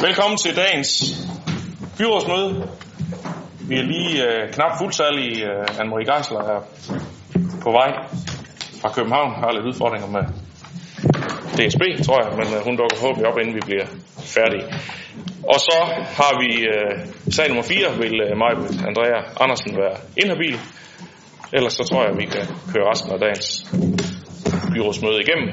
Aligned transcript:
Velkommen 0.00 0.38
til 0.38 0.56
dagens 0.56 0.90
byrådsmøde. 1.98 2.68
Vi 3.68 3.78
er 3.78 3.82
lige 3.82 4.24
øh, 4.26 4.52
knap 4.52 4.78
fuldtallige. 4.78 5.44
Øh, 5.46 5.64
Anne-Marie 5.80 6.12
Geisler 6.12 6.40
er 6.40 6.60
på 7.62 7.70
vej 7.70 7.90
fra 8.80 8.92
København. 8.94 9.34
Har 9.34 9.52
lidt 9.52 9.66
udfordringer 9.66 10.08
med 10.08 10.24
DSB, 11.56 11.82
tror 12.06 12.18
jeg, 12.22 12.30
men 12.38 12.46
øh, 12.54 12.64
hun 12.64 12.76
dukker 12.76 12.96
forhåbentlig 12.96 13.26
op, 13.30 13.38
inden 13.38 13.54
vi 13.54 13.60
bliver 13.66 13.86
færdige. 14.18 14.64
Og 15.52 15.58
så 15.60 15.76
har 16.20 16.32
vi 16.42 16.50
øh, 16.74 16.92
sag 17.36 17.48
nummer 17.48 17.62
4, 17.62 17.98
vil 17.98 18.20
øh, 18.20 18.36
mig, 18.42 18.52
Andrea 18.88 19.18
Andersen 19.40 19.76
være 19.76 19.96
inhabil. 20.22 20.56
Ellers 21.52 21.72
så 21.72 21.84
tror 21.84 22.02
jeg, 22.02 22.10
at 22.12 22.18
vi 22.18 22.24
kan 22.24 22.46
køre 22.72 22.90
resten 22.90 23.12
af 23.12 23.18
dagens 23.18 23.66
byrådsmøde 24.74 25.20
igennem. 25.20 25.48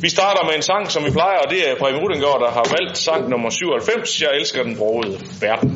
Vi 0.00 0.08
starter 0.08 0.44
med 0.44 0.54
en 0.56 0.62
sang, 0.62 0.90
som 0.90 1.04
vi 1.04 1.10
plejer, 1.10 1.38
og 1.38 1.50
det 1.50 1.70
er 1.70 1.74
Preben 1.80 2.00
Rudengård, 2.00 2.40
der 2.40 2.50
har 2.50 2.76
valgt 2.76 2.98
sang 2.98 3.28
nummer 3.28 3.50
97. 3.50 4.22
Jeg 4.22 4.30
elsker 4.34 4.62
den 4.62 4.76
brogede 4.76 5.12
verden. 5.40 5.70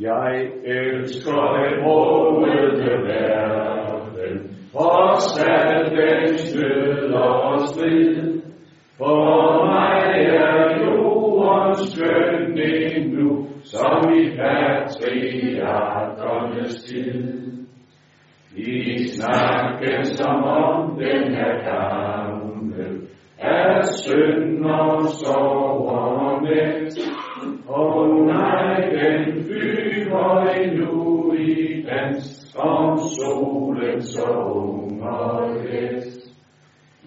Jeg 0.00 0.48
elsker 0.64 1.56
den 1.56 1.82
brogede 1.82 3.08
verden, 3.08 4.56
for 4.72 5.14
den 5.86 6.38
stød 6.38 7.12
og 7.12 7.60
strid. 7.68 8.42
For 8.98 9.66
mig 9.66 10.14
er 10.14 10.84
jordens 10.84 11.80
skøn 11.92 12.58
endnu, 12.58 13.46
som 13.62 14.12
i 14.12 14.36
patriarkernes 14.36 16.84
tid. 16.84 17.38
I 18.56 18.98
snakken 19.08 20.04
som 20.04 20.44
om 20.44 20.98
den 20.98 21.34
er 21.34 21.70
gammel, 21.70 23.08
er 23.38 23.82
synd 23.82 24.64
og 24.64 25.08
sorg 25.08 25.88
og 25.88 26.42
net. 26.42 26.98
Og 27.68 28.26
nej, 28.26 28.90
den 28.90 29.44
flyver 30.08 30.50
endnu 30.50 31.32
i 31.32 31.82
dans, 31.82 32.54
om 32.56 32.98
solen 32.98 34.02
så 34.02 34.30
ung 34.30 35.02
og 35.02 35.50
let. 35.64 36.04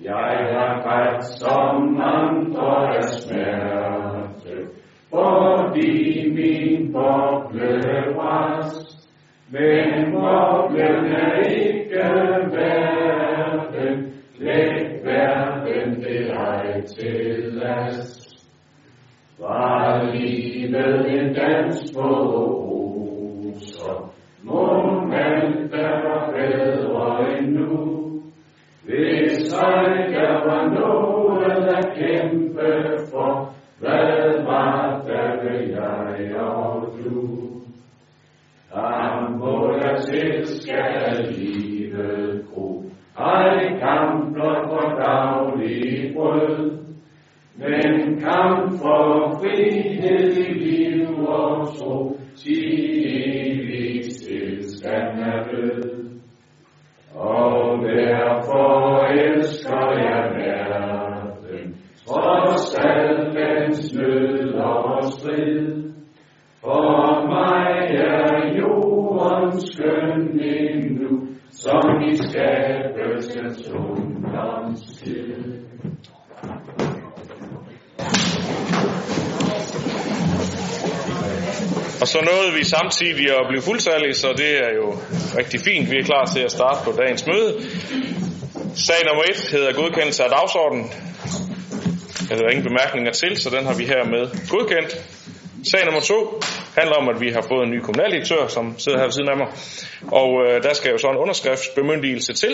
Jeg 0.04 0.48
har 0.52 0.82
grædt 0.84 1.26
som 1.26 2.02
andre 2.02 2.98
af 2.98 3.04
smerte, 3.04 4.68
fordi 5.10 6.30
min 6.30 6.94
boble 6.94 8.14
brast. 8.16 9.10
Men 9.50 10.12
boblen 10.12 11.06
er 11.06 11.40
ikke 11.40 12.04
verden, 12.52 14.14
læg 14.40 15.06
verden 15.06 16.04
det 16.04 16.30
ej 16.32 16.82
til 16.82 17.54
last. 17.54 18.48
Var 19.40 20.12
livet 20.14 21.12
en 21.12 21.34
dans 21.34 21.94
på 21.96 22.71
roser, 24.48 25.02
må 25.12 25.68
bedre 25.72 27.38
endnu. 27.38 28.22
Hvis 28.84 29.54
ej 29.54 30.08
der 30.14 30.48
var 30.48 30.70
noget 30.70 31.68
at 31.68 31.94
kæmpe 31.96 32.98
for, 33.12 33.54
hvad 33.80 34.44
var 34.46 35.02
der 35.08 35.44
ved 35.44 35.70
jeg 35.70 36.36
og 36.42 36.88
du? 37.04 37.52
Ham 38.74 39.34
hvor 39.34 39.74
jeg 39.74 40.00
selv 40.00 40.46
skal 40.46 41.34
livet 41.36 42.46
gro, 42.54 42.84
ej 43.18 43.80
kamp 43.80 44.34
blot 44.34 44.68
for 44.70 45.04
daglig 45.06 46.14
brød. 46.16 46.78
Men 47.58 48.20
kamp 48.22 48.72
for 48.82 49.38
frihed 49.40 50.38
i 50.38 50.54
liv 50.54 51.28
og 51.28 51.68
tro, 51.78 52.18
samtidig 82.76 83.26
at 83.40 83.46
blive 83.50 83.62
fuldtallige, 83.62 84.14
så 84.14 84.28
det 84.42 84.52
er 84.66 84.72
jo 84.80 84.88
rigtig 85.38 85.60
fint. 85.68 85.92
Vi 85.92 85.98
er 85.98 86.04
klar 86.04 86.26
til 86.26 86.40
at 86.40 86.52
starte 86.52 86.80
på 86.86 86.92
dagens 87.02 87.24
møde. 87.28 87.52
Sag 88.76 89.00
nummer 89.08 89.24
1 89.24 89.52
hedder 89.52 89.74
godkendelse 89.74 90.24
af 90.24 90.30
dagsordenen. 90.30 90.92
Der 92.30 92.46
er 92.46 92.50
ingen 92.50 92.68
bemærkninger 92.72 93.12
til, 93.12 93.38
så 93.42 93.50
den 93.50 93.66
har 93.66 93.74
vi 93.74 93.86
hermed 93.86 94.24
godkendt. 94.50 94.92
Sag 95.72 95.86
nummer 95.86 96.02
2 96.02 96.42
handler 96.78 96.96
om, 96.96 97.10
at 97.10 97.22
vi 97.22 97.30
har 97.30 97.42
fået 97.42 97.64
en 97.66 97.72
ny 97.72 97.80
kommunaldirektør, 97.80 98.48
som 98.48 98.80
sidder 98.80 98.98
her 98.98 99.06
ved 99.06 99.12
siden 99.12 99.30
af 99.30 99.38
mig. 99.38 99.48
Og 100.22 100.30
øh, 100.46 100.64
der 100.64 100.74
skal 100.74 100.92
jo 100.92 100.98
så 100.98 101.08
en 101.08 101.18
underskriftsbemyndigelse 101.18 102.34
til. 102.34 102.54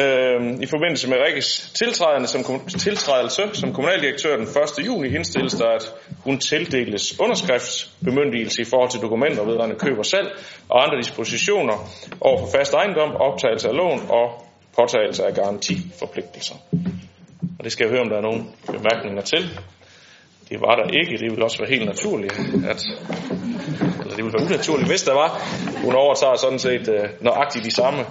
Øh, 0.00 0.38
I 0.64 0.66
forbindelse 0.66 1.08
med 1.08 1.16
Rikkes 1.26 1.70
tiltrædelse 1.74 2.32
som, 2.32 2.68
tiltrædelse 2.68 3.42
som 3.52 3.72
kommunaldirektør 3.74 4.36
den 4.36 4.48
1. 4.80 4.86
juni 4.86 5.08
indstilles 5.08 5.54
der, 5.54 5.68
at 5.68 5.94
hun 6.24 6.38
tildeles 6.38 7.20
underskriftsbemyndigelse 7.20 8.62
i 8.62 8.64
forhold 8.64 8.90
til 8.90 9.00
dokumenter 9.00 9.44
vedrørende 9.44 9.76
køb 9.76 9.98
og 9.98 10.06
salg 10.06 10.28
og 10.68 10.84
andre 10.84 10.96
dispositioner 10.98 11.76
over 12.20 12.38
for 12.38 12.58
fast 12.58 12.74
ejendom, 12.74 13.16
optagelse 13.16 13.68
af 13.68 13.74
lån 13.74 14.00
og 14.08 14.46
påtagelse 14.76 15.26
af 15.26 15.34
garantiforpligtelser. 15.34 16.54
Og 17.58 17.64
det 17.64 17.72
skal 17.72 17.84
jeg 17.84 17.90
høre, 17.90 18.00
om 18.00 18.08
der 18.08 18.16
er 18.16 18.20
nogle 18.20 18.44
bemærkninger 18.66 19.22
til. 19.22 19.60
Det 20.48 20.60
var 20.60 20.76
der 20.76 20.88
ikke. 21.00 21.18
Det 21.18 21.30
ville 21.30 21.44
også 21.44 21.58
være 21.58 21.68
helt 21.68 21.86
naturligt, 21.86 22.32
at, 22.72 22.80
eller 24.00 24.14
det 24.16 24.24
ville 24.24 24.32
være 24.32 24.46
unaturligt, 24.46 24.88
hvis 24.88 25.02
der 25.02 25.14
var. 25.14 25.28
Hun 25.84 25.94
overtager 25.94 26.36
sådan 26.36 26.58
set 26.58 26.88
uh, 26.88 27.24
nøjagtigt 27.24 27.64
de 27.64 27.70
samme 27.70 28.04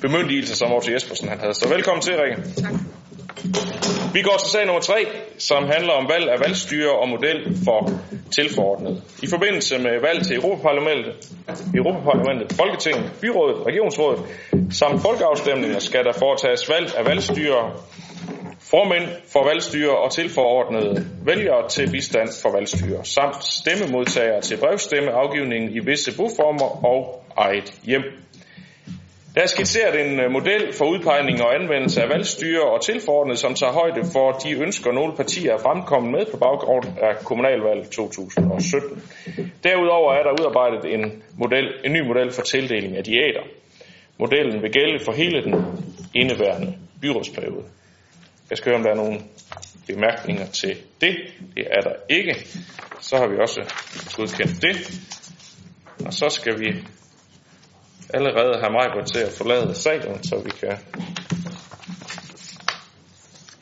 bemyndigelser, 0.00 0.54
som 0.54 0.72
Otto 0.72 0.92
Jespersen 0.92 1.28
han 1.28 1.38
havde. 1.40 1.54
Så 1.54 1.68
velkommen 1.68 2.02
til, 2.02 2.14
Rikke. 2.16 2.42
Tak. 2.56 2.72
Vi 4.12 4.22
går 4.22 4.36
til 4.42 4.50
sag 4.50 4.66
nummer 4.66 4.80
3, 4.80 4.94
som 5.38 5.64
handler 5.74 5.92
om 5.92 6.08
valg 6.08 6.30
af 6.30 6.40
valgstyre 6.40 6.92
og 7.00 7.08
model 7.08 7.38
for 7.64 7.90
tilforordnet. 8.36 9.02
I 9.22 9.26
forbindelse 9.26 9.78
med 9.78 10.00
valg 10.00 10.26
til 10.26 10.36
Europaparlamentet, 10.36 11.12
Europaparlamentet 11.74 12.56
Folketinget, 12.56 13.12
Byrådet, 13.20 13.66
Regionsrådet 13.66 14.20
samt 14.70 15.02
folkeafstemninger 15.02 15.78
skal 15.78 16.04
der 16.04 16.12
foretages 16.12 16.68
valg 16.68 16.88
af 16.98 17.04
valgstyre 17.06 17.72
formænd 18.74 19.08
for 19.32 19.44
valgstyre 19.50 19.96
og 20.04 20.12
tilforordnede 20.12 21.06
vælgere 21.24 21.68
til 21.68 21.90
bistand 21.90 22.28
for 22.42 22.50
valgstyre, 22.56 23.04
samt 23.04 23.44
stemmemodtagere 23.44 24.40
til 24.40 24.56
brevstemmeafgivningen 24.56 25.70
i 25.76 25.80
visse 25.88 26.16
boformer 26.16 26.70
og 26.92 27.24
eget 27.36 27.68
hjem. 27.84 28.02
Der 29.34 29.42
er 29.42 29.46
skitseret 29.46 29.94
en 30.06 30.20
øh, 30.20 30.30
model 30.30 30.72
for 30.78 30.84
udpegning 30.84 31.42
og 31.42 31.54
anvendelse 31.54 32.02
af 32.02 32.08
valgstyre 32.08 32.62
og 32.72 32.84
tilforordnede, 32.84 33.36
som 33.36 33.54
tager 33.54 33.72
højde 33.72 34.02
for 34.12 34.32
de 34.32 34.50
ønsker, 34.64 34.92
nogle 34.92 35.12
partier 35.16 35.52
er 35.54 35.58
fremkommet 35.58 36.12
med 36.12 36.24
på 36.32 36.36
baggrund 36.36 36.86
af 37.02 37.24
kommunalvalget 37.24 37.88
2017. 37.90 39.02
Derudover 39.64 40.12
er 40.12 40.22
der 40.22 40.32
udarbejdet 40.40 40.94
en, 40.94 41.22
model, 41.38 41.66
en 41.84 41.92
ny 41.92 42.00
model 42.06 42.30
for 42.32 42.42
tildeling 42.42 42.96
af 42.96 43.04
diæter. 43.04 43.44
Modellen 44.18 44.62
vil 44.62 44.72
gælde 44.72 44.98
for 45.04 45.12
hele 45.12 45.42
den 45.42 45.54
indeværende 46.14 46.74
byrådsperiode. 47.02 47.64
Jeg 48.52 48.58
skal 48.58 48.70
høre, 48.70 48.78
om 48.78 48.82
der 48.82 48.90
er 48.90 49.04
nogle 49.04 49.20
bemærkninger 49.86 50.46
til 50.46 50.76
det. 51.00 51.16
Det 51.56 51.66
er 51.70 51.80
der 51.80 51.94
ikke. 52.08 52.46
Så 53.00 53.16
har 53.16 53.26
vi 53.26 53.36
også 53.40 53.60
godkendt 54.16 54.62
det. 54.62 54.76
Og 56.06 56.12
så 56.12 56.28
skal 56.28 56.60
vi 56.60 56.68
allerede 58.14 58.60
have 58.60 58.72
mig 58.72 59.06
til 59.06 59.18
at 59.18 59.32
forlade 59.32 59.74
salen, 59.74 60.22
så 60.22 60.42
vi 60.44 60.50
kan 60.50 60.78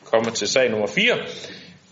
komme 0.05 0.31
til 0.31 0.47
sag 0.47 0.69
nummer 0.69 0.87
4. 0.87 1.17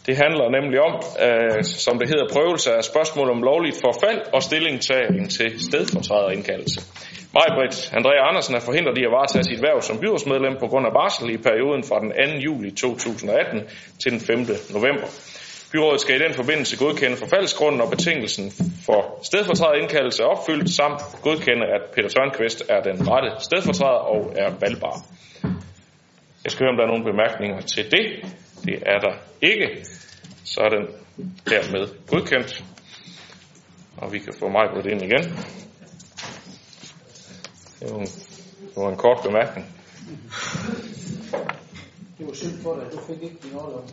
Det 0.05 0.17
handler 0.17 0.61
nemlig 0.61 0.79
om, 0.79 0.93
øh, 1.25 1.63
som 1.63 1.99
det 1.99 2.09
hedder, 2.09 2.27
prøvelse 2.31 2.73
af 2.73 2.83
spørgsmål 2.83 3.29
om 3.29 3.41
lovligt 3.41 3.77
forfald 3.81 4.21
og 4.33 4.43
stillingtagen 4.43 5.29
til 5.29 5.63
stedfortræderindkaldelse. 5.63 6.81
Majbrit 7.33 7.93
Andrea 7.93 8.27
Andersen 8.29 8.55
er 8.55 8.59
forhindret 8.59 8.97
i 8.97 9.03
at 9.03 9.11
varetage 9.11 9.43
sit 9.43 9.61
værv 9.61 9.81
som 9.81 9.99
byrådsmedlem 9.99 10.55
på 10.59 10.67
grund 10.67 10.85
af 10.87 10.93
barsel 10.93 11.29
i 11.29 11.37
perioden 11.37 11.83
fra 11.83 11.99
den 11.99 12.11
2. 12.11 12.39
juli 12.47 12.71
2018 12.71 13.61
til 14.01 14.11
den 14.11 14.19
5. 14.19 14.37
november. 14.77 15.07
Byrådet 15.71 16.01
skal 16.01 16.15
i 16.15 16.23
den 16.25 16.33
forbindelse 16.33 16.77
godkende 16.85 17.17
forfaldsgrunden 17.17 17.81
og 17.81 17.89
betingelsen 17.89 18.51
for 18.85 19.19
stedfortræder 19.23 19.81
indkaldelse 19.81 20.23
er 20.23 20.27
opfyldt, 20.27 20.69
samt 20.69 21.01
godkende, 21.21 21.65
at 21.75 21.81
Peter 21.95 22.09
Tørnqvist 22.09 22.63
er 22.69 22.81
den 22.81 22.97
rette 23.11 23.29
stedfortræder 23.47 24.03
og 24.15 24.33
er 24.35 24.49
valgbar. 24.59 24.95
Jeg 26.43 26.51
skal 26.51 26.63
høre, 26.63 26.71
om 26.73 26.77
der 26.77 26.83
er 26.83 26.93
nogle 26.93 27.09
bemærkninger 27.11 27.61
til 27.61 27.91
det. 27.91 28.05
Det 28.65 28.75
er 28.93 28.99
der 29.05 29.13
ikke. 29.41 29.67
Så 30.43 30.61
er 30.61 30.69
den 30.69 30.85
dermed 31.49 31.83
godkendt. 32.07 32.63
Og 33.97 34.13
vi 34.13 34.19
kan 34.19 34.33
få 34.39 34.47
mig 34.49 34.65
på 34.73 34.81
det 34.81 34.91
ind 34.91 35.01
igen. 35.01 35.23
Det 37.79 37.91
var 37.91 37.97
en, 37.97 38.05
det 38.05 38.75
var 38.75 38.89
en 38.89 38.97
kort 38.97 39.17
bemærkning. 39.23 39.65
Det 42.17 42.27
var 42.27 42.33
synd 42.33 42.63
for 42.63 42.75
dig, 42.75 42.83
du 42.91 42.99
fik 43.07 43.23
ikke 43.23 43.35
din 43.43 43.55
overlov. 43.55 43.85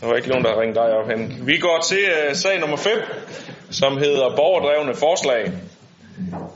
Der 0.00 0.06
var 0.06 0.16
ikke 0.16 0.28
nogen, 0.28 0.44
der 0.44 0.60
ringet 0.60 0.76
dig 0.76 0.90
op 0.98 1.08
hen. 1.08 1.46
Vi 1.46 1.58
går 1.58 1.78
til 1.88 2.04
uh, 2.28 2.34
sag 2.34 2.60
nummer 2.60 2.76
5, 2.76 2.92
som 3.70 3.96
hedder 3.96 4.36
borgerdrevne 4.36 4.94
forslag. 4.94 5.52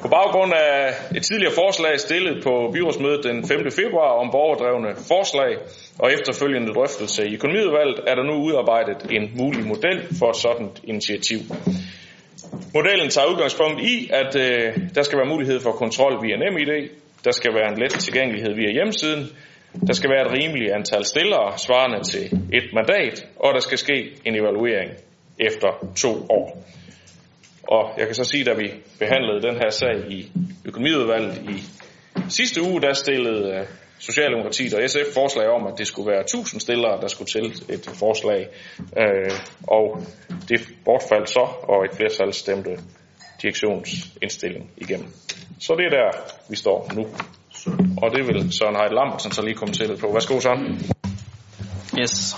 På 0.01 0.09
baggrund 0.09 0.53
af 0.55 0.95
et 1.17 1.23
tidligere 1.23 1.55
forslag 1.55 2.01
stillet 2.01 2.45
på 2.45 2.71
byrådsmødet 2.73 3.25
den 3.25 3.49
5. 3.49 3.71
februar 3.71 4.11
om 4.23 4.31
borgerdrevne 4.31 4.89
forslag 5.09 5.59
og 5.99 6.13
efterfølgende 6.13 6.75
drøftelse 6.75 7.29
i 7.29 7.35
økonomiudvalget, 7.35 8.01
er 8.07 8.15
der 8.15 8.23
nu 8.23 8.35
udarbejdet 8.47 9.07
en 9.11 9.31
mulig 9.37 9.67
model 9.67 9.99
for 10.19 10.33
sådan 10.33 10.67
et 10.67 10.81
initiativ. 10.85 11.39
Modellen 12.75 13.11
tager 13.11 13.27
udgangspunkt 13.33 13.81
i, 13.83 14.11
at 14.13 14.37
øh, 14.37 14.77
der 14.95 15.03
skal 15.03 15.19
være 15.19 15.29
mulighed 15.29 15.61
for 15.61 15.73
kontrol 15.73 16.15
via 16.25 16.37
NemID, 16.37 16.89
der 17.25 17.31
skal 17.31 17.55
være 17.55 17.73
en 17.73 17.79
let 17.79 17.91
tilgængelighed 17.91 18.55
via 18.55 18.73
hjemmesiden, 18.73 19.23
der 19.87 19.93
skal 19.93 20.11
være 20.11 20.27
et 20.27 20.33
rimeligt 20.39 20.73
antal 20.73 21.05
stillere 21.05 21.59
svarende 21.59 22.01
til 22.03 22.25
et 22.53 22.67
mandat, 22.75 23.27
og 23.37 23.55
der 23.55 23.61
skal 23.61 23.79
ske 23.79 24.13
en 24.25 24.35
evaluering 24.35 24.91
efter 25.39 25.69
to 25.97 26.13
år. 26.31 26.65
Og 27.69 27.95
jeg 27.99 28.07
kan 28.07 28.15
så 28.15 28.25
sige, 28.25 28.45
da 28.45 28.55
vi 28.55 28.73
behandlede 28.99 29.43
den 29.43 29.55
her 29.55 29.71
sag 29.71 29.97
i 30.11 30.31
økonomiudvalget 30.65 31.37
i 31.49 31.57
sidste 32.29 32.63
uge, 32.63 32.81
der 32.81 32.93
stillede 32.93 33.53
øh, 33.55 33.67
Socialdemokratiet 33.99 34.75
og 34.75 34.91
SF 34.91 35.15
forslag 35.15 35.49
om, 35.49 35.67
at 35.67 35.79
det 35.79 35.87
skulle 35.87 36.11
være 36.11 36.21
1000 36.21 36.61
stillere, 36.61 37.01
der 37.01 37.09
skulle 37.09 37.29
til 37.29 37.63
et 37.69 37.91
forslag. 37.95 38.49
Øh, 38.99 39.33
og 39.69 40.03
det 40.49 40.61
bortfaldt 40.85 41.31
så, 41.31 41.49
og 41.63 41.85
et 41.85 41.97
flertal 41.97 42.33
stemte 42.33 42.71
direktionsindstilling 43.43 44.71
igennem. 44.77 45.09
Så 45.61 45.75
det 45.75 45.85
er 45.85 45.91
der, 45.91 46.11
vi 46.49 46.57
står 46.57 46.91
nu. 46.95 47.07
Og 48.03 48.11
det 48.17 48.27
vil 48.27 48.53
Søren 48.53 48.77
Heide 48.77 48.95
Lambertsen 48.95 49.33
så 49.33 49.43
lige 49.43 49.55
komme 49.55 49.75
til 49.75 49.89
lidt 49.89 50.01
på. 50.01 50.13
Værsgo, 50.13 50.41
Søren. 50.41 50.95
Yes. 52.01 52.37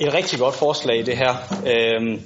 Et 0.00 0.14
rigtig 0.14 0.38
godt 0.38 0.54
forslag, 0.54 1.06
det 1.06 1.16
her. 1.16 1.32
Øhm, 1.66 2.22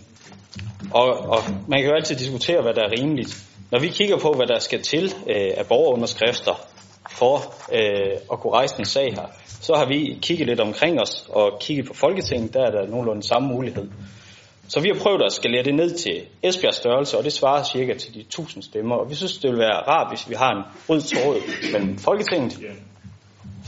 og, 0.91 1.07
og 1.07 1.39
man 1.69 1.81
kan 1.81 1.89
jo 1.89 1.97
altid 1.97 2.17
diskutere, 2.17 2.63
hvad 2.63 2.75
der 2.75 2.83
er 2.83 2.93
rimeligt. 2.99 3.45
Når 3.71 3.79
vi 3.79 3.89
kigger 3.89 4.19
på, 4.19 4.33
hvad 4.33 4.47
der 4.47 4.59
skal 4.59 4.83
til 4.83 5.05
øh, 5.05 5.51
af 5.57 5.67
borgerunderskrifter 5.67 6.72
for 7.19 7.37
øh, 7.73 8.19
at 8.33 8.41
kunne 8.41 8.53
rejse 8.53 8.75
en 8.79 8.85
sag 8.85 9.13
her, 9.15 9.27
så 9.61 9.75
har 9.75 9.87
vi 9.87 10.19
kigget 10.23 10.47
lidt 10.47 10.61
omkring 10.61 11.01
os 11.01 11.27
og 11.29 11.59
kigget 11.61 11.87
på 11.87 11.95
Folketinget, 11.95 12.55
der 12.55 12.61
er 12.67 12.71
der 12.71 12.87
nogenlunde 12.87 13.23
samme 13.23 13.49
mulighed. 13.49 13.89
Så 14.69 14.81
vi 14.81 14.89
har 14.95 15.01
prøvet 15.03 15.23
at 15.23 15.33
skalere 15.33 15.65
det 15.65 15.75
ned 15.75 15.91
til 15.95 16.23
Esbjergs 16.43 16.77
størrelse, 16.77 17.19
og 17.19 17.25
det 17.25 17.33
svarer 17.33 17.63
cirka 17.63 17.95
til 17.95 18.15
de 18.15 18.21
1000 18.21 18.63
stemmer. 18.63 18.97
Og 18.97 19.11
vi 19.11 19.15
synes, 19.15 19.39
det 19.39 19.51
vil 19.51 19.59
være 19.59 19.83
rart, 19.89 20.11
hvis 20.11 20.31
vi 20.31 20.35
har 20.35 20.51
en 20.51 20.63
rød 20.89 21.01
tråd 21.01 21.37
mellem 21.73 21.99
Folketinget, 21.99 22.59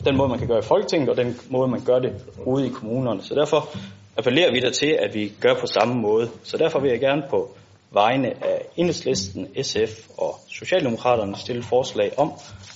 den 0.04 0.16
måde, 0.16 0.28
man 0.28 0.38
kan 0.38 0.48
gøre 0.48 0.58
i 0.58 0.62
Folketinget, 0.62 1.08
og 1.08 1.16
den 1.16 1.40
måde, 1.50 1.68
man 1.68 1.84
gør 1.84 1.98
det 1.98 2.12
ude 2.46 2.66
i 2.66 2.68
kommunerne. 2.68 3.22
Så 3.22 3.34
derfor 3.34 3.76
appellerer 4.16 4.52
vi 4.52 4.60
der 4.60 4.70
til, 4.70 4.96
at 5.00 5.14
vi 5.14 5.32
gør 5.40 5.54
på 5.60 5.66
samme 5.66 5.94
måde. 5.94 6.30
Så 6.42 6.56
derfor 6.56 6.80
vil 6.80 6.90
jeg 6.90 7.00
gerne 7.00 7.22
på 7.30 7.50
vegne 7.90 8.28
af 8.28 8.62
Enhedslisten, 8.76 9.48
SF 9.62 10.08
og 10.18 10.34
Socialdemokraterne 10.48 11.36
stille 11.36 11.62
forslag 11.62 12.18
om, 12.18 12.32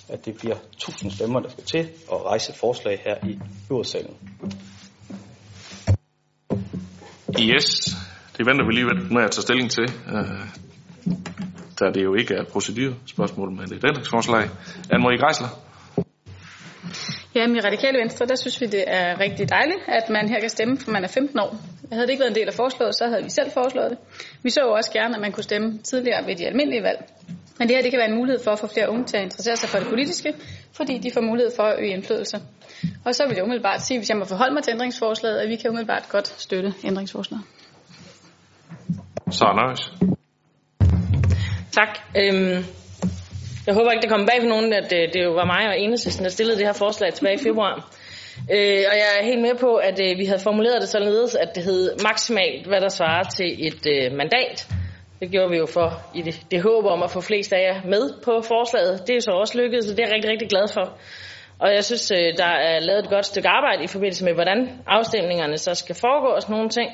at 0.08 0.25
det 0.25 0.37
bliver 0.37 0.56
1000 0.72 1.10
stemmer, 1.10 1.40
der 1.40 1.49
skal 1.49 1.64
til 1.64 1.88
at 2.12 2.25
rejse 2.25 2.50
et 2.50 2.56
forslag 2.56 3.02
her 3.05 3.28
i 3.28 3.38
byrådssalen. 3.69 4.16
Yes, 7.40 7.96
det 8.37 8.46
venter 8.46 8.66
vi 8.66 8.72
lige 8.72 8.87
med 9.14 9.22
at 9.25 9.31
tage 9.31 9.43
stilling 9.43 9.70
til, 9.70 9.87
øh, 10.14 10.40
da 11.81 11.84
det 11.94 12.02
jo 12.05 12.14
ikke 12.14 12.34
er 12.34 12.40
et 12.40 12.49
procedurspørgsmål, 12.49 13.50
men 13.50 13.64
et 13.64 13.84
ændringsforslag. 13.84 14.44
Anne-Marie 14.93 15.20
Greisler. 15.22 15.49
Jamen 17.34 17.56
i 17.56 17.61
Radikale 17.61 17.99
Venstre, 17.99 18.26
der 18.26 18.37
synes 18.37 18.61
vi, 18.61 18.66
det 18.66 18.84
er 18.87 19.20
rigtig 19.20 19.49
dejligt, 19.49 19.82
at 19.88 20.11
man 20.11 20.28
her 20.28 20.40
kan 20.40 20.49
stemme, 20.49 20.78
for 20.78 20.90
man 20.90 21.04
er 21.04 21.08
15 21.08 21.38
år. 21.40 21.56
Havde 21.93 22.06
det 22.06 22.11
ikke 22.11 22.20
været 22.20 22.31
en 22.31 22.40
del 22.40 22.49
af 22.49 22.54
forslaget, 22.54 22.94
så 22.94 23.04
havde 23.06 23.22
vi 23.22 23.31
selv 23.31 23.50
foreslået 23.50 23.90
det. 23.90 23.99
Vi 24.43 24.50
så 24.50 24.61
jo 24.61 24.70
også 24.72 24.93
gerne, 24.93 25.14
at 25.14 25.20
man 25.20 25.32
kunne 25.32 25.44
stemme 25.44 25.78
tidligere 25.78 26.26
ved 26.26 26.37
de 26.37 26.46
almindelige 26.46 26.82
valg. 26.82 27.00
Men 27.58 27.69
det 27.69 27.76
her 27.76 27.82
det 27.82 27.90
kan 27.90 27.99
være 27.99 28.08
en 28.08 28.16
mulighed 28.16 28.44
for 28.44 28.50
at 28.50 28.58
få 28.58 28.66
flere 28.66 28.90
unge 28.90 29.05
til 29.05 29.16
at 29.16 29.22
interessere 29.22 29.56
sig 29.56 29.69
for 29.69 29.78
det 29.78 29.88
politiske, 29.88 30.34
fordi 30.72 30.99
de 30.99 31.10
får 31.14 31.20
mulighed 31.20 31.52
for 31.56 31.62
at 31.62 31.78
øge 31.78 31.90
indflydelse. 31.90 32.37
Og 33.05 33.14
så 33.14 33.26
vil 33.26 33.34
jeg 33.34 33.44
umiddelbart 33.44 33.82
sige, 33.82 33.99
hvis 33.99 34.08
jeg 34.08 34.16
må 34.16 34.25
forholde 34.25 34.55
mig 34.55 34.62
til 34.62 34.70
ændringsforslaget, 34.70 35.38
at 35.38 35.49
vi 35.49 35.56
kan 35.56 35.70
umiddelbart 35.70 36.08
godt 36.08 36.28
støtte 36.28 36.75
ændringsforslaget. 36.84 37.44
Så 39.31 39.52
Nøjes. 39.56 39.93
Tak. 41.72 41.99
Øhm, 42.16 42.64
jeg 43.66 43.75
håber 43.75 43.90
ikke, 43.90 44.02
det 44.02 44.11
kommer 44.11 44.26
bag 44.26 44.40
på 44.40 44.49
nogen, 44.49 44.72
at 44.72 44.90
det, 44.90 45.11
det 45.14 45.25
jo 45.25 45.32
var 45.32 45.44
mig 45.44 45.69
og 45.69 45.81
Enhedslisten, 45.81 46.25
der 46.25 46.31
stillede 46.31 46.58
det 46.58 46.66
her 46.66 46.72
forslag 46.72 47.12
tilbage 47.12 47.34
i 47.34 47.43
februar. 47.49 47.75
Øh, 48.54 48.84
og 48.90 48.94
jeg 49.00 49.08
er 49.19 49.25
helt 49.25 49.43
med 49.43 49.54
på, 49.61 49.75
at 49.75 50.00
øh, 50.00 50.19
vi 50.19 50.25
havde 50.25 50.40
formuleret 50.40 50.81
det 50.81 50.88
således, 50.88 51.34
at 51.34 51.54
det 51.54 51.62
hed 51.62 51.96
maksimalt, 52.02 52.66
hvad 52.66 52.81
der 52.81 52.88
svarer 52.88 53.22
til 53.22 53.66
et 53.66 53.87
øh, 53.94 54.16
mandat. 54.16 54.69
Det 55.20 55.30
gjorde 55.30 55.50
vi 55.50 55.56
jo 55.56 55.66
for 55.66 55.88
i 56.14 56.22
det, 56.22 56.40
det 56.50 56.62
håb 56.62 56.84
om 56.84 57.02
at 57.02 57.10
få 57.10 57.20
flest 57.20 57.52
af 57.52 57.62
jer 57.68 57.80
med 57.84 58.22
på 58.24 58.42
forslaget. 58.42 59.06
Det 59.06 59.16
er 59.16 59.20
så 59.20 59.30
også 59.30 59.58
lykkedes, 59.58 59.84
så 59.86 59.94
det 59.94 60.00
er 60.00 60.06
jeg 60.06 60.14
rigtig, 60.14 60.30
rigtig 60.30 60.48
glad 60.48 60.68
for. 60.74 60.98
Og 61.58 61.74
jeg 61.74 61.84
synes, 61.84 62.10
øh, 62.10 62.32
der 62.36 62.52
er 62.70 62.80
lavet 62.80 63.04
et 63.04 63.10
godt 63.10 63.26
stykke 63.26 63.48
arbejde 63.48 63.84
i 63.84 63.86
forbindelse 63.86 64.24
med, 64.24 64.34
hvordan 64.34 64.68
afstemningerne 64.86 65.58
så 65.58 65.74
skal 65.74 65.94
foregå 65.94 66.26
og 66.26 66.42
sådan 66.42 66.54
nogle 66.56 66.68
ting. 66.68 66.90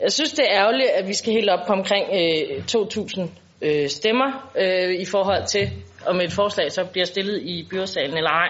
Jeg 0.00 0.12
synes, 0.12 0.32
det 0.32 0.44
er 0.50 0.60
ærgerligt, 0.60 0.90
at 0.90 1.08
vi 1.08 1.14
skal 1.14 1.32
helt 1.32 1.50
op 1.50 1.66
på 1.66 1.72
omkring 1.72 2.06
øh, 2.12 2.64
2.000 2.72 3.28
øh, 3.62 3.88
stemmer 3.88 4.52
øh, 4.58 4.94
i 4.94 5.04
forhold 5.04 5.46
til, 5.46 5.70
om 6.06 6.20
et 6.20 6.32
forslag 6.32 6.72
så 6.72 6.84
bliver 6.84 7.04
stillet 7.04 7.42
i 7.42 7.66
byrådsalen 7.70 8.16
eller 8.16 8.30
ej. 8.30 8.48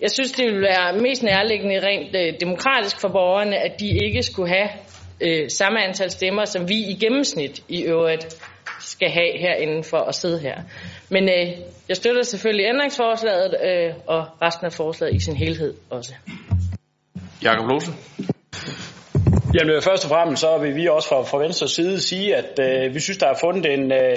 Jeg 0.00 0.10
synes, 0.10 0.32
det 0.32 0.46
vil 0.46 0.60
være 0.60 0.92
mest 0.92 1.22
nærliggende 1.22 1.86
rent 1.86 2.16
øh, 2.16 2.40
demokratisk 2.40 3.00
for 3.00 3.08
borgerne, 3.08 3.56
at 3.56 3.80
de 3.80 3.88
ikke 4.04 4.22
skulle 4.22 4.48
have 4.48 4.68
øh, 5.20 5.50
samme 5.50 5.84
antal 5.84 6.10
stemmer, 6.10 6.44
som 6.44 6.68
vi 6.68 6.74
i 6.74 6.94
gennemsnit 7.00 7.62
i 7.68 7.82
øvrigt 7.82 8.42
skal 8.80 9.10
have 9.10 9.38
herinde 9.38 9.82
for 9.82 9.98
at 9.98 10.14
sidde 10.14 10.38
her. 10.38 10.56
Men 11.08 11.28
øh, 11.28 11.46
jeg 11.88 11.96
støtter 11.96 12.22
selvfølgelig 12.22 12.66
ændringsforslaget 12.66 13.54
øh, 13.64 13.94
og 14.06 14.26
resten 14.42 14.66
af 14.66 14.72
forslaget 14.72 15.14
i 15.14 15.20
sin 15.20 15.36
helhed 15.36 15.74
også. 15.90 16.14
Jakob 17.42 17.66
Lose. 17.68 17.92
Jamen 19.54 19.82
først 19.82 20.04
og 20.04 20.10
fremmest 20.10 20.40
så 20.40 20.58
vil 20.58 20.76
vi 20.76 20.88
også 20.88 21.08
fra, 21.08 21.22
fra 21.22 21.38
Venstres 21.38 21.70
side 21.70 22.00
sige, 22.00 22.36
at 22.36 22.58
øh, 22.60 22.94
vi 22.94 23.00
synes, 23.00 23.18
der 23.18 23.26
er 23.26 23.38
fundet 23.40 23.72
en, 23.72 23.92
øh, 23.92 24.16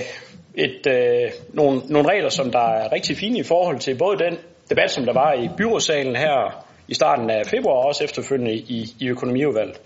et, 0.55 0.87
øh, 0.87 1.31
nogle, 1.53 1.81
nogle 1.89 2.09
regler, 2.09 2.29
som 2.29 2.51
der 2.51 2.59
er 2.59 2.91
rigtig 2.91 3.17
fine 3.17 3.39
i 3.39 3.43
forhold 3.43 3.79
til 3.79 3.97
både 3.97 4.17
den 4.17 4.37
debat, 4.69 4.91
som 4.91 5.05
der 5.05 5.13
var 5.13 5.33
i 5.33 5.49
byrådssalen 5.57 6.15
her 6.15 6.65
i 6.87 6.93
starten 6.93 7.29
af 7.29 7.45
februar, 7.45 7.75
og 7.75 7.85
også 7.85 8.03
efterfølgende 8.03 8.53
i, 8.53 8.95
i 8.99 9.07
økonomiudvalget. 9.07 9.79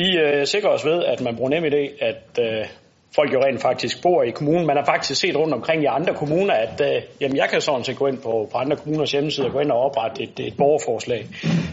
Vi 0.00 0.18
øh, 0.18 0.46
sikrer 0.46 0.70
os 0.70 0.84
ved, 0.84 1.04
at 1.04 1.20
man 1.20 1.36
bruger 1.36 1.50
nem 1.50 1.64
idé, 1.64 2.04
at 2.04 2.22
øh, 2.40 2.66
folk 3.14 3.32
jo 3.32 3.40
rent 3.44 3.60
faktisk 3.60 4.02
bor 4.02 4.22
i 4.22 4.30
kommunen. 4.30 4.66
Man 4.66 4.76
har 4.76 4.84
faktisk 4.84 5.20
set 5.20 5.36
rundt 5.36 5.54
omkring 5.54 5.82
i 5.82 5.86
andre 5.86 6.14
kommuner, 6.14 6.54
at 6.54 6.80
øh, 6.80 7.02
jamen, 7.20 7.36
jeg 7.36 7.48
kan 7.50 7.60
sådan 7.60 7.84
set 7.84 7.96
gå 7.96 8.06
ind 8.06 8.18
på, 8.18 8.48
på 8.52 8.58
andre 8.58 8.76
kommuners 8.76 9.12
hjemmeside 9.12 9.46
og 9.46 9.52
gå 9.52 9.60
ind 9.60 9.70
og 9.70 9.78
oprette 9.78 10.22
et, 10.22 10.40
et 10.40 10.56
borgerforslag. 10.56 11.26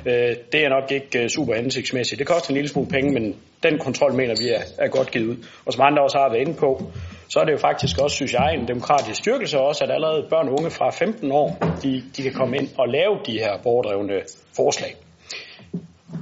Øh, 0.05 0.35
det 0.51 0.59
er 0.65 0.69
nok 0.69 0.91
ikke 0.91 1.23
øh, 1.23 1.29
super 1.29 1.55
hensigtsmæssigt. 1.55 2.19
Det 2.19 2.27
koster 2.27 2.49
en 2.49 2.55
lille 2.55 2.69
smule 2.69 2.87
penge, 2.87 3.11
men 3.13 3.35
den 3.63 3.79
kontrol 3.79 4.13
mener 4.13 4.35
vi 4.43 4.49
er, 4.49 4.61
er 4.85 4.87
godt 4.87 5.11
givet 5.11 5.27
ud. 5.27 5.37
Og 5.65 5.73
som 5.73 5.81
andre 5.81 6.03
også 6.03 6.17
har 6.17 6.29
været 6.29 6.47
inde 6.47 6.53
på, 6.59 6.81
så 7.29 7.39
er 7.39 7.45
det 7.45 7.51
jo 7.51 7.57
faktisk 7.57 8.01
også, 8.01 8.15
synes 8.15 8.33
jeg, 8.33 8.53
en 8.53 8.67
demokratisk 8.67 9.19
styrkelse 9.19 9.59
også, 9.59 9.83
at 9.83 9.91
allerede 9.91 10.27
børn 10.29 10.47
og 10.47 10.53
unge 10.59 10.71
fra 10.71 10.89
15 10.89 11.31
år, 11.31 11.47
de, 11.83 12.03
de 12.17 12.23
kan 12.23 12.33
komme 12.33 12.57
ind 12.57 12.69
og 12.77 12.87
lave 12.87 13.13
de 13.25 13.39
her 13.39 13.53
borgerdrevne 13.63 14.13
forslag. 14.55 14.95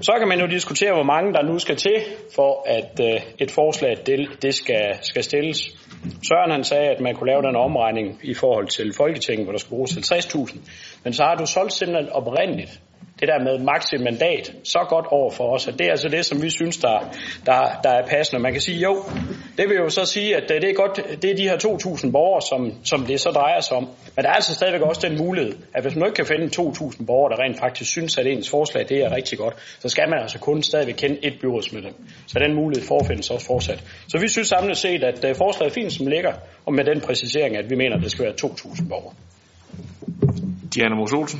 Så 0.02 0.14
kan 0.20 0.28
man 0.28 0.40
jo 0.40 0.48
diskutere, 0.48 0.94
hvor 0.94 1.04
mange 1.04 1.34
der 1.34 1.44
nu 1.44 1.60
skal 1.60 1.76
til, 1.76 1.98
for 2.36 2.70
at 2.70 3.00
øh, 3.02 3.22
et 3.40 3.52
forslag 3.52 3.98
det, 4.06 4.30
det 4.42 4.56
skal, 4.56 4.98
skal 5.02 5.24
stilles. 5.24 5.60
Søren 6.28 6.52
han 6.52 6.64
sagde, 6.64 6.90
at 6.90 7.02
man 7.02 7.16
kunne 7.16 7.30
lave 7.30 7.42
den 7.42 7.56
omregning 7.56 8.20
i 8.24 8.34
forhold 8.34 8.68
til 8.68 8.94
Folketinget, 8.98 9.46
hvor 9.46 9.52
der 9.52 9.60
skulle 9.60 9.78
bruges 9.78 9.92
50.000. 9.92 10.58
Men 11.04 11.14
så 11.14 11.24
har 11.24 11.36
du 11.36 11.46
solgt 11.46 11.74
simpelthen 11.74 12.10
oprindeligt 12.10 12.82
det 13.20 13.28
der 13.28 13.40
med 13.44 13.60
maksimum 13.60 14.04
mandat 14.04 14.54
så 14.64 14.80
godt 14.90 15.06
over 15.10 15.32
for 15.32 15.56
os, 15.56 15.68
at 15.68 15.74
det 15.80 15.88
er 15.88 15.92
altså 15.92 16.10
det, 16.10 16.26
som 16.26 16.42
vi 16.42 16.50
synes, 16.50 16.78
der, 16.78 16.98
der, 17.46 17.80
der 17.84 17.90
er 17.90 18.08
passende. 18.08 18.42
Man 18.42 18.52
kan 18.52 18.62
sige, 18.62 18.80
jo, 18.80 19.04
det 19.58 19.70
vil 19.70 19.78
jo 19.78 19.90
så 19.90 20.06
sige, 20.06 20.36
at 20.36 20.52
øh, 20.52 20.62
det 20.62 20.70
er 20.70 20.74
godt, 20.74 21.22
det 21.22 21.32
er 21.32 21.36
de 21.36 21.44
her 21.44 21.58
2.000 21.58 22.12
borgere, 22.12 22.42
som, 22.42 22.86
som 22.86 23.06
det 23.06 23.20
så 23.20 23.30
drejer 23.30 23.62
sig 23.62 23.78
om. 23.78 23.88
Men 24.16 24.24
der 24.24 24.30
er 24.30 24.34
altså 24.34 24.54
stadigvæk 24.54 24.82
også 24.82 25.08
den 25.08 25.18
mulighed, 25.18 25.54
at 25.74 25.84
hvis 25.84 25.96
man 25.96 26.06
ikke 26.08 26.16
kan 26.16 26.26
finde 26.26 26.46
2.000 26.46 27.06
borgere, 27.06 27.36
der 27.36 27.44
rent 27.44 27.60
faktisk 27.60 27.92
synes, 27.92 28.18
at 28.18 28.28
ens 28.28 28.50
forslag 28.50 28.86
det 28.90 28.98
er 29.04 29.16
rigtig 29.16 29.38
godt, 29.38 29.56
så 29.80 29.90
skal 29.90 30.10
man 30.10 30.20
altså 30.22 30.40
kun 30.40 30.64
stadigvæk 30.64 30.96
kende 30.96 31.18
et 31.24 31.34
byrådsmedlem. 31.42 31.94
Så 32.28 32.40
den 32.40 32.56
mulighed 32.56 32.88
forfindes 32.88 33.30
også 33.30 33.46
fortsat. 33.46 33.84
Så 34.08 34.18
vi 34.20 34.28
synes 34.28 34.48
samlet 34.48 34.78
set, 34.78 35.04
at 35.04 35.26
øh, 35.26 35.36
forslaget 35.36 35.72
er 35.72 35.74
fint, 35.74 35.94
som 35.94 36.08
ligger, 36.08 36.34
og 36.66 36.74
med 36.74 36.84
den 36.84 37.02
præcisering, 37.02 37.58
at 37.58 37.70
vi 37.70 37.76
mener, 37.76 37.96
at 37.96 38.04
det 38.04 38.12
skal 38.12 38.26
være 38.26 38.34
2.000 38.44 38.90
borgere. 38.90 39.14
Diana 40.76 40.96
Mos 40.96 41.14
Olsen. 41.14 41.40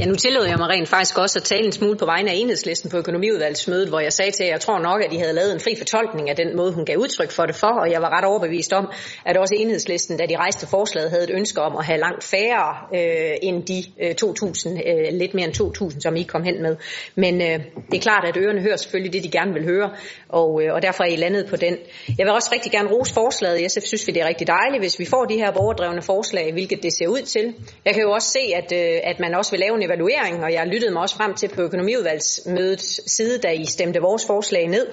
Ja, 0.00 0.06
nu 0.06 0.14
tillod 0.14 0.46
jeg 0.46 0.58
mig 0.58 0.68
rent 0.68 0.88
faktisk 0.88 1.18
også 1.18 1.38
at 1.38 1.42
tale 1.42 1.66
en 1.66 1.72
smule 1.72 1.96
på 1.96 2.04
vegne 2.04 2.30
af 2.30 2.34
enhedslisten 2.34 2.90
på 2.90 2.96
økonomiudvalgsmødet, 2.96 3.88
hvor 3.88 4.00
jeg 4.00 4.12
sagde 4.12 4.30
til, 4.30 4.44
at 4.44 4.50
jeg 4.50 4.60
tror 4.60 4.78
nok, 4.78 5.02
at 5.04 5.10
de 5.10 5.18
havde 5.18 5.32
lavet 5.32 5.52
en 5.54 5.60
fri 5.60 5.74
fortolkning 5.78 6.30
af 6.30 6.36
den 6.36 6.56
måde, 6.56 6.72
hun 6.72 6.84
gav 6.84 6.96
udtryk 6.96 7.30
for 7.30 7.46
det 7.46 7.54
for, 7.54 7.72
og 7.82 7.90
jeg 7.90 8.02
var 8.02 8.10
ret 8.18 8.24
overbevist 8.24 8.72
om, 8.72 8.88
at 9.26 9.36
også 9.36 9.54
enhedslisten, 9.54 10.16
da 10.16 10.26
de 10.26 10.36
rejste 10.36 10.66
forslaget, 10.66 11.10
havde 11.10 11.24
et 11.24 11.30
ønske 11.30 11.60
om 11.60 11.76
at 11.76 11.84
have 11.84 11.98
langt 12.00 12.24
færre 12.24 12.76
øh, 12.94 13.36
end 13.42 13.62
de 13.62 13.84
øh, 14.02 14.14
2.000, 14.22 14.90
øh, 14.90 15.18
lidt 15.18 15.34
mere 15.34 15.46
end 15.46 15.92
2.000, 15.92 16.00
som 16.00 16.16
I 16.16 16.22
kom 16.22 16.42
hen 16.42 16.62
med. 16.62 16.76
Men 17.14 17.34
øh, 17.42 17.58
det 17.90 17.96
er 17.96 18.00
klart, 18.00 18.24
at 18.28 18.36
ørerne 18.36 18.60
hører 18.60 18.76
selvfølgelig 18.76 19.12
det, 19.12 19.24
de 19.24 19.38
gerne 19.38 19.52
vil 19.52 19.64
høre, 19.64 19.90
og, 20.28 20.62
øh, 20.62 20.74
og 20.74 20.82
derfor 20.82 21.04
er 21.04 21.08
I 21.08 21.16
landet 21.16 21.46
på 21.50 21.56
den. 21.56 21.76
Jeg 22.18 22.24
vil 22.26 22.32
også 22.32 22.50
rigtig 22.52 22.72
gerne 22.72 22.88
rose 22.90 23.14
forslaget. 23.14 23.62
Jeg 23.62 23.70
synes 23.70 24.06
vi, 24.06 24.12
det 24.12 24.22
er 24.22 24.28
rigtig 24.28 24.46
dejligt, 24.46 24.82
hvis 24.82 24.98
vi 24.98 25.04
får 25.04 25.24
de 25.24 25.34
her 25.34 25.50
borgerdrevne 25.52 26.02
forslag, 26.02 26.52
hvilket 26.52 26.82
det 26.82 26.92
ser 26.92 27.08
ud 27.08 27.22
til. 27.22 27.54
Jeg 27.84 27.94
kan 27.94 28.02
jo 28.02 28.10
også 28.10 28.28
se, 28.28 28.54
at, 28.54 28.72
øh, 28.72 29.00
at 29.10 29.20
man 29.20 29.34
også 29.34 29.50
vil 29.50 29.60
lave 29.60 29.74
en 29.76 29.85
evaluering, 29.86 30.44
og 30.44 30.52
jeg 30.52 30.66
lyttede 30.66 30.92
mig 30.92 31.02
også 31.02 31.16
frem 31.16 31.34
til 31.34 31.48
på 31.48 31.62
økonomiudvalgsmødets 31.62 33.16
side, 33.16 33.38
da 33.38 33.48
I 33.48 33.64
stemte 33.66 34.00
vores 34.00 34.26
forslag 34.26 34.68
ned, 34.68 34.86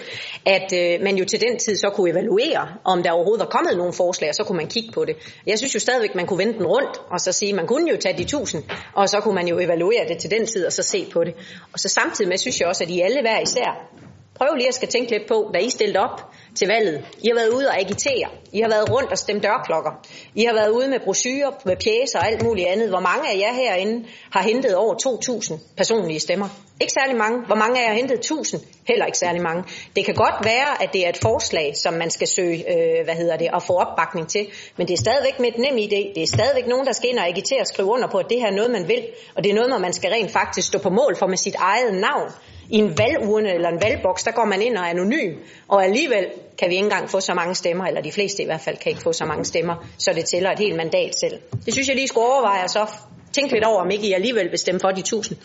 at 0.45 0.73
øh, 0.73 1.03
man 1.03 1.15
jo 1.15 1.25
til 1.25 1.41
den 1.41 1.59
tid 1.59 1.75
så 1.75 1.89
kunne 1.89 2.09
evaluere, 2.12 2.67
om 2.83 3.03
der 3.03 3.12
overhovedet 3.12 3.45
var 3.45 3.50
kommet 3.50 3.77
nogle 3.77 3.93
forslag, 3.93 4.29
og 4.29 4.35
så 4.35 4.43
kunne 4.43 4.57
man 4.57 4.67
kigge 4.67 4.91
på 4.91 5.05
det. 5.05 5.15
Jeg 5.47 5.57
synes 5.57 5.75
jo 5.75 5.79
stadigvæk, 5.79 6.15
man 6.15 6.27
kunne 6.27 6.39
vende 6.39 6.53
den 6.53 6.65
rundt, 6.65 7.01
og 7.12 7.19
så 7.19 7.31
sige, 7.31 7.53
man 7.53 7.67
kunne 7.67 7.91
jo 7.91 7.97
tage 7.97 8.17
de 8.17 8.23
tusind, 8.23 8.63
og 8.93 9.09
så 9.09 9.19
kunne 9.19 9.35
man 9.35 9.47
jo 9.47 9.59
evaluere 9.59 10.07
det 10.07 10.17
til 10.17 10.31
den 10.31 10.45
tid, 10.45 10.65
og 10.65 10.73
så 10.73 10.83
se 10.83 11.05
på 11.13 11.23
det. 11.23 11.33
Og 11.73 11.79
så 11.79 11.89
samtidig 11.89 12.29
med, 12.29 12.38
synes 12.38 12.59
jeg 12.59 12.67
også, 12.67 12.83
at 12.83 12.89
I 12.89 13.01
alle 13.01 13.21
hver 13.21 13.39
især 13.39 13.89
Prøv 14.35 14.55
lige 14.55 14.67
at 14.67 14.73
skal 14.73 14.88
tænke 14.88 15.12
lidt 15.12 15.27
på, 15.27 15.51
da 15.53 15.59
I 15.59 15.69
stillede 15.69 16.00
op 16.00 16.32
til 16.55 16.67
valget. 16.67 17.05
I 17.24 17.27
har 17.27 17.36
været 17.36 17.50
ude 17.50 17.67
og 17.67 17.79
agitere. 17.79 18.29
I 18.53 18.60
har 18.62 18.69
været 18.69 18.91
rundt 18.91 19.12
og 19.12 19.17
stemt 19.17 19.43
dørklokker. 19.43 19.91
I 20.36 20.43
har 20.43 20.53
været 20.53 20.69
ude 20.69 20.88
med 20.88 21.00
brochurer, 21.00 21.51
med 21.65 21.75
pjæser 21.83 22.19
og 22.19 22.27
alt 22.27 22.43
muligt 22.43 22.67
andet. 22.67 22.89
Hvor 22.89 23.00
mange 23.00 23.29
af 23.31 23.38
jer 23.38 23.53
herinde 23.53 24.05
har 24.31 24.41
hentet 24.41 24.75
over 24.75 24.93
2.000 24.93 25.60
personlige 25.77 26.19
stemmer? 26.19 26.48
Ikke 26.81 26.93
særlig 26.93 27.17
mange. 27.17 27.45
Hvor 27.45 27.55
mange 27.55 27.79
af 27.79 27.83
jer 27.83 27.89
har 27.89 27.95
hentet 27.95 28.31
1.000? 28.31 28.65
Heller 28.88 29.05
ikke 29.05 29.17
særlig 29.17 29.41
mange. 29.41 29.63
Det 29.95 30.05
kan 30.05 30.15
godt 30.15 30.36
være, 30.43 30.83
at 30.83 30.93
det 30.93 31.05
er 31.05 31.10
et 31.10 31.17
forslag, 31.17 31.74
som 31.75 31.93
man 31.93 32.10
skal 32.10 32.27
søge, 32.27 32.57
øh, 32.74 33.03
hvad 33.03 33.15
hedder 33.15 33.38
det, 33.38 33.50
at 33.53 33.63
få 33.63 33.74
opbakning 33.74 34.27
til. 34.29 34.48
Men 34.77 34.88
det 34.88 34.93
er 34.93 34.98
stadigvæk 34.98 35.39
med 35.39 35.48
et 35.48 35.57
nem 35.57 35.77
idé. 35.77 36.01
Det 36.15 36.24
er 36.24 36.27
stadigvæk 36.27 36.67
nogen, 36.67 36.86
der 36.86 36.93
skal 36.93 37.10
ind 37.10 37.19
og 37.19 37.27
agitere 37.27 37.62
og 37.62 37.67
skrive 37.67 37.88
under 37.88 38.07
på, 38.07 38.17
at 38.17 38.29
det 38.29 38.39
her 38.39 38.48
er 38.48 38.55
noget, 38.55 38.72
man 38.72 38.88
vil. 38.88 39.03
Og 39.36 39.43
det 39.43 39.50
er 39.50 39.55
noget, 39.55 39.81
man 39.81 39.93
skal 39.93 40.12
rent 40.12 40.31
faktisk 40.31 40.67
stå 40.67 40.79
på 40.79 40.89
mål 40.89 41.15
for 41.15 41.27
med 41.27 41.38
sit 41.38 41.55
eget 41.55 41.93
navn 41.93 42.31
i 42.70 42.77
en 42.77 42.98
valgurne 42.98 43.53
eller 43.53 43.70
en 43.70 43.82
valgboks, 43.82 44.24
der 44.24 44.32
går 44.32 44.46
man 44.46 44.62
ind 44.62 44.77
og 44.77 44.84
er 44.84 44.89
anonym, 44.89 45.38
og 45.67 45.84
alligevel 45.84 46.25
kan 46.58 46.70
vi 46.70 46.74
ikke 46.74 46.84
engang 46.84 47.10
få 47.10 47.20
så 47.20 47.34
mange 47.34 47.55
stemmer, 47.55 47.86
eller 47.86 48.01
de 48.01 48.12
fleste 48.12 48.43
i 48.43 48.46
hvert 48.46 48.62
fald 48.62 48.77
kan 48.77 48.89
ikke 48.89 49.01
få 49.01 49.13
så 49.13 49.25
mange 49.25 49.46
stemmer, 49.46 49.75
så 49.98 50.12
det 50.15 50.25
tæller 50.25 50.51
et 50.51 50.60
helt 50.60 50.75
mandat 50.75 51.15
selv. 51.15 51.39
Det 51.65 51.74
synes 51.74 51.88
jeg 51.88 51.96
lige 51.96 52.08
skulle 52.08 52.27
overveje, 52.27 52.63
og 52.63 52.70
så 52.70 52.88
tænke 53.34 53.53
lidt 53.53 53.63
over, 53.65 53.82
om 53.82 53.91
ikke 53.91 54.08
I 54.08 54.13
alligevel 54.13 54.51
vil 54.51 54.60
stemme 54.60 54.79
for 54.79 54.91
de 54.91 55.01
tusind. 55.01 55.38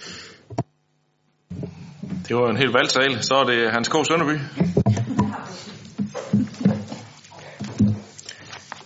Det 2.28 2.36
var 2.36 2.50
en 2.50 2.56
helt 2.56 2.74
valgtale. 2.74 3.22
Så 3.22 3.34
er 3.34 3.44
det 3.44 3.72
Hans 3.72 3.88
K. 3.88 3.92
Sønderby. 4.06 4.38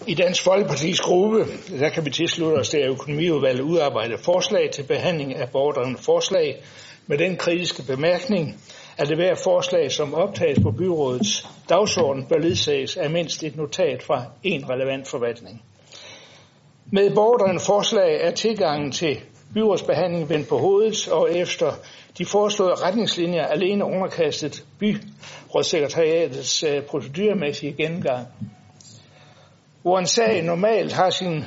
I 0.06 0.14
Dansk 0.14 0.44
Folkepartis 0.44 1.00
gruppe, 1.00 1.46
der 1.80 1.88
kan 1.88 2.04
vi 2.04 2.10
tilslutte 2.10 2.56
os, 2.56 2.68
det 2.68 2.84
er 2.84 2.90
økonomiudvalget 2.90 3.62
udarbejdet 3.62 4.20
forslag 4.20 4.70
til 4.70 4.82
behandling 4.82 5.36
af 5.36 5.48
borgerdrevne 5.50 5.96
forslag, 5.98 6.62
med 7.06 7.18
den 7.18 7.36
kritiske 7.36 7.82
bemærkning, 7.82 8.56
at 8.98 9.08
det 9.08 9.16
hver 9.16 9.34
forslag, 9.34 9.92
som 9.92 10.14
optages 10.14 10.58
på 10.62 10.70
byrådets 10.70 11.46
dagsorden, 11.68 12.26
bør 12.26 12.38
ledsages 12.38 12.96
af 12.96 13.10
mindst 13.10 13.42
et 13.42 13.56
notat 13.56 14.02
fra 14.02 14.24
en 14.42 14.70
relevant 14.70 15.08
forvaltning. 15.08 15.62
Med 16.86 17.14
borgerdrevne 17.14 17.60
forslag 17.60 18.20
er 18.20 18.30
tilgangen 18.30 18.92
til 18.92 19.20
byrådsbehandling 19.54 20.28
vendt 20.28 20.48
på 20.48 20.58
hovedet, 20.58 21.08
og 21.08 21.36
efter 21.36 21.72
de 22.18 22.24
foreslåede 22.24 22.74
retningslinjer 22.74 23.46
alene 23.46 23.84
underkastet 23.84 24.64
byrådssekretariatets 24.78 26.62
øh, 26.62 26.82
procedurmæssige 26.82 27.72
gennemgang. 27.72 28.26
Hvor 29.82 29.98
en 29.98 30.06
sag 30.06 30.42
normalt 30.42 30.92
har 30.92 31.10
sin 31.10 31.44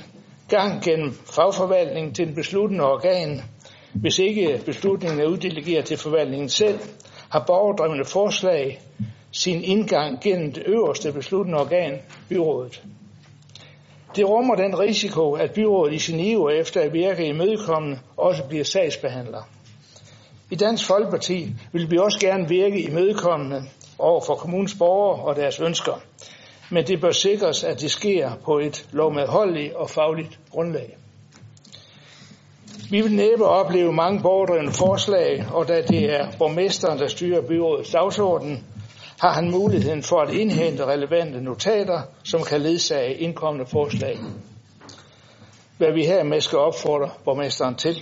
gang 0.49 0.83
gennem 0.83 1.13
fagforvaltningen 1.13 2.13
til 2.13 2.27
den 2.27 2.35
besluttende 2.35 2.83
organ, 2.83 3.41
hvis 3.95 4.19
ikke 4.19 4.61
beslutningen 4.65 5.19
er 5.19 5.25
uddelegeret 5.25 5.85
til 5.85 5.97
forvaltningen 5.97 6.49
selv, 6.49 6.79
har 7.29 7.43
borgerdrevne 7.47 8.05
forslag 8.05 8.81
sin 9.31 9.63
indgang 9.63 10.21
gennem 10.21 10.51
det 10.51 10.63
øverste 10.65 11.11
besluttende 11.11 11.59
organ, 11.59 11.99
byrådet. 12.29 12.83
Det 14.15 14.29
rummer 14.29 14.55
den 14.55 14.79
risiko, 14.79 15.31
at 15.33 15.51
byrådet 15.53 15.93
i 15.93 15.99
sin 15.99 16.19
iver 16.19 16.49
efter 16.49 16.81
at 16.81 16.93
virke 16.93 17.27
imødekommende 17.27 17.99
også 18.17 18.43
bliver 18.43 18.63
sagsbehandler. 18.63 19.49
I 20.51 20.55
Dansk 20.55 20.87
Folkeparti 20.87 21.49
vil 21.71 21.91
vi 21.91 21.97
også 21.97 22.19
gerne 22.19 22.49
virke 22.49 22.81
imødekommende 22.81 23.61
over 23.99 24.21
for 24.21 24.35
kommunens 24.35 24.75
borgere 24.79 25.21
og 25.21 25.35
deres 25.35 25.59
ønsker, 25.59 26.01
men 26.71 26.87
det 26.87 27.01
bør 27.01 27.11
sikres, 27.11 27.63
at 27.63 27.81
det 27.81 27.91
sker 27.91 28.31
på 28.45 28.59
et 28.59 28.87
lovmedholdeligt 28.91 29.73
og 29.73 29.89
fagligt 29.89 30.39
grundlag. 30.51 30.97
Vi 32.89 33.01
vil 33.01 33.15
næppe 33.15 33.45
opleve 33.45 33.93
mange 33.93 34.21
borgerdrevne 34.21 34.71
forslag, 34.71 35.45
og 35.53 35.67
da 35.67 35.81
det 35.81 36.15
er 36.15 36.27
borgmesteren, 36.37 36.99
der 36.99 37.07
styrer 37.07 37.41
byrådets 37.41 37.91
dagsorden, 37.91 38.63
har 39.21 39.33
han 39.33 39.51
muligheden 39.51 40.03
for 40.03 40.21
at 40.21 40.33
indhente 40.33 40.85
relevante 40.85 41.41
notater, 41.41 42.01
som 42.23 42.43
kan 42.43 42.61
ledsage 42.61 43.13
indkommende 43.13 43.65
forslag. 43.65 44.17
Hvad 45.77 45.93
vi 45.93 46.05
hermed 46.05 46.41
skal 46.41 46.57
opfordre 46.59 47.09
borgmesteren 47.25 47.75
til. 47.75 47.95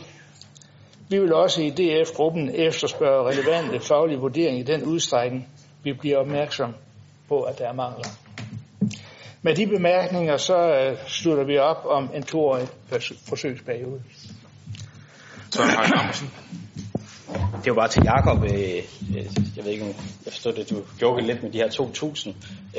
Vi 1.09 1.19
vil 1.19 1.33
også 1.33 1.61
i 1.61 1.69
DF-gruppen 1.69 2.55
efterspørge 2.55 3.29
relevante 3.29 3.79
faglige 3.79 4.19
vurderinger 4.19 4.61
i 4.61 4.63
den 4.63 4.83
udstrækning, 4.83 5.47
vi 5.83 5.93
bliver 5.93 6.17
opmærksom 6.17 6.73
på, 7.29 7.41
at 7.41 7.59
der 7.59 7.67
er 7.67 7.73
mangler. 7.73 8.09
Med 9.41 9.55
de 9.55 9.67
bemærkninger, 9.67 10.37
så 10.37 10.57
øh, 10.57 10.97
slutter 11.07 11.43
vi 11.43 11.57
op 11.57 11.85
om 11.85 12.09
en 12.15 12.23
toårig 12.23 12.67
forsøgsperiode. 13.29 14.01
Søren 15.53 15.69
Heine 15.69 15.99
Amundsen. 15.99 16.29
Det 17.63 17.69
var 17.71 17.75
bare 17.75 17.87
til 17.87 18.03
Jakob. 18.05 18.43
Øh, 18.43 18.83
øh, 19.17 19.25
jeg 19.57 19.65
ved 19.65 19.71
ikke, 19.71 19.83
om 19.83 19.89
jeg 20.25 20.33
forstod 20.33 20.53
det, 20.53 20.69
du 20.69 20.75
jokede 21.01 21.27
lidt 21.27 21.43
med 21.43 21.51
de 21.51 21.57
her 21.57 21.67
2.000. 21.67 22.29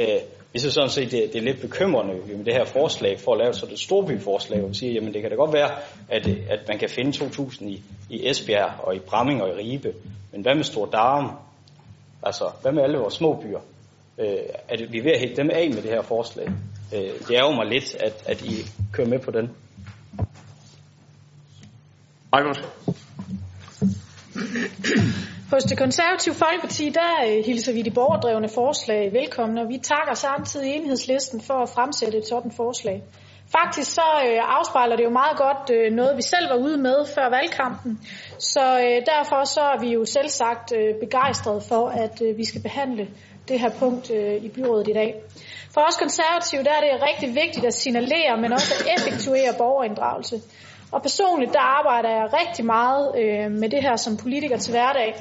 Øh, 0.00 0.20
vi 0.52 0.58
synes 0.58 0.74
sådan 0.74 0.90
set, 0.90 1.10
det, 1.10 1.30
det 1.32 1.38
er 1.38 1.42
lidt 1.42 1.60
bekymrende 1.60 2.14
med 2.36 2.44
det 2.44 2.54
her 2.54 2.64
forslag, 2.64 3.20
for 3.20 3.32
at 3.32 3.38
lave 3.38 3.54
sådan 3.54 3.72
et 3.72 3.80
storbyforslag, 3.80 4.58
hvor 4.58 4.68
vi 4.68 4.74
siger, 4.74 4.92
jamen 4.92 5.14
det 5.14 5.22
kan 5.22 5.30
da 5.30 5.36
godt 5.36 5.52
være, 5.52 5.70
at, 6.08 6.26
at 6.26 6.60
man 6.68 6.78
kan 6.78 6.88
finde 6.88 7.10
2.000 7.10 7.64
i, 7.64 7.82
i 8.10 8.28
Esbjerg 8.28 8.72
og 8.82 8.96
i 8.96 8.98
Bramming 8.98 9.42
og 9.42 9.48
i 9.48 9.52
Ribe. 9.52 9.92
Men 10.32 10.42
hvad 10.42 10.54
med 10.54 10.64
Stor 10.64 10.86
Darm? 10.86 11.30
Altså, 12.22 12.44
hvad 12.62 12.72
med 12.72 12.82
alle 12.82 12.98
vores 12.98 13.14
små 13.14 13.42
byer? 13.42 13.60
Øh, 14.18 14.36
at 14.68 14.92
vi 14.92 14.98
er 14.98 15.02
ved 15.02 15.12
at 15.12 15.20
hætte 15.20 15.36
dem 15.36 15.50
af 15.52 15.70
med 15.70 15.82
det 15.82 15.90
her 15.90 16.02
forslag. 16.02 16.48
Øh, 16.94 17.10
det 17.28 17.30
ærger 17.30 17.54
mig 17.54 17.66
lidt, 17.66 17.96
at, 18.00 18.22
at 18.26 18.42
I 18.42 18.54
kører 18.92 19.08
med 19.08 19.18
på 19.18 19.30
den. 19.30 19.50
Majbert. 22.34 22.68
Hos 25.50 25.64
det 25.64 25.78
konservative 25.78 26.34
Folkeparti, 26.34 26.90
der 26.90 27.12
øh, 27.26 27.44
hilser 27.46 27.72
vi 27.72 27.82
de 27.82 27.90
borgerdrevne 27.90 28.48
forslag 28.48 29.12
velkommen, 29.12 29.58
og 29.58 29.68
vi 29.68 29.78
takker 29.78 30.14
samtidig 30.14 30.74
enhedslisten 30.74 31.40
for 31.40 31.54
at 31.54 31.68
fremsætte 31.68 32.18
et 32.18 32.26
sådan 32.26 32.52
forslag. 32.52 33.02
Faktisk 33.58 33.90
så 33.94 34.08
øh, 34.26 34.38
afspejler 34.56 34.96
det 34.96 35.04
jo 35.04 35.10
meget 35.10 35.36
godt 35.36 35.70
øh, 35.76 35.92
noget, 35.92 36.16
vi 36.16 36.22
selv 36.22 36.48
var 36.50 36.56
ude 36.56 36.76
med 36.76 37.06
før 37.14 37.30
valgkampen. 37.30 38.00
Så 38.38 38.64
øh, 38.84 38.96
derfor 39.12 39.44
så 39.44 39.60
er 39.60 39.78
vi 39.80 39.88
jo 39.92 40.04
selv 40.04 40.28
sagt 40.28 40.72
øh, 40.78 40.94
begejstrede 41.00 41.60
for, 41.68 41.88
at 41.88 42.22
vi 42.36 42.44
skal 42.44 42.62
behandle 42.62 43.08
det 43.48 43.60
her 43.60 43.70
punkt 43.78 44.10
i 44.46 44.48
byrådet 44.54 44.88
i 44.88 44.92
dag. 44.92 45.14
For 45.74 45.80
os 45.88 45.96
konservative 45.96 46.62
der 46.64 46.70
er 46.70 46.80
det 46.80 47.02
rigtig 47.10 47.28
vigtigt 47.34 47.66
at 47.66 47.74
signalere, 47.74 48.36
men 48.40 48.52
også 48.52 48.74
at 48.80 48.86
effektuere 48.96 49.52
borgerinddragelse. 49.58 50.36
Og 50.94 51.02
personligt, 51.02 51.52
der 51.52 51.60
arbejder 51.60 52.10
jeg 52.10 52.28
rigtig 52.40 52.64
meget 52.64 53.04
øh, 53.18 53.50
med 53.50 53.68
det 53.68 53.82
her 53.82 53.96
som 53.96 54.16
politiker 54.16 54.58
til 54.58 54.70
hverdag. 54.72 55.14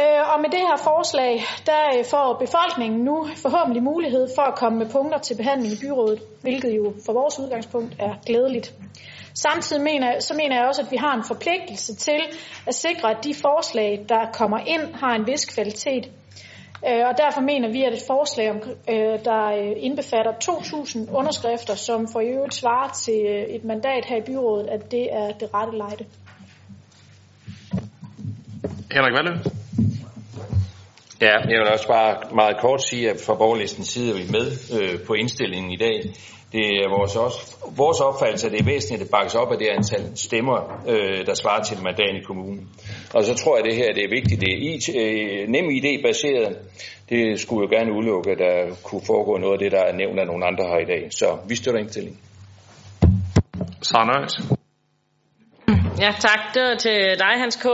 Øh, 0.00 0.22
og 0.32 0.40
med 0.40 0.50
det 0.50 0.58
her 0.68 0.76
forslag, 0.76 1.44
der 1.66 1.82
øh, 1.98 2.04
får 2.04 2.36
befolkningen 2.44 3.00
nu 3.04 3.26
forhåbentlig 3.36 3.82
mulighed 3.82 4.28
for 4.36 4.42
at 4.42 4.54
komme 4.54 4.78
med 4.78 4.86
punkter 4.90 5.18
til 5.18 5.36
behandling 5.36 5.72
i 5.74 5.78
byrådet, 5.80 6.22
hvilket 6.42 6.76
jo 6.76 6.94
fra 7.06 7.12
vores 7.12 7.38
udgangspunkt 7.38 7.92
er 7.98 8.14
glædeligt. 8.26 8.74
Samtidig 9.34 9.82
mener, 9.82 10.20
så 10.20 10.34
mener 10.34 10.56
jeg 10.56 10.66
også, 10.68 10.82
at 10.82 10.90
vi 10.90 10.96
har 10.96 11.14
en 11.14 11.24
forpligtelse 11.24 11.94
til 11.94 12.20
at 12.66 12.74
sikre, 12.74 13.10
at 13.10 13.24
de 13.24 13.34
forslag, 13.34 14.06
der 14.08 14.30
kommer 14.32 14.58
ind, 14.58 14.94
har 14.94 15.14
en 15.14 15.26
vis 15.26 15.44
kvalitet. 15.44 16.10
Øh, 16.88 17.06
og 17.08 17.14
derfor 17.18 17.40
mener 17.40 17.68
vi, 17.72 17.82
at 17.84 17.92
et 17.92 18.02
forslag, 18.06 18.52
der 19.24 19.50
indbefatter 19.76 20.32
2.000 20.32 21.16
underskrifter, 21.16 21.74
som 21.74 22.08
for 22.12 22.20
i 22.20 22.26
øvrigt 22.26 22.54
svarer 22.54 22.88
til 22.88 23.20
et 23.56 23.64
mandat 23.64 24.04
her 24.04 24.16
i 24.16 24.24
byrådet, 24.26 24.66
at 24.66 24.90
det 24.90 25.08
er 25.12 25.32
det 25.32 25.54
rette 25.54 25.76
lejde. 25.76 26.04
Henrik 28.92 29.14
Valle. 29.14 29.40
Ja, 31.20 31.34
jeg 31.50 31.58
vil 31.60 31.72
også 31.72 31.88
bare 31.88 32.34
meget 32.34 32.56
kort 32.60 32.82
sige, 32.82 33.10
at 33.10 33.16
fra 33.26 33.34
borgerlistens 33.34 33.88
side 33.88 34.10
er 34.10 34.16
vi 34.16 34.30
med 34.30 34.46
øh, 34.80 35.06
på 35.06 35.12
indstillingen 35.12 35.72
i 35.72 35.76
dag. 35.76 36.14
Det 36.54 36.66
er 36.82 36.88
vores, 36.98 37.16
også, 37.16 37.40
vores 37.76 38.00
opfattelse, 38.00 38.46
at 38.46 38.52
det 38.52 38.60
er 38.60 38.64
væsentligt, 38.64 39.00
at 39.00 39.04
det 39.04 39.10
bakkes 39.10 39.34
op 39.34 39.52
af 39.52 39.58
det 39.58 39.68
antal 39.76 40.16
stemmer, 40.16 40.58
øh, 40.88 41.26
der 41.26 41.34
svarer 41.34 41.62
til 41.62 41.82
mandat 41.82 42.14
i 42.20 42.24
kommunen. 42.24 42.68
Og 43.14 43.24
så 43.24 43.34
tror 43.34 43.56
jeg, 43.56 43.64
at 43.64 43.70
det 43.70 43.76
her 43.80 43.92
det 43.94 44.04
er 44.04 44.14
vigtigt. 44.18 44.40
Det 44.40 44.50
er 44.54 44.58
IT, 44.70 44.86
øh, 45.02 45.48
nem 45.48 45.70
ID-baseret. 45.70 46.56
Det 47.10 47.40
skulle 47.40 47.60
jo 47.64 47.76
gerne 47.76 47.92
udelukke, 47.96 48.30
at 48.30 48.38
der 48.38 48.74
kunne 48.82 49.02
foregå 49.06 49.38
noget 49.38 49.52
af 49.52 49.58
det, 49.58 49.72
der 49.72 49.82
er 49.90 49.92
nævnt 49.92 50.20
af 50.20 50.26
nogle 50.26 50.46
andre 50.46 50.64
her 50.64 50.78
i 50.78 50.88
dag. 50.92 51.02
Så 51.10 51.38
vi 51.48 51.56
støtter 51.56 51.80
indstillingen. 51.80 52.20
Sara 53.82 54.26
Ja, 56.00 56.10
tak. 56.20 56.40
Det 56.54 56.62
var 56.62 56.76
til 56.76 57.00
dig, 57.18 57.34
Hans 57.42 57.56
K. 57.56 57.66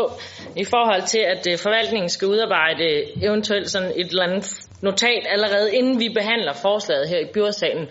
I 0.57 0.65
forhold 0.65 1.03
til, 1.07 1.19
at 1.19 1.47
øh, 1.53 1.59
forvaltningen 1.59 2.09
skal 2.09 2.29
udarbejde 2.29 2.87
eventuelt 3.23 3.71
sådan 3.71 3.93
et 3.97 4.07
eller 4.07 4.23
andet 4.23 4.45
notat 4.83 5.27
allerede, 5.27 5.77
inden 5.77 6.01
vi 6.01 6.09
behandler 6.15 6.53
forslaget 6.53 7.09
her 7.09 7.19
i 7.19 7.33
byrådssalen. 7.35 7.89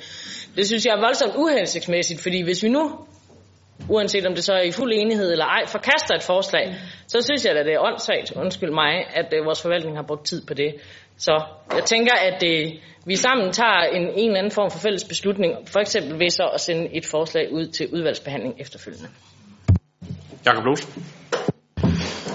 Det 0.59 0.67
synes 0.67 0.85
jeg 0.85 0.93
er 0.97 1.01
voldsomt 1.01 1.35
uhensigtsmæssigt, 1.35 2.21
fordi 2.21 2.41
hvis 2.41 2.63
vi 2.63 2.69
nu, 2.69 2.91
uanset 3.89 4.25
om 4.25 4.33
det 4.35 4.43
så 4.43 4.53
er 4.53 4.61
i 4.61 4.71
fuld 4.71 4.91
enighed 4.93 5.31
eller 5.31 5.45
ej, 5.45 5.63
forkaster 5.67 6.15
et 6.15 6.23
forslag, 6.23 6.75
så 7.07 7.21
synes 7.21 7.45
jeg, 7.45 7.57
at 7.57 7.65
det 7.65 7.73
er 7.73 7.79
åndssvagt, 7.79 8.31
undskyld 8.35 8.71
mig, 8.71 8.93
at 9.19 9.33
øh, 9.33 9.45
vores 9.45 9.61
forvaltning 9.61 9.97
har 9.97 10.03
brugt 10.03 10.25
tid 10.25 10.45
på 10.47 10.53
det. 10.53 10.75
Så 11.17 11.43
jeg 11.75 11.83
tænker, 11.85 12.13
at 12.13 12.43
øh, 12.43 12.71
vi 13.05 13.15
sammen 13.15 13.51
tager 13.51 13.81
en, 13.93 14.01
en 14.01 14.29
eller 14.29 14.37
anden 14.37 14.51
form 14.51 14.71
for 14.71 14.79
fælles 14.79 15.03
beslutning, 15.03 15.51
for 15.67 15.79
eksempel 15.79 16.19
ved 16.19 16.29
så 16.29 16.49
at 16.53 16.61
sende 16.61 16.89
et 16.93 17.05
forslag 17.05 17.53
ud 17.53 17.67
til 17.67 17.87
udvalgsbehandling 17.93 18.61
efterfølgende. 18.61 19.07
Jakob 20.45 20.65
Lose. 20.65 20.87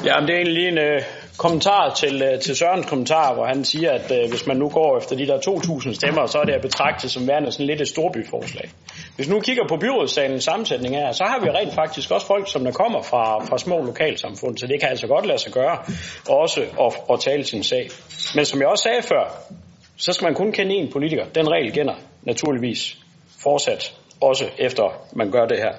Ja, 0.05 0.21
men 0.21 0.29
det 0.29 0.35
er 0.35 0.39
egentlig 0.39 0.55
lige 0.55 0.69
en 0.69 0.79
øh, 0.79 1.01
kommentar 1.37 1.95
til, 1.95 2.23
øh, 2.23 2.41
til 2.41 2.57
Sørens 2.57 2.87
kommentar, 2.87 3.35
hvor 3.35 3.47
han 3.47 3.65
siger, 3.65 3.91
at 3.91 4.13
øh, 4.13 4.31
hvis 4.31 4.47
man 4.47 4.57
nu 4.57 4.69
går 4.69 4.99
efter 4.99 5.17
de 5.17 5.27
der 5.27 5.39
2.000 5.39 5.95
stemmer, 5.95 6.27
så 6.27 6.39
er 6.39 6.45
det 6.45 6.53
at 6.53 6.63
betragte 6.63 7.09
som 7.09 7.29
værende 7.29 7.53
sådan 7.53 7.67
lidt 7.67 7.81
et 7.81 7.89
storbyforslag. 7.89 8.71
Hvis 9.17 9.29
nu 9.29 9.41
kigger 9.41 9.65
på 9.69 9.77
byrådssalens 9.77 10.45
sammensætning 10.45 10.97
her, 10.97 11.13
så 11.13 11.25
har 11.25 11.41
vi 11.41 11.51
rent 11.51 11.75
faktisk 11.75 12.11
også 12.11 12.27
folk, 12.27 12.53
som 12.53 12.65
der 12.65 12.73
kommer 12.73 13.03
fra, 13.03 13.45
fra 13.45 13.59
små 13.59 13.85
lokalsamfund, 13.85 14.59
så 14.59 14.67
det 14.67 14.81
kan 14.81 14.89
altså 14.89 15.07
godt 15.07 15.27
lade 15.27 15.39
sig 15.39 15.53
gøre 15.53 15.79
også 16.29 16.61
at, 16.61 16.93
at 17.11 17.21
tale 17.21 17.45
sin 17.45 17.63
sag. 17.63 17.91
Men 18.35 18.45
som 18.45 18.61
jeg 18.61 18.69
også 18.69 18.83
sagde 18.83 19.03
før, 19.03 19.25
så 19.97 20.13
skal 20.13 20.27
man 20.27 20.35
kun 20.35 20.53
kende 20.53 20.75
én 20.75 20.93
politiker. 20.93 21.25
Den 21.35 21.51
regel 21.53 21.73
gælder 21.73 21.95
naturligvis 22.23 22.97
fortsat, 23.43 23.95
også 24.21 24.45
efter 24.59 25.07
man 25.13 25.31
gør 25.31 25.47
det 25.47 25.59
her. 25.59 25.73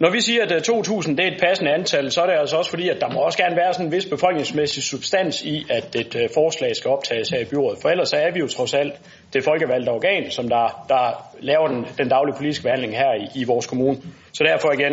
Når 0.00 0.10
vi 0.10 0.20
siger, 0.20 0.42
at 0.44 0.52
øh, 0.52 0.76
2.000 0.76 1.10
det 1.10 1.20
er 1.20 1.30
et 1.32 1.40
passende 1.40 1.70
antal, 1.70 2.10
så 2.10 2.20
er 2.20 2.26
det 2.26 2.32
altså 2.40 2.56
også 2.56 2.70
fordi, 2.70 2.88
at 2.88 3.00
der 3.00 3.12
må 3.14 3.20
også 3.20 3.38
gerne 3.38 3.56
være 3.56 3.72
sådan 3.72 3.86
en 3.86 3.92
vis 3.92 4.06
befolkningsmæssig 4.06 4.82
substans 4.82 5.42
i, 5.42 5.66
at 5.70 5.96
et 5.96 6.14
øh, 6.16 6.28
forslag 6.34 6.76
skal 6.76 6.90
optages 6.90 7.28
her 7.28 7.38
i 7.38 7.44
byrådet. 7.44 7.78
For 7.82 7.88
ellers 7.88 8.12
er 8.12 8.32
vi 8.34 8.40
jo 8.40 8.48
trods 8.48 8.74
alt 8.74 8.92
det 9.32 9.44
folkevalgte 9.44 9.90
organ, 9.90 10.30
som 10.30 10.48
der, 10.48 10.84
der 10.88 11.04
laver 11.40 11.68
den, 11.68 11.86
den 11.98 12.08
daglige 12.08 12.36
politiske 12.36 12.62
behandling 12.62 12.96
her 12.96 13.12
i, 13.14 13.40
i 13.40 13.44
vores 13.44 13.66
kommune. 13.66 13.98
Så 14.32 14.44
derfor 14.44 14.72
igen, 14.72 14.92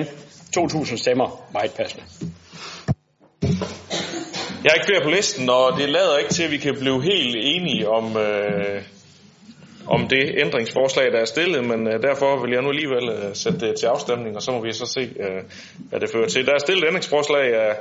2.000 0.57 0.97
stemmer, 0.97 1.47
meget 1.53 1.71
passende. 1.71 2.03
Jeg 4.63 4.69
er 4.69 4.73
ikke 4.73 4.85
flere 4.85 5.03
på 5.03 5.09
listen, 5.09 5.49
og 5.49 5.79
det 5.79 5.89
lader 5.89 6.17
ikke 6.17 6.33
til, 6.33 6.43
at 6.43 6.51
vi 6.51 6.57
kan 6.57 6.75
blive 6.79 7.03
helt 7.03 7.35
enige 7.39 7.89
om, 7.89 8.17
øh, 8.17 8.81
om 9.87 10.07
det 10.07 10.35
ændringsforslag, 10.37 11.11
der 11.11 11.19
er 11.19 11.25
stillet, 11.25 11.63
men 11.63 11.87
øh, 11.87 12.01
derfor 12.01 12.41
vil 12.41 12.51
jeg 12.53 12.61
nu 12.61 12.69
alligevel 12.69 13.09
øh, 13.09 13.35
sætte 13.35 13.59
det 13.59 13.79
til 13.79 13.85
afstemning, 13.85 14.35
og 14.35 14.41
så 14.41 14.51
må 14.51 14.61
vi 14.61 14.71
så 14.73 14.85
se, 14.85 15.01
øh, 15.19 15.41
hvad 15.89 15.99
det 15.99 16.09
fører 16.13 16.27
til. 16.27 16.45
Der 16.45 16.53
er 16.53 16.59
stillet 16.59 16.85
ændringsforslag 16.87 17.55
af 17.55 17.75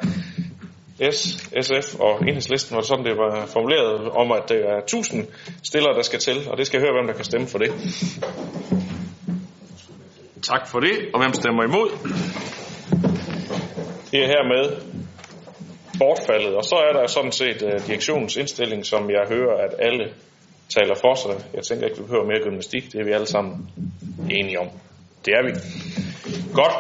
S, 1.13 1.21
SF 1.61 2.01
og 2.01 2.21
Enhedslisten, 2.29 2.75
var 2.75 2.81
det 2.81 2.89
sådan, 2.89 3.05
det 3.05 3.17
var 3.17 3.47
formuleret, 3.47 4.11
om 4.11 4.33
at 4.33 4.43
det 4.49 4.61
er 4.69 4.77
1000 4.77 5.27
stillere, 5.65 5.95
der 5.95 6.03
skal 6.03 6.19
til, 6.19 6.37
og 6.51 6.59
det 6.59 6.67
skal 6.67 6.81
høre, 6.81 6.93
hvem 6.93 7.07
der 7.07 7.15
kan 7.15 7.25
stemme 7.25 7.47
for 7.47 7.59
det. 7.59 7.71
Tak 10.43 10.69
for 10.69 10.81
det, 10.81 10.97
og 11.15 11.21
hvem 11.21 11.35
stemmer 11.35 11.63
imod? 11.65 11.89
Det 14.11 14.23
er 14.25 14.27
hermed 14.27 14.77
bortfaldet, 15.99 16.55
og 16.55 16.65
så 16.65 16.77
er 16.77 16.93
der 16.93 17.07
sådan 17.07 17.33
set 17.33 17.63
uh, 17.63 17.87
direktionens 17.87 18.37
indstilling, 18.37 18.87
som 18.87 19.11
jeg 19.11 19.25
hører, 19.29 19.57
at 19.65 19.75
alle 19.79 20.05
taler 20.69 20.95
for 20.95 21.15
sig. 21.15 21.31
Jeg 21.55 21.63
tænker 21.63 21.87
ikke, 21.87 21.99
vi 21.99 22.03
behøver 22.03 22.27
mere 22.27 22.43
gymnastik. 22.43 22.93
Det 22.93 23.01
er 23.01 23.05
vi 23.05 23.13
alle 23.13 23.27
sammen 23.27 23.71
enige 24.31 24.61
om. 24.61 24.69
Det 25.25 25.35
er 25.35 25.43
vi. 25.47 25.53
Godt. 26.55 26.75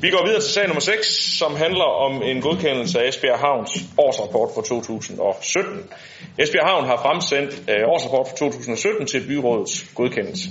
Vi 0.00 0.10
går 0.10 0.24
videre 0.26 0.40
til 0.40 0.52
sag 0.52 0.66
nummer 0.66 0.80
6, 0.80 1.06
som 1.38 1.56
handler 1.56 1.84
om 2.06 2.22
en 2.22 2.40
godkendelse 2.40 3.00
af 3.00 3.08
Esbjerg 3.08 3.38
Havns 3.38 3.72
årsrapport 3.98 4.50
for 4.54 4.62
2017. 4.62 5.90
Esbjerg 6.38 6.66
Havn 6.66 6.86
har 6.86 6.96
fremsendt 6.96 7.52
øh, 7.70 7.88
årsrapport 7.88 8.26
for 8.28 8.36
2017 8.36 9.06
til 9.06 9.26
byrådets 9.28 9.90
godkendelse. 9.94 10.48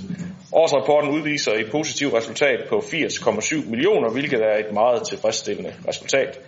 Årsrapporten 0.52 1.10
udviser 1.10 1.52
et 1.52 1.70
positivt 1.70 2.14
resultat 2.14 2.58
på 2.68 2.76
80,7 2.76 3.70
millioner, 3.70 4.10
hvilket 4.12 4.40
er 4.40 4.56
et 4.56 4.72
meget 4.74 5.02
tilfredsstillende 5.08 5.74
resultat. 5.88 6.38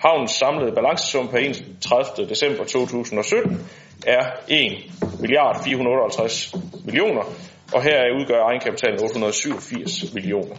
Havnens 0.00 0.30
samlede 0.30 0.72
balancesum 0.72 1.28
per 1.28 1.38
31. 1.38 2.28
december 2.28 2.64
2017 2.64 3.68
er 4.08 4.24
1 4.48 5.20
milliard 5.20 5.64
458 5.64 6.54
millioner, 6.84 7.24
og 7.72 7.82
her 7.82 7.98
udgør 8.18 8.42
egenkapitalen 8.50 8.98
887 9.02 10.14
millioner 10.14 10.56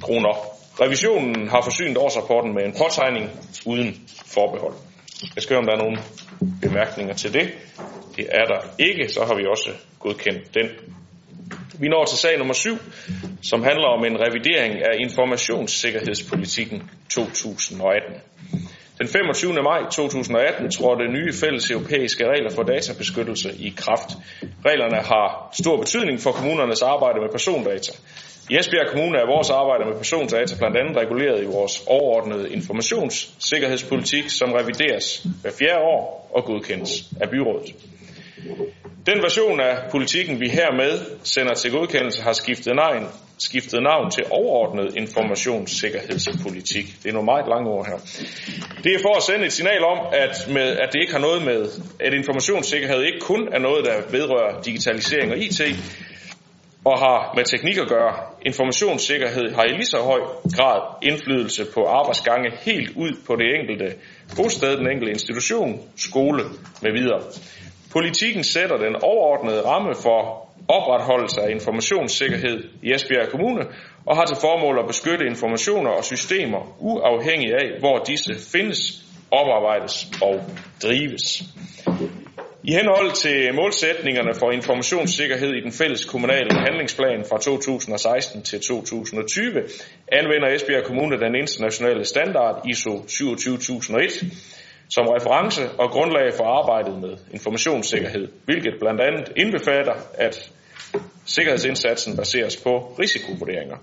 kroner. 0.00 0.34
Revisionen 0.80 1.48
har 1.48 1.60
forsynet 1.62 1.96
årsrapporten 1.96 2.54
med 2.54 2.64
en 2.64 2.74
påtegning 2.82 3.30
uden 3.66 4.08
forbehold. 4.26 4.74
Jeg 5.34 5.42
skal 5.42 5.54
høre, 5.54 5.62
om 5.62 5.66
der 5.66 5.72
er 5.72 5.82
nogle 5.84 5.98
bemærkninger 6.62 7.14
til 7.14 7.32
det. 7.32 7.48
Det 8.16 8.26
er 8.30 8.44
der 8.44 8.60
ikke, 8.78 9.08
så 9.08 9.24
har 9.24 9.34
vi 9.34 9.46
også 9.46 9.70
godkendt 9.98 10.54
den. 10.54 10.66
Vi 11.80 11.88
når 11.88 12.04
til 12.04 12.18
sag 12.18 12.38
nummer 12.38 12.54
7, 12.54 12.78
som 13.42 13.62
handler 13.62 13.86
om 13.86 14.04
en 14.04 14.16
revidering 14.20 14.74
af 14.74 14.94
informationssikkerhedspolitikken 14.98 16.90
2018. 17.10 18.14
Den 18.98 19.08
25. 19.08 19.52
maj 19.62 19.80
2018 19.90 20.70
trådte 20.70 21.08
nye 21.08 21.32
fælles 21.32 21.70
europæiske 21.70 22.24
regler 22.28 22.50
for 22.50 22.62
databeskyttelse 22.62 23.50
i 23.58 23.74
kraft. 23.76 24.10
Reglerne 24.66 24.96
har 24.96 25.50
stor 25.52 25.76
betydning 25.76 26.20
for 26.20 26.32
kommunernes 26.32 26.82
arbejde 26.82 27.20
med 27.20 27.28
persondata. 27.32 27.92
I 28.50 28.56
Esbjerg 28.58 28.88
Kommune 28.92 29.18
er 29.18 29.26
vores 29.26 29.50
arbejde 29.50 29.84
med 29.84 29.96
persondata 29.96 30.54
blandt 30.58 30.76
andet 30.76 30.96
reguleret 30.96 31.42
i 31.42 31.46
vores 31.46 31.82
overordnede 31.86 32.52
informationssikkerhedspolitik, 32.52 34.30
som 34.30 34.52
revideres 34.52 35.26
hver 35.42 35.50
fjerde 35.58 35.80
år 35.80 36.30
og 36.34 36.44
godkendes 36.44 36.92
af 37.20 37.30
byrådet. 37.30 37.74
Den 39.06 39.22
version 39.22 39.60
af 39.60 39.90
politikken, 39.90 40.40
vi 40.40 40.48
hermed 40.48 41.00
sender 41.22 41.54
til 41.54 41.70
godkendelse, 41.72 42.22
har 42.22 42.32
skiftet 42.32 42.74
navn, 42.76 43.06
skiftet 43.38 43.82
navn 43.82 44.10
til 44.10 44.24
overordnet 44.30 44.96
informationssikkerhedspolitik. 44.96 46.86
Det 47.02 47.08
er 47.08 47.12
nogle 47.12 47.24
meget 47.32 47.48
lange 47.48 47.70
ord 47.70 47.86
her. 47.86 47.98
Det 48.84 48.94
er 48.94 48.98
for 49.02 49.16
at 49.16 49.22
sende 49.22 49.46
et 49.46 49.52
signal 49.52 49.84
om, 49.84 49.98
at, 50.12 50.34
med, 50.56 50.68
at 50.82 50.88
det 50.92 51.00
ikke 51.00 51.12
har 51.12 51.20
noget 51.28 51.44
med, 51.44 51.60
at 52.00 52.12
informationssikkerhed 52.14 53.02
ikke 53.02 53.20
kun 53.20 53.48
er 53.52 53.58
noget, 53.58 53.84
der 53.84 53.96
vedrører 54.10 54.62
digitalisering 54.62 55.32
og 55.32 55.38
IT, 55.38 55.60
og 56.84 56.98
har 56.98 57.32
med 57.36 57.44
teknik 57.44 57.78
at 57.78 57.88
gøre. 57.88 58.14
Informationssikkerhed 58.42 59.54
har 59.54 59.64
i 59.64 59.72
lige 59.72 59.86
så 59.86 59.98
høj 59.98 60.20
grad 60.56 60.80
indflydelse 61.02 61.64
på 61.74 61.84
arbejdsgange 61.84 62.50
helt 62.60 62.90
ud 62.96 63.12
på 63.26 63.36
det 63.36 63.46
enkelte 63.58 63.96
bosted, 64.36 64.76
den 64.76 64.90
enkelte 64.90 65.12
institution, 65.12 65.82
skole 65.96 66.42
med 66.82 66.92
videre. 66.92 67.22
Politikken 67.92 68.44
sætter 68.44 68.76
den 68.76 68.96
overordnede 69.02 69.60
ramme 69.60 69.94
for 70.02 70.47
opretholdelse 70.68 71.40
af 71.42 71.50
informationssikkerhed 71.50 72.64
i 72.82 72.92
Esbjerg 72.92 73.28
Kommune 73.28 73.66
og 74.06 74.16
har 74.16 74.24
til 74.24 74.36
formål 74.40 74.78
at 74.78 74.86
beskytte 74.86 75.26
informationer 75.26 75.90
og 75.90 76.04
systemer 76.04 76.76
uafhængig 76.78 77.52
af, 77.54 77.78
hvor 77.78 77.98
disse 77.98 78.34
findes, 78.52 79.04
oparbejdes 79.30 80.06
og 80.22 80.40
drives. 80.82 81.42
I 82.62 82.72
henhold 82.72 83.10
til 83.12 83.54
målsætningerne 83.54 84.34
for 84.34 84.50
informationssikkerhed 84.50 85.52
i 85.54 85.60
den 85.60 85.72
fælles 85.72 86.04
kommunale 86.04 86.50
handlingsplan 86.66 87.24
fra 87.30 87.38
2016 87.38 88.42
til 88.42 88.60
2020 88.60 89.62
anvender 90.12 90.48
Esbjerg 90.54 90.84
Kommune 90.84 91.20
den 91.20 91.34
internationale 91.34 92.04
standard 92.04 92.66
ISO 92.70 93.04
27001 93.06 94.24
som 94.88 95.06
reference 95.06 95.62
og 95.78 95.90
grundlag 95.90 96.32
for 96.34 96.44
arbejdet 96.44 97.00
med 97.00 97.16
informationssikkerhed, 97.32 98.28
hvilket 98.44 98.74
blandt 98.80 99.00
andet 99.00 99.32
indbefatter, 99.36 99.94
at 100.14 100.50
sikkerhedsindsatsen 101.26 102.16
baseres 102.16 102.56
på 102.56 102.70
risikovurderinger. 103.00 103.76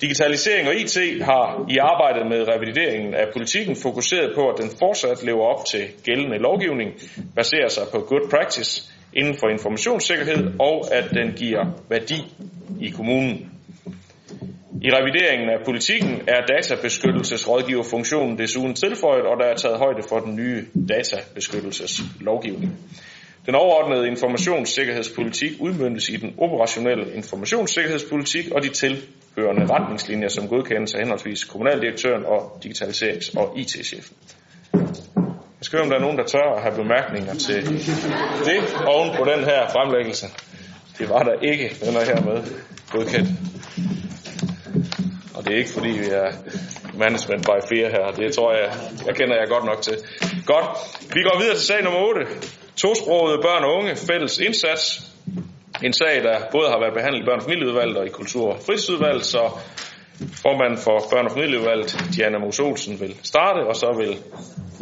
Digitalisering 0.00 0.68
og 0.68 0.74
IT 0.74 1.22
har 1.22 1.66
i 1.68 1.76
arbejdet 1.78 2.26
med 2.26 2.48
revideringen 2.48 3.14
af 3.14 3.26
politikken 3.32 3.76
fokuseret 3.76 4.32
på, 4.34 4.48
at 4.48 4.58
den 4.58 4.70
fortsat 4.78 5.22
lever 5.22 5.44
op 5.44 5.64
til 5.64 5.84
gældende 6.04 6.38
lovgivning, 6.38 6.90
baserer 7.36 7.68
sig 7.68 7.82
på 7.92 7.98
good 7.98 8.30
practice 8.30 8.92
inden 9.12 9.34
for 9.34 9.48
informationssikkerhed, 9.48 10.52
og 10.60 10.94
at 10.94 11.10
den 11.10 11.32
giver 11.32 11.64
værdi 11.88 12.20
i 12.80 12.88
kommunen. 12.90 13.57
I 14.82 14.90
revideringen 14.90 15.50
af 15.50 15.64
politikken 15.64 16.20
er 16.28 16.40
databeskyttelsesrådgiverfunktionen 16.54 18.38
desuden 18.38 18.74
tilføjet, 18.74 19.26
og 19.26 19.36
der 19.40 19.44
er 19.44 19.54
taget 19.54 19.78
højde 19.78 20.02
for 20.08 20.18
den 20.18 20.36
nye 20.36 20.64
databeskyttelseslovgivning. 20.88 22.78
Den 23.46 23.54
overordnede 23.54 24.06
informationssikkerhedspolitik 24.06 25.50
udmyndtes 25.60 26.08
i 26.08 26.16
den 26.16 26.34
operationelle 26.38 27.14
informationssikkerhedspolitik 27.14 28.50
og 28.50 28.62
de 28.62 28.68
tilhørende 28.68 29.66
retningslinjer, 29.74 30.28
som 30.28 30.48
godkendes 30.48 30.94
af 30.94 31.00
henholdsvis 31.00 31.44
kommunaldirektøren 31.44 32.24
og 32.24 32.60
digitaliserings- 32.64 33.38
og 33.38 33.58
IT-chefen. 33.58 34.16
Jeg 35.58 35.62
skal 35.62 35.76
høre, 35.76 35.84
om 35.84 35.90
der 35.90 35.96
er 35.96 36.02
nogen, 36.02 36.18
der 36.18 36.24
tør 36.24 36.54
at 36.56 36.62
have 36.62 36.74
bemærkninger 36.74 37.34
til 37.34 37.56
det 38.48 38.60
oven 38.86 39.10
på 39.16 39.24
den 39.24 39.44
her 39.44 39.68
fremlæggelse. 39.68 40.26
Det 40.98 41.08
var 41.08 41.22
der 41.22 41.34
ikke, 41.42 41.76
den 41.84 41.96
er 41.96 42.04
hermed 42.04 42.42
godkendt. 42.90 43.28
Og 45.38 45.44
det 45.44 45.52
er 45.52 45.58
ikke 45.58 45.70
fordi, 45.78 45.88
vi 45.88 46.08
er 46.24 46.30
management 47.04 47.42
by 47.50 47.58
fear 47.70 47.88
her. 47.96 48.06
Det 48.20 48.34
tror 48.34 48.52
jeg, 48.52 48.68
jeg 49.06 49.14
kender 49.14 49.36
jeg 49.40 49.48
godt 49.48 49.64
nok 49.64 49.80
til. 49.82 49.96
Godt. 50.46 50.66
Vi 51.14 51.20
går 51.22 51.38
videre 51.40 51.56
til 51.56 51.66
sag 51.66 51.84
nummer 51.84 52.00
8. 52.00 52.20
Tosprogede 52.76 53.38
børn 53.42 53.64
og 53.64 53.70
unge, 53.78 53.96
fælles 53.96 54.38
indsats. 54.38 54.84
En 55.82 55.92
sag, 55.92 56.22
der 56.22 56.36
både 56.52 56.68
har 56.68 56.78
været 56.80 56.94
behandlet 56.94 57.22
i 57.22 57.24
børn- 57.24 57.38
og 57.38 57.44
familieudvalget 57.44 57.96
og 57.96 58.06
i 58.06 58.08
kultur- 58.08 58.52
og 58.52 58.58
fritidsudvalget, 58.66 59.24
så 59.24 59.42
formand 60.42 60.76
for 60.76 60.96
børn- 61.12 61.26
og 61.26 61.32
familieudvalget, 61.32 61.88
Diana 62.16 62.38
Mos 62.38 62.60
Olsen, 62.60 63.00
vil 63.00 63.16
starte, 63.22 63.60
og 63.70 63.76
så 63.76 63.88
vil 64.00 64.12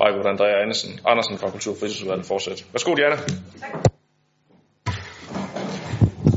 Michael 0.00 0.26
Andrea 0.32 0.62
Andersen, 0.62 1.00
Andersen 1.06 1.38
fra 1.38 1.50
kultur- 1.50 1.72
og 1.72 1.78
fritidsudvalget 1.80 2.26
fortsætte. 2.26 2.64
Værsgo, 2.72 2.94
Diana. 2.94 3.16
Tak. 3.16 3.95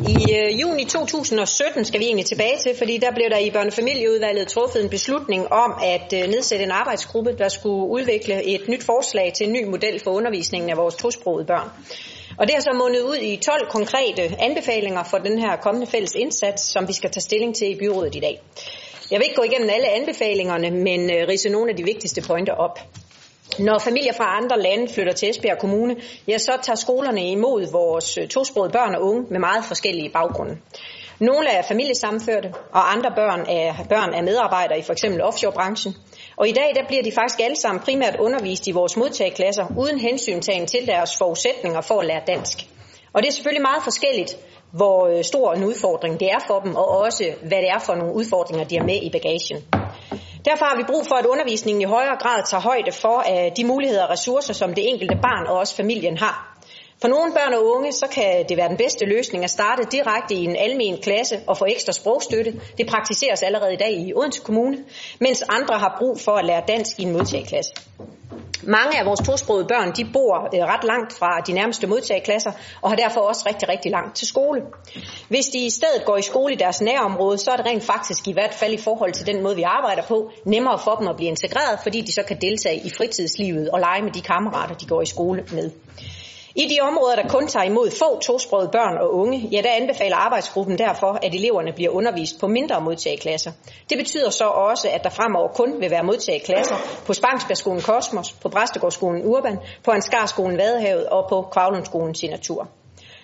I 0.10 0.34
øh, 0.34 0.62
juni 0.62 0.86
2017 0.86 1.86
skal 1.86 2.00
vi 2.00 2.06
egentlig 2.06 2.26
tilbage 2.26 2.58
til, 2.58 2.76
fordi 2.78 2.98
der 2.98 3.12
blev 3.12 3.30
der 3.30 3.38
i 3.38 3.52
børnefamilieudvalget 3.52 4.48
truffet 4.48 4.84
en 4.84 4.90
beslutning 4.90 5.52
om 5.52 5.74
at 5.84 6.14
øh, 6.14 6.30
nedsætte 6.30 6.66
en 6.66 6.72
arbejdsgruppe, 6.72 7.34
der 7.38 7.50
skulle 7.50 7.90
udvikle 7.90 8.44
et 8.44 8.68
nyt 8.68 8.84
forslag 8.84 9.34
til 9.34 9.48
en 9.48 9.54
ny 9.54 9.64
model 9.66 10.00
for 10.04 10.12
undervisningen 10.12 10.70
af 10.70 10.78
vores 10.78 10.96
tosprogede 10.96 11.46
børn. 11.46 11.70
Og 12.38 12.48
det 12.48 12.56
har 12.56 12.62
så 12.62 12.74
mundet 12.84 13.02
ud 13.02 13.16
i 13.16 13.36
12 13.36 13.70
konkrete 13.70 14.36
anbefalinger 14.40 15.04
for 15.04 15.18
den 15.18 15.40
her 15.40 15.56
kommende 15.56 15.88
fælles 15.88 16.16
indsats, 16.16 16.64
som 16.64 16.88
vi 16.88 16.94
skal 16.94 17.12
tage 17.12 17.22
stilling 17.22 17.56
til 17.56 17.72
i 17.72 17.80
byrådet 17.80 18.16
i 18.16 18.20
dag. 18.20 18.42
Jeg 19.12 19.20
vil 19.20 19.26
ikke 19.26 19.36
gå 19.36 19.44
igennem 19.44 19.70
alle 19.70 19.88
anbefalingerne, 19.88 20.72
men 20.72 21.10
øh, 21.12 21.28
rise 21.28 21.50
nogle 21.50 21.70
af 21.70 21.78
de 21.78 21.84
vigtigste 21.84 22.22
pointer 22.22 22.54
op. 22.54 22.80
Når 23.58 23.80
familier 23.80 24.14
fra 24.14 24.38
andre 24.38 24.62
lande 24.62 24.94
flytter 24.94 25.14
til 25.14 25.30
Esbjerg 25.30 25.58
Kommune, 25.58 25.96
ja, 26.28 26.38
så 26.38 26.52
tager 26.62 26.76
skolerne 26.76 27.32
imod 27.32 27.72
vores 27.72 28.18
øh, 28.18 28.28
tosprogede 28.28 28.72
børn 28.72 28.96
og 28.96 29.02
unge 29.02 29.26
med 29.30 29.40
meget 29.40 29.66
forskellige 29.66 30.10
baggrunde. 30.10 30.58
Nogle 31.20 31.50
er 31.50 31.62
familiesamførte, 31.62 32.54
og 32.72 32.92
andre 32.92 33.12
børn 33.16 33.40
er 33.50 33.74
børn 33.90 34.14
af 34.14 34.24
medarbejdere 34.24 34.80
i 34.80 34.82
f.eks. 34.82 35.04
offshorebranchen. 35.22 35.96
Og 36.38 36.48
i 36.48 36.52
dag 36.52 36.72
der 36.76 36.88
bliver 36.88 37.04
de 37.04 37.12
faktisk 37.12 37.40
alle 37.40 37.56
sammen 37.56 37.84
primært 37.84 38.16
undervist 38.20 38.68
i 38.68 38.72
vores 38.72 38.98
modtageklasser, 38.98 39.66
uden 39.78 40.00
hensyntagen 40.00 40.68
til 40.68 40.88
deres 40.88 41.18
forudsætninger 41.18 41.82
for 41.82 42.00
at 42.00 42.06
lære 42.06 42.22
dansk. 42.28 42.58
Og 43.14 43.22
det 43.22 43.28
er 43.28 43.34
selvfølgelig 43.34 43.62
meget 43.62 43.84
forskelligt, 43.84 44.38
hvor 44.72 45.08
øh, 45.08 45.24
stor 45.24 45.54
en 45.54 45.64
udfordring 45.64 46.20
det 46.20 46.28
er 46.32 46.40
for 46.48 46.60
dem, 46.60 46.76
og 46.76 46.88
også 46.88 47.34
hvad 47.42 47.58
det 47.58 47.70
er 47.70 47.80
for 47.80 47.96
nogle 47.96 48.14
udfordringer, 48.14 48.68
de 48.68 48.78
har 48.78 48.86
med 48.86 49.00
i 49.02 49.10
bagagen. 49.10 49.79
Derfor 50.46 50.66
har 50.66 50.78
vi 50.78 50.84
brug 50.84 51.06
for, 51.08 51.16
at 51.16 51.26
undervisningen 51.26 51.82
i 51.82 51.86
højere 51.86 52.18
grad 52.20 52.44
tager 52.50 52.62
højde 52.62 52.92
for 52.92 53.18
uh, 53.30 53.52
de 53.58 53.64
muligheder 53.66 54.04
og 54.04 54.10
ressourcer, 54.10 54.54
som 54.54 54.74
det 54.74 54.90
enkelte 54.90 55.16
barn 55.16 55.48
og 55.48 55.58
også 55.58 55.76
familien 55.76 56.18
har. 56.18 56.49
For 57.02 57.08
nogle 57.08 57.34
børn 57.34 57.54
og 57.54 57.66
unge, 57.66 57.92
så 57.92 58.08
kan 58.08 58.46
det 58.50 58.58
være 58.58 58.70
den 58.70 58.78
bedste 58.78 59.06
løsning 59.06 59.44
at 59.44 59.50
starte 59.50 59.84
direkte 59.92 60.36
i 60.36 60.44
en 60.44 60.56
almen 60.56 60.98
klasse 61.02 61.40
og 61.48 61.58
få 61.58 61.66
ekstra 61.66 61.92
sprogstøtte. 61.92 62.62
Det 62.78 62.88
praktiseres 62.88 63.44
allerede 63.44 63.74
i 63.74 63.78
dag 63.78 63.94
i 63.94 64.14
Odense 64.16 64.42
Kommune, 64.42 64.78
mens 65.20 65.44
andre 65.50 65.80
har 65.80 65.96
brug 66.00 66.20
for 66.20 66.32
at 66.32 66.46
lære 66.46 66.64
dansk 66.68 67.00
i 67.00 67.04
en 67.04 67.12
modtageklasse. 67.12 67.72
Mange 68.64 69.00
af 69.00 69.06
vores 69.06 69.20
tosprogede 69.20 69.66
børn, 69.66 69.92
de 69.96 70.06
bor 70.14 70.36
øh, 70.56 70.62
ret 70.74 70.84
langt 70.84 71.14
fra 71.14 71.40
de 71.48 71.54
nærmeste 71.54 71.88
modtageklasser, 71.88 72.52
og 72.82 72.90
har 72.90 72.96
derfor 72.96 73.22
også 73.22 73.44
rigtig, 73.50 73.70
rigtig 73.70 73.92
langt 73.92 74.16
til 74.16 74.28
skole. 74.28 74.62
Hvis 75.30 75.46
de 75.46 75.66
i 75.66 75.70
stedet 75.70 76.06
går 76.06 76.18
i 76.18 76.22
skole 76.22 76.54
i 76.54 76.58
deres 76.58 76.82
nærområde, 76.82 77.38
så 77.38 77.52
er 77.52 77.56
det 77.56 77.66
rent 77.66 77.84
faktisk 77.84 78.28
i 78.28 78.32
hvert 78.32 78.54
fald 78.54 78.74
i 78.74 78.78
forhold 78.78 79.14
til 79.14 79.28
den 79.28 79.44
måde, 79.44 79.56
vi 79.56 79.64
arbejder 79.64 80.02
på, 80.02 80.32
nemmere 80.46 80.80
for 80.80 80.96
dem 80.96 81.08
at 81.08 81.16
blive 81.16 81.30
integreret, 81.30 81.80
fordi 81.84 82.02
de 82.02 82.12
så 82.12 82.24
kan 82.24 82.42
deltage 82.42 82.82
i 82.86 82.90
fritidslivet 82.90 83.70
og 83.70 83.80
lege 83.80 84.02
med 84.02 84.12
de 84.12 84.22
kammerater, 84.22 84.76
de 84.76 84.86
går 84.86 85.02
i 85.02 85.06
skole 85.06 85.46
med. 85.52 85.72
I 86.64 86.66
de 86.68 86.80
områder, 86.82 87.16
der 87.16 87.28
kun 87.28 87.48
tager 87.48 87.64
imod 87.64 87.92
få 87.92 88.20
tosprogede 88.20 88.70
børn 88.72 88.98
og 88.98 89.14
unge, 89.14 89.38
ja, 89.52 89.62
der 89.62 89.72
anbefaler 89.72 90.16
arbejdsgruppen 90.16 90.78
derfor, 90.78 91.20
at 91.24 91.36
eleverne 91.36 91.74
bliver 91.74 91.92
undervist 91.92 92.40
på 92.40 92.48
mindre 92.48 92.82
modtageklasser. 92.82 93.52
Det 93.90 93.98
betyder 93.98 94.30
så 94.30 94.46
også, 94.46 94.90
at 94.94 95.04
der 95.04 95.10
fremover 95.10 95.48
kun 95.48 95.82
vil 95.82 95.92
være 95.92 96.04
modtageklasser 96.04 96.76
på 97.06 97.14
Spangsbergskolen 97.14 97.82
Kosmos, 97.82 98.32
på 98.32 98.50
Præstegårdsskolen 98.50 99.26
Urban, 99.26 99.58
på 99.84 99.92
Ansgarskolen 99.92 100.58
Vadehavet 100.58 101.06
og 101.06 101.30
på 101.30 101.42
Kvavlundskolen 101.52 102.16
Signatur. 102.16 102.68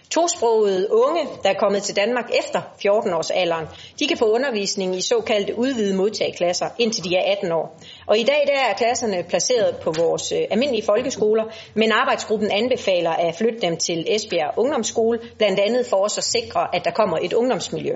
Tosprogede 0.09 0.87
unge, 0.91 1.27
der 1.43 1.49
er 1.49 1.59
kommet 1.59 1.83
til 1.83 1.95
Danmark 1.95 2.31
efter 2.39 2.61
14 2.81 3.13
års 3.13 3.31
alderen, 3.31 3.65
de 3.99 4.07
kan 4.07 4.17
få 4.17 4.25
undervisning 4.25 4.95
i 4.95 5.01
såkaldte 5.01 5.57
udvidede 5.57 5.97
modtageklasser, 5.97 6.65
indtil 6.77 7.03
de 7.03 7.15
er 7.15 7.31
18 7.31 7.51
år. 7.51 7.79
Og 8.07 8.17
i 8.17 8.23
dag 8.23 8.43
der 8.47 8.59
er 8.69 8.73
klasserne 8.73 9.23
placeret 9.29 9.77
på 9.77 9.91
vores 9.91 10.31
øh, 10.31 10.41
almindelige 10.49 10.85
folkeskoler, 10.85 11.43
men 11.73 11.91
arbejdsgruppen 11.91 12.51
anbefaler 12.51 13.11
at 13.11 13.35
flytte 13.35 13.59
dem 13.61 13.77
til 13.77 14.05
Esbjerg 14.15 14.53
Ungdomsskole, 14.57 15.19
blandt 15.37 15.59
andet 15.59 15.85
for 15.85 15.97
også 15.97 16.19
at 16.19 16.23
sikre, 16.23 16.75
at 16.75 16.85
der 16.85 16.91
kommer 16.91 17.17
et 17.21 17.33
ungdomsmiljø. 17.33 17.95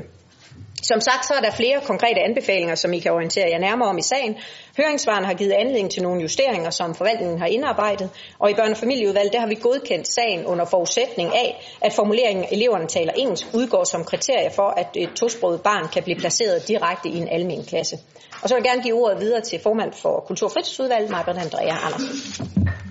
Som 0.82 1.02
sagt, 1.02 1.26
så 1.28 1.34
er 1.34 1.42
der 1.42 1.52
flere 1.52 1.82
konkrete 1.82 2.22
anbefalinger, 2.22 2.76
som 2.76 2.94
I 2.94 3.00
kan 3.00 3.12
orientere 3.12 3.50
jer 3.50 3.58
nærmere 3.60 3.90
om 3.90 3.98
i 3.98 4.02
sagen. 4.02 4.38
Høringsvaren 4.78 5.26
har 5.26 5.34
givet 5.34 5.52
anledning 5.52 5.92
til 5.92 6.04
nogle 6.04 6.22
justeringer, 6.22 6.70
som 6.70 6.96
forvaltningen 6.96 7.40
har 7.40 7.46
indarbejdet, 7.48 8.10
og 8.40 8.50
i 8.50 8.54
børne- 8.54 8.72
og 8.72 8.78
familieudvalget 8.78 9.34
der 9.34 9.40
har 9.40 9.48
vi 9.48 9.56
godkendt 9.62 10.08
sagen 10.08 10.46
under 10.46 10.66
forudsætning 10.66 11.36
af, 11.36 11.78
at 11.82 11.94
formuleringen 11.94 12.46
eleverne 12.52 12.88
taler 12.88 13.14
engelsk 13.14 13.46
udgår 13.54 13.84
som 13.84 14.04
kriterie 14.04 14.52
for, 14.56 14.68
at 14.78 14.88
et 14.96 15.10
tosproget 15.16 15.62
barn 15.62 15.88
kan 15.94 16.04
blive 16.04 16.18
placeret 16.20 16.68
direkte 16.68 17.10
i 17.10 17.18
en 17.18 17.28
almen 17.28 17.66
klasse. 17.66 17.98
Og 18.42 18.50
så 18.50 18.56
vil 18.56 18.62
jeg 18.64 18.72
gerne 18.72 18.84
give 18.84 18.96
ordet 18.96 19.20
videre 19.20 19.42
til 19.42 19.60
formand 19.60 19.94
for 19.94 20.24
Kultur- 20.28 20.48
og 20.48 20.54
fritidsudvalget, 20.54 21.10
Marbert 21.10 21.38
Andrea 21.38 21.76
Andersen. 21.86 22.89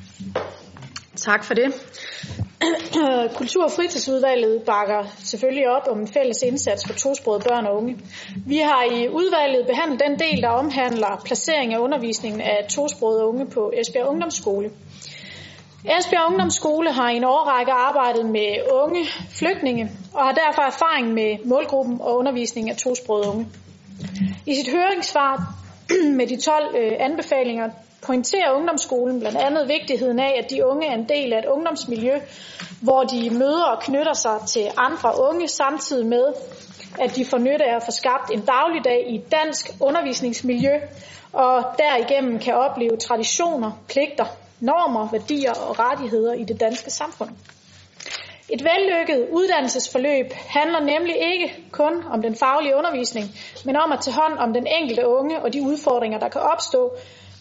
Tak 1.24 1.44
for 1.44 1.54
det. 1.54 1.74
Kultur- 3.38 3.64
og 3.64 3.70
fritidsudvalget 3.70 4.62
bakker 4.62 5.04
selvfølgelig 5.18 5.68
op 5.68 5.82
om 5.90 6.00
en 6.00 6.08
fælles 6.08 6.42
indsats 6.42 6.86
for 6.86 6.94
tosprogede 6.94 7.44
børn 7.48 7.66
og 7.66 7.76
unge. 7.76 7.96
Vi 8.46 8.56
har 8.56 8.84
i 8.92 9.08
udvalget 9.08 9.66
behandlet 9.66 10.00
den 10.06 10.18
del, 10.18 10.42
der 10.42 10.48
omhandler 10.48 11.22
placering 11.24 11.74
af 11.74 11.78
undervisningen 11.78 12.40
af 12.40 12.66
tosprogede 12.70 13.24
unge 13.24 13.46
på 13.46 13.72
Esbjerg 13.80 14.08
Ungdomsskole. 14.08 14.70
Esbjerg 15.98 16.26
Ungdomsskole 16.28 16.92
har 16.92 17.10
i 17.10 17.16
en 17.16 17.24
årrække 17.24 17.72
arbejdet 17.72 18.26
med 18.26 18.50
unge 18.72 19.06
flygtninge 19.30 19.90
og 20.14 20.24
har 20.24 20.32
derfor 20.32 20.62
erfaring 20.62 21.14
med 21.14 21.36
målgruppen 21.44 22.00
og 22.00 22.16
undervisning 22.16 22.70
af 22.70 22.76
tosprogede 22.76 23.28
unge. 23.28 23.46
I 24.46 24.54
sit 24.54 24.68
høringssvar 24.68 25.54
med 26.18 26.26
de 26.26 26.36
12 26.36 26.76
øh, 26.78 26.92
anbefalinger 26.98 27.70
pointerer 28.02 28.50
ungdomsskolen 28.52 29.20
blandt 29.20 29.38
andet 29.38 29.68
vigtigheden 29.68 30.18
af, 30.18 30.40
at 30.44 30.50
de 30.50 30.66
unge 30.66 30.86
er 30.86 30.94
en 30.94 31.08
del 31.08 31.32
af 31.32 31.38
et 31.38 31.44
ungdomsmiljø, 31.46 32.18
hvor 32.82 33.02
de 33.02 33.30
møder 33.30 33.64
og 33.64 33.80
knytter 33.82 34.12
sig 34.12 34.40
til 34.48 34.66
andre 34.76 35.12
unge, 35.28 35.48
samtidig 35.48 36.06
med, 36.06 36.24
at 37.00 37.16
de 37.16 37.24
får 37.24 37.38
nytte 37.38 37.64
af 37.64 37.76
at 37.76 37.82
få 37.82 37.90
skabt 37.90 38.30
en 38.32 38.40
dagligdag 38.40 39.04
i 39.08 39.14
et 39.14 39.32
dansk 39.32 39.70
undervisningsmiljø, 39.80 40.74
og 41.32 41.64
derigennem 41.78 42.38
kan 42.38 42.54
opleve 42.54 42.96
traditioner, 42.96 43.70
pligter, 43.88 44.24
normer, 44.60 45.08
værdier 45.12 45.52
og 45.52 45.78
rettigheder 45.78 46.32
i 46.32 46.44
det 46.44 46.60
danske 46.60 46.90
samfund. 46.90 47.30
Et 48.48 48.64
vellykket 48.64 49.28
uddannelsesforløb 49.32 50.32
handler 50.32 50.80
nemlig 50.80 51.14
ikke 51.32 51.54
kun 51.72 52.04
om 52.10 52.22
den 52.22 52.36
faglige 52.36 52.76
undervisning, 52.76 53.26
men 53.64 53.76
om 53.76 53.92
at 53.92 54.00
tage 54.00 54.14
hånd 54.14 54.38
om 54.38 54.52
den 54.52 54.66
enkelte 54.66 55.06
unge 55.08 55.42
og 55.42 55.52
de 55.52 55.62
udfordringer, 55.62 56.18
der 56.18 56.28
kan 56.28 56.40
opstå, 56.40 56.92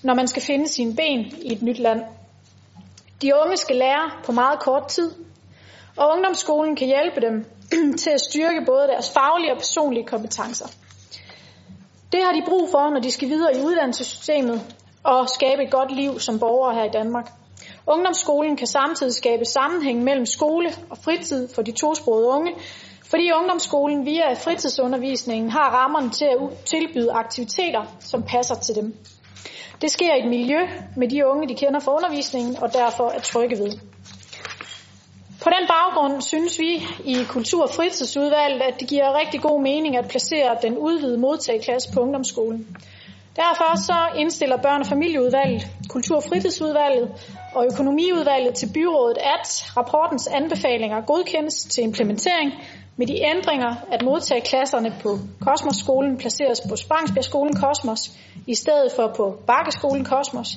når 0.04 0.14
man 0.14 0.28
skal 0.28 0.42
finde 0.42 0.68
sine 0.68 0.96
ben 0.96 1.20
i 1.42 1.54
et 1.54 1.62
nyt 1.62 1.80
land. 1.80 2.02
De 3.22 3.32
unge 3.44 3.58
skal 3.58 3.76
lære 3.76 4.12
på 4.24 4.32
meget 4.32 4.60
kort 4.60 4.88
tid, 4.88 5.12
og 5.98 6.12
ungdomsskolen 6.12 6.76
kan 6.76 6.88
hjælpe 6.88 7.22
dem 7.22 7.46
til 8.04 8.10
at 8.10 8.22
styrke 8.22 8.64
både 8.66 8.88
deres 8.88 9.12
faglige 9.12 9.52
og 9.52 9.58
personlige 9.58 10.06
kompetencer. 10.06 10.68
Det 12.12 12.24
har 12.24 12.32
de 12.32 12.42
brug 12.48 12.70
for, 12.72 12.90
når 12.90 13.00
de 13.00 13.12
skal 13.12 13.30
videre 13.30 13.58
i 13.58 13.62
uddannelsessystemet, 13.62 14.76
og 15.04 15.30
skabe 15.30 15.64
et 15.64 15.72
godt 15.72 15.96
liv 15.96 16.20
som 16.20 16.40
borgere 16.40 16.76
her 16.76 16.84
i 16.84 16.90
Danmark. 16.94 17.32
Ungdomsskolen 17.88 18.58
kan 18.58 18.68
samtidig 18.68 19.14
skabe 19.14 19.46
sammenhæng 19.46 20.04
mellem 20.04 20.26
skole 20.26 20.70
og 20.90 20.98
fritid 20.98 21.48
for 21.56 21.62
de 21.62 21.72
tosprogede 21.72 22.28
unge, 22.28 22.56
fordi 23.10 23.32
ungdomsskolen 23.32 24.06
via 24.06 24.34
fritidsundervisningen 24.34 25.52
har 25.52 25.70
rammerne 25.70 26.10
til 26.10 26.26
at 26.26 26.38
tilbyde 26.66 27.12
aktiviteter, 27.12 27.96
som 28.00 28.24
passer 28.24 28.56
til 28.56 28.76
dem. 28.76 28.96
Det 29.82 29.92
sker 29.92 30.16
i 30.16 30.20
et 30.20 30.30
miljø 30.30 30.60
med 30.96 31.08
de 31.08 31.28
unge, 31.28 31.48
de 31.48 31.56
kender 31.56 31.80
fra 31.80 31.96
undervisningen, 31.96 32.58
og 32.62 32.74
derfor 32.74 33.10
er 33.10 33.20
trygge 33.20 33.58
ved. 33.58 33.72
På 35.44 35.50
den 35.50 35.68
baggrund 35.68 36.22
synes 36.22 36.60
vi 36.60 36.72
i 37.06 37.24
Kultur- 37.30 37.64
og 37.64 37.70
Fritidsudvalget, 37.70 38.62
at 38.62 38.80
det 38.80 38.88
giver 38.88 39.20
rigtig 39.20 39.42
god 39.42 39.62
mening 39.62 39.98
at 39.98 40.08
placere 40.08 40.58
den 40.62 40.78
udvidede 40.78 41.18
modtageklasse 41.18 41.94
på 41.94 42.00
ungdomsskolen. 42.00 42.78
Derfor 43.36 43.78
så 43.78 44.20
indstiller 44.20 44.58
børne- 44.58 44.80
og 44.80 44.86
familieudvalget, 44.86 45.68
kultur- 45.90 46.16
og 46.16 46.24
fritidsudvalget 46.24 47.12
og 47.56 47.66
økonomiudvalget 47.66 48.56
til 48.56 48.70
byrådet, 48.74 49.18
at 49.18 49.78
rapportens 49.78 50.28
anbefalinger 50.28 51.02
godkendes 51.02 51.56
til 51.56 51.84
implementering 51.84 52.52
med 52.98 53.08
de 53.08 53.22
ændringer, 53.24 53.76
at 53.92 54.02
modtageklasserne 54.02 54.94
på 55.04 55.18
Kosmos-skolen 55.42 56.18
placeres 56.18 56.62
på 56.70 56.76
Spangsbjergskolen 56.76 57.56
Kosmos 57.56 58.12
i 58.48 58.56
stedet 58.56 58.92
for 58.96 59.14
på 59.18 59.38
Bakkeskolen 59.48 60.06
Kosmos, 60.06 60.48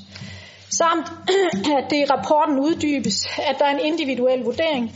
samt 0.70 1.12
at 1.79 1.90
det 1.90 1.96
i 1.96 2.05
rapporten 2.05 2.59
uddybes, 2.59 3.26
at 3.38 3.57
der 3.59 3.64
er 3.64 3.70
en 3.70 3.85
individuel 3.85 4.44
vurdering, 4.44 4.92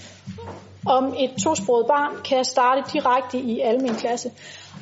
om 0.87 1.15
et 1.19 1.31
tosproget 1.45 1.87
barn 1.87 2.13
kan 2.25 2.45
starte 2.45 2.83
direkte 2.93 3.39
i 3.39 3.61
almen 3.61 3.95
klasse. 3.95 4.31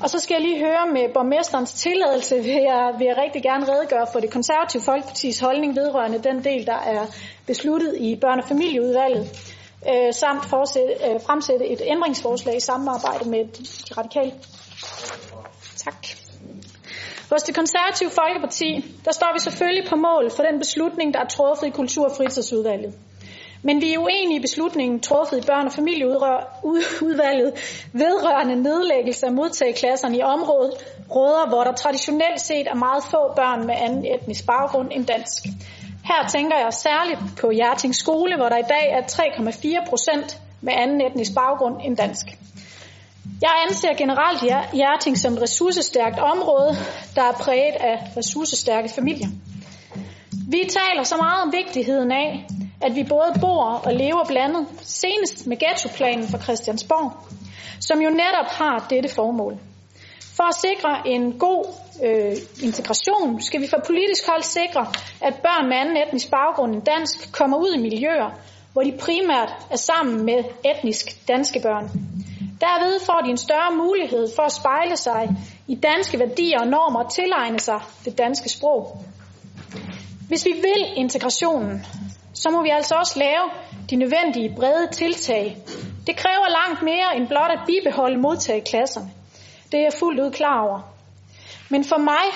Og 0.03 0.11
så 0.11 0.19
skal 0.19 0.35
jeg 0.35 0.43
lige 0.43 0.59
høre 0.59 0.87
med 0.93 1.15
borgmesterens 1.15 1.73
tilladelse, 1.73 2.35
vil 2.37 2.61
jeg, 2.71 2.95
vil 2.99 3.07
jeg 3.07 3.17
rigtig 3.25 3.43
gerne 3.43 3.73
redegøre 3.73 4.07
for 4.13 4.21
det 4.21 4.31
konservative 4.31 4.83
Folkepartis 4.83 5.41
holdning 5.41 5.77
vedrørende 5.77 6.19
den 6.19 6.45
del, 6.45 6.67
der 6.67 6.81
er 6.87 7.07
besluttet 7.47 7.97
i 7.99 8.15
børne- 8.25 8.43
og 8.43 8.49
familieudvalget, 8.49 9.52
øh, 9.91 10.15
samt 10.15 10.45
forsætte, 10.45 10.95
øh, 11.07 11.21
fremsætte 11.27 11.67
et 11.67 11.81
ændringsforslag 11.85 12.57
i 12.57 12.61
samarbejde 12.61 13.29
med 13.29 13.45
de 13.45 13.95
radikale. 13.99 14.33
Tak. 15.77 16.07
Hos 17.31 17.43
det 17.43 17.55
konservative 17.55 18.11
Folkeparti, 18.11 18.85
der 19.05 19.13
står 19.13 19.31
vi 19.35 19.39
selvfølgelig 19.39 19.89
på 19.91 19.97
mål 19.97 20.31
for 20.31 20.43
den 20.43 20.59
beslutning, 20.59 21.15
der 21.15 21.21
er 21.21 21.29
truffet 21.29 21.67
i 21.67 21.71
Kultur- 21.71 22.09
og 22.09 22.17
Fritidsudvalget. 22.17 22.95
Men 23.65 23.81
vi 23.81 23.93
er 23.95 23.99
uenige 23.99 24.39
i 24.39 24.41
beslutningen 24.41 25.01
truffet 25.01 25.39
i 25.39 25.47
børn- 25.47 25.67
og 25.67 25.73
familieudvalget 25.73 27.53
vedrørende 27.93 28.63
nedlæggelse 28.63 29.27
af 29.27 29.33
modtageklasserne 29.33 30.17
i 30.17 30.23
området, 30.23 30.73
råder, 31.15 31.49
hvor 31.49 31.65
der 31.65 31.73
traditionelt 31.73 32.41
set 32.41 32.67
er 32.67 32.75
meget 32.75 33.05
få 33.05 33.33
børn 33.37 33.67
med 33.67 33.75
anden 33.79 34.05
etnisk 34.15 34.47
baggrund 34.47 34.89
end 34.93 35.07
dansk. 35.07 35.43
Her 36.05 36.29
tænker 36.29 36.57
jeg 36.59 36.73
særligt 36.73 37.21
på 37.41 37.51
Hjerting 37.51 37.95
Skole, 37.95 38.37
hvor 38.37 38.49
der 38.49 38.57
i 38.57 38.69
dag 38.69 38.91
er 38.91 39.03
3,4 39.03 39.89
procent 39.89 40.41
med 40.61 40.73
anden 40.73 41.01
etnisk 41.01 41.35
baggrund 41.35 41.77
end 41.85 41.97
dansk. 41.97 42.27
Jeg 43.43 43.51
anser 43.69 43.95
generelt 43.95 44.41
Hjerting 44.73 45.19
som 45.19 45.33
et 45.33 45.43
ressourcestærkt 45.43 46.19
område, 46.19 46.77
der 47.17 47.23
er 47.23 47.33
præget 47.33 47.75
af 47.81 47.97
ressourcestærke 48.17 48.89
familier. 48.89 49.29
Vi 50.49 50.61
taler 50.69 51.03
så 51.03 51.17
meget 51.17 51.43
om 51.43 51.53
vigtigheden 51.53 52.13
af, 52.13 52.47
at 52.81 52.95
vi 52.95 53.05
både 53.09 53.33
bor 53.41 53.65
og 53.65 53.93
lever 53.93 54.25
blandet, 54.29 54.67
senest 54.81 55.47
med 55.47 55.57
ghettoplanen 55.57 56.29
for 56.29 56.39
Christiansborg, 56.39 57.13
som 57.81 58.01
jo 58.01 58.11
netop 58.11 58.47
har 58.47 58.87
dette 58.91 59.09
formål. 59.15 59.59
For 60.43 60.49
at 60.49 60.55
sikre 60.55 61.09
en 61.09 61.39
god 61.39 61.65
øh, 62.03 62.37
integration 62.63 63.41
skal 63.41 63.61
vi 63.61 63.69
fra 63.69 63.81
politisk 63.87 64.27
hold 64.27 64.43
sikre, 64.43 64.87
at 65.21 65.35
børn 65.35 65.69
med 65.69 65.77
anden 65.77 65.97
etnisk 65.97 66.31
baggrund 66.31 66.75
end 66.75 66.83
dansk 66.83 67.33
kommer 67.33 67.57
ud 67.59 67.75
i 67.75 67.81
miljøer, 67.81 68.31
hvor 68.73 68.83
de 68.83 68.93
primært 69.01 69.53
er 69.71 69.77
sammen 69.77 70.25
med 70.25 70.45
etnisk 70.65 71.29
danske 71.29 71.61
børn. 71.61 71.91
Derved 72.61 73.01
får 73.07 73.21
de 73.25 73.31
en 73.31 73.37
større 73.37 73.77
mulighed 73.77 74.29
for 74.37 74.43
at 74.43 74.53
spejle 74.53 74.97
sig 74.97 75.29
i 75.69 75.75
danske 75.75 76.19
værdier 76.19 76.61
og 76.61 76.67
normer 76.67 77.05
og 77.05 77.13
tilegne 77.13 77.61
sig 77.61 77.81
det 78.05 78.19
danske 78.19 78.49
sprog. 78.49 78.99
Hvis 80.29 80.45
vi 80.45 80.53
vil 80.53 80.83
integrationen, 80.97 81.87
så 82.35 82.51
må 82.51 82.63
vi 82.63 82.69
altså 82.69 82.95
også 82.95 83.19
lave 83.19 83.47
de 83.91 83.97
nødvendige 83.97 84.55
brede 84.57 84.87
tiltag. 84.93 85.57
Det 86.07 86.17
kræver 86.17 86.49
langt 86.61 86.83
mere 86.83 87.17
end 87.17 87.29
blot 87.29 87.51
at 87.51 87.61
bibeholde 87.67 88.19
modtageklasserne. 88.21 89.22
Det 89.73 89.79
er 89.79 89.83
jeg 89.83 89.93
fuldt 89.93 90.21
ud 90.21 90.31
klar 90.31 90.61
over. 90.61 90.81
Men 91.69 91.85
for 91.85 91.99
mig 91.99 92.27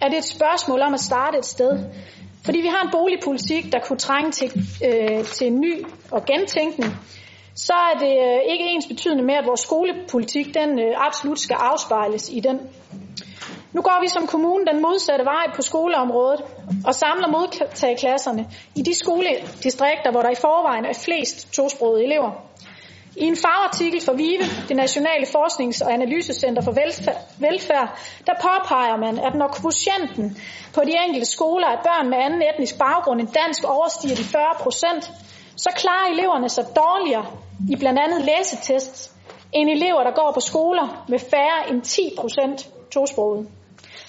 er 0.00 0.08
det 0.08 0.18
et 0.18 0.24
spørgsmål 0.24 0.80
om 0.80 0.94
at 0.94 1.00
starte 1.00 1.38
et 1.38 1.46
sted. 1.46 1.84
Fordi 2.44 2.58
vi 2.60 2.66
har 2.66 2.82
en 2.84 2.90
boligpolitik, 2.92 3.72
der 3.72 3.78
kunne 3.78 3.98
trænge 3.98 4.30
til, 4.32 4.48
øh, 4.84 5.24
til 5.24 5.46
en 5.46 5.60
ny 5.60 5.84
og 6.10 6.24
gentænkning, 6.24 6.92
så 7.54 7.72
er 7.72 7.98
det 7.98 8.14
øh, 8.26 8.52
ikke 8.52 8.64
ens 8.64 8.86
betydende 8.86 9.24
med, 9.24 9.34
at 9.34 9.46
vores 9.46 9.60
skolepolitik 9.60 10.54
den 10.54 10.78
øh, 10.78 11.06
absolut 11.06 11.40
skal 11.40 11.56
afspejles 11.60 12.30
i 12.32 12.40
den. 12.40 12.60
Nu 13.72 13.82
går 13.82 13.98
vi 14.02 14.08
som 14.08 14.26
kommune 14.26 14.66
den 14.66 14.82
modsatte 14.82 15.24
vej 15.24 15.46
på 15.56 15.62
skoleområdet 15.62 16.40
og 16.86 16.94
samler 16.94 17.28
modtageklasserne 17.28 18.46
i 18.74 18.82
de 18.82 18.94
skoledistrikter, 18.94 20.10
hvor 20.10 20.22
der 20.22 20.30
i 20.30 20.40
forvejen 20.40 20.84
er 20.84 20.92
flest 21.04 21.52
tosprogede 21.52 22.04
elever. 22.04 22.49
I 23.16 23.24
en 23.24 23.36
fagartikel 23.36 24.00
for 24.04 24.12
VIVE, 24.12 24.44
det 24.68 24.76
Nationale 24.76 25.26
Forsknings- 25.26 25.80
og 25.84 25.92
Analysecenter 25.92 26.62
for 26.62 26.72
Velfærd, 27.38 27.98
der 28.26 28.32
påpeger 28.42 28.96
man, 28.96 29.18
at 29.18 29.34
når 29.34 29.48
kvotienten 29.48 30.38
på 30.74 30.80
de 30.84 30.92
enkelte 31.06 31.26
skoler 31.26 31.66
af 31.66 31.78
børn 31.82 32.10
med 32.10 32.18
anden 32.18 32.42
etnisk 32.42 32.78
baggrund 32.78 33.20
end 33.20 33.28
dansk 33.44 33.64
overstiger 33.64 34.16
de 34.16 34.24
40 34.24 34.42
procent, 34.60 35.10
så 35.56 35.70
klarer 35.76 36.12
eleverne 36.12 36.48
sig 36.48 36.64
dårligere 36.76 37.26
i 37.70 37.76
blandt 37.76 37.98
andet 37.98 38.24
læsetests, 38.24 39.10
end 39.52 39.70
elever, 39.70 40.02
der 40.04 40.10
går 40.10 40.30
på 40.34 40.40
skoler 40.40 41.04
med 41.08 41.18
færre 41.18 41.70
end 41.70 41.82
10 41.82 42.14
procent 42.18 42.68
tosprogede. 42.92 43.46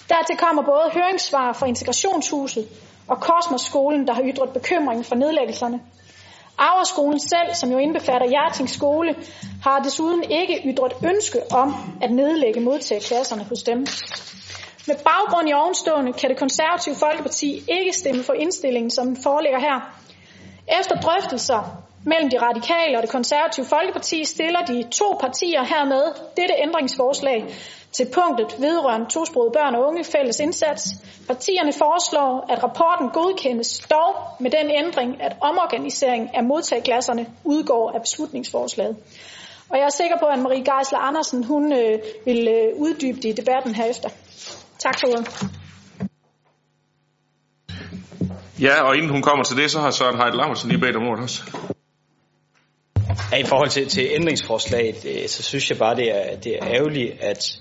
Dertil 0.09 0.37
kommer 0.37 0.61
både 0.63 0.89
høringssvar 0.93 1.53
fra 1.53 1.65
Integrationshuset 1.65 2.67
og 3.07 3.19
Kosmos-skolen, 3.19 4.07
der 4.07 4.13
har 4.13 4.23
ytret 4.25 4.49
bekymring 4.49 5.05
for 5.05 5.15
nedlæggelserne. 5.15 5.79
Averskolen 6.69 7.19
selv, 7.19 7.53
som 7.53 7.71
jo 7.71 7.77
indbefatter 7.77 8.27
Hjerting 8.27 8.69
skole, 8.69 9.15
har 9.63 9.79
desuden 9.79 10.23
ikke 10.31 10.61
ytret 10.65 10.93
ønske 11.05 11.39
om 11.51 11.75
at 12.01 12.11
nedlægge 12.11 12.59
modtageklasserne 12.61 13.43
hos 13.43 13.63
dem. 13.63 13.77
Med 14.87 14.95
baggrund 14.95 15.49
i 15.49 15.53
ovenstående 15.53 16.13
kan 16.13 16.29
det 16.29 16.37
konservative 16.39 16.95
Folkeparti 16.95 17.63
ikke 17.67 17.93
stemme 17.93 18.23
for 18.23 18.33
indstillingen, 18.33 18.89
som 18.91 19.07
den 19.07 19.23
foreligger 19.23 19.59
her. 19.59 19.77
Efter 20.79 20.95
drøftelser 20.95 21.61
mellem 22.05 22.29
de 22.29 22.37
radikale 22.41 22.97
og 22.97 23.01
det 23.03 23.09
konservative 23.11 23.65
Folkeparti 23.65 24.25
stiller 24.25 24.61
de 24.65 24.83
to 24.91 25.17
partier 25.19 25.63
hermed 25.63 26.03
dette 26.37 26.53
ændringsforslag 26.63 27.45
til 27.91 28.07
punktet 28.13 28.61
vedrørende 28.61 29.09
tosprogede 29.09 29.51
børn 29.51 29.75
og 29.75 29.87
unge 29.87 30.03
fælles 30.03 30.39
indsats. 30.39 30.83
Partierne 31.27 31.73
foreslår, 31.73 32.45
at 32.49 32.63
rapporten 32.63 33.09
godkendes 33.09 33.79
dog 33.79 34.15
med 34.39 34.51
den 34.51 34.71
ændring, 34.71 35.21
at 35.21 35.37
omorganisering 35.41 36.35
af 36.35 36.43
modtageklasserne 36.43 37.25
udgår 37.43 37.91
af 37.91 38.01
beslutningsforslaget. 38.01 38.95
Og 39.69 39.77
jeg 39.77 39.85
er 39.85 39.89
sikker 39.89 40.17
på, 40.19 40.25
at 40.25 40.39
Marie 40.39 40.63
Geisler 40.71 40.99
Andersen 40.99 41.43
hun, 41.43 41.73
øh, 41.73 41.99
vil 42.25 42.47
øh, 42.47 42.81
uddybe 42.81 43.17
det 43.17 43.29
i 43.29 43.31
debatten 43.31 43.75
herefter. 43.75 44.09
Tak 44.79 44.99
for 44.99 45.07
ordet. 45.07 45.27
Ja, 48.61 48.81
og 48.81 48.95
inden 48.95 49.11
hun 49.11 49.21
kommer 49.21 49.43
til 49.43 49.57
det, 49.57 49.71
så 49.71 49.79
har 49.79 49.91
Søren 49.91 50.17
Heidt 50.17 50.35
Lammers 50.35 50.65
lige 50.65 50.79
bedt 50.79 50.95
om 50.95 51.07
ordet 51.07 51.23
også. 51.23 51.43
Ja, 53.31 53.37
I 53.37 53.43
forhold 53.43 53.69
til, 53.69 53.87
til 53.87 54.07
ændringsforslaget, 54.11 55.05
øh, 55.05 55.27
så 55.27 55.43
synes 55.43 55.69
jeg 55.69 55.77
bare, 55.77 55.95
det 55.95 56.07
er, 56.15 56.35
det 56.35 56.55
er 56.55 56.65
ærgerligt, 56.65 57.21
at, 57.21 57.59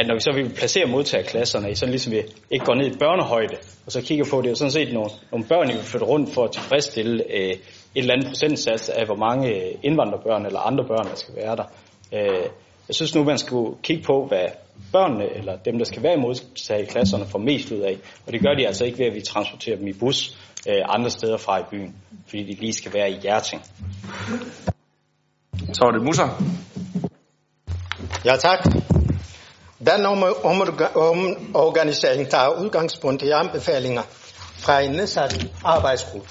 at 0.00 0.06
når 0.06 0.14
vi 0.14 0.20
så 0.20 0.32
vil 0.32 0.54
placere 0.60 0.86
modtagerklasserne, 0.86 1.74
sådan 1.74 1.90
ligesom 1.90 2.12
vi 2.12 2.22
ikke 2.50 2.64
går 2.64 2.74
ned 2.74 2.86
i 2.86 2.98
børnehøjde, 2.98 3.56
og 3.86 3.92
så 3.92 4.02
kigger 4.02 4.24
på, 4.30 4.42
det 4.42 4.50
er 4.50 4.54
sådan 4.54 4.70
set 4.70 4.92
nogle, 4.92 5.10
nogle 5.32 5.46
børn, 5.46 5.68
vi 5.68 5.72
vil 5.72 5.82
flytte 5.82 6.06
rundt 6.06 6.34
for 6.34 6.44
at 6.44 6.52
tilfredsstille 6.52 7.24
øh, 7.36 7.50
et 7.50 7.60
eller 7.94 8.14
andet 8.14 8.28
procentsats 8.28 8.88
af, 8.88 9.06
hvor 9.06 9.16
mange 9.16 9.48
indvandrerbørn 9.82 10.46
eller 10.46 10.60
andre 10.60 10.84
børn, 10.84 11.06
der 11.10 11.14
skal 11.14 11.36
være 11.36 11.56
der. 11.56 11.64
Øh, 12.12 12.44
jeg 12.88 12.94
synes 12.94 13.14
nu, 13.14 13.24
man 13.24 13.38
skulle 13.38 13.76
kigge 13.82 14.02
på, 14.02 14.26
hvad 14.28 14.46
børnene 14.92 15.36
eller 15.36 15.56
dem, 15.56 15.78
der 15.78 15.84
skal 15.84 16.02
være 16.02 16.14
i 16.14 16.20
modtagerklasserne, 16.20 17.26
får 17.26 17.38
mest 17.38 17.72
ud 17.72 17.80
af. 17.80 17.96
Og 18.26 18.32
det 18.32 18.40
gør 18.40 18.54
de 18.58 18.66
altså 18.66 18.84
ikke 18.84 18.98
ved, 18.98 19.06
at 19.06 19.14
vi 19.14 19.20
transporterer 19.20 19.76
dem 19.76 19.86
i 19.86 19.92
bus 19.92 20.38
øh, 20.68 20.82
andre 20.88 21.10
steder 21.10 21.36
fra 21.36 21.58
i 21.58 21.62
byen, 21.70 21.94
fordi 22.26 22.42
de 22.42 22.60
lige 22.60 22.72
skal 22.72 22.94
være 22.94 23.10
i 23.10 23.16
Hjerting. 23.22 23.62
Så 25.72 25.84
er 25.84 25.90
det 25.90 26.02
Musa. 26.02 26.26
Ja, 28.24 28.36
tak. 28.36 28.79
Den 29.86 30.06
omorganisering 30.06 32.30
tager 32.30 32.48
udgangspunkt 32.48 33.22
i 33.22 33.30
anbefalinger 33.30 34.02
fra 34.58 34.80
en 34.80 34.90
nedsat 34.90 35.46
arbejdsgruppe. 35.64 36.28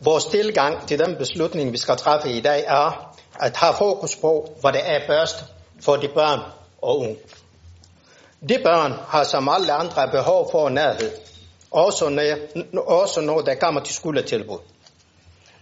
Vores 0.00 0.24
tilgang 0.24 0.88
til 0.88 0.98
den 0.98 1.16
beslutning, 1.16 1.72
vi 1.72 1.78
skal 1.78 1.96
træffe 1.96 2.30
i 2.30 2.40
dag, 2.40 2.64
er 2.66 3.14
at 3.40 3.56
have 3.56 3.74
fokus 3.78 4.16
på, 4.16 4.48
hvad 4.60 4.72
det 4.72 4.80
er 4.84 5.00
først 5.06 5.44
for 5.80 5.96
de 5.96 6.08
børn 6.08 6.40
og 6.82 6.98
unge. 6.98 7.16
De 8.48 8.58
børn 8.64 8.92
har 9.08 9.24
som 9.24 9.48
alle 9.48 9.72
andre 9.72 10.08
behov 10.10 10.50
for 10.50 10.68
nærhed. 10.68 11.10
også 11.70 12.08
når, 12.08 12.22
også 12.82 13.20
når 13.20 13.40
der 13.40 13.54
kommer 13.54 13.80
til 13.80 13.94
skoletilbud. 13.94 14.58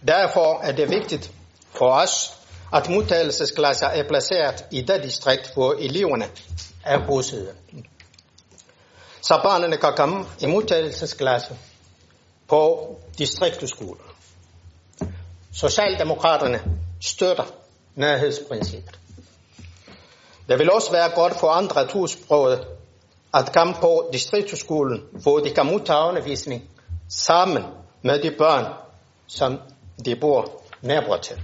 Derfor 0.07 0.59
er 0.63 0.71
det 0.71 0.89
vigtigt 0.89 1.31
for 1.71 1.91
os, 1.91 2.33
at 2.73 2.89
modtagelsesklasser 2.89 3.87
er 3.87 4.03
placeret 4.07 4.65
i 4.71 4.81
det 4.81 5.03
distrikt, 5.03 5.53
hvor 5.53 5.73
eleverne 5.73 6.25
er 6.85 7.07
bosiddende. 7.07 7.53
Så 9.21 9.39
børnene 9.43 9.77
kan 9.77 9.93
komme 9.97 10.25
i 10.39 10.45
modtagelsesklasse 10.45 11.57
på 12.47 12.95
distriktskolen. 13.17 14.01
Socialdemokraterne 15.53 16.61
støtter 17.01 17.43
nærhedsprincippet. 17.95 18.99
Det 20.49 20.59
vil 20.59 20.71
også 20.71 20.91
være 20.91 21.09
godt 21.15 21.39
for 21.39 21.47
andre 21.47 21.87
tosprogede 21.87 22.65
at 23.33 23.53
komme 23.53 23.73
på 23.81 24.09
distriktsskolen, 24.13 25.01
hvor 25.11 25.39
de 25.39 25.49
kan 25.49 25.65
modtage 25.65 26.07
undervisning 26.07 26.69
sammen 27.09 27.63
med 28.01 28.19
de 28.19 28.31
børn, 28.37 28.73
som 29.27 29.59
de 30.05 30.15
bor 30.15 30.61
nærmere 30.81 31.21
til. 31.21 31.41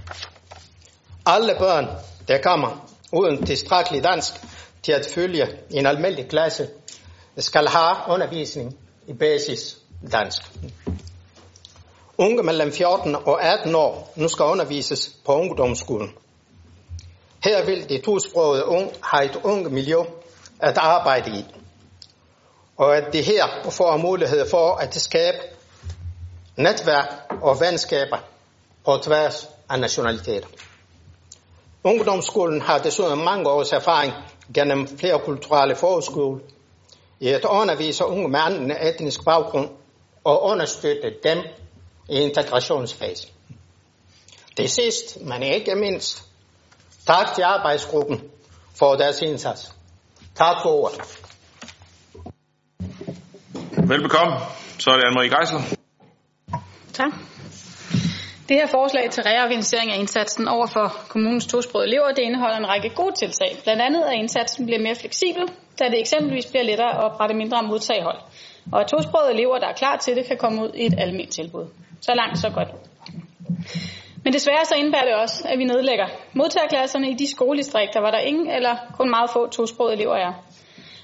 Alle 1.26 1.54
børn, 1.58 1.88
der 2.28 2.42
kommer 2.42 2.88
uden 3.12 3.46
tilstrækkelig 3.46 4.04
dansk 4.04 4.32
til 4.82 4.92
at 4.92 5.06
følge 5.14 5.46
en 5.70 5.86
almindelig 5.86 6.28
klasse, 6.28 6.68
skal 7.38 7.68
have 7.68 7.96
undervisning 8.08 8.78
i 9.06 9.12
basis 9.12 9.76
dansk. 10.12 10.42
Unge 12.18 12.42
mellem 12.42 12.72
14 12.72 13.14
og 13.14 13.42
18 13.42 13.74
år 13.74 14.12
nu 14.16 14.28
skal 14.28 14.44
undervises 14.44 15.10
på 15.24 15.32
ungdomsskolen. 15.32 16.10
Her 17.44 17.64
vil 17.64 17.88
de 17.88 17.98
tosprogede 17.98 18.66
unge 18.66 18.90
have 19.02 19.24
et 19.24 19.36
unge 19.44 19.70
miljø 19.70 19.98
at 20.60 20.78
arbejde 20.78 21.30
i. 21.30 21.44
Og 22.76 22.96
at 22.96 23.12
de 23.12 23.22
her 23.22 23.70
får 23.70 23.96
mulighed 23.96 24.50
for 24.50 24.74
at 24.74 24.94
skabe 24.94 25.38
netværk 26.56 27.06
og 27.42 27.60
venskaber 27.60 28.18
på 28.84 28.96
tværs 29.02 29.48
af 29.70 29.80
nationaliteter. 29.80 30.48
Ungdomsskolen 31.84 32.60
har 32.60 32.78
desuden 32.78 33.24
mange 33.24 33.48
års 33.48 33.72
erfaring 33.72 34.12
gennem 34.54 34.98
flere 34.98 35.18
kulturelle 35.24 35.76
forskole 35.76 36.40
i 37.20 37.28
at 37.28 37.44
undervise 37.44 38.04
unge 38.04 38.28
med 38.28 38.40
anden 38.40 38.70
etnisk 38.70 39.24
baggrund 39.24 39.70
og 40.24 40.42
understøtte 40.42 41.14
dem 41.24 41.38
i 42.08 42.14
integrationsfasen. 42.14 43.30
Det 44.56 44.70
sidst, 44.70 45.20
men 45.20 45.42
ikke 45.42 45.74
mindst, 45.74 46.24
tak 47.06 47.34
til 47.34 47.42
arbejdsgruppen 47.42 48.30
for 48.78 48.94
deres 48.96 49.22
indsats. 49.22 49.72
Tak 50.34 50.56
for 50.62 50.70
ordet. 50.70 51.00
Velbekomme. 53.88 54.36
Så 54.78 54.90
er 54.90 54.94
det 54.96 55.04
Anne-Marie 55.04 55.38
Geisler. 55.38 55.76
Tak. 56.92 57.12
Det 58.50 58.58
her 58.58 58.66
forslag 58.66 59.10
til 59.10 59.22
reorganisering 59.22 59.92
af 59.92 59.98
indsatsen 59.98 60.48
over 60.48 60.66
for 60.66 60.86
kommunens 61.08 61.46
tosprogede 61.46 61.88
elever, 61.88 62.08
det 62.08 62.22
indeholder 62.22 62.56
en 62.56 62.68
række 62.68 62.88
gode 62.88 63.14
tiltag. 63.14 63.50
Blandt 63.64 63.82
andet 63.82 64.02
at 64.02 64.14
indsatsen 64.14 64.66
bliver 64.66 64.80
mere 64.80 64.94
fleksibel, 64.94 65.44
da 65.78 65.84
det 65.84 66.00
eksempelvis 66.00 66.46
bliver 66.46 66.62
lettere 66.62 66.92
at 66.98 67.04
oprette 67.04 67.34
mindre 67.34 67.62
modtaghold. 67.62 68.18
Og 68.72 68.80
at 68.80 68.86
tosprogede 68.86 69.32
elever, 69.32 69.58
der 69.58 69.66
er 69.66 69.72
klar 69.72 69.96
til 69.96 70.16
det, 70.16 70.24
kan 70.26 70.36
komme 70.36 70.62
ud 70.62 70.70
i 70.74 70.86
et 70.86 70.94
almindeligt 70.98 71.32
tilbud. 71.32 71.66
Så 72.00 72.12
langt, 72.14 72.38
så 72.38 72.50
godt. 72.50 72.68
Men 74.24 74.32
desværre 74.32 74.64
så 74.64 74.74
indebærer 74.74 75.04
det 75.04 75.14
også, 75.14 75.48
at 75.48 75.58
vi 75.58 75.64
nedlægger 75.64 76.06
modtagerklasserne 76.32 77.10
i 77.10 77.14
de 77.14 77.30
skoledistrikter, 77.30 78.00
hvor 78.00 78.10
der 78.10 78.18
ingen 78.18 78.50
eller 78.50 78.76
kun 78.96 79.10
meget 79.10 79.30
få 79.30 79.48
tosprogede 79.48 79.94
elever 79.94 80.16
er. 80.16 80.32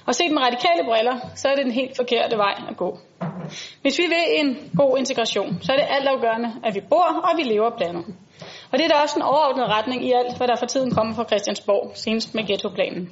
Og 0.05 0.15
set 0.15 0.31
med 0.31 0.41
radikale 0.41 0.83
briller, 0.85 1.15
så 1.35 1.47
er 1.47 1.55
det 1.55 1.65
den 1.65 1.73
helt 1.73 1.95
forkerte 1.95 2.37
vej 2.37 2.55
at 2.69 2.77
gå. 2.77 2.97
Hvis 3.81 3.97
vi 3.97 4.03
vil 4.03 4.25
en 4.39 4.71
god 4.77 4.97
integration, 4.97 5.57
så 5.61 5.71
er 5.71 5.77
det 5.77 5.85
altafgørende, 5.89 6.53
at 6.63 6.75
vi 6.75 6.81
bor 6.89 7.07
og 7.23 7.37
vi 7.37 7.43
lever 7.43 7.69
blandet. 7.77 8.05
Og 8.71 8.77
det 8.77 8.85
er 8.85 8.87
da 8.87 8.95
også 8.95 9.15
en 9.15 9.21
overordnet 9.21 9.67
retning 9.67 10.05
i 10.05 10.11
alt, 10.11 10.37
hvad 10.37 10.47
der 10.47 10.55
for 10.55 10.65
tiden 10.65 10.91
kommer 10.91 11.15
fra 11.15 11.23
Christiansborg, 11.23 11.91
senest 11.95 12.35
med 12.35 12.47
ghettoplanen. 12.47 13.09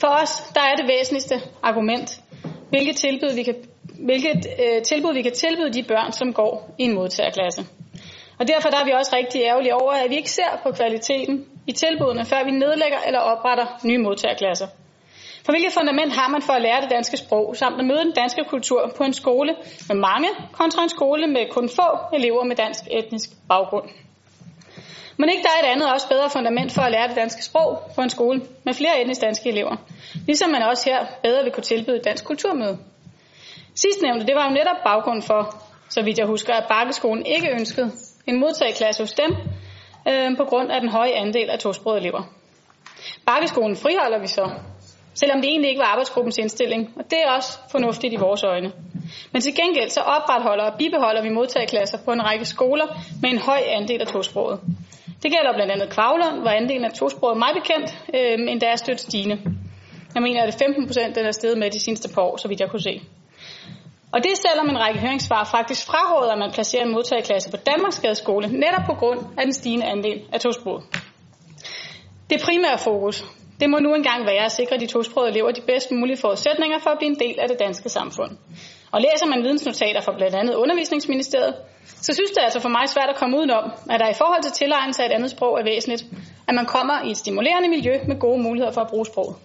For 0.00 0.08
os, 0.22 0.52
der 0.54 0.60
er 0.60 0.74
det 0.76 0.88
væsentligste 0.88 1.34
argument, 1.62 2.20
hvilket 2.68 2.96
tilbud 2.96 3.34
vi 3.34 3.42
kan, 3.42 3.54
hvilket, 3.82 4.46
øh, 4.62 4.82
tilbud 4.82 5.14
vi 5.14 5.22
kan 5.22 5.32
tilbyde 5.32 5.72
de 5.72 5.82
børn, 5.82 6.12
som 6.12 6.32
går 6.32 6.74
i 6.78 6.84
en 6.84 6.94
modtagerklasse. 6.94 7.66
Og 8.38 8.48
derfor 8.48 8.68
der 8.68 8.78
er 8.80 8.84
vi 8.84 8.90
også 8.90 9.16
rigtig 9.16 9.42
ærgerlige 9.42 9.74
over, 9.74 9.92
at 9.92 10.10
vi 10.10 10.16
ikke 10.16 10.30
ser 10.30 10.60
på 10.62 10.72
kvaliteten 10.72 11.46
i 11.66 11.72
tilbudene, 11.72 12.24
før 12.24 12.44
vi 12.44 12.50
nedlægger 12.50 12.98
eller 13.06 13.20
opretter 13.20 13.66
nye 13.84 13.98
modtagerklasser. 13.98 14.66
For 15.48 15.52
hvilket 15.52 15.72
fundament 15.72 16.12
har 16.12 16.28
man 16.28 16.42
for 16.42 16.52
at 16.52 16.62
lære 16.62 16.80
det 16.80 16.90
danske 16.90 17.16
sprog, 17.16 17.56
samt 17.56 17.78
at 17.80 17.86
møde 17.86 18.04
den 18.08 18.12
danske 18.12 18.44
kultur 18.44 18.92
på 18.96 19.02
en 19.04 19.12
skole 19.12 19.52
med 19.88 19.96
mange, 19.96 20.28
kontra 20.52 20.82
en 20.82 20.88
skole 20.88 21.26
med 21.26 21.50
kun 21.50 21.68
få 21.68 21.88
elever 22.12 22.44
med 22.44 22.56
dansk 22.56 22.82
etnisk 22.90 23.28
baggrund? 23.48 23.88
Men 25.16 25.28
ikke 25.28 25.42
der 25.42 25.48
er 25.56 25.62
et 25.66 25.72
andet 25.72 25.92
også 25.92 26.08
bedre 26.08 26.30
fundament 26.30 26.72
for 26.72 26.82
at 26.82 26.92
lære 26.92 27.08
det 27.08 27.16
danske 27.16 27.44
sprog 27.44 27.82
på 27.94 28.00
en 28.02 28.10
skole 28.10 28.40
med 28.64 28.74
flere 28.74 29.00
etnisk 29.00 29.20
danske 29.20 29.48
elever. 29.48 29.76
Ligesom 30.26 30.50
man 30.50 30.62
også 30.62 30.90
her 30.90 31.06
bedre 31.22 31.42
vil 31.44 31.52
kunne 31.52 31.70
tilbyde 31.72 32.00
dansk 32.04 32.24
kulturmøde. 32.24 32.78
Sidstnævnte, 33.74 34.26
det 34.26 34.34
var 34.34 34.44
jo 34.48 34.54
netop 34.54 34.80
baggrund 34.84 35.22
for, 35.22 35.54
så 35.88 36.02
vidt 36.02 36.18
jeg 36.18 36.26
husker, 36.26 36.54
at 36.54 36.68
Bakkeskolen 36.68 37.26
ikke 37.26 37.48
ønskede 37.50 37.90
en 38.26 38.40
modtageklasse 38.40 39.02
hos 39.02 39.12
dem, 39.12 39.30
øh, 40.08 40.36
på 40.36 40.44
grund 40.44 40.70
af 40.70 40.80
den 40.80 40.90
høje 40.90 41.12
andel 41.12 41.50
af 41.50 41.58
tosprogede 41.58 42.00
elever. 42.00 42.22
Bakkeskolen 43.26 43.76
friholder 43.76 44.18
vi 44.18 44.26
så, 44.26 44.50
selvom 45.20 45.40
det 45.40 45.48
egentlig 45.50 45.68
ikke 45.70 45.80
var 45.84 45.92
arbejdsgruppens 45.94 46.38
indstilling, 46.38 46.82
og 46.98 47.04
det 47.10 47.18
er 47.24 47.30
også 47.36 47.58
fornuftigt 47.70 48.12
i 48.12 48.16
vores 48.16 48.42
øjne. 48.44 48.72
Men 49.32 49.40
til 49.42 49.54
gengæld 49.54 49.90
så 49.90 50.00
opretholder 50.00 50.64
og 50.64 50.78
bibeholder 50.78 51.22
vi 51.22 51.28
modtageklasser 51.28 51.98
på 52.04 52.10
en 52.12 52.22
række 52.28 52.44
skoler 52.44 52.86
med 53.22 53.30
en 53.30 53.38
høj 53.38 53.60
andel 53.78 54.00
af 54.00 54.06
tosproget. 54.06 54.60
Det 55.22 55.30
gælder 55.34 55.52
blandt 55.54 55.72
andet 55.72 55.90
Kvavlund, 55.90 56.40
hvor 56.40 56.50
andelen 56.50 56.84
af 56.84 56.92
tosproget 56.92 57.38
meget 57.38 57.56
bekendt, 57.60 57.88
øh, 58.14 58.52
endda 58.52 58.66
er 58.66 58.76
stødt 58.76 59.00
stigende. 59.00 59.36
Jeg 60.14 60.22
mener, 60.22 60.42
at 60.42 60.52
det 60.52 60.58
15 60.64 60.86
procent, 60.86 61.16
den 61.16 61.26
er 61.26 61.32
steget 61.32 61.58
med 61.58 61.70
de 61.70 61.80
seneste 61.80 62.08
par 62.14 62.22
år, 62.22 62.36
så 62.36 62.48
vidt 62.48 62.60
jeg 62.60 62.70
kunne 62.70 62.82
se. 62.90 63.00
Og 64.12 64.24
det 64.24 64.32
selvom 64.46 64.68
en 64.68 64.78
række 64.78 65.00
høringssvar 65.00 65.44
faktisk 65.44 65.86
fraråder, 65.86 66.32
at 66.32 66.38
man 66.38 66.52
placerer 66.52 66.84
en 66.84 66.92
modtageklasse 66.92 67.50
på 67.50 67.56
Danmarks 67.56 68.00
skole, 68.18 68.48
netop 68.48 68.84
på 68.86 68.94
grund 68.94 69.20
af 69.38 69.44
den 69.44 69.52
stigende 69.52 69.86
andel 69.86 70.22
af 70.32 70.40
tosproget. 70.40 70.84
Det 72.30 72.40
primære 72.44 72.78
fokus, 72.78 73.24
det 73.60 73.70
må 73.70 73.78
nu 73.78 73.94
engang 73.94 74.26
være 74.26 74.44
at 74.44 74.52
sikre 74.52 74.76
de 74.78 74.86
tosprogede 74.86 75.30
elever 75.30 75.50
de 75.50 75.60
bedst 75.60 75.90
mulige 75.90 76.16
forudsætninger 76.16 76.78
for 76.78 76.90
at 76.90 76.98
blive 76.98 77.10
en 77.10 77.18
del 77.18 77.36
af 77.42 77.48
det 77.48 77.58
danske 77.58 77.88
samfund. 77.88 78.30
Og 78.92 79.00
læser 79.00 79.26
man 79.26 79.42
vidensnotater 79.42 80.00
fra 80.00 80.12
blandt 80.16 80.36
andet 80.36 80.54
Undervisningsministeriet, 80.54 81.54
så 81.84 82.14
synes 82.14 82.30
det 82.30 82.42
altså 82.42 82.60
for 82.60 82.68
mig 82.68 82.88
svært 82.88 83.08
at 83.08 83.16
komme 83.16 83.36
udenom, 83.38 83.64
at 83.90 84.00
der 84.00 84.08
i 84.08 84.18
forhold 84.22 84.42
til 84.42 84.52
tilegnelse 84.52 85.02
af 85.02 85.06
et 85.06 85.12
andet 85.12 85.30
sprog 85.30 85.60
er 85.60 85.64
væsentligt, 85.64 86.04
at 86.48 86.54
man 86.54 86.66
kommer 86.66 87.02
i 87.06 87.10
et 87.10 87.16
stimulerende 87.16 87.68
miljø 87.68 87.94
med 88.08 88.18
gode 88.18 88.42
muligheder 88.42 88.72
for 88.72 88.80
at 88.80 88.88
bruge 88.88 89.06
sproget. 89.06 89.36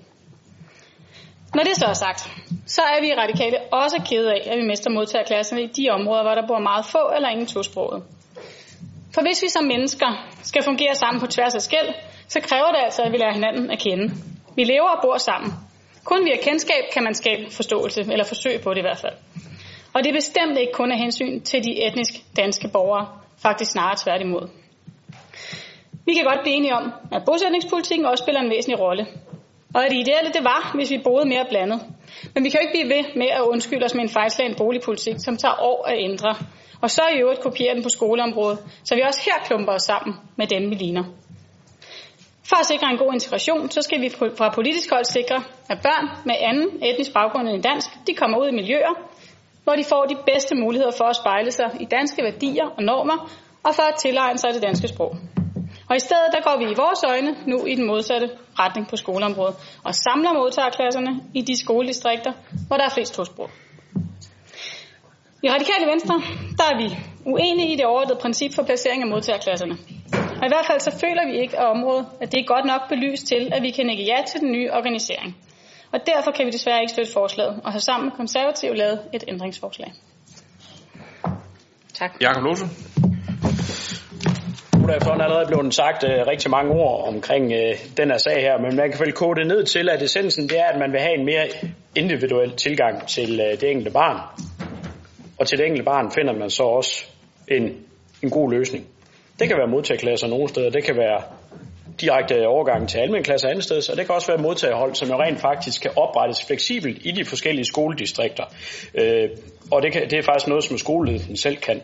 Når 1.56 1.64
det 1.64 1.76
så 1.76 1.86
er 1.86 1.94
sagt, 1.94 2.22
så 2.68 2.82
er 2.82 3.02
vi 3.02 3.08
i 3.08 3.16
radikale 3.24 3.58
også 3.72 3.98
kede 4.10 4.32
af, 4.32 4.42
at 4.52 4.58
vi 4.58 4.66
mister 4.68 4.90
modtagerklasserne 4.90 5.62
i 5.64 5.68
de 5.68 5.90
områder, 5.90 6.24
hvor 6.24 6.36
der 6.36 6.48
bor 6.48 6.60
meget 6.60 6.86
få 6.86 7.12
eller 7.16 7.30
ingen 7.30 7.48
tosprogede. 7.48 8.04
For 9.16 9.22
hvis 9.22 9.44
vi 9.44 9.50
som 9.50 9.64
mennesker 9.64 10.10
skal 10.44 10.64
fungere 10.64 10.96
sammen 10.96 11.22
på 11.22 11.28
tværs 11.28 11.56
af 11.56 11.62
skæld, 11.62 11.90
så 12.34 12.40
kræver 12.50 12.70
det 12.72 12.82
altså, 12.88 13.02
at 13.02 13.12
vi 13.12 13.18
lærer 13.18 13.34
hinanden 13.34 13.72
at 13.72 13.80
kende. 13.80 14.06
Vi 14.56 14.64
lever 14.64 14.90
og 14.96 15.00
bor 15.04 15.18
sammen. 15.18 15.52
Kun 16.04 16.26
via 16.26 16.38
kendskab 16.48 16.84
kan 16.94 17.04
man 17.04 17.14
skabe 17.14 17.44
forståelse, 17.52 18.02
eller 18.02 18.26
forsøge 18.26 18.60
på 18.60 18.70
det 18.74 18.78
i 18.78 18.88
hvert 18.88 19.02
fald. 19.06 19.18
Og 19.94 20.04
det 20.04 20.10
er 20.10 20.14
bestemt 20.22 20.58
ikke 20.58 20.74
kun 20.74 20.92
af 20.92 20.98
hensyn 20.98 21.42
til 21.42 21.64
de 21.64 21.86
etnisk 21.88 22.14
danske 22.38 22.68
borgere, 22.68 23.08
faktisk 23.42 23.72
snarere 23.72 23.98
tværtimod. 24.04 24.46
Vi 26.06 26.14
kan 26.14 26.24
godt 26.24 26.42
blive 26.44 26.56
enige 26.56 26.76
om, 26.76 26.86
at 27.12 27.22
bosætningspolitikken 27.26 28.06
også 28.06 28.24
spiller 28.24 28.42
en 28.42 28.50
væsentlig 28.50 28.80
rolle. 28.80 29.08
Og 29.76 29.86
at 29.86 29.92
det 29.92 29.98
ideelle 29.98 30.32
det 30.34 30.44
var, 30.44 30.72
hvis 30.76 30.92
vi 30.92 30.98
boede 31.04 31.26
mere 31.26 31.46
blandet. 31.50 31.80
Men 32.34 32.44
vi 32.44 32.50
kan 32.50 32.60
jo 32.60 32.68
ikke 32.68 32.78
blive 32.78 32.96
ved 32.96 33.04
med 33.16 33.30
at 33.38 33.42
undskylde 33.42 33.86
os 33.86 33.96
med 33.96 34.04
en 34.04 34.10
fejlslagen 34.10 34.56
boligpolitik, 34.56 35.16
som 35.18 35.38
tager 35.38 35.62
år 35.62 35.86
at 35.88 35.96
ændre. 36.00 36.36
Og 36.82 36.90
så 36.92 37.02
i 37.16 37.20
øvrigt 37.20 37.42
kopiere 37.42 37.76
den 37.76 37.84
på 37.84 37.90
skoleområdet, 37.90 38.60
så 38.84 38.96
vi 38.96 39.02
også 39.02 39.22
her 39.26 39.46
klumper 39.46 39.74
os 39.74 39.82
sammen 39.82 40.16
med 40.36 40.48
dem, 40.48 40.70
vi 40.70 40.76
ligner. 40.76 41.04
For 42.50 42.56
at 42.60 42.66
sikre 42.66 42.88
en 42.92 42.98
god 42.98 43.14
integration, 43.14 43.72
så 43.72 43.82
skal 43.82 44.02
vi 44.02 44.10
fra 44.38 44.50
politisk 44.50 44.90
hold 44.92 45.06
sikre, 45.06 45.44
at 45.70 45.78
børn 45.88 46.06
med 46.26 46.36
anden 46.50 46.84
etnisk 46.84 47.14
baggrund 47.14 47.48
end 47.50 47.64
dansk, 47.64 47.90
de 48.08 48.14
kommer 48.14 48.38
ud 48.42 48.48
i 48.48 48.56
miljøer, 48.56 48.94
hvor 49.64 49.74
de 49.76 49.84
får 49.84 50.04
de 50.06 50.18
bedste 50.32 50.56
muligheder 50.56 50.92
for 50.98 51.06
at 51.06 51.16
spejle 51.16 51.52
sig 51.52 51.70
i 51.80 51.86
danske 51.86 52.24
værdier 52.24 52.66
og 52.78 52.84
normer, 52.84 53.18
og 53.64 53.76
for 53.76 53.84
at 53.92 53.96
tilegne 53.96 54.38
sig 54.38 54.54
det 54.54 54.62
danske 54.62 54.88
sprog. 54.88 55.16
Og 55.90 55.96
i 55.96 56.00
stedet 56.00 56.30
der 56.36 56.42
går 56.48 56.58
vi 56.58 56.66
i 56.72 56.76
vores 56.84 57.04
øjne 57.04 57.32
nu 57.48 57.66
i 57.66 57.76
den 57.76 57.86
modsatte 57.88 58.30
retning 58.60 58.88
på 58.90 58.96
skoleområdet, 58.96 59.56
og 59.84 59.96
samler 59.96 60.34
modtagerklasserne 60.34 61.12
i 61.34 61.42
de 61.42 61.60
skoledistrikter, 61.64 62.32
hvor 62.68 62.78
der 62.78 62.86
er 62.86 62.90
flest 62.90 63.14
tosprog. 63.14 63.50
I 65.44 65.50
Radikale 65.50 65.86
Venstre, 65.92 66.16
der 66.58 66.64
er 66.72 66.78
vi 66.82 66.98
uenige 67.26 67.74
i 67.74 67.76
det 67.76 67.86
overordnede 67.86 68.20
princip 68.22 68.54
for 68.56 68.64
placering 68.64 69.02
af 69.02 69.08
modtagerklasserne. 69.08 69.78
Og 70.44 70.48
i 70.48 70.52
hvert 70.56 70.66
fald 70.66 70.80
så 70.80 70.92
føler 71.04 71.26
vi 71.32 71.40
ikke 71.42 71.60
af 71.60 71.72
området, 71.72 72.06
at 72.22 72.32
det 72.32 72.40
er 72.40 72.46
godt 72.46 72.66
nok 72.66 72.82
belyst 72.90 73.28
til, 73.28 73.50
at 73.56 73.62
vi 73.62 73.72
kan 73.72 73.90
ikke 73.90 74.04
ja 74.04 74.18
til 74.28 74.40
den 74.40 74.52
nye 74.52 74.70
organisering. 74.72 75.38
Og 75.92 76.00
derfor 76.06 76.32
kan 76.32 76.46
vi 76.46 76.52
desværre 76.52 76.82
ikke 76.82 76.94
støtte 76.94 77.12
forslaget, 77.14 77.62
og 77.64 77.72
har 77.72 77.80
sammen 77.80 78.06
med 78.06 78.14
konservative 78.18 78.76
lavet 78.76 79.00
et 79.14 79.24
ændringsforslag. 79.28 79.94
Tak. 81.94 82.12
Jakob 82.22 82.44
Lose. 82.44 82.66
Nu 84.78 84.84
er 84.84 85.00
der 85.00 85.24
allerede 85.24 85.48
blevet 85.48 85.74
sagt 85.74 86.04
uh, 86.04 86.10
rigtig 86.10 86.52
mange 86.52 86.72
ord 86.72 87.08
omkring 87.08 87.46
uh, 87.46 87.98
den 87.98 88.12
her 88.12 88.18
sag 88.18 88.42
her, 88.42 88.58
men 88.58 88.76
man 88.76 88.92
kan 88.92 89.00
vel 89.00 89.14
kode 89.14 89.40
det 89.40 89.48
ned 89.48 89.64
til, 89.64 89.90
at 89.90 90.02
essensen 90.02 90.50
det 90.50 90.60
er, 90.60 90.66
at 90.66 90.80
man 90.80 90.92
vil 90.92 91.00
have 91.00 91.20
en 91.20 91.26
mere 91.26 91.48
individuel 91.96 92.56
tilgang 92.56 93.08
til 93.08 93.32
uh, 93.40 93.60
det 93.62 93.72
enkelte 93.72 93.92
barn. 93.92 94.18
Og 95.40 95.48
til 95.48 95.58
det 95.58 95.66
enkelte 95.66 95.86
barn 95.86 96.12
finder 96.12 96.34
man 96.34 96.50
så 96.50 96.64
også 96.64 97.06
en, 97.48 97.64
en 98.24 98.30
god 98.30 98.52
løsning. 98.52 98.86
Det 99.40 99.48
kan 99.48 99.58
være 99.58 99.68
modtagerklasser 99.68 100.28
nogle 100.28 100.50
steder, 100.50 100.70
det 100.70 100.84
kan 100.84 100.96
være 100.98 101.22
direkte 102.02 102.48
overgang 102.48 102.90
til 102.90 102.98
almen 102.98 103.24
klasse 103.24 103.48
andet 103.48 103.64
sted, 103.64 103.90
og 103.90 103.98
det 103.98 104.06
kan 104.06 104.16
også 104.16 104.28
være 104.32 104.42
modtagehold, 104.42 104.96
som 104.96 105.10
jo 105.10 105.16
rent 105.16 105.40
faktisk 105.40 105.82
kan 105.82 105.92
oprettes 105.96 106.46
fleksibelt 106.46 107.06
i 107.06 107.12
de 107.12 107.26
forskellige 107.26 107.66
skoledistrikter. 107.66 108.44
Øh, 108.96 109.30
og 109.72 109.82
det, 109.82 109.92
kan, 109.94 110.02
det 110.10 110.14
er 110.14 110.24
faktisk 110.24 110.48
noget, 110.48 110.64
som 110.64 110.78
skoleledelsen 110.78 111.38
selv 111.38 111.58
kan. 111.58 111.82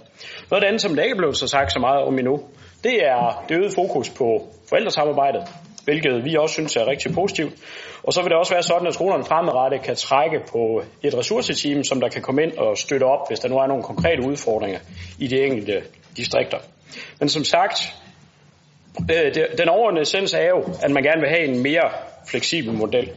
Noget 0.52 0.64
andet, 0.64 0.82
som 0.82 0.96
der 0.96 1.04
ikke 1.04 1.14
er 1.14 1.18
blevet 1.18 1.38
så 1.38 1.48
sagt 1.48 1.74
så 1.74 1.80
meget 1.80 2.04
om 2.04 2.20
endnu, 2.20 2.40
det 2.84 2.96
er 3.06 3.46
det 3.50 3.56
øget 3.56 3.74
fokus 3.74 4.10
på 4.10 4.48
forældresamarbejdet, 4.70 5.44
hvilket 5.84 6.26
vi 6.26 6.36
også 6.36 6.54
synes 6.54 6.76
er 6.76 6.88
rigtig 6.88 7.14
positivt. 7.14 7.54
Og 8.04 8.14
så 8.14 8.22
vil 8.22 8.30
det 8.30 8.38
også 8.38 8.54
være 8.54 8.64
sådan, 8.64 8.88
at 8.88 8.94
skolerne 8.94 9.24
fremadrettet 9.24 9.82
kan 9.82 9.96
trække 9.96 10.40
på 10.52 10.84
et 11.04 11.18
ressourceteam, 11.18 11.84
som 11.84 12.00
der 12.02 12.10
kan 12.10 12.22
komme 12.22 12.44
ind 12.44 12.58
og 12.58 12.78
støtte 12.78 13.04
op, 13.04 13.28
hvis 13.28 13.40
der 13.40 13.50
nu 13.50 13.56
er 13.56 13.68
nogle 13.68 13.84
konkrete 13.84 14.28
udfordringer 14.28 14.80
i 15.20 15.28
de 15.28 15.44
enkelte 15.46 15.82
distrikter. 16.18 16.58
Men 17.20 17.30
som 17.30 17.44
sagt, 17.44 17.94
øh, 19.12 19.36
den 19.58 19.70
overordnede 19.70 20.02
essens 20.02 20.34
er 20.34 20.48
jo, 20.48 20.74
at 20.84 20.92
man 20.92 21.04
gerne 21.04 21.22
vil 21.22 21.30
have 21.30 21.44
en 21.44 21.64
mere 21.64 21.92
fleksibel 22.30 22.74
model. 22.74 23.12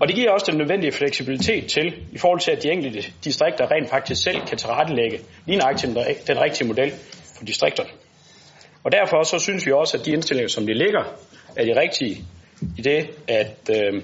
Og 0.00 0.08
det 0.08 0.16
giver 0.16 0.30
også 0.30 0.46
den 0.50 0.58
nødvendige 0.58 0.92
fleksibilitet 0.92 1.66
til, 1.66 1.94
i 2.12 2.18
forhold 2.18 2.40
til 2.40 2.50
at 2.50 2.62
de 2.62 2.70
enkelte 2.70 3.12
distrikter 3.24 3.70
rent 3.70 3.90
faktisk 3.90 4.22
selv 4.22 4.46
kan 4.46 4.58
tilrettelægge 4.58 5.20
lige 5.46 5.58
nøjagtigt 5.58 5.92
den 6.26 6.40
rigtige 6.40 6.68
model 6.68 6.92
for 7.36 7.44
distrikterne. 7.44 7.90
Og 8.84 8.92
derfor 8.92 9.22
så 9.22 9.38
synes 9.38 9.66
vi 9.66 9.72
også, 9.72 9.98
at 9.98 10.06
de 10.06 10.12
indstillinger, 10.12 10.48
som 10.48 10.66
de 10.66 10.74
ligger, 10.74 11.02
er 11.56 11.64
de 11.64 11.80
rigtige 11.80 12.24
i 12.78 12.82
det, 12.82 13.10
at 13.28 13.70
øh, 13.70 14.02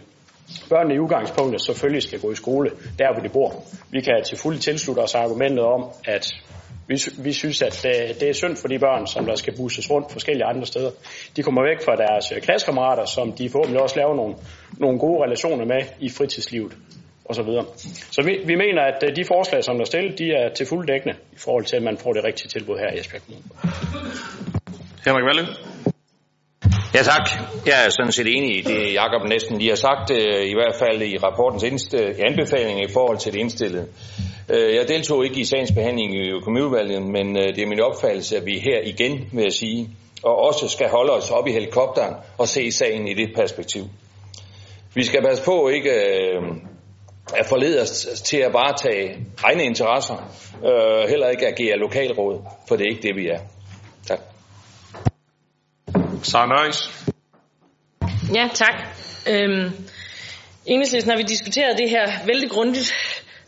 børnene 0.68 0.94
i 0.94 0.98
udgangspunktet 0.98 1.62
selvfølgelig 1.62 2.02
skal 2.02 2.20
gå 2.20 2.32
i 2.32 2.34
skole 2.34 2.70
der, 2.98 3.12
hvor 3.12 3.22
de 3.22 3.28
bor. 3.28 3.64
Vi 3.90 4.00
kan 4.00 4.24
til 4.24 4.38
fulde 4.38 4.58
tilslutte 4.58 5.00
os 5.00 5.14
argumentet 5.14 5.64
om, 5.64 5.84
at 6.04 6.34
vi, 6.88 6.98
vi 7.18 7.32
synes, 7.32 7.62
at 7.62 7.80
det, 7.82 8.20
det 8.20 8.28
er 8.28 8.32
synd 8.32 8.56
for 8.56 8.68
de 8.68 8.78
børn, 8.78 9.06
som 9.06 9.26
der 9.26 9.34
skal 9.34 9.56
busses 9.56 9.90
rundt 9.90 10.12
forskellige 10.12 10.44
andre 10.44 10.66
steder. 10.66 10.90
De 11.36 11.42
kommer 11.42 11.62
væk 11.62 11.84
fra 11.84 11.96
deres 11.96 12.32
øh, 12.32 12.42
klassekammerater, 12.42 13.04
som 13.04 13.32
de 13.32 13.50
forhåbentlig 13.50 13.82
også 13.82 13.96
laver 13.96 14.14
nogle, 14.14 14.34
nogle 14.78 14.98
gode 14.98 15.24
relationer 15.24 15.64
med 15.64 15.82
i 16.00 16.08
fritidslivet 16.10 16.72
osv. 17.24 17.44
Så, 17.44 17.64
så 18.10 18.22
vi, 18.22 18.38
vi 18.44 18.54
mener, 18.54 18.82
at 18.82 19.02
øh, 19.02 19.16
de 19.16 19.24
forslag, 19.24 19.64
som 19.64 19.74
der 19.74 19.80
er 19.80 19.86
stillet, 19.86 20.18
de 20.18 20.32
er 20.32 20.48
til 20.54 20.66
fuld 20.66 20.86
dækkende 20.86 21.14
i 21.32 21.38
forhold 21.38 21.64
til, 21.64 21.76
at 21.76 21.82
man 21.82 21.98
får 21.98 22.12
det 22.12 22.24
rigtige 22.24 22.48
tilbud 22.48 22.78
her 22.78 22.90
i 22.96 22.98
Esbjerg 22.98 23.22
Kommune. 23.22 23.44
Henrik 25.06 25.24
Valle. 25.24 25.65
Ja 26.96 27.02
tak. 27.02 27.30
Jeg 27.66 27.84
er 27.86 27.90
sådan 27.90 28.12
set 28.12 28.26
enig 28.36 28.58
i 28.58 28.60
det, 28.60 28.94
Jakob 28.94 29.28
næsten 29.28 29.58
lige 29.58 29.68
har 29.68 29.76
sagt, 29.76 30.10
øh, 30.10 30.46
i 30.46 30.54
hvert 30.54 30.74
fald 30.74 31.02
i 31.02 31.18
rapportens 31.18 31.64
anbefaling 32.28 32.82
i 32.82 32.92
forhold 32.92 33.18
til 33.18 33.32
det 33.32 33.38
indstillede. 33.38 33.86
Øh, 34.48 34.74
jeg 34.74 34.88
deltog 34.88 35.24
ikke 35.24 35.40
i 35.40 35.44
sagens 35.44 35.72
behandling 35.72 36.14
i 36.14 36.30
økonomiudvalget, 36.30 37.02
men 37.02 37.36
øh, 37.36 37.44
det 37.54 37.62
er 37.62 37.66
min 37.66 37.80
opfattelse, 37.80 38.36
at 38.36 38.46
vi 38.46 38.58
her 38.58 38.80
igen, 38.84 39.28
vil 39.32 39.42
jeg 39.42 39.52
sige, 39.52 39.90
og 40.22 40.36
også 40.36 40.68
skal 40.68 40.88
holde 40.88 41.12
os 41.12 41.30
op 41.30 41.46
i 41.46 41.52
helikopteren 41.52 42.14
og 42.38 42.48
se 42.48 42.70
sagen 42.70 43.08
i 43.08 43.14
det 43.14 43.28
perspektiv. 43.36 43.82
Vi 44.94 45.04
skal 45.04 45.22
passe 45.22 45.44
på 45.44 45.68
ikke 45.68 45.92
at 47.36 47.46
forlede 47.46 47.82
os 47.82 48.22
til 48.24 48.36
at 48.36 48.52
varetage 48.52 49.16
egne 49.44 49.64
interesser, 49.64 50.16
heller 51.08 51.28
ikke 51.28 51.46
agere 51.46 51.76
lokalråd, 51.76 52.40
for 52.68 52.76
det 52.76 52.84
er 52.86 52.90
ikke 52.90 53.08
det, 53.08 53.16
vi 53.16 53.28
er. 53.28 53.38
Tak. 56.24 56.48
Ja, 58.34 58.48
tak. 58.54 58.74
Øhm, 59.30 59.70
enhedslisten 60.66 61.10
har 61.10 61.16
vi 61.16 61.22
diskuteret 61.22 61.78
det 61.78 61.90
her 61.90 62.26
vældig 62.26 62.50
grundigt, 62.50 62.92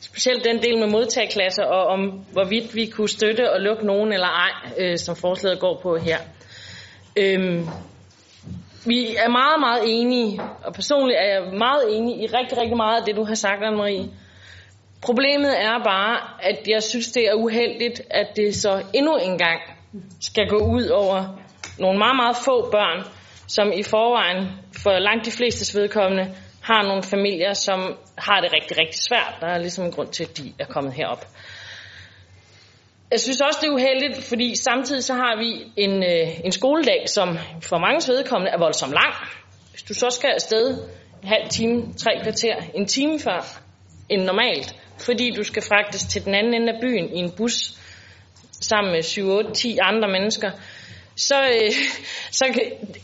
specielt 0.01 0.45
den 0.45 0.63
del 0.63 0.79
med 0.79 0.87
modtagklasser 0.87 1.65
og 1.65 1.87
om 1.87 2.01
hvorvidt 2.33 2.75
vi 2.75 2.87
kunne 2.87 3.09
støtte 3.09 3.53
og 3.53 3.61
lukke 3.61 3.87
nogen 3.87 4.13
eller 4.13 4.27
ej, 4.27 4.51
øh, 4.79 4.99
som 4.99 5.17
forslaget 5.17 5.61
går 5.61 5.81
på 5.83 5.97
her. 5.97 6.19
Øhm, 7.17 7.67
vi 8.87 9.17
er 9.17 9.29
meget, 9.29 9.61
meget 9.61 9.83
enige, 9.87 10.41
og 10.65 10.75
personligt 10.75 11.19
er 11.19 11.27
jeg 11.35 11.53
meget 11.59 11.97
enig 11.97 12.23
i 12.23 12.27
rigtig, 12.27 12.59
rigtig 12.59 12.77
meget 12.77 13.01
af 13.01 13.05
det, 13.07 13.17
du 13.17 13.25
har 13.25 13.35
sagt, 13.35 13.61
Anne-Marie. 13.63 14.09
Problemet 15.03 15.61
er 15.61 15.85
bare, 15.85 16.21
at 16.43 16.69
jeg 16.69 16.83
synes, 16.83 17.13
det 17.13 17.29
er 17.29 17.35
uheldigt, 17.35 18.03
at 18.11 18.27
det 18.37 18.57
så 18.57 18.83
endnu 18.95 19.17
en 19.17 19.39
gang 19.39 19.61
skal 20.21 20.49
gå 20.49 20.59
ud 20.59 20.87
over 20.87 21.39
nogle 21.79 21.99
meget, 21.99 22.17
meget 22.17 22.37
få 22.45 22.71
børn, 22.71 23.05
som 23.47 23.73
i 23.73 23.83
forvejen 23.83 24.47
for 24.83 24.91
langt 24.99 25.27
de 25.27 25.33
fleste 25.33 25.79
vedkommende 25.79 26.35
har 26.63 26.83
nogle 26.83 27.03
familier, 27.03 27.53
som 27.53 27.97
har 28.19 28.41
det 28.41 28.53
rigtig, 28.53 28.79
rigtig 28.79 29.01
svært. 29.09 29.35
Der 29.41 29.47
er 29.47 29.59
ligesom 29.59 29.85
en 29.85 29.93
grund 29.93 30.09
til, 30.09 30.25
at 30.25 30.37
de 30.39 30.53
er 30.59 30.65
kommet 30.65 30.93
herop. 30.93 31.25
Jeg 33.11 33.21
synes 33.21 33.41
også, 33.41 33.59
det 33.63 33.69
er 33.69 33.73
uheldigt, 33.73 34.25
fordi 34.25 34.57
samtidig 34.57 35.05
så 35.05 35.15
har 35.15 35.37
vi 35.39 35.73
en, 35.77 36.03
øh, 36.03 36.41
en 36.45 36.53
skoledag, 36.53 37.09
som 37.09 37.39
for 37.63 37.79
mange 37.79 38.13
vedkommende 38.13 38.51
er 38.53 38.59
voldsomt 38.59 38.93
lang. 38.93 39.15
Hvis 39.71 39.83
du 39.83 39.95
så 39.95 40.11
skal 40.11 40.31
afsted 40.31 40.79
en 41.23 41.29
halv 41.29 41.49
time, 41.49 41.95
tre 41.95 42.11
kvarter, 42.23 42.57
en 42.75 42.87
time 42.87 43.21
før 43.21 43.41
end 44.09 44.23
normalt, 44.23 44.77
fordi 44.99 45.31
du 45.31 45.43
skal 45.45 45.63
fragtes 45.63 46.05
til 46.05 46.25
den 46.25 46.35
anden 46.35 46.55
ende 46.55 46.73
af 46.73 46.81
byen 46.81 47.17
i 47.17 47.19
en 47.19 47.31
bus 47.37 47.79
sammen 48.61 48.93
med 48.93 49.03
7, 49.03 49.29
8, 49.29 49.53
10 49.53 49.79
andre 49.83 50.09
mennesker, 50.09 50.51
så, 51.19 51.39
øh, 51.43 51.73
så 52.31 52.45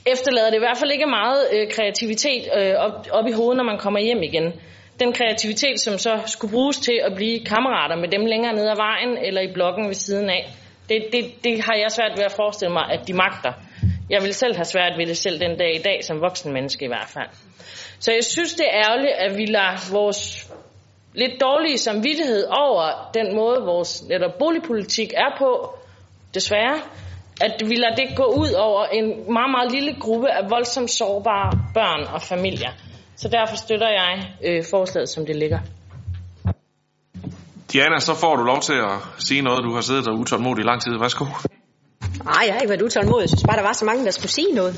efterlader 0.06 0.50
det 0.50 0.56
i 0.56 0.64
hvert 0.66 0.78
fald 0.78 0.92
ikke 0.92 1.06
meget 1.06 1.40
øh, 1.52 1.70
kreativitet 1.70 2.44
øh, 2.58 2.74
op, 2.74 3.06
op 3.10 3.26
i 3.26 3.32
hovedet, 3.32 3.56
når 3.56 3.64
man 3.64 3.78
kommer 3.78 4.00
hjem 4.00 4.22
igen. 4.22 4.52
Den 5.00 5.12
kreativitet, 5.12 5.80
som 5.80 5.98
så 5.98 6.20
skulle 6.26 6.52
bruges 6.52 6.76
til 6.76 7.00
at 7.06 7.12
blive 7.14 7.44
kammerater 7.44 7.96
med 7.96 8.08
dem 8.08 8.26
længere 8.26 8.52
ned 8.52 8.68
ad 8.68 8.76
vejen 8.76 9.18
eller 9.26 9.40
i 9.40 9.52
blokken 9.52 9.86
ved 9.86 9.94
siden 9.94 10.30
af, 10.30 10.50
det, 10.88 10.98
det, 11.12 11.24
det 11.44 11.62
har 11.62 11.74
jeg 11.74 11.90
svært 11.90 12.12
ved 12.16 12.24
at 12.24 12.32
forestille 12.32 12.72
mig, 12.72 12.84
at 12.90 13.08
de 13.08 13.12
magter. 13.12 13.52
Jeg 14.10 14.22
vil 14.22 14.34
selv 14.34 14.56
have 14.56 14.64
svært 14.64 14.98
ved 14.98 15.06
det 15.06 15.16
selv 15.16 15.40
den 15.40 15.58
dag 15.58 15.74
i 15.74 15.82
dag, 15.82 16.04
som 16.04 16.20
voksen 16.20 16.52
menneske 16.52 16.84
i 16.84 16.88
hvert 16.88 17.08
fald. 17.08 17.28
Så 17.98 18.12
jeg 18.12 18.24
synes, 18.24 18.54
det 18.54 18.66
er 18.66 18.84
ærgerligt, 18.88 19.12
at 19.12 19.36
vi 19.36 19.46
lader 19.46 19.92
vores 19.92 20.52
lidt 21.14 21.40
dårlige 21.40 21.78
samvittighed 21.78 22.44
over 22.44 23.10
den 23.14 23.36
måde, 23.36 23.60
vores 23.60 24.02
netop 24.08 24.38
boligpolitik 24.38 25.12
er 25.16 25.36
på, 25.38 25.78
desværre, 26.34 26.80
at 27.40 27.62
vi 27.68 27.74
lader 27.74 27.94
det 27.94 28.16
gå 28.16 28.24
ud 28.24 28.52
over 28.52 28.84
en 28.84 29.06
meget, 29.32 29.50
meget 29.50 29.72
lille 29.72 29.94
gruppe 30.00 30.30
af 30.30 30.50
voldsomt 30.50 30.90
sårbare 30.90 31.50
børn 31.74 32.06
og 32.14 32.22
familier. 32.22 32.70
Så 33.16 33.28
derfor 33.28 33.56
støtter 33.56 33.88
jeg 33.88 34.12
øh, 34.44 34.64
forslaget, 34.70 35.08
som 35.08 35.26
det 35.26 35.36
ligger. 35.36 35.58
Diana, 37.72 37.98
så 37.98 38.14
får 38.14 38.36
du 38.36 38.42
lov 38.42 38.60
til 38.60 38.72
at 38.72 38.98
sige 39.18 39.42
noget, 39.42 39.64
du 39.64 39.74
har 39.74 39.80
siddet 39.80 40.08
og 40.08 40.14
utålmodig 40.18 40.62
i 40.62 40.66
lang 40.66 40.82
tid. 40.82 40.98
Værsgo. 41.00 41.24
Nej, 42.24 42.42
jeg 42.46 42.54
har 42.54 42.60
ikke 42.60 42.70
været 42.70 42.82
utålmodig. 42.82 43.22
Jeg 43.22 43.28
synes 43.28 43.44
bare, 43.48 43.56
der 43.56 43.62
var 43.62 43.72
så 43.72 43.84
mange, 43.84 44.04
der 44.04 44.10
skulle 44.10 44.30
sige 44.30 44.52
noget. 44.52 44.74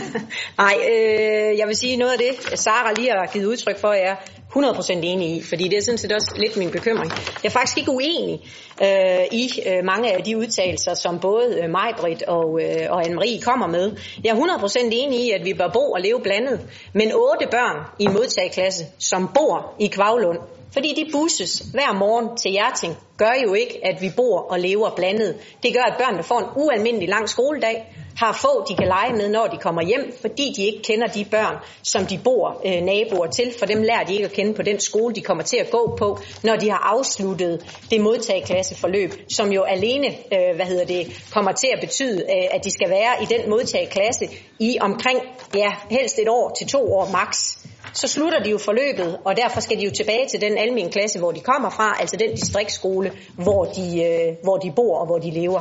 Nej, 0.62 0.74
øh, 0.90 1.58
jeg 1.58 1.66
vil 1.66 1.76
sige 1.76 1.96
noget 1.96 2.12
af 2.12 2.18
det, 2.18 2.58
Sara 2.58 2.92
lige 2.92 3.10
har 3.10 3.26
givet 3.32 3.46
udtryk 3.46 3.80
for, 3.80 3.88
er 3.88 4.14
100% 4.56 4.92
enig 4.92 5.36
i, 5.36 5.42
fordi 5.42 5.64
det 5.64 5.76
er 5.78 5.82
sådan 5.82 5.98
set 5.98 6.12
også 6.12 6.32
lidt 6.36 6.56
min 6.56 6.70
bekymring. 6.70 7.10
Jeg 7.42 7.48
er 7.48 7.50
faktisk 7.50 7.78
ikke 7.78 7.90
uenig 7.90 8.40
øh, 8.82 9.24
i 9.32 9.50
øh, 9.66 9.84
mange 9.84 10.12
af 10.12 10.24
de 10.24 10.38
udtalelser, 10.38 10.94
som 10.94 11.18
både 11.20 11.60
øh, 11.62 11.70
Majbrit 11.70 12.22
og, 12.22 12.60
øh, 12.62 12.86
og 12.90 13.02
Anne-Marie 13.06 13.44
kommer 13.44 13.66
med. 13.66 13.96
Jeg 14.24 14.30
er 14.30 14.36
100% 14.36 14.88
enig 14.92 15.20
i, 15.20 15.30
at 15.30 15.44
vi 15.44 15.54
bør 15.54 15.68
bo 15.72 15.90
og 15.90 16.00
leve 16.00 16.20
blandet, 16.22 16.60
men 16.92 17.12
otte 17.12 17.46
børn 17.50 17.76
i 17.98 18.04
en 18.04 18.12
modtageklasse, 18.12 18.84
som 18.98 19.28
bor 19.34 19.74
i 19.78 19.86
Kvavlund, 19.86 20.38
fordi 20.72 20.88
de 20.88 21.10
busses 21.12 21.58
hver 21.58 21.98
morgen 21.98 22.36
til 22.36 22.50
Hjerting, 22.50 22.96
gør 23.18 23.32
jo 23.44 23.54
ikke, 23.54 23.80
at 23.82 24.02
vi 24.02 24.10
bor 24.16 24.38
og 24.40 24.60
lever 24.60 24.90
blandet. 24.96 25.36
Det 25.62 25.74
gør, 25.74 25.82
at 25.82 25.94
børnene 25.98 26.22
får 26.22 26.38
en 26.38 26.46
ualmindelig 26.56 27.08
lang 27.08 27.28
skoledag, 27.28 27.92
har 28.16 28.38
få, 28.42 28.64
de 28.68 28.76
kan 28.76 28.86
lege 28.86 29.12
med, 29.12 29.28
når 29.28 29.46
de 29.46 29.56
kommer 29.56 29.82
hjem, 29.82 30.12
fordi 30.20 30.52
de 30.56 30.62
ikke 30.62 30.82
kender 30.82 31.06
de 31.06 31.24
børn, 31.24 31.56
som 31.82 32.06
de 32.06 32.18
bor 32.24 32.62
øh, 32.66 32.82
naboer 32.82 33.26
til, 33.26 33.54
for 33.58 33.66
dem 33.66 33.82
lærer 33.82 34.04
de 34.04 34.12
ikke 34.12 34.24
at 34.24 34.32
kende 34.32 34.54
på 34.54 34.62
den 34.62 34.80
skole, 34.80 35.14
de 35.14 35.20
kommer 35.20 35.44
til 35.44 35.56
at 35.56 35.70
gå 35.70 35.96
på, 35.98 36.18
når 36.42 36.56
de 36.56 36.70
har 36.70 36.78
afsluttet 36.78 37.82
det 37.90 38.00
modtageklasseforløb, 38.00 39.12
som 39.28 39.52
jo 39.52 39.62
alene 39.62 40.06
øh, 40.06 40.54
hvad 40.56 40.66
hedder 40.66 40.84
det, 40.84 41.24
kommer 41.32 41.52
til 41.52 41.68
at 41.74 41.80
betyde, 41.80 42.22
øh, 42.22 42.48
at 42.50 42.64
de 42.64 42.70
skal 42.70 42.90
være 42.90 43.22
i 43.22 43.24
den 43.24 43.50
modtageklasse 43.50 44.28
i 44.60 44.78
omkring, 44.80 45.20
ja, 45.54 45.72
helst 45.90 46.18
et 46.18 46.28
år 46.28 46.54
til 46.58 46.66
to 46.66 46.94
år 46.94 47.08
maks 47.12 47.66
så 47.92 48.08
slutter 48.08 48.42
de 48.42 48.50
jo 48.50 48.58
forløbet, 48.58 49.18
og 49.24 49.36
derfor 49.36 49.60
skal 49.60 49.78
de 49.78 49.84
jo 49.84 49.90
tilbage 49.90 50.28
til 50.28 50.40
den 50.40 50.58
almindelige 50.58 50.92
klasse, 50.92 51.18
hvor 51.18 51.32
de 51.32 51.40
kommer 51.40 51.70
fra, 51.70 51.96
altså 52.00 52.16
den 52.16 52.30
distriktsskole, 52.30 53.12
hvor 53.34 53.64
de, 53.64 54.04
øh, 54.04 54.36
hvor 54.42 54.56
de 54.56 54.72
bor 54.76 54.98
og 54.98 55.06
hvor 55.06 55.18
de 55.18 55.30
lever. 55.30 55.60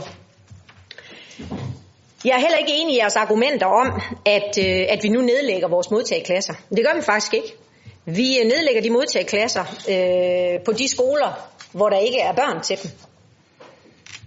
Jeg 2.26 2.34
er 2.36 2.40
heller 2.40 2.58
ikke 2.58 2.74
enig 2.74 2.96
i 2.96 3.00
jeres 3.00 3.16
argumenter 3.16 3.66
om, 3.66 4.02
at, 4.26 4.58
øh, 4.60 4.86
at 4.90 5.00
vi 5.04 5.10
nu 5.10 5.22
nedlægger 5.22 5.68
vores 5.68 5.92
modtageklasser. 5.92 6.54
Det 6.70 6.86
gør 6.86 6.96
vi 6.96 7.02
faktisk 7.02 7.34
ikke. 7.34 7.56
Vi 8.06 8.40
øh, 8.40 8.46
nedlægger 8.46 8.82
de 8.82 8.90
modtageklasser 8.90 9.66
øh, 9.90 10.64
på 10.66 10.72
de 10.72 10.88
skoler, 10.88 11.50
hvor 11.72 11.90
der 11.90 11.98
ikke 11.98 12.20
er 12.20 12.34
børn 12.34 12.62
til 12.62 12.78
dem. 12.84 12.92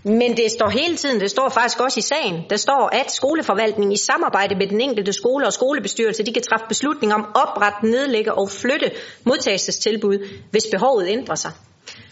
Men 0.05 0.37
det 0.37 0.51
står 0.51 0.69
hele 0.69 0.97
tiden, 0.97 1.21
det 1.21 1.31
står 1.31 1.49
faktisk 1.49 1.81
også 1.81 1.99
i 2.01 2.03
sagen, 2.03 2.45
der 2.51 2.57
står, 2.57 2.89
at 2.93 3.11
skoleforvaltningen 3.11 3.93
i 3.93 3.97
samarbejde 3.97 4.55
med 4.55 4.67
den 4.67 4.81
enkelte 4.81 5.13
skole 5.13 5.47
og 5.47 5.53
skolebestyrelse, 5.53 6.23
de 6.23 6.33
kan 6.33 6.43
træffe 6.43 6.67
beslutning 6.69 7.15
om 7.15 7.27
oprette, 7.35 7.87
nedlægge 7.87 8.35
og 8.35 8.51
flytte 8.51 8.91
modtagelsestilbud, 9.25 10.29
hvis 10.51 10.67
behovet 10.73 11.09
ændrer 11.09 11.35
sig. 11.35 11.53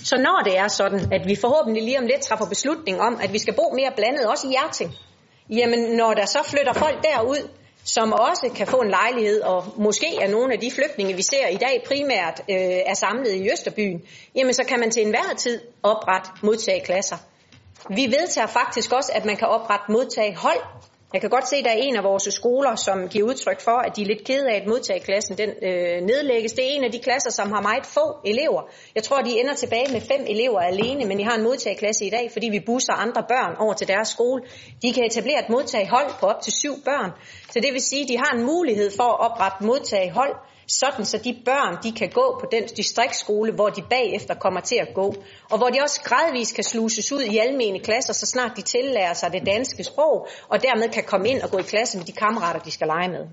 Så 0.05 0.17
når 0.17 0.43
det 0.45 0.59
er 0.59 0.69
sådan, 0.69 1.01
at 1.13 1.29
vi 1.29 1.35
forhåbentlig 1.35 1.83
lige 1.83 1.99
om 1.99 2.07
lidt 2.07 2.21
træffer 2.21 2.47
beslutning 2.47 3.01
om, 3.01 3.19
at 3.23 3.33
vi 3.33 3.39
skal 3.39 3.55
bo 3.55 3.73
mere 3.75 3.93
blandet, 3.97 4.27
også 4.27 4.47
i 4.47 4.51
Hjerting, 4.51 4.95
jamen 5.51 5.97
når 5.97 6.15
der 6.15 6.27
så 6.27 6.39
flytter 6.45 6.73
folk 6.73 7.03
derud, 7.03 7.49
som 7.85 8.13
også 8.13 8.51
kan 8.57 8.67
få 8.67 8.77
en 8.77 8.91
lejlighed, 8.91 9.41
og 9.41 9.65
måske 9.77 10.17
er 10.21 10.29
nogle 10.29 10.53
af 10.53 10.61
de 10.61 10.71
flygtninge, 10.71 11.15
vi 11.15 11.23
ser 11.23 11.49
i 11.49 11.57
dag 11.57 11.83
primært 11.87 12.43
øh, 12.51 12.57
er 12.87 12.95
samlet 12.95 13.33
i 13.33 13.51
Østerbyen, 13.53 14.03
jamen 14.35 14.55
så 14.55 14.65
kan 14.65 14.81
man 14.81 14.91
til 14.91 15.03
enhver 15.03 15.35
tid 15.39 15.61
oprette 15.83 16.31
modtageklasser. 16.43 17.17
Vi 17.91 18.07
vedtager 18.07 18.47
faktisk 18.47 18.93
også, 18.93 19.13
at 19.15 19.25
man 19.25 19.37
kan 19.37 19.49
oprette 19.49 19.93
modtagehold. 19.93 20.61
Jeg 21.13 21.21
kan 21.21 21.31
godt 21.31 21.49
se, 21.49 21.57
at 21.57 21.65
der 21.65 21.71
er 21.71 21.77
en 21.77 21.97
af 21.97 22.05
vores 22.05 22.35
skoler, 22.35 22.75
som 22.77 23.09
giver 23.09 23.29
udtryk 23.29 23.61
for, 23.61 23.79
at 23.87 23.97
de 23.97 24.03
er 24.03 24.07
lidt 24.07 24.25
kede 24.25 24.51
af, 24.51 24.57
at 24.57 24.67
modtageklassen 24.67 25.39
den, 25.39 25.51
øh, 25.63 26.03
nedlægges. 26.11 26.53
Det 26.53 26.65
er 26.65 26.71
en 26.77 26.85
af 26.85 26.93
de 26.93 26.99
klasser, 26.99 27.31
som 27.31 27.53
har 27.53 27.61
meget 27.61 27.87
få 27.87 28.07
elever. 28.25 28.63
Jeg 28.95 29.03
tror, 29.03 29.21
de 29.21 29.41
ender 29.41 29.55
tilbage 29.55 29.93
med 29.93 30.01
fem 30.01 30.23
elever 30.27 30.61
alene, 30.61 31.05
men 31.05 31.19
de 31.19 31.25
har 31.25 31.37
en 31.37 31.43
modtageklasse 31.43 32.05
i 32.05 32.11
dag, 32.11 32.31
fordi 32.33 32.49
vi 32.49 32.61
busser 32.67 32.93
andre 32.93 33.23
børn 33.29 33.57
over 33.59 33.75
til 33.75 33.89
deres 33.89 34.09
skole. 34.09 34.43
De 34.83 34.93
kan 34.93 35.05
etablere 35.05 35.39
et 35.39 35.49
modtagehold 35.49 36.11
på 36.21 36.27
op 36.27 36.41
til 36.43 36.53
syv 36.53 36.75
børn. 36.85 37.11
Så 37.51 37.61
det 37.61 37.73
vil 37.73 37.83
sige, 37.83 38.03
at 38.03 38.09
de 38.09 38.19
har 38.19 38.33
en 38.37 38.45
mulighed 38.45 38.91
for 38.97 39.09
at 39.15 39.21
oprette 39.31 39.65
modtagehold, 39.65 40.35
sådan 40.67 41.05
så 41.05 41.19
de 41.19 41.37
børn 41.45 41.79
de 41.83 41.93
kan 41.93 42.09
gå 42.11 42.39
på 42.41 42.47
den 42.53 42.65
distriktsskole, 42.77 43.53
hvor 43.53 43.69
de 43.69 43.83
bagefter 43.83 44.35
kommer 44.35 44.61
til 44.61 44.77
at 44.77 44.89
gå, 44.95 45.15
og 45.51 45.59
hvor 45.59 45.69
de 45.69 45.79
også 45.83 46.01
gradvist 46.05 46.55
kan 46.55 46.65
sluses 46.65 47.13
ud 47.13 47.23
i 47.23 47.39
almene 47.39 47.81
klasser, 47.81 48.13
så 48.13 48.27
snart 48.27 48.53
de 48.57 48.63
tillærer 48.63 49.15
sig 49.15 49.33
det 49.33 49.47
danske 49.47 49.85
sprog, 49.85 50.29
og 50.49 50.63
dermed 50.63 50.89
kan 50.89 51.05
komme 51.05 51.29
ind 51.29 51.43
og 51.43 51.51
gå 51.51 51.59
i 51.59 51.63
klasse 51.63 51.99
med 51.99 52.07
de 52.07 52.13
kammerater, 52.13 52.61
de 52.61 52.71
skal 52.71 52.87
lege 52.87 53.09
med. 53.09 53.27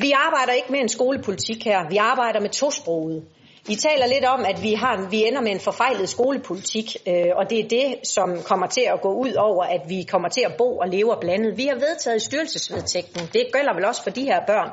Vi 0.00 0.12
arbejder 0.12 0.52
ikke 0.52 0.72
med 0.72 0.80
en 0.80 0.88
skolepolitik 0.88 1.64
her, 1.64 1.88
vi 1.90 1.96
arbejder 1.96 2.40
med 2.40 2.50
tosproget. 2.50 3.24
I 3.68 3.74
taler 3.74 4.06
lidt 4.06 4.24
om, 4.24 4.44
at 4.44 4.62
vi, 4.62 4.74
har, 4.74 5.08
vi 5.10 5.24
ender 5.26 5.40
med 5.40 5.50
en 5.50 5.60
forfejlet 5.60 6.08
skolepolitik, 6.08 6.96
øh, 7.06 7.26
og 7.36 7.50
det 7.50 7.58
er 7.58 7.68
det, 7.68 8.08
som 8.08 8.42
kommer 8.42 8.66
til 8.66 8.80
at 8.94 9.00
gå 9.00 9.12
ud 9.14 9.32
over, 9.32 9.64
at 9.64 9.80
vi 9.88 10.02
kommer 10.02 10.28
til 10.28 10.40
at 10.40 10.54
bo 10.58 10.78
og 10.78 10.88
leve 10.88 11.16
blandet. 11.20 11.56
Vi 11.56 11.66
har 11.66 11.74
vedtaget 11.74 12.16
i 12.16 12.24
styrelsesvedtægten, 12.24 13.20
det 13.32 13.46
gælder 13.52 13.74
vel 13.74 13.84
også 13.84 14.02
for 14.02 14.10
de 14.10 14.24
her 14.24 14.40
børn, 14.46 14.70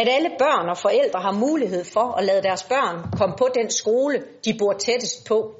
at 0.00 0.08
alle 0.08 0.30
børn 0.38 0.68
og 0.68 0.78
forældre 0.78 1.20
har 1.20 1.32
mulighed 1.32 1.84
for 1.84 2.12
at 2.18 2.24
lade 2.24 2.42
deres 2.42 2.62
børn 2.62 2.96
komme 3.18 3.34
på 3.38 3.48
den 3.54 3.70
skole, 3.70 4.22
de 4.44 4.56
bor 4.58 4.72
tættest 4.72 5.26
på. 5.28 5.54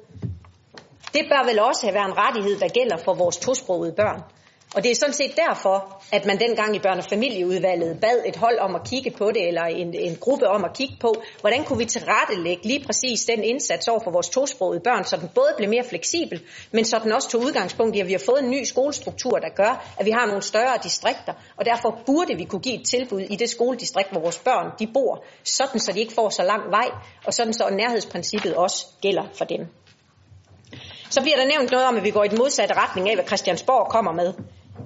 Det 1.13 1.23
bør 1.29 1.45
vel 1.45 1.59
også 1.59 1.85
have 1.85 1.93
været 1.93 2.05
en 2.05 2.17
rettighed, 2.17 2.59
der 2.59 2.67
gælder 2.67 2.97
for 2.97 3.13
vores 3.13 3.37
tosprogede 3.37 3.91
børn. 3.91 4.21
Og 4.75 4.83
det 4.83 4.91
er 4.91 4.95
sådan 4.95 5.13
set 5.13 5.31
derfor, 5.47 6.01
at 6.11 6.25
man 6.25 6.39
dengang 6.39 6.75
i 6.75 6.79
børne- 6.79 6.97
og 6.97 7.03
familieudvalget 7.03 7.99
bad 8.01 8.23
et 8.25 8.35
hold 8.35 8.59
om 8.59 8.75
at 8.75 8.81
kigge 8.89 9.11
på 9.11 9.31
det, 9.31 9.47
eller 9.47 9.63
en, 9.63 9.93
en 9.93 10.15
gruppe 10.15 10.47
om 10.47 10.65
at 10.65 10.73
kigge 10.73 10.95
på, 10.99 11.15
hvordan 11.41 11.63
kunne 11.63 11.77
vi 11.77 11.85
tilrettelægge 11.85 12.67
lige 12.67 12.85
præcis 12.85 13.25
den 13.25 13.43
indsats 13.43 13.87
over 13.87 13.99
for 14.03 14.11
vores 14.11 14.29
tosprogede 14.29 14.79
børn, 14.83 15.03
så 15.03 15.17
den 15.17 15.29
både 15.35 15.53
blev 15.57 15.69
mere 15.69 15.83
fleksibel, 15.83 16.41
men 16.71 16.85
så 16.85 16.99
den 17.03 17.11
også 17.11 17.29
tog 17.29 17.41
udgangspunkt 17.41 17.95
i, 17.95 17.99
at 17.99 18.07
vi 18.07 18.11
har 18.11 18.23
fået 18.25 18.43
en 18.43 18.49
ny 18.49 18.63
skolestruktur, 18.63 19.39
der 19.39 19.49
gør, 19.55 19.93
at 19.99 20.05
vi 20.05 20.11
har 20.11 20.25
nogle 20.25 20.41
større 20.41 20.77
distrikter, 20.83 21.33
og 21.57 21.65
derfor 21.65 22.01
burde 22.05 22.35
vi 22.37 22.43
kunne 22.43 22.61
give 22.61 22.79
et 22.81 22.87
tilbud 22.87 23.21
i 23.21 23.35
det 23.35 23.49
skoledistrikt, 23.49 24.11
hvor 24.11 24.21
vores 24.21 24.39
børn 24.39 24.71
de 24.79 24.87
bor, 24.93 25.23
sådan 25.43 25.79
så 25.79 25.91
de 25.91 25.99
ikke 25.99 26.13
får 26.13 26.29
så 26.29 26.43
lang 26.43 26.71
vej, 26.71 26.89
og 27.25 27.33
sådan 27.33 27.53
så 27.53 27.69
nærhedsprincippet 27.69 28.55
også 28.55 28.85
gælder 29.01 29.23
for 29.33 29.45
dem. 29.45 29.67
Så 31.09 31.21
bliver 31.21 31.37
der 31.37 31.45
nævnt 31.45 31.71
noget 31.71 31.85
om, 31.85 31.97
at 31.97 32.03
vi 32.03 32.11
går 32.11 32.23
i 32.23 32.27
den 32.27 32.37
modsatte 32.37 32.75
retning 32.75 33.09
af, 33.09 33.15
hvad 33.15 33.25
Christiansborg 33.25 33.91
kommer 33.91 34.11
med. 34.11 34.33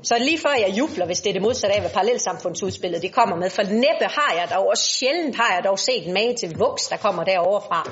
Så 0.04 0.18
lige 0.20 0.40
før 0.40 0.54
jeg 0.68 0.78
jubler, 0.78 1.06
hvis 1.06 1.22
det 1.22 1.30
er 1.30 1.34
det 1.34 1.42
modsatte 1.42 1.76
af, 1.76 1.82
hvad 1.82 1.92
parallelsamfundsudspillet 1.92 3.02
det 3.02 3.14
kommer 3.14 3.36
med. 3.36 3.50
For 3.50 3.64
næppe 3.64 4.06
har 4.06 4.34
jeg 4.40 4.48
dog, 4.56 4.68
og 4.68 4.78
sjældent 4.78 5.36
har 5.36 5.56
jeg 5.56 5.64
dog 5.64 5.80
set 5.80 6.08
mage 6.14 6.36
til 6.36 6.56
voks, 6.58 6.88
der 6.88 6.98
kommer 6.98 7.24
derovre 7.24 7.62
fra. 7.68 7.92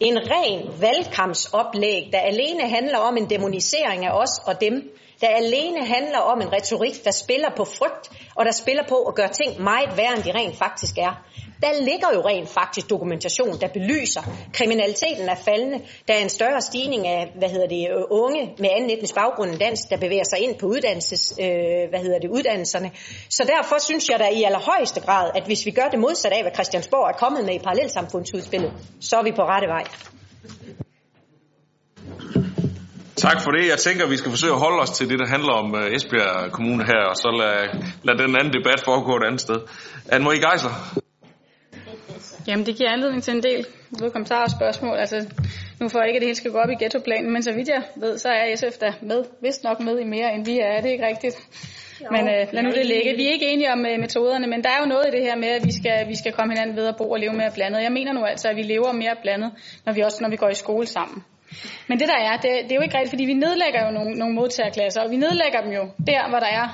En 0.00 0.18
ren 0.30 0.80
valgkampsoplæg, 0.80 2.08
der 2.12 2.18
alene 2.18 2.68
handler 2.68 2.98
om 2.98 3.16
en 3.16 3.30
demonisering 3.30 4.06
af 4.06 4.10
os 4.10 4.30
og 4.46 4.60
dem, 4.60 4.91
der 5.22 5.28
alene 5.28 5.86
handler 5.86 6.18
om 6.18 6.40
en 6.40 6.52
retorik, 6.52 7.04
der 7.04 7.10
spiller 7.10 7.50
på 7.56 7.64
frygt, 7.64 8.10
og 8.34 8.44
der 8.44 8.52
spiller 8.52 8.82
på 8.88 8.96
at 8.96 9.14
gøre 9.14 9.28
ting 9.28 9.62
meget 9.62 9.96
værre, 9.96 10.14
end 10.16 10.22
de 10.22 10.32
rent 10.32 10.56
faktisk 10.56 10.98
er. 10.98 11.14
Der 11.62 11.72
ligger 11.82 12.08
jo 12.14 12.20
rent 12.20 12.48
faktisk 12.48 12.90
dokumentation, 12.90 13.60
der 13.60 13.68
belyser, 13.68 14.22
kriminaliteten 14.52 15.28
er 15.28 15.34
faldende. 15.34 15.78
Der 16.08 16.14
er 16.14 16.18
en 16.18 16.28
større 16.28 16.60
stigning 16.60 17.06
af 17.06 17.32
hvad 17.38 17.48
hedder 17.48 17.68
det, 17.68 17.88
unge 18.10 18.54
med 18.58 18.68
anden 18.76 18.90
etnisk 18.90 19.14
baggrund 19.14 19.50
end 19.50 19.58
dansk, 19.58 19.90
der 19.90 19.96
bevæger 19.96 20.24
sig 20.24 20.38
ind 20.38 20.58
på 20.58 20.66
uddannelses, 20.66 21.34
øh, 21.40 21.88
hvad 21.90 22.00
hedder 22.00 22.18
det, 22.18 22.30
uddannelserne. 22.30 22.90
Så 23.30 23.44
derfor 23.44 23.76
synes 23.80 24.08
jeg 24.10 24.18
da 24.18 24.28
i 24.28 24.42
allerhøjeste 24.42 25.00
grad, 25.00 25.30
at 25.34 25.44
hvis 25.46 25.66
vi 25.66 25.70
gør 25.70 25.88
det 25.88 25.98
modsatte 25.98 26.36
af, 26.36 26.42
hvad 26.42 26.52
Christiansborg 26.54 27.08
er 27.08 27.16
kommet 27.24 27.44
med 27.44 27.54
i 27.54 27.58
parallelsamfundsudspillet, 27.58 28.72
så 29.00 29.16
er 29.16 29.22
vi 29.22 29.32
på 29.36 29.42
rette 29.42 29.68
vej. 29.68 29.84
Tak 33.16 33.40
for 33.44 33.50
det. 33.50 33.68
Jeg 33.68 33.78
tænker, 33.78 34.04
at 34.04 34.10
vi 34.10 34.16
skal 34.16 34.30
forsøge 34.30 34.52
at 34.52 34.58
holde 34.58 34.80
os 34.80 34.90
til 34.90 35.08
det, 35.08 35.18
der 35.18 35.26
handler 35.26 35.52
om 35.52 35.74
uh, 35.74 35.94
Esbjerg 35.96 36.52
Kommune 36.52 36.84
her, 36.84 37.02
og 37.12 37.16
så 37.16 37.30
lad, 37.40 37.56
lad 38.02 38.14
den 38.26 38.36
anden 38.36 38.52
debat 38.58 38.80
foregå 38.84 39.16
et 39.16 39.24
andet 39.26 39.40
sted. 39.40 39.58
Anne-Marie 40.12 40.42
Geisler. 40.46 40.74
Jamen, 42.48 42.66
det 42.66 42.76
giver 42.76 42.90
anledning 42.90 43.22
til 43.22 43.34
en 43.34 43.42
del 43.42 43.66
både 43.98 44.10
kommentarer 44.10 44.42
og 44.42 44.50
spørgsmål. 44.50 44.96
Altså, 44.98 45.16
nu 45.80 45.88
for 45.88 46.00
ikke, 46.00 46.16
at 46.16 46.20
det 46.20 46.28
hele 46.28 46.36
skal 46.36 46.50
gå 46.50 46.58
op 46.58 46.70
i 46.70 46.74
ghettoplanen, 46.82 47.32
men 47.32 47.42
så 47.42 47.52
vidt 47.52 47.68
jeg 47.68 47.82
ved, 47.96 48.18
så 48.18 48.28
er 48.28 48.56
SF 48.56 48.78
da 48.78 48.94
med, 49.02 49.24
vist 49.42 49.64
nok 49.64 49.80
med 49.80 49.98
i 49.98 50.04
mere, 50.04 50.34
end 50.34 50.44
vi 50.44 50.58
er. 50.58 50.70
Er 50.76 50.80
det 50.80 50.90
ikke 50.90 51.06
rigtigt? 51.06 51.36
Jo, 52.02 52.06
men 52.10 52.20
uh, 52.20 52.52
lad 52.54 52.62
nu 52.62 52.70
det 52.70 52.86
ligge. 52.86 53.16
Vi 53.16 53.26
er 53.28 53.32
ikke 53.32 53.48
enige 53.52 53.72
om 53.72 53.78
uh, 53.78 54.00
metoderne, 54.00 54.46
men 54.46 54.64
der 54.64 54.70
er 54.70 54.80
jo 54.82 54.86
noget 54.86 55.04
i 55.08 55.16
det 55.16 55.22
her 55.22 55.36
med, 55.36 55.48
at 55.48 55.64
vi 55.66 55.72
skal, 55.72 56.08
vi 56.08 56.16
skal 56.16 56.32
komme 56.32 56.52
hinanden 56.54 56.76
ved 56.76 56.86
at 56.86 56.96
bo 56.98 57.10
og 57.10 57.18
leve 57.20 57.32
mere 57.32 57.50
blandet. 57.54 57.82
Jeg 57.82 57.92
mener 57.92 58.12
nu 58.12 58.24
altså, 58.24 58.48
at 58.48 58.56
vi 58.56 58.62
lever 58.62 58.92
mere 58.92 59.16
blandet, 59.22 59.50
når 59.84 59.92
vi 59.92 60.00
også 60.00 60.18
når 60.20 60.30
vi 60.30 60.36
går 60.36 60.48
i 60.48 60.54
skole 60.54 60.86
sammen. 60.86 61.24
Men 61.88 62.00
det 62.00 62.08
der 62.08 62.20
er, 62.28 62.36
det, 62.36 62.50
det 62.64 62.72
er 62.72 62.76
jo 62.80 62.82
ikke 62.82 62.96
rigtigt, 62.98 63.10
fordi 63.10 63.24
vi 63.24 63.34
nedlægger 63.34 63.80
jo 63.86 63.90
nogle, 63.90 64.14
nogle 64.14 64.34
modtagerklasser, 64.34 65.00
og 65.02 65.10
vi 65.10 65.16
nedlægger 65.16 65.60
dem 65.60 65.72
jo 65.72 65.84
der, 66.06 66.28
hvor 66.28 66.38
der 66.38 66.52
er 66.60 66.66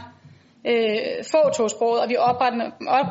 øh, 0.70 1.24
få 1.32 1.42
tosproget, 1.58 2.00
og 2.02 2.08
vi 2.08 2.16
opretter, 2.16 2.70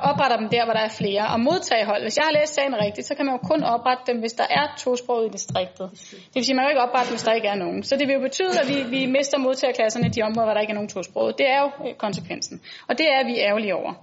opretter 0.10 0.38
dem 0.38 0.50
der, 0.50 0.64
hvor 0.66 0.74
der 0.74 0.84
er 0.90 0.94
flere. 1.02 1.24
Og 1.34 1.40
modtagehold, 1.40 2.02
hvis 2.02 2.18
jeg 2.18 2.26
har 2.30 2.34
læst 2.40 2.54
sagen 2.54 2.76
rigtigt, 2.86 3.08
så 3.08 3.16
kan 3.16 3.26
man 3.26 3.34
jo 3.38 3.42
kun 3.52 3.64
oprette 3.64 4.04
dem, 4.12 4.18
hvis 4.20 4.34
der 4.34 4.48
er 4.50 4.66
tosproget 4.78 5.26
i 5.30 5.32
distriktet. 5.38 5.88
Det 6.32 6.36
vil 6.36 6.46
sige, 6.46 6.56
man 6.56 6.64
kan 6.64 6.70
jo 6.70 6.74
ikke 6.76 6.86
oprette 6.88 7.10
hvis 7.10 7.24
der 7.24 7.34
ikke 7.34 7.48
er 7.48 7.56
nogen. 7.56 7.84
Så 7.84 7.94
det 7.98 8.08
vil 8.08 8.14
jo 8.14 8.22
betyde, 8.30 8.54
at 8.62 8.68
vi, 8.74 8.78
vi 8.96 9.06
mister 9.06 9.38
modtagerklasserne 9.38 10.08
i 10.08 10.10
de 10.10 10.22
områder, 10.22 10.46
hvor 10.46 10.54
der 10.54 10.62
ikke 10.62 10.72
er 10.72 10.80
nogen 10.82 10.90
tosproget. 10.90 11.38
Det 11.38 11.48
er 11.50 11.60
jo 11.64 11.70
øh, 11.88 11.94
konsekvensen. 11.96 12.62
Og 12.90 12.98
det 12.98 13.08
er 13.16 13.26
vi 13.30 13.34
ærgerlige 13.40 13.76
over. 13.76 13.94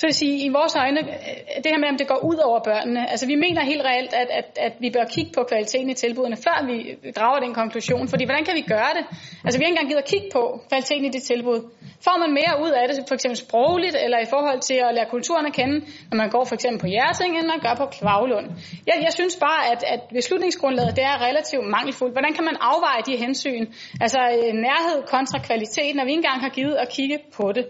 Så 0.00 0.06
vil 0.06 0.14
sige, 0.14 0.36
i 0.46 0.48
vores 0.48 0.74
øjne, 0.76 1.00
øh, 1.00 1.56
det 1.62 1.68
her 1.72 1.78
med, 1.78 1.88
om 1.88 1.98
det 2.02 2.08
går 2.12 2.20
ud 2.30 2.38
over 2.48 2.58
børnene, 2.70 3.10
altså 3.12 3.26
vi 3.26 3.34
mener 3.34 3.62
helt 3.72 3.84
reelt, 3.90 4.12
at, 4.22 4.28
at, 4.38 4.48
at 4.66 4.72
vi 4.84 4.90
bør 4.96 5.04
kigge 5.14 5.30
på 5.36 5.42
kvaliteten 5.50 5.90
i 5.90 5.94
tilbudene, 5.94 6.36
før 6.46 6.56
vi 6.70 6.76
drager 7.18 7.40
den 7.40 7.54
konklusion. 7.54 8.08
Fordi 8.08 8.24
hvordan 8.24 8.44
kan 8.44 8.54
vi 8.60 8.64
gøre 8.74 8.92
det? 8.96 9.04
Altså 9.44 9.56
vi 9.58 9.62
har 9.62 9.68
ikke 9.70 9.76
engang 9.76 9.88
givet 9.92 10.02
at 10.04 10.10
kigge 10.12 10.28
på 10.36 10.42
kvaliteten 10.68 11.04
i 11.04 11.12
det 11.16 11.22
tilbud. 11.22 11.58
Får 12.06 12.16
man 12.22 12.30
mere 12.40 12.54
ud 12.64 12.72
af 12.80 12.84
det, 12.88 12.96
for 13.08 13.14
eksempel 13.18 13.36
sprogligt, 13.46 13.96
eller 14.04 14.18
i 14.26 14.28
forhold 14.34 14.60
til 14.70 14.78
at 14.86 14.90
lære 14.96 15.08
kulturen 15.16 15.46
at 15.50 15.54
kende, 15.60 15.76
når 16.10 16.16
man 16.22 16.30
går 16.34 16.44
for 16.44 16.54
eksempel 16.58 16.80
på 16.84 16.88
Hjerting, 16.94 17.30
end 17.38 17.46
man 17.54 17.60
gør 17.66 17.74
på 17.82 17.86
Kvavlund? 17.96 18.46
Jeg, 18.88 18.96
jeg 19.06 19.12
synes 19.18 19.34
bare, 19.46 19.62
at, 19.72 19.80
at 19.94 20.00
beslutningsgrundlaget 20.18 20.96
det 20.96 21.04
er 21.12 21.16
relativt 21.28 21.66
mangelfuldt. 21.76 22.14
Hvordan 22.14 22.32
kan 22.36 22.44
man 22.44 22.56
afveje 22.70 23.02
de 23.08 23.14
hensyn? 23.24 23.64
Altså 24.04 24.20
øh, 24.36 24.52
nærhed 24.66 24.98
kontra 25.14 25.38
kvalitet, 25.48 25.92
når 25.96 26.04
vi 26.04 26.10
ikke 26.10 26.22
engang 26.24 26.40
har 26.46 26.52
givet 26.58 26.74
at 26.84 26.88
kigge 26.96 27.18
på 27.36 27.52
det. 27.56 27.64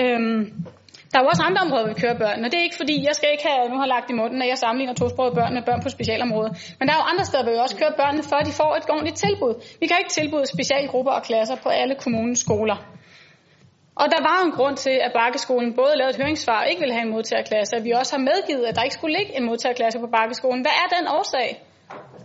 Øhm, 0.00 0.42
der 1.16 1.20
er 1.22 1.26
jo 1.26 1.32
også 1.34 1.46
andre 1.48 1.60
områder, 1.66 1.84
hvor 1.84 1.94
vi 1.94 2.00
kører 2.04 2.18
børn, 2.24 2.38
og 2.44 2.48
det 2.50 2.58
er 2.58 2.66
ikke 2.68 2.80
fordi, 2.82 2.96
jeg 3.08 3.14
skal 3.18 3.28
ikke 3.34 3.46
have, 3.50 3.62
nu 3.72 3.76
har 3.82 3.88
lagt 3.94 4.08
i 4.12 4.16
munden, 4.20 4.38
at 4.42 4.48
jeg 4.52 4.58
sammenligner 4.64 4.94
tosprogede 4.94 5.34
børn 5.38 5.52
med 5.56 5.62
børn 5.68 5.80
på 5.84 5.90
specialområdet. 5.96 6.52
Men 6.78 6.84
der 6.86 6.92
er 6.94 7.00
jo 7.02 7.06
andre 7.12 7.24
steder, 7.28 7.44
hvor 7.44 7.52
vi 7.56 7.60
også 7.66 7.76
kører 7.80 7.94
børnene, 8.02 8.22
før 8.30 8.40
de 8.48 8.52
får 8.60 8.70
et 8.78 8.84
ordentligt 8.94 9.18
tilbud. 9.24 9.52
Vi 9.80 9.86
kan 9.86 9.96
ikke 10.00 10.12
tilbyde 10.18 10.46
specialgrupper 10.54 11.12
og 11.18 11.22
klasser 11.28 11.56
på 11.64 11.68
alle 11.80 11.94
kommunens 12.04 12.40
skoler. 12.46 12.78
Og 14.00 14.06
der 14.14 14.20
var 14.28 14.38
en 14.46 14.52
grund 14.58 14.76
til, 14.84 14.96
at 15.06 15.12
Bakkeskolen 15.20 15.70
både 15.80 15.92
lavede 15.96 16.12
et 16.14 16.20
høringssvar 16.22 16.60
og 16.62 16.68
ikke 16.70 16.80
ville 16.84 16.94
have 16.96 17.06
en 17.08 17.14
modtagerklasse, 17.16 17.76
at 17.76 17.84
vi 17.84 17.90
også 18.00 18.12
har 18.16 18.22
medgivet, 18.30 18.64
at 18.68 18.74
der 18.76 18.82
ikke 18.82 18.98
skulle 18.98 19.14
ligge 19.18 19.32
en 19.38 19.44
modtagerklasse 19.50 19.98
på 20.04 20.08
Bakkeskolen. 20.18 20.60
Hvad 20.66 20.76
er 20.82 20.88
den 20.96 21.04
årsag? 21.18 21.48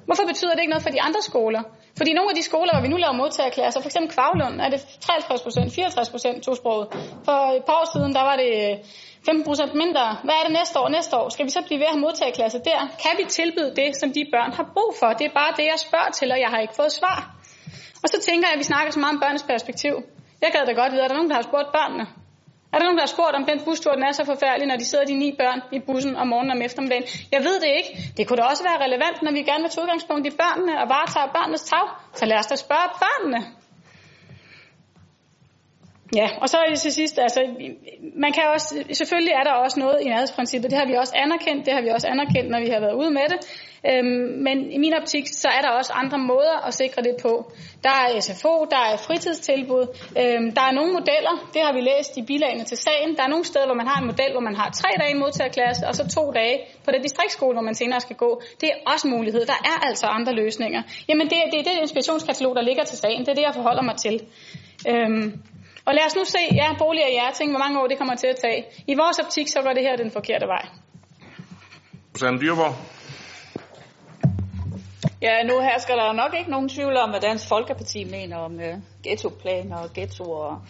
Hvorfor 0.07 0.25
betyder 0.31 0.53
det 0.53 0.61
ikke 0.63 0.73
noget 0.75 0.85
for 0.87 0.93
de 0.97 1.01
andre 1.07 1.21
skoler? 1.29 1.61
Fordi 2.01 2.13
nogle 2.13 2.31
af 2.31 2.37
de 2.39 2.43
skoler, 2.51 2.71
hvor 2.73 2.83
vi 2.85 2.91
nu 2.93 2.97
laver 3.03 3.21
modtagerklasser, 3.23 3.79
f.eks. 3.81 3.97
Kvavlund, 4.13 4.55
er 4.65 4.69
det 4.73 4.79
53 5.01 5.41
procent, 5.45 5.67
64 5.73 6.09
procent 6.13 6.37
tosproget. 6.45 6.85
For 7.27 7.39
et 7.57 7.63
par 7.67 7.77
år 7.81 7.87
siden, 7.95 8.11
der 8.17 8.23
var 8.29 8.35
det 8.41 8.51
øh, 8.61 8.73
15 9.25 9.43
procent 9.49 9.71
mindre. 9.83 10.03
Hvad 10.25 10.35
er 10.39 10.43
det 10.47 10.53
næste 10.59 10.75
år? 10.81 10.87
Næste 10.97 11.13
år 11.19 11.27
skal 11.29 11.45
vi 11.47 11.51
så 11.57 11.61
blive 11.67 11.79
ved 11.81 11.87
at 11.89 11.93
have 11.95 12.05
modtagerklasser 12.07 12.59
der? 12.69 12.79
Kan 13.03 13.13
vi 13.19 13.23
tilbyde 13.37 13.71
det, 13.79 13.89
som 14.01 14.09
de 14.15 14.21
børn 14.33 14.51
har 14.57 14.65
brug 14.75 14.91
for? 14.99 15.09
Det 15.19 15.25
er 15.29 15.33
bare 15.41 15.51
det, 15.59 15.65
jeg 15.73 15.79
spørger 15.87 16.11
til, 16.19 16.27
og 16.35 16.39
jeg 16.43 16.49
har 16.53 16.59
ikke 16.65 16.75
fået 16.81 16.91
svar. 16.99 17.17
Og 18.03 18.07
så 18.13 18.17
tænker 18.27 18.45
jeg, 18.47 18.53
at 18.55 18.61
vi 18.63 18.67
snakker 18.71 18.89
så 18.91 18.99
meget 19.03 19.13
om 19.15 19.19
børnenes 19.23 19.45
perspektiv. 19.53 19.93
Jeg 20.43 20.49
gad 20.55 20.61
da 20.69 20.73
godt 20.81 20.91
vide, 20.93 21.03
at 21.03 21.09
der 21.09 21.15
er 21.15 21.19
nogen, 21.19 21.31
der 21.31 21.39
har 21.41 21.47
spurgt 21.49 21.69
børnene. 21.77 22.05
Er 22.73 22.77
der 22.77 22.85
nogen, 22.85 22.97
der 22.97 23.05
har 23.07 23.13
spurgt, 23.15 23.35
om 23.35 23.45
den 23.45 23.59
bustur 23.65 23.91
den 23.93 24.03
er 24.03 24.11
så 24.11 24.25
forfærdelig, 24.25 24.67
når 24.67 24.75
de 24.75 24.85
sidder 24.85 25.05
de 25.05 25.13
ni 25.13 25.35
børn 25.39 25.61
i 25.71 25.79
bussen 25.87 26.15
om 26.15 26.27
morgenen 26.27 26.51
og 26.51 26.57
om 26.57 26.61
eftermiddagen? 26.61 27.03
Jeg 27.31 27.41
ved 27.47 27.55
det 27.63 27.71
ikke. 27.79 28.13
Det 28.17 28.27
kunne 28.27 28.37
da 28.37 28.43
også 28.43 28.63
være 28.63 28.83
relevant, 28.85 29.21
når 29.21 29.31
vi 29.31 29.41
gerne 29.49 29.61
vil 29.63 29.71
tage 29.71 29.83
udgangspunkt 29.83 30.27
i 30.27 30.33
børnene 30.41 30.73
og 30.81 30.89
varetager 30.89 31.27
børnenes 31.37 31.63
tag. 31.71 31.85
Så 32.13 32.25
lad 32.25 32.37
os 32.37 32.47
da 32.47 32.55
spørge 32.55 32.89
børnene. 33.03 33.39
Ja, 36.15 36.29
og 36.41 36.49
så 36.49 36.57
til 36.77 36.93
sidst, 36.93 37.19
altså, 37.19 37.41
man 38.15 38.33
kan 38.33 38.43
også, 38.53 38.83
selvfølgelig 38.91 39.33
er 39.33 39.43
der 39.43 39.51
også 39.51 39.79
noget 39.79 39.97
i 40.01 40.07
nærhedsprincippet, 40.07 40.71
det 40.71 40.77
har 40.79 40.85
vi 40.85 40.93
også 40.93 41.13
anerkendt, 41.15 41.65
det 41.65 41.73
har 41.73 41.81
vi 41.81 41.89
også 41.89 42.07
anerkendt, 42.07 42.49
når 42.49 42.59
vi 42.59 42.69
har 42.69 42.79
været 42.79 42.95
ude 43.01 43.11
med 43.11 43.25
det, 43.33 43.39
øhm, 43.89 44.23
men 44.45 44.57
i 44.71 44.77
min 44.77 44.93
optik, 44.93 45.25
så 45.43 45.47
er 45.57 45.61
der 45.61 45.69
også 45.79 45.93
andre 45.93 46.17
måder 46.17 46.67
at 46.67 46.73
sikre 46.73 47.01
det 47.01 47.15
på. 47.21 47.51
Der 47.83 47.95
er 48.01 48.19
SFO, 48.19 48.55
der 48.73 48.81
er 48.91 48.97
fritidstilbud, 49.07 49.85
øhm, 50.21 50.47
der 50.57 50.63
er 50.69 50.71
nogle 50.71 50.91
modeller, 50.97 51.35
det 51.53 51.61
har 51.65 51.73
vi 51.73 51.81
læst 51.91 52.17
i 52.17 52.21
bilagene 52.21 52.63
til 52.63 52.77
sagen, 52.77 53.15
der 53.17 53.23
er 53.23 53.31
nogle 53.33 53.45
steder, 53.45 53.65
hvor 53.65 53.79
man 53.81 53.87
har 53.87 53.97
en 54.01 54.07
model, 54.11 54.31
hvor 54.31 54.45
man 54.49 54.55
har 54.55 54.69
tre 54.81 54.89
dage 55.01 55.11
i 55.15 55.19
modtagerklasse, 55.23 55.87
og 55.87 55.95
så 55.95 56.03
to 56.17 56.31
dage 56.31 56.55
på 56.85 56.91
den 56.91 57.01
distriktsskole, 57.01 57.53
hvor 57.55 57.65
man 57.69 57.75
senere 57.75 58.01
skal 58.01 58.15
gå. 58.15 58.41
Det 58.61 58.69
er 58.69 58.77
også 58.91 59.07
en 59.07 59.13
mulighed, 59.17 59.45
der 59.45 59.59
er 59.71 59.77
altså 59.87 60.05
andre 60.17 60.33
løsninger. 60.41 60.81
Jamen 61.09 61.25
det, 61.31 61.37
det 61.51 61.59
er 61.59 61.63
det 61.63 61.75
inspirationskatalog, 61.81 62.55
der 62.55 62.61
ligger 62.61 62.83
til 62.83 62.97
sagen, 62.97 63.19
det 63.19 63.29
er 63.29 63.37
det, 63.39 63.45
jeg 63.49 63.55
forholder 63.59 63.83
mig 63.89 63.95
til. 64.05 64.15
Øhm, 64.89 65.41
og 65.85 65.93
lad 65.93 66.05
os 66.05 66.15
nu 66.15 66.23
se, 66.25 66.41
ja, 66.55 66.67
boliger 66.79 67.07
i 67.07 67.11
Hjerting, 67.11 67.51
hvor 67.51 67.59
mange 67.59 67.79
år 67.81 67.87
det 67.87 67.97
kommer 67.97 68.15
til 68.15 68.27
at 68.27 68.35
tage. 68.35 68.65
I 68.87 68.93
vores 68.95 69.19
optik, 69.19 69.47
så 69.47 69.61
går 69.61 69.73
det 69.73 69.83
her 69.83 69.95
den 69.95 70.11
forkerte 70.11 70.47
vej. 70.47 70.65
Susanne 72.15 72.39
Dyrborg. 72.41 72.75
Ja, 75.21 75.43
nu 75.43 75.59
her 75.59 75.79
skal 75.79 75.97
der 75.97 76.13
nok 76.13 76.33
ikke 76.39 76.51
nogen 76.51 76.69
tvivl 76.69 76.97
om, 76.97 77.09
hvad 77.09 77.19
Dansk 77.19 77.47
Folkeparti 77.47 78.03
mener 78.03 78.37
om 78.37 78.53
uh, 78.53 78.75
ghettoplaner 79.03 79.77
og 79.77 79.89
ghettoer. 79.93 80.67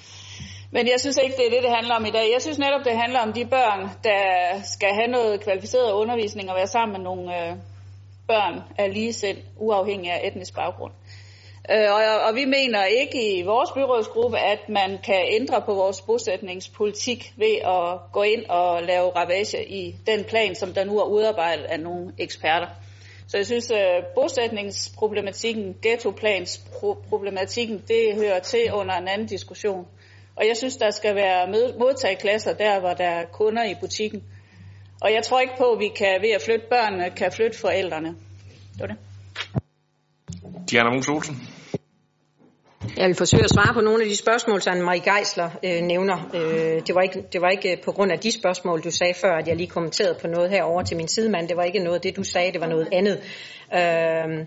Men 0.72 0.88
jeg 0.88 1.00
synes 1.00 1.18
ikke, 1.24 1.36
det 1.38 1.46
er 1.46 1.50
det, 1.50 1.64
det 1.64 1.76
handler 1.76 1.96
om 1.96 2.06
i 2.06 2.12
dag. 2.12 2.26
Jeg 2.34 2.42
synes 2.42 2.60
netop, 2.60 2.84
det 2.86 2.98
handler 2.98 3.20
om 3.20 3.34
de 3.34 3.46
børn, 3.46 3.90
der 4.04 4.24
skal 4.64 4.90
have 4.94 5.08
noget 5.08 5.44
kvalificeret 5.44 5.92
undervisning 5.92 6.50
og 6.50 6.56
være 6.56 6.68
sammen 6.68 6.94
med 6.98 7.04
nogle 7.04 7.24
uh, 7.24 7.58
børn 8.28 8.64
af 8.78 8.94
lige 8.94 9.14
selv, 9.14 9.38
uafhængig 9.58 10.12
af 10.12 10.28
etnisk 10.28 10.56
baggrund. 10.56 10.94
Øh, 11.70 11.92
og, 11.92 12.02
og 12.28 12.36
vi 12.36 12.46
mener 12.46 12.84
ikke 12.84 13.40
i 13.40 13.42
vores 13.42 13.72
byrådsgruppe, 13.72 14.40
at 14.40 14.70
man 14.70 14.98
kan 15.04 15.26
ændre 15.30 15.62
på 15.66 15.74
vores 15.74 16.02
bosætningspolitik 16.02 17.34
ved 17.38 17.56
at 17.64 18.00
gå 18.14 18.24
ind 18.24 18.46
og 18.50 18.84
lave 18.84 19.10
ravage 19.10 19.70
i 19.70 19.96
den 20.06 20.24
plan, 20.24 20.56
som 20.56 20.74
der 20.74 20.84
nu 20.84 21.00
er 21.00 21.06
udarbejdet 21.06 21.64
af 21.64 21.80
nogle 21.80 22.12
eksperter. 22.18 22.68
Så 23.28 23.38
jeg 23.38 23.46
synes, 23.46 23.72
at 23.72 24.06
bosætningsproblematikken, 24.16 25.76
ghettoplansproblematikken, 25.82 27.84
det 27.88 28.16
hører 28.16 28.40
til 28.40 28.74
under 28.74 28.96
en 28.96 29.08
anden 29.08 29.28
diskussion. 29.28 29.88
Og 30.36 30.48
jeg 30.48 30.58
synes, 30.58 30.78
der 30.78 30.92
skal 30.92 31.16
være 31.16 31.48
modtageklasser 31.80 32.54
der, 32.54 32.80
hvor 32.80 32.94
der 32.94 33.08
er 33.08 33.26
kunder 33.26 33.64
i 33.64 33.76
butikken. 33.82 34.24
Og 35.02 35.14
jeg 35.14 35.24
tror 35.24 35.40
ikke 35.40 35.58
på, 35.58 35.72
at 35.72 35.80
vi 35.80 35.88
kan 35.88 36.22
ved 36.22 36.30
at 36.30 36.42
flytte 36.42 36.66
børnene, 36.70 37.10
kan 37.10 37.32
flytte 37.32 37.60
forældrene. 37.60 38.16
Det 38.74 38.80
var 38.80 38.88
det. 38.88 38.98
Diana 40.70 40.90
Mus 40.90 41.08
Olsen. 41.08 41.36
Jeg 42.98 43.08
vil 43.08 43.16
forsøge 43.16 43.44
at 43.44 43.50
svare 43.50 43.74
på 43.74 43.82
nogle 43.82 44.04
af 44.04 44.10
de 44.10 44.16
spørgsmål, 44.16 44.62
som 44.62 44.78
Marie 44.78 45.14
Geisler 45.14 45.50
øh, 45.64 45.82
nævner. 45.82 46.30
Øh, 46.34 46.82
det, 46.88 46.96
var 46.96 47.02
ikke, 47.02 47.24
det 47.34 47.42
var 47.42 47.50
ikke 47.50 47.82
på 47.86 47.92
grund 47.92 48.12
af 48.12 48.20
de 48.20 48.32
spørgsmål, 48.32 48.82
du 48.82 48.92
sagde 48.92 49.14
før, 49.14 49.34
at 49.34 49.48
jeg 49.48 49.56
lige 49.56 49.68
kommenterede 49.68 50.18
på 50.22 50.28
noget 50.28 50.50
herover 50.50 50.84
til 50.84 50.98
min 50.98 51.08
sidemand. 51.08 51.48
Det 51.48 51.58
var 51.58 51.64
ikke 51.64 51.80
noget 51.80 51.96
af 51.96 52.02
det, 52.02 52.16
du 52.16 52.24
sagde, 52.24 52.52
det 52.52 52.62
var 52.62 52.68
noget 52.68 52.88
andet. 52.92 53.20
Øh, 53.74 54.46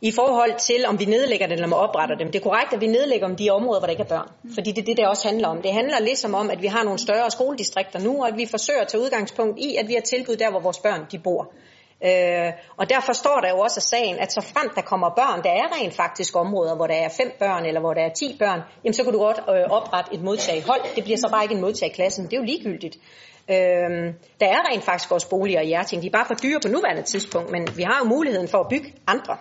i 0.00 0.12
forhold 0.12 0.58
til, 0.58 0.86
om 0.86 0.98
vi 1.00 1.04
nedlægger 1.04 1.46
dem 1.46 1.54
eller 1.54 1.66
må 1.66 1.76
opretter 1.76 2.16
dem. 2.16 2.30
Det 2.30 2.38
er 2.38 2.42
korrekt, 2.42 2.72
at 2.72 2.80
vi 2.80 2.86
nedlægger 2.86 3.26
om 3.26 3.36
de 3.36 3.50
områder, 3.50 3.80
hvor 3.80 3.86
der 3.86 3.90
ikke 3.90 4.02
er 4.02 4.14
børn. 4.16 4.28
Fordi 4.54 4.70
det 4.72 4.78
er 4.78 4.84
det, 4.84 4.96
det 4.96 5.06
også 5.06 5.28
handler 5.28 5.48
om. 5.48 5.62
Det 5.62 5.72
handler 5.72 6.00
ligesom 6.00 6.34
om, 6.34 6.50
at 6.50 6.62
vi 6.62 6.66
har 6.66 6.84
nogle 6.84 6.98
større 6.98 7.30
skoledistrikter 7.30 7.98
nu, 8.00 8.22
og 8.22 8.28
at 8.28 8.36
vi 8.36 8.46
forsøger 8.50 8.80
at 8.80 8.88
tage 8.88 9.02
udgangspunkt 9.02 9.58
i, 9.58 9.76
at 9.76 9.88
vi 9.88 9.94
har 9.94 10.00
tilbud 10.00 10.36
der, 10.36 10.50
hvor 10.50 10.60
vores 10.60 10.78
børn 10.78 11.00
de 11.12 11.18
bor. 11.18 11.52
Øh, 12.04 12.52
og 12.76 12.90
derfor 12.90 13.12
står 13.12 13.40
der 13.40 13.50
jo 13.50 13.58
også 13.58 13.78
af 13.78 13.82
sagen, 13.82 14.18
at 14.18 14.32
så 14.32 14.40
frem 14.40 14.70
der 14.74 14.82
kommer 14.82 15.08
børn, 15.10 15.42
der 15.42 15.50
er 15.50 15.76
rent 15.76 15.94
faktisk 15.94 16.36
områder, 16.36 16.76
hvor 16.76 16.86
der 16.86 16.94
er 16.94 17.08
fem 17.08 17.32
børn, 17.38 17.64
eller 17.64 17.80
hvor 17.80 17.94
der 17.94 18.02
er 18.02 18.12
ti 18.12 18.36
børn, 18.38 18.60
jamen 18.84 18.94
så 18.94 19.04
kan 19.04 19.12
du 19.12 19.18
godt 19.18 19.38
øh, 19.38 19.70
oprette 19.70 20.14
et 20.14 20.22
modtagehold. 20.22 20.80
Det 20.96 21.04
bliver 21.04 21.16
så 21.16 21.28
bare 21.30 21.42
ikke 21.42 21.54
en 21.54 21.60
modtageklasse, 21.60 22.22
men 22.22 22.30
det 22.30 22.36
er 22.36 22.40
jo 22.40 22.46
ligegyldigt. 22.46 22.96
Øh, 23.50 24.14
der 24.40 24.48
er 24.56 24.70
rent 24.70 24.84
faktisk 24.84 25.12
også 25.12 25.28
boliger 25.28 25.60
i 25.60 25.66
Hjerting. 25.66 26.02
De 26.02 26.06
er 26.06 26.10
bare 26.10 26.26
for 26.26 26.34
dyre 26.34 26.60
på 26.64 26.68
nuværende 26.68 27.02
tidspunkt, 27.02 27.50
men 27.50 27.68
vi 27.76 27.82
har 27.82 27.98
jo 28.02 28.08
muligheden 28.08 28.48
for 28.48 28.58
at 28.58 28.68
bygge 28.68 28.94
andre. 29.06 29.36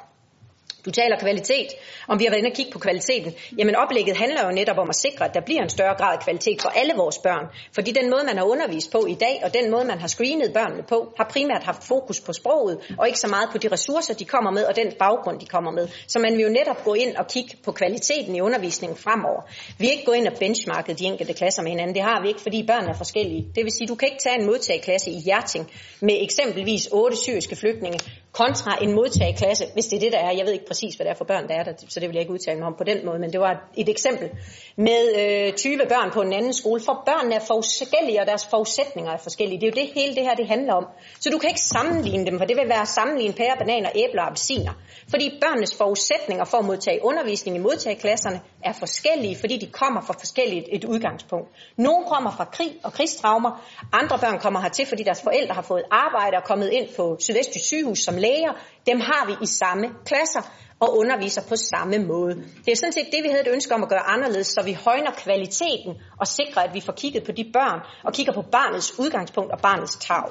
Du 0.86 0.92
taler 0.92 1.20
kvalitet, 1.20 1.70
om 2.08 2.20
vi 2.20 2.24
har 2.24 2.32
været 2.32 2.40
inde 2.40 2.52
og 2.52 2.56
kigge 2.56 2.72
på 2.72 2.80
kvaliteten. 2.80 3.34
Jamen 3.58 3.76
oplægget 3.76 4.18
handler 4.18 4.46
jo 4.46 4.52
netop 4.52 4.78
om 4.78 4.90
at 4.90 4.96
sikre, 4.96 5.26
at 5.26 5.34
der 5.34 5.42
bliver 5.42 5.62
en 5.62 5.70
større 5.70 5.96
grad 5.98 6.14
af 6.18 6.24
kvalitet 6.24 6.62
for 6.62 6.70
alle 6.70 6.94
vores 6.98 7.18
børn. 7.18 7.46
Fordi 7.76 7.92
den 7.92 8.10
måde, 8.10 8.24
man 8.26 8.38
har 8.38 8.46
undervist 8.46 8.92
på 8.92 9.06
i 9.06 9.14
dag, 9.14 9.42
og 9.44 9.54
den 9.54 9.72
måde, 9.72 9.86
man 9.86 10.00
har 10.00 10.08
screenet 10.08 10.54
børnene 10.54 10.84
på, 10.84 11.14
har 11.18 11.28
primært 11.34 11.64
haft 11.64 11.84
fokus 11.84 12.20
på 12.20 12.34
sproget, 12.34 12.96
og 13.00 13.08
ikke 13.08 13.20
så 13.20 13.28
meget 13.28 13.50
på 13.52 13.58
de 13.58 13.68
ressourcer, 13.68 14.14
de 14.14 14.26
kommer 14.26 14.52
med, 14.52 14.64
og 14.66 14.76
den 14.76 14.92
baggrund, 15.00 15.40
de 15.40 15.46
kommer 15.46 15.72
med. 15.72 15.88
Så 16.08 16.20
man 16.20 16.34
vil 16.38 16.44
jo 16.44 16.50
netop 16.50 16.84
gå 16.84 16.94
ind 16.94 17.16
og 17.16 17.28
kigge 17.28 17.58
på 17.66 17.72
kvaliteten 17.72 18.36
i 18.36 18.42
undervisningen 18.42 18.98
fremover. 18.98 19.42
Vi 19.80 19.88
er 19.88 19.92
ikke 19.92 20.06
gå 20.06 20.12
ind 20.12 20.28
og 20.28 20.34
benchmarke 20.40 20.94
de 20.94 21.06
enkelte 21.06 21.34
klasser 21.34 21.62
med 21.62 21.72
hinanden. 21.72 21.96
Det 21.96 22.04
har 22.04 22.22
vi 22.22 22.28
ikke, 22.28 22.42
fordi 22.42 22.64
børn 22.68 22.86
er 22.88 22.94
forskellige. 22.94 23.44
Det 23.56 23.64
vil 23.64 23.72
sige, 23.72 23.88
du 23.88 23.96
kan 23.96 24.08
ikke 24.08 24.22
tage 24.24 24.40
en 24.40 24.46
modtageklasse 24.46 25.12
i 25.12 25.20
Hjerting 25.26 25.72
med 26.02 26.16
eksempelvis 26.22 26.88
otte 26.92 27.18
syriske 27.18 27.56
flygtninge, 27.56 28.00
kontra 28.32 28.78
en 28.82 28.92
modtageklasse, 28.96 29.66
hvis 29.74 29.86
det 29.86 29.96
er 29.98 30.00
det, 30.00 30.12
der 30.12 30.20
er. 30.20 30.32
Jeg 30.38 30.46
ved 30.46 30.54
ikke 30.54 30.66
præcis, 30.76 30.96
hvad 30.96 31.06
det 31.06 31.12
er 31.12 31.20
for 31.22 31.26
børn, 31.26 31.48
der 31.48 31.56
er 31.60 31.64
der, 31.64 31.74
så 31.90 32.00
det 32.00 32.08
vil 32.10 32.16
jeg 32.16 32.22
ikke 32.22 32.34
udtale 32.34 32.60
mig 32.60 32.68
om 32.68 32.76
på 32.78 32.84
den 32.84 33.06
måde, 33.06 33.20
men 33.20 33.32
det 33.34 33.40
var 33.40 33.54
et 33.78 33.90
eksempel. 33.90 34.30
Med 34.78 35.04
øh, 35.22 35.54
20 35.54 35.78
børn 35.78 36.12
på 36.12 36.22
en 36.22 36.34
anden 36.34 36.54
skole, 36.54 36.82
for 36.88 36.96
børnene 37.06 37.36
er 37.36 37.46
forskellige, 37.54 38.22
og 38.22 38.28
deres 38.28 38.48
forudsætninger 38.54 39.12
er 39.12 39.18
forskellige. 39.18 39.60
Det 39.62 39.68
er 39.68 39.72
jo 39.72 39.78
det 39.82 39.90
hele 40.00 40.16
det 40.16 40.24
her, 40.24 40.36
det 40.36 40.48
handler 40.48 40.74
om. 40.74 40.86
Så 41.20 41.30
du 41.30 41.38
kan 41.38 41.50
ikke 41.50 41.62
sammenligne 41.62 42.26
dem, 42.26 42.38
for 42.40 42.46
det 42.46 42.58
vil 42.58 42.70
være 42.70 42.82
at 42.82 42.88
sammenligne 42.88 43.34
pære, 43.34 43.56
bananer, 43.60 43.90
æbler 43.96 44.22
og 44.22 44.28
appelsiner. 44.28 44.74
Fordi 45.10 45.26
børnenes 45.42 45.76
forudsætninger 45.76 46.46
for 46.46 46.58
at 46.58 46.66
modtage 46.66 47.00
undervisning 47.04 47.58
i 47.58 47.60
modtageklasserne 47.60 48.40
er 48.64 48.74
forskellige, 48.74 49.36
fordi 49.40 49.58
de 49.58 49.68
kommer 49.82 50.02
fra 50.02 50.14
forskelligt 50.24 50.66
et 50.72 50.84
udgangspunkt. 50.84 51.48
Nogle 51.78 52.06
kommer 52.14 52.32
fra 52.38 52.46
krig 52.46 52.72
og 52.84 52.94
krigstraumer, 52.94 53.52
andre 53.94 54.18
børn 54.20 54.40
kommer 54.40 54.60
hertil, 54.62 54.86
fordi 54.86 55.04
deres 55.04 55.22
forældre 55.22 55.54
har 55.54 55.62
fået 55.62 55.84
arbejde 55.92 56.38
og 56.38 56.44
kommet 56.44 56.70
ind 56.70 56.88
på 56.98 57.18
Sydvestjysk 57.20 57.66
sygehus 57.66 58.00
som 58.00 58.16
læger. 58.18 58.54
Dem 58.90 59.00
har 59.00 59.26
vi 59.26 59.34
i 59.42 59.46
samme 59.46 59.88
klasser 60.06 60.42
og 60.80 60.98
underviser 60.98 61.42
på 61.50 61.56
samme 61.56 61.98
måde. 61.98 62.36
Det 62.66 62.72
er 62.72 62.76
sådan 62.76 62.94
set 62.94 63.08
det, 63.12 63.24
vi 63.24 63.30
havde 63.30 63.42
et 63.48 63.54
ønske 63.54 63.74
om 63.74 63.84
at 63.84 63.90
gøre 63.90 64.08
anderledes, 64.16 64.48
så 64.48 64.62
vi 64.66 64.74
højner 64.74 65.12
kvaliteten 65.12 65.94
og 66.20 66.28
sikrer, 66.28 66.62
at 66.62 66.74
vi 66.74 66.82
får 66.82 66.94
kigget 66.94 67.24
på 67.24 67.32
de 67.32 67.50
børn 67.54 67.80
og 68.04 68.14
kigger 68.14 68.34
på 68.34 68.42
barnets 68.42 69.00
udgangspunkt 69.00 69.52
og 69.52 69.60
barnets 69.60 69.96
tag. 69.96 70.26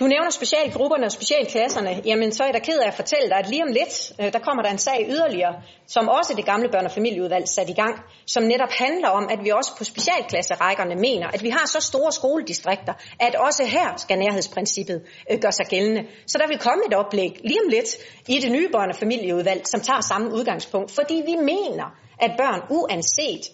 Du 0.00 0.06
nævner 0.06 0.30
specialgrupperne 0.30 1.06
og 1.06 1.12
specialklasserne. 1.12 2.02
Jamen, 2.04 2.32
så 2.32 2.42
er 2.42 2.46
jeg 2.46 2.54
da 2.54 2.58
ked 2.58 2.78
af 2.78 2.86
at 2.88 2.94
fortælle 2.94 3.28
dig, 3.28 3.36
at 3.36 3.48
lige 3.50 3.62
om 3.62 3.68
lidt, 3.68 4.12
øh, 4.20 4.32
der 4.32 4.38
kommer 4.38 4.62
der 4.62 4.70
en 4.70 4.78
sag 4.78 5.06
yderligere, 5.08 5.54
som 5.86 6.08
også 6.08 6.34
det 6.36 6.44
gamle 6.44 6.68
børne- 6.68 6.84
og 6.84 6.90
familieudvalg 6.90 7.48
sat 7.48 7.70
i 7.70 7.72
gang, 7.72 7.94
som 8.26 8.42
netop 8.42 8.70
handler 8.70 9.08
om, 9.08 9.28
at 9.30 9.38
vi 9.44 9.50
også 9.50 9.76
på 9.78 9.84
specialklasserækkerne 9.84 10.94
mener, 10.94 11.26
at 11.28 11.42
vi 11.42 11.50
har 11.50 11.66
så 11.66 11.80
store 11.80 12.12
skoledistrikter, 12.12 12.92
at 13.20 13.34
også 13.34 13.64
her 13.64 13.96
skal 13.96 14.18
nærhedsprincippet 14.18 15.02
øh, 15.30 15.38
gøre 15.38 15.52
sig 15.52 15.66
gældende. 15.66 16.02
Så 16.26 16.38
der 16.38 16.46
vil 16.48 16.58
komme 16.58 16.82
et 16.88 16.94
oplæg 16.94 17.40
lige 17.44 17.60
om 17.64 17.68
lidt 17.70 17.90
i 18.28 18.38
det 18.38 18.52
nye 18.52 18.68
børne- 18.76 18.92
og 18.94 18.96
familieudvalg, 18.96 19.66
som 19.66 19.80
tager 19.80 20.00
samme 20.00 20.32
udgangspunkt, 20.34 20.92
fordi 20.92 21.22
vi 21.26 21.36
mener, 21.36 21.86
at 22.20 22.30
børn 22.38 22.60
uanset 22.70 23.44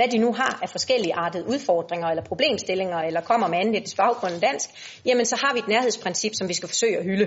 hvad 0.00 0.08
de 0.08 0.18
nu 0.18 0.32
har 0.32 0.58
af 0.62 0.68
forskellige 0.70 1.14
artede 1.14 1.48
udfordringer 1.48 2.08
eller 2.08 2.24
problemstillinger, 2.24 2.98
eller 2.98 3.20
kommer 3.20 3.48
med 3.48 3.58
anden 3.58 3.74
etnisk 3.74 3.96
baggrund 3.96 4.32
end 4.32 4.40
dansk, 4.40 4.68
jamen 5.04 5.26
så 5.26 5.36
har 5.36 5.52
vi 5.54 5.58
et 5.58 5.68
nærhedsprincip, 5.68 6.32
som 6.34 6.48
vi 6.48 6.54
skal 6.54 6.68
forsøge 6.68 6.98
at 6.98 7.04
hylde. 7.04 7.26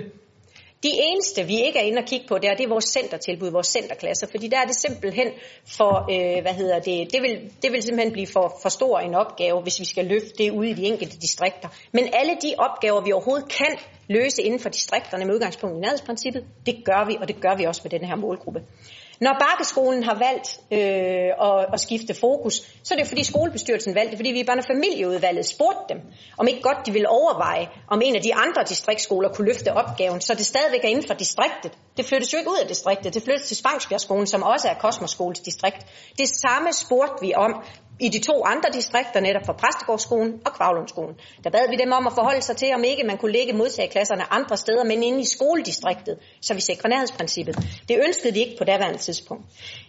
De 0.82 0.90
eneste, 1.08 1.44
vi 1.44 1.56
ikke 1.66 1.78
er 1.78 1.82
inde 1.82 1.98
og 1.98 2.04
kigge 2.04 2.26
på, 2.28 2.38
det 2.38 2.50
er, 2.50 2.54
det 2.54 2.64
er 2.64 2.68
vores 2.68 2.84
centertilbud, 2.84 3.50
vores 3.50 3.66
centerklasser, 3.66 4.26
fordi 4.30 4.48
der 4.48 4.58
er 4.58 4.64
det 4.64 4.76
simpelthen 4.76 5.28
for, 5.66 5.92
øh, 6.14 6.42
hvad 6.42 6.54
hedder 6.54 6.78
det, 6.78 7.12
det 7.12 7.22
vil, 7.22 7.52
det 7.62 7.72
vil 7.72 7.82
simpelthen 7.82 8.12
blive 8.12 8.26
for, 8.26 8.58
for 8.62 8.68
stor 8.68 8.98
en 8.98 9.14
opgave, 9.14 9.62
hvis 9.62 9.80
vi 9.80 9.84
skal 9.84 10.04
løfte 10.04 10.32
det 10.38 10.50
ude 10.50 10.70
i 10.70 10.74
de 10.74 10.84
enkelte 10.84 11.16
distrikter. 11.18 11.68
Men 11.92 12.04
alle 12.12 12.32
de 12.42 12.54
opgaver, 12.58 13.00
vi 13.00 13.12
overhovedet 13.12 13.48
kan 13.48 13.78
løse 14.08 14.42
inden 14.42 14.60
for 14.60 14.68
distrikterne 14.68 15.24
med 15.24 15.34
udgangspunkt 15.34 15.76
i 15.76 15.80
nærhedsprincippet, 15.80 16.44
det 16.66 16.74
gør 16.84 17.06
vi, 17.06 17.16
og 17.20 17.28
det 17.28 17.40
gør 17.40 17.56
vi 17.56 17.64
også 17.64 17.80
med 17.84 17.90
den 17.90 18.04
her 18.08 18.16
målgruppe. 18.16 18.60
Når 19.20 19.36
Bakkeskolen 19.40 20.02
har 20.02 20.18
valgt 20.18 20.60
øh, 20.70 21.48
at, 21.48 21.66
at 21.72 21.80
skifte 21.80 22.14
fokus, 22.14 22.54
så 22.82 22.94
er 22.94 22.98
det 22.98 23.08
fordi 23.08 23.24
skolebestyrelsen 23.24 23.94
valgte 23.94 24.10
det, 24.10 24.18
fordi 24.18 24.30
vi 24.30 24.40
i 24.40 24.48
børne- 24.50 24.58
og 24.58 24.64
familieudvalget 24.64 25.46
spurgte 25.46 25.94
dem, 25.94 26.00
om 26.38 26.48
ikke 26.48 26.62
godt 26.62 26.86
de 26.86 26.92
ville 26.92 27.08
overveje, 27.08 27.68
om 27.88 28.02
en 28.04 28.16
af 28.16 28.22
de 28.22 28.34
andre 28.34 28.64
distriktsskoler 28.68 29.28
kunne 29.28 29.46
løfte 29.46 29.72
opgaven, 29.72 30.20
så 30.20 30.34
det 30.34 30.46
stadigvæk 30.46 30.84
er 30.84 30.88
inden 30.88 31.06
for 31.06 31.14
distriktet. 31.14 31.72
Det 31.96 32.04
flyttes 32.04 32.32
jo 32.32 32.38
ikke 32.38 32.50
ud 32.50 32.58
af 32.62 32.68
distriktet, 32.68 33.14
det 33.14 33.22
flyttes 33.22 33.48
til 33.48 33.56
Spangsbjergskolen, 33.56 34.26
som 34.26 34.42
også 34.42 34.68
er 34.68 34.74
Kosmoskoles 34.74 35.40
distrikt. 35.40 35.86
Det 36.18 36.28
samme 36.28 36.72
spurgte 36.72 37.26
vi 37.26 37.34
om 37.34 37.62
i 38.00 38.08
de 38.08 38.18
to 38.18 38.44
andre 38.44 38.68
distrikter, 38.72 39.20
netop 39.20 39.46
for 39.46 39.52
Præstegårdsskolen 39.52 40.40
og 40.46 40.52
Kvavlundskolen. 40.52 41.14
Der 41.44 41.50
bad 41.50 41.68
vi 41.70 41.76
dem 41.76 41.92
om 41.92 42.06
at 42.06 42.12
forholde 42.12 42.42
sig 42.42 42.56
til, 42.56 42.74
om 42.74 42.84
ikke 42.84 43.04
man 43.06 43.18
kunne 43.18 43.32
lægge 43.32 43.52
modtageklasserne 43.52 44.32
andre 44.32 44.56
steder, 44.56 44.84
men 44.84 45.02
inde 45.02 45.20
i 45.20 45.24
skoledistriktet, 45.24 46.18
så 46.42 46.54
vi 46.54 46.60
sikrer 46.60 46.88
nærhedsprincippet. 46.88 47.56
Det 47.88 48.00
ønskede 48.06 48.34
de 48.34 48.40
ikke 48.40 48.56
på 48.58 48.64
daværende 48.64 48.98
tidspunkt. 48.98 49.44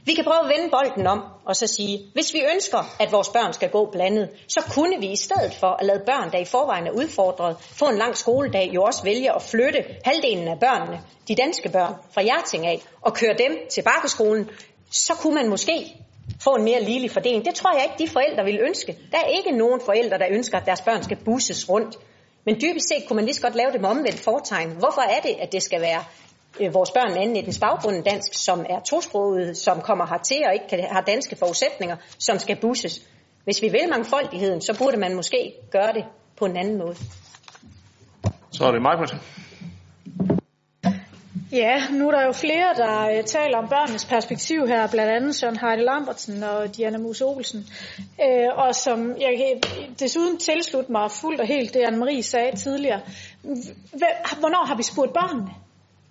Vi 0.05 0.13
kan 0.13 0.23
prøve 0.23 0.43
at 0.43 0.49
vende 0.57 0.69
bolden 0.71 1.07
om 1.07 1.23
og 1.45 1.55
så 1.55 1.67
sige, 1.67 1.99
hvis 2.13 2.33
vi 2.33 2.41
ønsker, 2.53 2.95
at 2.99 3.11
vores 3.11 3.29
børn 3.29 3.53
skal 3.53 3.69
gå 3.69 3.89
blandet, 3.91 4.29
så 4.47 4.61
kunne 4.73 4.99
vi 4.99 5.07
i 5.11 5.15
stedet 5.15 5.53
for 5.59 5.67
at 5.67 5.85
lade 5.85 6.03
børn, 6.05 6.31
der 6.31 6.37
i 6.37 6.45
forvejen 6.45 6.87
er 6.87 6.91
udfordret, 6.91 7.55
få 7.59 7.85
en 7.85 7.97
lang 7.97 8.17
skoledag, 8.17 8.71
jo 8.75 8.83
også 8.83 9.03
vælge 9.03 9.35
at 9.35 9.41
flytte 9.41 9.83
halvdelen 10.05 10.47
af 10.47 10.59
børnene, 10.59 11.01
de 11.27 11.35
danske 11.35 11.69
børn, 11.69 11.93
fra 12.13 12.21
Hjerting 12.21 12.65
af, 12.67 12.81
og 13.01 13.13
køre 13.13 13.35
dem 13.37 13.51
til 13.69 13.81
Bakkeskolen, 13.81 14.49
så 14.91 15.13
kunne 15.13 15.35
man 15.35 15.49
måske 15.49 15.95
få 16.43 16.55
en 16.55 16.63
mere 16.63 16.83
ligelig 16.83 17.11
fordeling. 17.11 17.45
Det 17.45 17.55
tror 17.55 17.73
jeg 17.73 17.83
ikke, 17.83 18.03
de 18.03 18.09
forældre 18.09 18.43
vil 18.43 18.59
ønske. 18.67 18.97
Der 19.11 19.17
er 19.17 19.27
ikke 19.37 19.51
nogen 19.51 19.81
forældre, 19.85 20.17
der 20.17 20.27
ønsker, 20.29 20.57
at 20.57 20.65
deres 20.65 20.81
børn 20.81 21.03
skal 21.03 21.17
busses 21.25 21.69
rundt. 21.69 21.97
Men 22.45 22.55
dybest 22.55 22.87
set 22.87 23.07
kunne 23.07 23.15
man 23.15 23.25
lige 23.25 23.35
så 23.35 23.41
godt 23.41 23.55
lave 23.55 23.71
det 23.71 23.81
med 23.81 23.89
omvendt 23.89 24.19
fortegn. 24.19 24.69
Hvorfor 24.69 25.01
er 25.01 25.19
det, 25.19 25.35
at 25.39 25.51
det 25.51 25.63
skal 25.63 25.81
være 25.81 26.03
øh, 26.59 26.73
vores 26.73 26.91
børn 26.91 27.13
med 27.13 27.21
anden 27.21 27.37
etnisk 27.37 27.59
baggrund 27.59 28.03
dansk, 28.03 28.33
som 28.33 28.65
er 28.69 28.79
tosproget, 28.79 29.57
som 29.57 29.81
kommer 29.81 30.05
hertil 30.05 30.43
og 30.47 30.53
ikke 30.53 30.67
kan, 30.69 30.79
har 30.91 31.01
danske 31.01 31.35
forudsætninger, 31.35 31.95
som 32.19 32.39
skal 32.39 32.55
busses. 32.61 33.01
Hvis 33.43 33.61
vi 33.61 33.69
vil 33.69 33.89
mangfoldigheden, 33.89 34.61
så 34.61 34.77
burde 34.77 34.97
man 34.97 35.15
måske 35.15 35.53
gøre 35.71 35.93
det 35.93 36.05
på 36.37 36.45
en 36.45 36.57
anden 36.57 36.77
måde. 36.77 36.95
Så 38.51 38.65
er 38.65 38.71
det 38.71 38.81
mig, 38.81 38.97
Ja, 41.51 41.89
nu 41.91 42.07
er 42.07 42.11
der 42.11 42.25
jo 42.25 42.31
flere, 42.31 42.73
der 42.75 43.19
uh, 43.19 43.25
taler 43.25 43.57
om 43.57 43.67
børnenes 43.69 44.05
perspektiv 44.05 44.67
her, 44.67 44.87
blandt 44.87 45.11
andet 45.11 45.35
Søren 45.35 45.57
Heide 45.57 45.83
Lambertsen 45.83 46.43
og 46.43 46.77
Diana 46.77 46.97
Muse 46.97 47.25
Olsen. 47.25 47.67
Uh, 47.99 48.57
og 48.65 48.75
som 48.75 49.17
jeg 49.19 49.33
kan 49.37 49.71
desuden 49.99 50.37
tilslutte 50.37 50.91
mig 50.91 51.11
fuldt 51.11 51.41
og 51.41 51.47
helt 51.47 51.73
det, 51.73 51.79
Anne-Marie 51.79 52.21
sagde 52.21 52.55
tidligere. 52.57 53.01
Hvornår 54.39 54.65
har 54.65 54.75
vi 54.75 54.83
spurgt 54.83 55.13
børnene? 55.13 55.51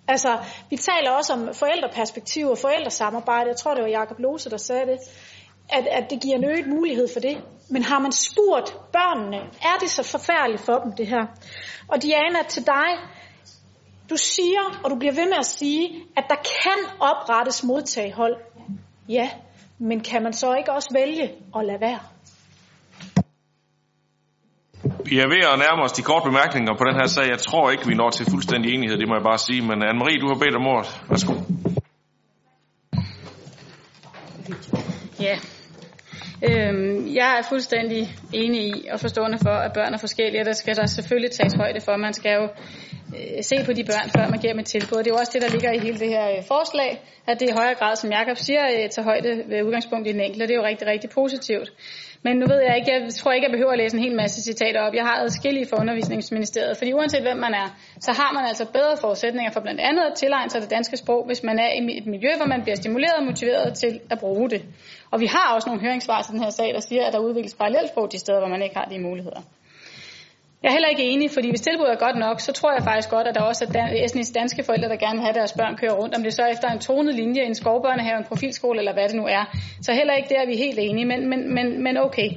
Altså, 0.07 0.37
vi 0.69 0.77
taler 0.77 1.11
også 1.11 1.33
om 1.33 1.53
forældreperspektiv 1.53 2.47
og 2.47 2.57
forældresamarbejde. 2.57 3.49
Jeg 3.49 3.57
tror, 3.57 3.73
det 3.73 3.83
var 3.83 3.89
Jakob 3.89 4.19
Lose, 4.19 4.49
der 4.49 4.57
sagde 4.57 4.85
det. 4.85 4.97
At, 5.69 5.87
at 5.87 6.09
det 6.09 6.21
giver 6.21 6.35
en 6.35 6.45
øget 6.45 6.67
mulighed 6.67 7.07
for 7.13 7.19
det. 7.19 7.37
Men 7.69 7.83
har 7.83 7.99
man 7.99 8.11
spurgt 8.11 8.77
børnene, 8.91 9.37
er 9.61 9.77
det 9.79 9.89
så 9.89 10.03
forfærdeligt 10.03 10.61
for 10.61 10.77
dem, 10.83 10.91
det 10.91 11.07
her? 11.07 11.25
Og 11.87 12.01
Diana, 12.01 12.39
til 12.49 12.65
dig, 12.65 12.89
du 14.09 14.17
siger, 14.17 14.79
og 14.83 14.91
du 14.91 14.95
bliver 14.95 15.13
ved 15.13 15.25
med 15.25 15.37
at 15.39 15.45
sige, 15.45 16.03
at 16.17 16.23
der 16.29 16.35
kan 16.35 16.79
oprettes 16.99 17.63
modtagehold. 17.63 18.35
Ja, 19.09 19.29
men 19.79 19.99
kan 19.99 20.23
man 20.23 20.33
så 20.33 20.53
ikke 20.53 20.71
også 20.71 20.89
vælge 20.93 21.31
at 21.55 21.65
lade 21.65 21.81
være? 21.81 21.99
Vi 25.05 25.19
er 25.19 25.27
ved 25.27 25.43
at 25.53 25.59
nærme 25.59 25.83
os 25.83 25.91
de 25.91 26.01
korte 26.01 26.23
bemærkninger 26.29 26.73
på 26.77 26.83
den 26.89 26.95
her 26.95 27.07
sag. 27.07 27.29
Jeg 27.29 27.39
tror 27.39 27.71
ikke, 27.71 27.87
vi 27.87 27.93
når 27.93 28.09
til 28.09 28.25
fuldstændig 28.25 28.73
enighed, 28.73 28.97
det 28.97 29.07
må 29.07 29.15
jeg 29.15 29.23
bare 29.23 29.37
sige. 29.37 29.61
Men 29.61 29.83
Anne-Marie, 29.83 30.19
du 30.21 30.27
har 30.27 30.39
bedt 30.43 30.55
om 30.55 30.67
ordet. 30.67 31.01
Værsgo. 31.09 31.33
Ja, 35.19 35.39
Øhm, 36.49 37.15
jeg 37.15 37.37
er 37.39 37.47
fuldstændig 37.49 38.15
enig 38.33 38.61
i 38.61 38.87
og 38.91 38.99
forstående 38.99 39.37
for, 39.37 39.55
at 39.65 39.73
børn 39.73 39.93
er 39.93 39.97
forskellige, 39.97 40.41
og 40.41 40.45
der 40.45 40.53
skal 40.53 40.75
der 40.75 40.85
selvfølgelig 40.85 41.31
tages 41.31 41.53
højde 41.53 41.81
for. 41.81 41.97
Man 41.97 42.13
skal 42.13 42.33
jo 42.41 42.47
øh, 43.17 43.43
se 43.43 43.55
på 43.65 43.73
de 43.73 43.83
børn, 43.83 44.07
før 44.15 44.29
man 44.29 44.39
giver 44.39 44.53
dem 44.53 44.59
et 44.59 44.65
tilbud. 44.65 44.97
Det 44.97 45.07
er 45.07 45.15
jo 45.15 45.21
også 45.23 45.31
det, 45.35 45.41
der 45.41 45.49
ligger 45.55 45.71
i 45.71 45.79
hele 45.79 45.99
det 45.99 46.09
her 46.09 46.25
øh, 46.31 46.43
forslag, 46.53 46.91
at 47.27 47.39
det 47.39 47.49
i 47.49 47.53
højere 47.59 47.75
grad, 47.75 47.95
som 47.95 48.11
Jakob 48.11 48.37
siger, 48.37 48.63
øh, 48.73 48.89
tager 48.89 49.03
højde 49.11 49.31
ved 49.49 49.63
udgangspunkt 49.63 50.07
i 50.07 50.11
den 50.11 50.21
enkelte. 50.21 50.47
Det 50.47 50.53
er 50.53 50.59
jo 50.61 50.67
rigtig, 50.71 50.87
rigtig 50.87 51.09
positivt. 51.09 51.69
Men 52.25 52.33
nu 52.41 52.45
ved 52.53 52.59
jeg 52.67 52.75
ikke, 52.79 52.91
jeg 52.93 53.13
tror 53.13 53.31
ikke, 53.31 53.45
jeg 53.47 53.55
behøver 53.57 53.71
at 53.71 53.77
læse 53.77 53.97
en 53.97 54.03
hel 54.03 54.15
masse 54.15 54.37
citater 54.49 54.81
op. 54.81 54.93
Jeg 54.93 55.05
har 55.09 55.17
adskillige 55.23 55.67
for 55.69 55.77
undervisningsministeriet, 55.83 56.77
fordi 56.77 56.93
uanset 56.93 57.21
hvem 57.21 57.37
man 57.37 57.53
er, 57.53 57.67
så 57.99 58.11
har 58.11 58.31
man 58.33 58.45
altså 58.45 58.65
bedre 58.77 58.97
forudsætninger 59.01 59.51
for 59.51 59.59
blandt 59.59 59.81
andet 59.81 60.03
at 60.09 60.13
tilegne 60.15 60.49
sig 60.49 60.61
det 60.61 60.69
danske 60.69 60.97
sprog, 60.97 61.25
hvis 61.25 61.43
man 61.43 61.59
er 61.59 61.69
i 61.77 61.97
et 61.97 62.05
miljø, 62.05 62.31
hvor 62.37 62.45
man 62.45 62.61
bliver 62.63 62.75
stimuleret 62.75 63.15
og 63.19 63.23
motiveret 63.23 63.73
til 63.73 63.99
at 64.09 64.19
bruge 64.19 64.49
det. 64.49 64.61
Og 65.11 65.19
vi 65.19 65.25
har 65.25 65.53
også 65.55 65.69
nogle 65.69 65.81
høringssvar 65.85 66.21
til 66.21 66.33
den 66.33 66.43
her 66.43 66.49
sag, 66.49 66.73
der 66.73 66.79
siger, 66.79 67.05
at 67.05 67.13
der 67.13 67.19
udvikles 67.19 67.55
parallelsprog 67.55 68.11
de 68.11 68.19
steder, 68.19 68.39
hvor 68.39 68.49
man 68.55 68.61
ikke 68.61 68.75
har 68.75 68.85
de 68.85 68.99
muligheder. 68.99 69.41
Jeg 70.65 70.71
er 70.71 70.77
heller 70.77 70.93
ikke 70.95 71.03
enig, 71.13 71.31
fordi 71.31 71.49
hvis 71.49 71.61
tilbuddet 71.61 71.93
er 71.93 72.05
godt 72.07 72.17
nok, 72.25 72.39
så 72.39 72.51
tror 72.51 72.71
jeg 72.73 72.83
faktisk 72.83 73.09
godt, 73.09 73.27
at 73.27 73.35
der 73.35 73.41
også 73.41 73.63
er 73.75 74.05
etnisk 74.05 74.33
danske 74.35 74.63
forældre, 74.63 74.89
der 74.89 74.95
gerne 74.95 75.17
vil 75.17 75.25
have 75.27 75.37
deres 75.39 75.53
børn 75.59 75.75
køre 75.81 75.95
rundt, 75.99 76.15
om 76.15 76.23
det 76.23 76.33
så 76.33 76.41
er 76.41 76.51
efter 76.55 76.67
en 76.69 76.79
tonet 76.79 77.15
linje, 77.15 77.41
en 77.41 77.55
skovbørnehave, 77.55 78.17
en 78.17 78.23
profilskole 78.31 78.79
eller 78.79 78.93
hvad 78.93 79.07
det 79.09 79.15
nu 79.15 79.25
er. 79.25 79.43
Så 79.81 79.93
heller 79.93 80.13
ikke 80.13 80.29
der 80.29 80.39
er 80.41 80.47
vi 80.51 80.55
helt 80.65 80.79
enige, 80.79 81.05
men, 81.05 81.29
men, 81.29 81.53
men, 81.55 81.83
men 81.83 81.97
okay. 81.97 82.29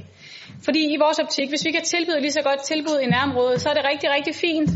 Fordi 0.64 0.83
i 0.95 0.97
vores 1.05 1.18
optik, 1.18 1.49
hvis 1.49 1.64
vi 1.64 1.70
kan 1.70 1.83
tilbyde 1.83 2.20
lige 2.20 2.33
så 2.33 2.43
godt 2.43 2.61
tilbud 2.62 2.99
i 3.05 3.07
nærområdet, 3.07 3.61
så 3.61 3.68
er 3.68 3.74
det 3.74 3.85
rigtig, 3.93 4.11
rigtig 4.16 4.35
fint. 4.35 4.70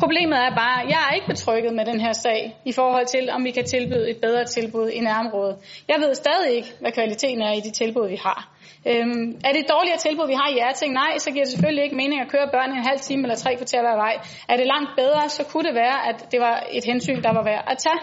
Problemet 0.00 0.38
er 0.38 0.50
bare, 0.62 0.82
at 0.82 0.88
jeg 0.88 1.00
er 1.08 1.14
ikke 1.14 1.26
betrykket 1.26 1.72
med 1.74 1.84
den 1.84 2.00
her 2.00 2.12
sag 2.12 2.56
i 2.64 2.72
forhold 2.72 3.06
til, 3.06 3.30
om 3.30 3.44
vi 3.44 3.50
kan 3.50 3.64
tilbyde 3.64 4.10
et 4.10 4.18
bedre 4.22 4.44
tilbud 4.44 4.88
i 4.88 5.00
nærområdet. 5.00 5.56
Jeg 5.88 5.96
ved 6.00 6.14
stadig 6.14 6.50
ikke, 6.56 6.72
hvad 6.80 6.92
kvaliteten 6.92 7.42
er 7.42 7.52
i 7.52 7.60
de 7.60 7.70
tilbud, 7.70 8.08
vi 8.08 8.16
har. 8.16 8.51
Øhm, 8.90 9.24
er 9.46 9.50
det 9.52 9.60
et 9.64 9.72
dårligere 9.76 10.00
tilbud, 10.06 10.26
vi 10.32 10.36
har 10.40 10.48
i 10.50 10.54
Hjerting? 10.58 10.92
Nej, 11.02 11.12
så 11.18 11.28
giver 11.30 11.44
det 11.44 11.52
selvfølgelig 11.52 11.84
ikke 11.84 11.96
mening 12.02 12.20
at 12.20 12.28
køre 12.34 12.48
børn 12.54 12.70
en 12.70 12.88
halv 12.90 13.00
time 13.00 13.22
eller 13.22 13.36
tre 13.36 13.50
kvarter 13.56 13.80
hver 13.86 13.96
vej. 14.04 14.14
Er 14.48 14.56
det 14.56 14.66
langt 14.74 14.90
bedre, 14.96 15.28
så 15.28 15.42
kunne 15.50 15.66
det 15.68 15.74
være, 15.74 15.98
at 16.08 16.18
det 16.32 16.40
var 16.46 16.56
et 16.78 16.84
hensyn, 16.84 17.22
der 17.26 17.32
var 17.38 17.44
værd 17.50 17.64
at 17.72 17.78
tage. 17.86 18.00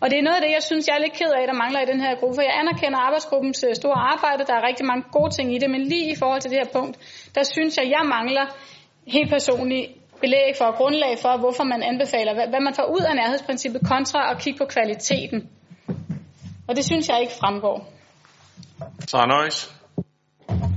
Og 0.00 0.06
det 0.10 0.16
er 0.18 0.22
noget 0.22 0.38
af 0.38 0.42
det, 0.44 0.52
jeg 0.58 0.62
synes, 0.62 0.88
jeg 0.88 0.94
er 0.98 1.02
lidt 1.06 1.16
ked 1.20 1.32
af, 1.40 1.44
der 1.50 1.56
mangler 1.62 1.80
i 1.82 1.88
den 1.92 2.00
her 2.04 2.12
gruppe. 2.20 2.34
For 2.36 2.42
jeg 2.48 2.54
anerkender 2.62 2.98
arbejdsgruppens 3.06 3.64
øh, 3.68 3.74
store 3.82 3.98
arbejde. 4.12 4.42
Der 4.48 4.54
er 4.58 4.62
rigtig 4.70 4.86
mange 4.90 5.04
gode 5.16 5.30
ting 5.36 5.46
i 5.56 5.58
det. 5.62 5.70
Men 5.74 5.82
lige 5.92 6.06
i 6.14 6.16
forhold 6.22 6.40
til 6.40 6.50
det 6.50 6.58
her 6.62 6.70
punkt, 6.78 6.94
der 7.36 7.42
synes 7.54 7.72
jeg, 7.78 7.86
jeg 7.96 8.04
mangler 8.16 8.46
helt 9.16 9.30
personligt 9.36 9.86
belæg 10.22 10.50
for 10.58 10.64
og 10.64 10.74
grundlag 10.80 11.18
for, 11.22 11.32
hvorfor 11.42 11.64
man 11.64 11.82
anbefaler, 11.82 12.32
hvad, 12.34 12.60
man 12.68 12.74
får 12.74 12.86
ud 12.96 13.02
af 13.10 13.14
nærhedsprincippet 13.16 13.80
kontra 13.92 14.30
at 14.30 14.38
kigge 14.42 14.58
på 14.58 14.64
kvaliteten. 14.74 15.38
Og 16.68 16.76
det 16.76 16.84
synes 16.84 17.08
jeg 17.08 17.18
ikke 17.20 17.32
fremgår. 17.40 17.76
Så 19.08 19.26
Nøjes. 19.26 19.79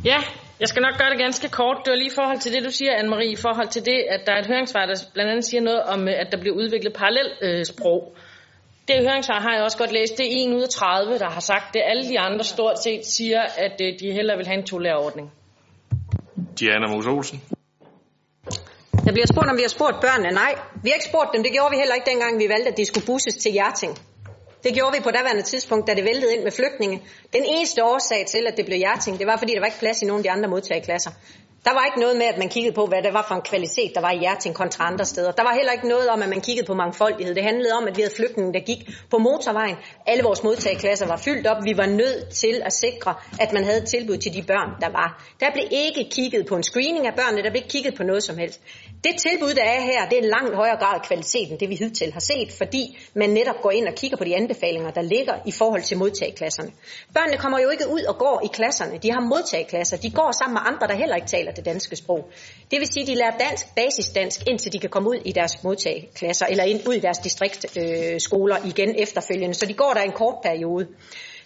Ja, 0.05 0.19
jeg 0.59 0.67
skal 0.67 0.81
nok 0.81 0.97
gøre 0.97 1.09
det 1.09 1.19
ganske 1.19 1.49
kort. 1.49 1.77
Det 1.83 1.91
var 1.91 1.95
lige 1.95 2.11
i 2.13 2.17
forhold 2.19 2.39
til 2.39 2.53
det, 2.53 2.63
du 2.63 2.71
siger, 2.71 2.91
Anne-Marie, 2.91 3.31
i 3.37 3.41
forhold 3.45 3.67
til 3.67 3.85
det, 3.85 3.99
at 4.09 4.21
der 4.25 4.33
er 4.33 4.39
et 4.39 4.47
høringssvar, 4.47 4.85
der 4.85 4.95
blandt 5.13 5.31
andet 5.31 5.45
siger 5.45 5.61
noget 5.61 5.83
om, 5.83 6.07
øh, 6.07 6.13
at 6.21 6.27
der 6.31 6.37
bliver 6.43 6.55
udviklet 6.55 6.93
parallel 6.93 7.29
øh, 7.41 7.65
sprog. 7.65 8.15
Det 8.87 8.95
høringssvar 9.07 9.39
har 9.39 9.53
jeg 9.55 9.63
også 9.63 9.77
godt 9.77 9.91
læst. 9.91 10.17
Det 10.17 10.25
er 10.25 10.47
1 10.49 10.55
ud 10.57 10.61
af 10.61 10.69
30, 10.69 11.19
der 11.19 11.29
har 11.29 11.39
sagt 11.51 11.73
det. 11.73 11.81
Alle 11.85 12.03
de 12.11 12.19
andre 12.19 12.43
stort 12.43 12.77
set 12.83 13.05
siger, 13.05 13.41
at 13.65 13.75
øh, 13.85 13.99
de 13.99 14.11
hellere 14.17 14.37
vil 14.37 14.47
have 14.47 14.59
en 14.59 14.65
tolærerordning. 14.65 15.31
Diana 16.59 16.87
Mos 16.87 17.07
Olsen. 17.07 17.41
Jeg 19.05 19.13
bliver 19.13 19.27
spurgt, 19.33 19.49
om 19.49 19.57
vi 19.57 19.65
har 19.67 19.73
spurgt 19.77 19.97
børnene. 20.05 20.31
Nej, 20.43 20.53
vi 20.83 20.87
har 20.89 20.95
ikke 20.99 21.09
spurgt 21.11 21.29
dem. 21.33 21.43
Det 21.43 21.51
gjorde 21.55 21.71
vi 21.73 21.77
heller 21.77 21.95
ikke 21.95 22.09
dengang, 22.11 22.31
vi 22.43 22.47
valgte, 22.53 22.69
at 22.71 22.77
de 22.77 22.85
skulle 22.85 23.05
busses 23.05 23.35
til 23.43 23.51
Hjerting. 23.51 23.93
Det 24.63 24.73
gjorde 24.73 24.97
vi 24.97 25.03
på 25.03 25.11
daværende 25.11 25.41
tidspunkt, 25.41 25.87
da 25.87 25.93
det 25.93 26.03
væltede 26.03 26.33
ind 26.35 26.43
med 26.43 26.51
flygtninge. 26.51 27.01
Den 27.33 27.45
eneste 27.45 27.83
årsag 27.83 28.25
til, 28.27 28.47
at 28.47 28.57
det 28.57 28.65
blev 28.65 28.77
Hjerting, 28.77 29.19
det 29.19 29.27
var, 29.27 29.37
fordi 29.37 29.53
der 29.53 29.59
var 29.59 29.65
ikke 29.65 29.79
plads 29.79 30.01
i 30.01 30.05
nogen 30.05 30.19
af 30.19 30.23
de 30.23 30.31
andre 30.31 30.49
modtageklasser. 30.49 31.11
Der 31.65 31.73
var 31.73 31.85
ikke 31.85 31.99
noget 31.99 32.17
med, 32.17 32.25
at 32.25 32.37
man 32.37 32.49
kiggede 32.49 32.75
på, 32.75 32.85
hvad 32.85 33.01
det 33.03 33.13
var 33.13 33.25
for 33.27 33.35
en 33.35 33.41
kvalitet, 33.41 33.91
der 33.95 34.01
var 34.01 34.11
i 34.11 34.17
Hjerting 34.17 34.55
kontra 34.55 34.87
andre 34.91 35.05
steder. 35.05 35.31
Der 35.31 35.43
var 35.43 35.53
heller 35.55 35.71
ikke 35.71 35.87
noget 35.87 36.09
om, 36.09 36.21
at 36.21 36.29
man 36.29 36.41
kiggede 36.41 36.67
på 36.67 36.73
mangfoldighed. 36.73 37.35
Det 37.35 37.43
handlede 37.43 37.73
om, 37.73 37.87
at 37.87 37.97
vi 37.97 38.01
havde 38.01 38.15
flygtninge, 38.15 38.53
der 38.53 38.59
gik 38.59 38.89
på 39.11 39.17
motorvejen. 39.17 39.75
Alle 40.07 40.23
vores 40.23 40.43
modtageklasser 40.43 41.07
var 41.07 41.17
fyldt 41.17 41.47
op. 41.47 41.57
Vi 41.63 41.77
var 41.77 41.85
nødt 41.85 42.29
til 42.29 42.61
at 42.65 42.73
sikre, 42.73 43.13
at 43.39 43.53
man 43.53 43.63
havde 43.63 43.77
et 43.81 43.87
tilbud 43.87 44.17
til 44.17 44.33
de 44.33 44.43
børn, 44.43 44.69
der 44.81 44.89
var. 44.89 45.23
Der 45.39 45.51
blev 45.53 45.65
ikke 45.71 46.09
kigget 46.11 46.45
på 46.45 46.55
en 46.55 46.63
screening 46.63 47.07
af 47.07 47.15
børnene, 47.15 47.43
der 47.43 47.49
blev 47.49 47.61
ikke 47.63 47.69
kigget 47.69 47.95
på 47.95 48.03
noget 48.03 48.23
som 48.23 48.37
helst. 48.37 48.61
Det 49.03 49.15
tilbud, 49.17 49.53
der 49.53 49.63
er 49.63 49.81
her, 49.81 50.09
det 50.09 50.17
er 50.17 50.21
en 50.21 50.29
langt 50.29 50.55
højere 50.55 50.77
grad 50.77 50.95
af 50.99 51.05
kvalitet, 51.07 51.51
end 51.51 51.59
det 51.59 51.69
vi 51.69 51.75
hidtil 51.75 52.13
har 52.13 52.19
set, 52.19 52.51
fordi 52.51 52.97
man 53.13 53.29
netop 53.29 53.55
går 53.61 53.71
ind 53.71 53.87
og 53.87 53.95
kigger 53.95 54.17
på 54.17 54.23
de 54.23 54.35
anbefalinger, 54.35 54.91
der 54.91 55.01
ligger 55.01 55.33
i 55.45 55.51
forhold 55.51 55.83
til 55.83 55.97
modtageklasserne. 55.97 56.71
Børnene 57.13 57.37
kommer 57.37 57.59
jo 57.59 57.69
ikke 57.69 57.87
ud 57.89 58.03
og 58.03 58.17
går 58.17 58.41
i 58.45 58.49
klasserne. 58.53 58.97
De 58.97 59.11
har 59.11 59.19
modtageklasser. 59.19 59.97
De 59.97 60.11
går 60.11 60.31
sammen 60.31 60.53
med 60.53 60.61
andre, 60.65 60.87
der 60.87 60.95
heller 60.95 61.15
ikke 61.15 61.27
taler 61.27 61.51
det 61.51 61.65
danske 61.65 61.95
sprog. 61.95 62.29
Det 62.71 62.79
vil 62.79 62.87
sige, 62.87 63.01
at 63.01 63.07
de 63.07 63.15
lærer 63.15 63.37
dansk, 63.37 63.65
basisdansk, 63.75 64.39
indtil 64.47 64.73
de 64.73 64.79
kan 64.79 64.89
komme 64.89 65.09
ud 65.09 65.19
i 65.25 65.31
deres 65.31 65.63
modtageklasser, 65.63 66.45
eller 66.45 66.63
ind, 66.63 66.87
ud 66.87 66.93
i 66.93 66.99
deres 66.99 67.17
distriktskoler 67.17 68.57
øh, 68.59 68.67
igen 68.67 68.95
efterfølgende. 68.97 69.53
Så 69.53 69.65
de 69.65 69.73
går 69.73 69.93
der 69.93 70.01
en 70.01 70.11
kort 70.11 70.35
periode. 70.43 70.87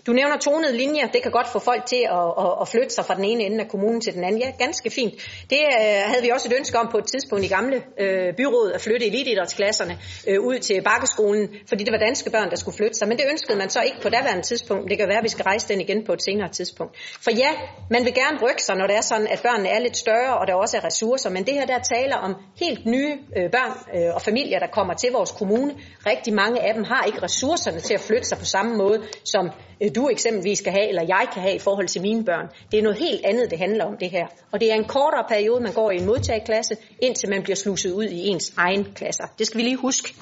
Du 0.08 0.12
nævner 0.12 0.38
tonede 0.38 0.78
linjer. 0.78 1.08
Det 1.08 1.22
kan 1.24 1.32
godt 1.32 1.48
få 1.48 1.60
folk 1.60 1.86
til 1.86 2.02
at, 2.20 2.28
at, 2.44 2.52
at 2.62 2.68
flytte 2.68 2.90
sig 2.90 3.06
fra 3.06 3.16
den 3.16 3.26
ene 3.26 3.44
ende 3.44 3.64
af 3.64 3.70
kommunen 3.70 4.02
til 4.02 4.14
den 4.14 4.24
anden. 4.24 4.42
Ja, 4.42 4.52
ganske 4.60 4.90
fint. 4.90 5.14
Det 5.50 5.62
øh, 5.80 6.02
havde 6.12 6.22
vi 6.24 6.30
også 6.30 6.48
et 6.50 6.56
ønske 6.60 6.78
om 6.80 6.88
på 6.92 6.98
et 6.98 7.06
tidspunkt 7.06 7.46
i 7.46 7.48
gamle 7.48 7.78
øh, 8.00 8.36
byråd 8.38 8.72
at 8.72 8.82
flytte 8.82 9.06
elitidrætsklasserne 9.08 9.98
øh, 10.28 10.40
ud 10.42 10.60
til 10.60 10.82
Bakkeskolen, 10.82 11.50
fordi 11.70 11.84
det 11.84 11.92
var 11.92 11.98
danske 11.98 12.30
børn, 12.30 12.50
der 12.50 12.56
skulle 12.56 12.78
flytte 12.78 12.98
sig. 12.98 13.08
Men 13.08 13.18
det 13.18 13.26
ønskede 13.32 13.58
man 13.58 13.70
så 13.70 13.82
ikke 13.82 14.00
på 14.02 14.10
daværende 14.10 14.44
tidspunkt. 14.44 14.90
Det 14.90 14.98
kan 14.98 15.08
være, 15.08 15.18
at 15.18 15.24
vi 15.24 15.30
skal 15.30 15.44
rejse 15.44 15.68
den 15.68 15.82
igen 15.82 16.06
på 16.06 16.14
et 16.14 16.22
senere 16.22 16.50
tidspunkt. 16.50 16.94
For 17.24 17.32
ja, 17.32 17.52
man 17.90 18.06
vil 18.06 18.14
gerne 18.14 18.38
rykke 18.46 18.64
sig, 18.64 18.76
når 18.76 18.88
det 18.88 18.96
er 18.96 19.02
sådan, 19.02 19.28
at 19.28 19.40
børnene 19.42 19.70
er 19.70 19.80
lidt 19.80 19.98
større, 19.98 20.38
og 20.38 20.48
der 20.48 20.54
også 20.54 20.78
er 20.78 20.86
ressourcer. 20.86 21.30
Men 21.30 21.46
det 21.46 21.54
her, 21.54 21.66
der 21.66 21.80
taler 21.96 22.16
om 22.16 22.36
helt 22.60 22.86
nye 22.86 23.14
øh, 23.38 23.52
børn 23.52 23.74
øh, 23.96 24.16
og 24.16 24.22
familier, 24.22 24.60
der 24.60 24.68
kommer 24.68 24.94
til 24.94 25.10
vores 25.12 25.32
kommune. 25.32 25.72
Rigtig 26.06 26.34
mange 26.34 26.62
af 26.68 26.74
dem 26.74 26.84
har 26.84 27.04
ikke 27.04 27.24
ressourcerne 27.24 27.80
til 27.80 27.94
at 27.94 28.00
flytte 28.00 28.28
sig 28.30 28.38
på 28.38 28.46
samme 28.46 28.78
måde, 28.78 28.98
som 29.26 29.46
øh, 29.84 29.90
du 29.98 30.10
eksempelvis 30.10 30.62
kan 30.62 30.74
have, 30.74 30.88
eller 30.92 31.04
jeg 31.16 31.26
kan 31.34 31.42
have 31.42 31.56
i 31.56 31.60
forhold 31.60 31.88
til 31.88 32.02
mine 32.02 32.26
børn. 32.26 32.48
Det 32.72 32.78
er 32.80 32.84
noget 32.84 32.98
helt 32.98 33.26
andet, 33.26 33.52
det 33.52 33.60
handler 33.60 33.86
om 33.86 33.98
det 34.00 34.10
her. 34.10 34.28
Og 34.52 34.60
det 34.62 34.72
er 34.72 34.76
en 34.76 34.88
kortere 34.96 35.26
periode, 35.30 35.60
man 35.64 35.74
går 35.74 35.92
i 35.92 35.96
en 35.96 36.06
modtageklasse, 36.06 36.76
indtil 37.02 37.30
man 37.30 37.44
bliver 37.44 37.56
sluset 37.56 37.92
ud 37.92 38.08
i 38.20 38.28
ens 38.28 38.54
egen 38.58 38.84
klasser. 38.96 39.26
Det 39.40 39.48
skal 39.48 39.58
vi 39.58 39.64
lige 39.64 39.78
huske. 39.78 40.14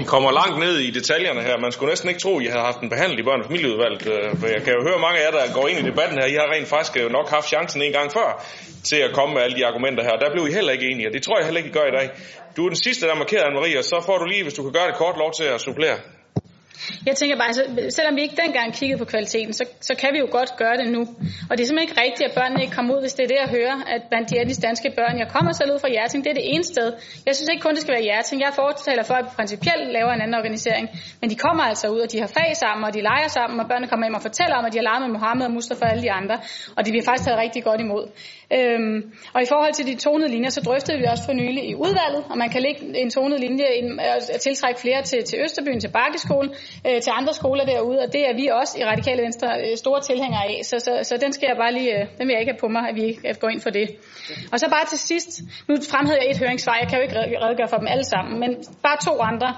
Vi 0.00 0.04
kommer 0.12 0.30
langt 0.40 0.58
ned 0.64 0.74
i 0.78 0.90
detaljerne 0.90 1.42
her. 1.48 1.54
Man 1.58 1.72
skulle 1.72 1.90
næsten 1.90 2.08
ikke 2.08 2.20
tro, 2.20 2.32
at 2.38 2.42
I 2.44 2.46
havde 2.52 2.64
haft 2.70 2.80
en 2.84 2.90
behandling 2.94 3.20
i 3.20 3.24
børn- 3.28 3.42
og 3.42 3.46
familieudvalget. 3.50 4.02
Øh, 4.12 4.36
for 4.40 4.46
jeg 4.54 4.62
kan 4.64 4.72
jo 4.76 4.80
høre 4.88 4.98
mange 5.06 5.16
af 5.18 5.24
jer, 5.24 5.32
der 5.38 5.44
går 5.58 5.66
ind 5.70 5.78
i 5.82 5.84
debatten 5.90 6.16
her. 6.20 6.26
I 6.34 6.36
har 6.40 6.48
rent 6.54 6.68
faktisk 6.74 6.94
øh, 7.00 7.06
nok 7.18 7.26
haft 7.36 7.48
chancen 7.54 7.82
en 7.82 7.92
gang 7.98 8.08
før 8.18 8.28
til 8.90 8.98
at 9.06 9.10
komme 9.18 9.30
med 9.34 9.42
alle 9.42 9.56
de 9.58 9.66
argumenter 9.70 10.02
her. 10.08 10.14
Der 10.22 10.28
blev 10.34 10.42
I 10.48 10.52
heller 10.58 10.72
ikke 10.76 10.86
enige, 10.92 11.06
og 11.08 11.14
det 11.16 11.22
tror 11.22 11.36
jeg 11.38 11.44
heller 11.48 11.60
ikke, 11.62 11.72
I 11.72 11.76
gør 11.78 11.86
i 11.92 11.94
dag. 11.98 12.06
Du 12.56 12.60
er 12.66 12.70
den 12.74 12.82
sidste, 12.86 13.02
der 13.06 13.14
markerer, 13.14 13.44
Anne-Marie, 13.48 13.78
og 13.78 13.84
så 13.84 13.96
får 14.08 14.16
du 14.18 14.24
lige, 14.32 14.42
hvis 14.42 14.56
du 14.58 14.62
kan 14.62 14.72
gøre 14.78 14.88
det 14.90 14.96
kort, 15.02 15.16
lov 15.24 15.32
til 15.38 15.44
at 15.54 15.60
supplere. 15.60 15.98
Jeg 17.06 17.16
tænker 17.16 17.36
bare, 17.36 17.48
altså, 17.52 17.64
selvom 17.96 18.16
vi 18.16 18.22
ikke 18.26 18.36
dengang 18.44 18.74
kiggede 18.78 18.98
på 18.98 19.04
kvaliteten, 19.04 19.52
så, 19.52 19.64
så 19.80 19.94
kan 20.00 20.10
vi 20.14 20.18
jo 20.18 20.28
godt 20.30 20.50
gøre 20.62 20.76
det 20.80 20.88
nu. 20.96 21.02
Og 21.48 21.52
det 21.54 21.62
er 21.62 21.66
simpelthen 21.68 21.88
ikke 21.88 22.00
rigtigt, 22.04 22.28
at 22.28 22.34
børnene 22.40 22.60
ikke 22.64 22.74
kommer 22.78 22.90
ud, 22.94 23.00
hvis 23.00 23.14
det 23.14 23.22
er 23.24 23.30
det, 23.32 23.38
jeg 23.44 23.50
hører, 23.58 23.76
at 23.94 24.00
blandt 24.10 24.30
de 24.30 24.34
etnisk 24.40 24.62
danske 24.62 24.88
børn, 24.98 25.18
jeg 25.22 25.28
kommer 25.34 25.52
selv 25.52 25.70
ud 25.74 25.78
fra 25.84 25.90
Hjerting, 25.94 26.24
det 26.24 26.30
er 26.30 26.38
det 26.40 26.46
ene 26.54 26.64
sted. 26.64 26.88
Jeg 27.26 27.34
synes 27.36 27.48
ikke 27.52 27.62
kun, 27.66 27.74
det 27.74 27.82
skal 27.82 27.94
være 27.96 28.06
Hjerting. 28.08 28.38
Jeg 28.46 28.52
fortaler 28.62 29.04
for, 29.10 29.14
at 29.20 29.24
vi 29.24 29.30
principielt 29.40 29.86
laver 29.98 30.12
en 30.12 30.20
anden 30.24 30.36
organisering. 30.40 30.86
Men 31.20 31.30
de 31.30 31.36
kommer 31.46 31.62
altså 31.70 31.86
ud, 31.94 32.00
og 32.06 32.12
de 32.12 32.18
har 32.24 32.30
fag 32.38 32.50
sammen, 32.64 32.82
og 32.88 32.92
de 32.96 33.00
leger 33.10 33.28
sammen, 33.38 33.56
og 33.60 33.66
børnene 33.70 33.88
kommer 33.90 34.06
hjem 34.06 34.18
og 34.20 34.24
fortæller 34.28 34.56
om, 34.60 34.64
at 34.64 34.72
de 34.72 34.78
har 34.78 34.86
leget 34.90 35.02
med 35.04 35.10
Mohammed 35.16 35.44
og 35.48 35.52
Mustafa 35.52 35.84
og 35.84 35.90
alle 35.92 36.02
de 36.02 36.12
andre. 36.20 36.36
Og 36.76 36.80
de 36.84 36.90
bliver 36.90 37.06
faktisk 37.08 37.24
taget 37.26 37.38
rigtig 37.44 37.62
godt 37.68 37.80
imod. 37.86 38.04
Øhm, 38.56 38.98
og 39.34 39.40
i 39.42 39.48
forhold 39.52 39.72
til 39.74 39.86
de 39.86 39.94
tonede 39.94 40.30
linjer, 40.30 40.50
så 40.50 40.60
drøftede 40.60 40.98
vi 40.98 41.04
også 41.12 41.24
for 41.24 41.32
nylig 41.32 41.64
i 41.70 41.74
udvalget, 41.74 42.22
og 42.30 42.38
man 42.38 42.50
kan 42.50 42.62
lægge 42.62 42.80
en 43.02 43.10
tonet 43.10 43.40
linje 43.40 43.64
og 44.34 44.40
tiltrække 44.40 44.80
flere 44.80 45.02
til, 45.02 45.24
til 45.24 45.36
Østerbyen, 45.44 45.80
til 45.80 45.88
Bakkeskolen, 45.88 46.50
øh, 46.86 47.00
til 47.04 47.12
andre 47.20 47.32
skoler 47.40 47.64
derude, 47.64 47.98
og 48.04 48.08
det 48.12 48.22
er 48.30 48.34
vi 48.40 48.46
også 48.60 48.74
i 48.80 48.84
Radikale 48.84 49.22
Venstre 49.22 49.48
øh, 49.62 49.76
store 49.76 50.00
tilhængere 50.00 50.44
af. 50.52 50.60
Så, 50.70 50.76
så, 50.86 50.92
så 51.08 51.14
den 51.24 51.32
skal 51.32 51.46
jeg 51.50 51.56
bare 51.56 51.72
lige, 51.78 51.92
øh, 51.98 52.06
den 52.18 52.24
vil 52.26 52.32
jeg 52.32 52.40
ikke 52.40 52.52
have 52.52 52.64
på 52.64 52.68
mig, 52.68 52.82
at 52.90 52.94
vi 52.98 53.02
ikke 53.02 53.34
går 53.42 53.48
ind 53.48 53.60
for 53.60 53.70
det. 53.70 53.86
Og 54.52 54.56
så 54.60 54.66
bare 54.70 54.86
til 54.92 54.98
sidst, 54.98 55.30
nu 55.68 55.74
fremhæver 55.92 56.22
jeg 56.22 56.30
et 56.30 56.38
høringssvar, 56.38 56.76
jeg 56.82 56.88
kan 56.88 56.96
jo 56.98 57.02
ikke 57.06 57.16
redegøre 57.44 57.68
for 57.68 57.76
dem 57.82 57.88
alle 57.94 58.04
sammen, 58.04 58.40
men 58.42 58.50
bare 58.86 58.98
to 59.08 59.14
andre. 59.30 59.50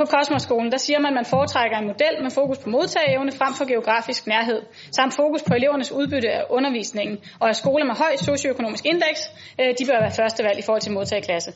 På 0.00 0.04
Kosmoskolen, 0.04 0.72
der 0.72 0.78
siger 0.78 0.98
man, 0.98 1.10
at 1.12 1.14
man 1.14 1.24
foretrækker 1.24 1.76
en 1.78 1.86
model 1.86 2.14
med 2.22 2.30
fokus 2.30 2.58
på 2.58 2.68
modtageevne 2.70 3.32
frem 3.32 3.54
for 3.58 3.64
geografisk 3.72 4.26
nærhed, 4.26 4.60
samt 4.90 5.14
fokus 5.14 5.42
på 5.42 5.54
elevernes 5.54 5.92
udbytte 5.92 6.30
af 6.30 6.42
undervisningen, 6.50 7.18
og 7.40 7.48
at 7.48 7.56
skoler 7.56 7.84
med 7.84 7.94
høj 7.94 8.16
socioøkonomisk 8.16 8.84
indeks, 8.86 9.20
øh, 9.60 9.70
de 9.78 9.84
bør 9.88 10.00
være 10.00 10.14
første 10.20 10.44
valg 10.44 10.58
i 10.58 10.62
forhold 10.62 10.82
til 10.82 10.92
modtageklasse. 10.92 11.52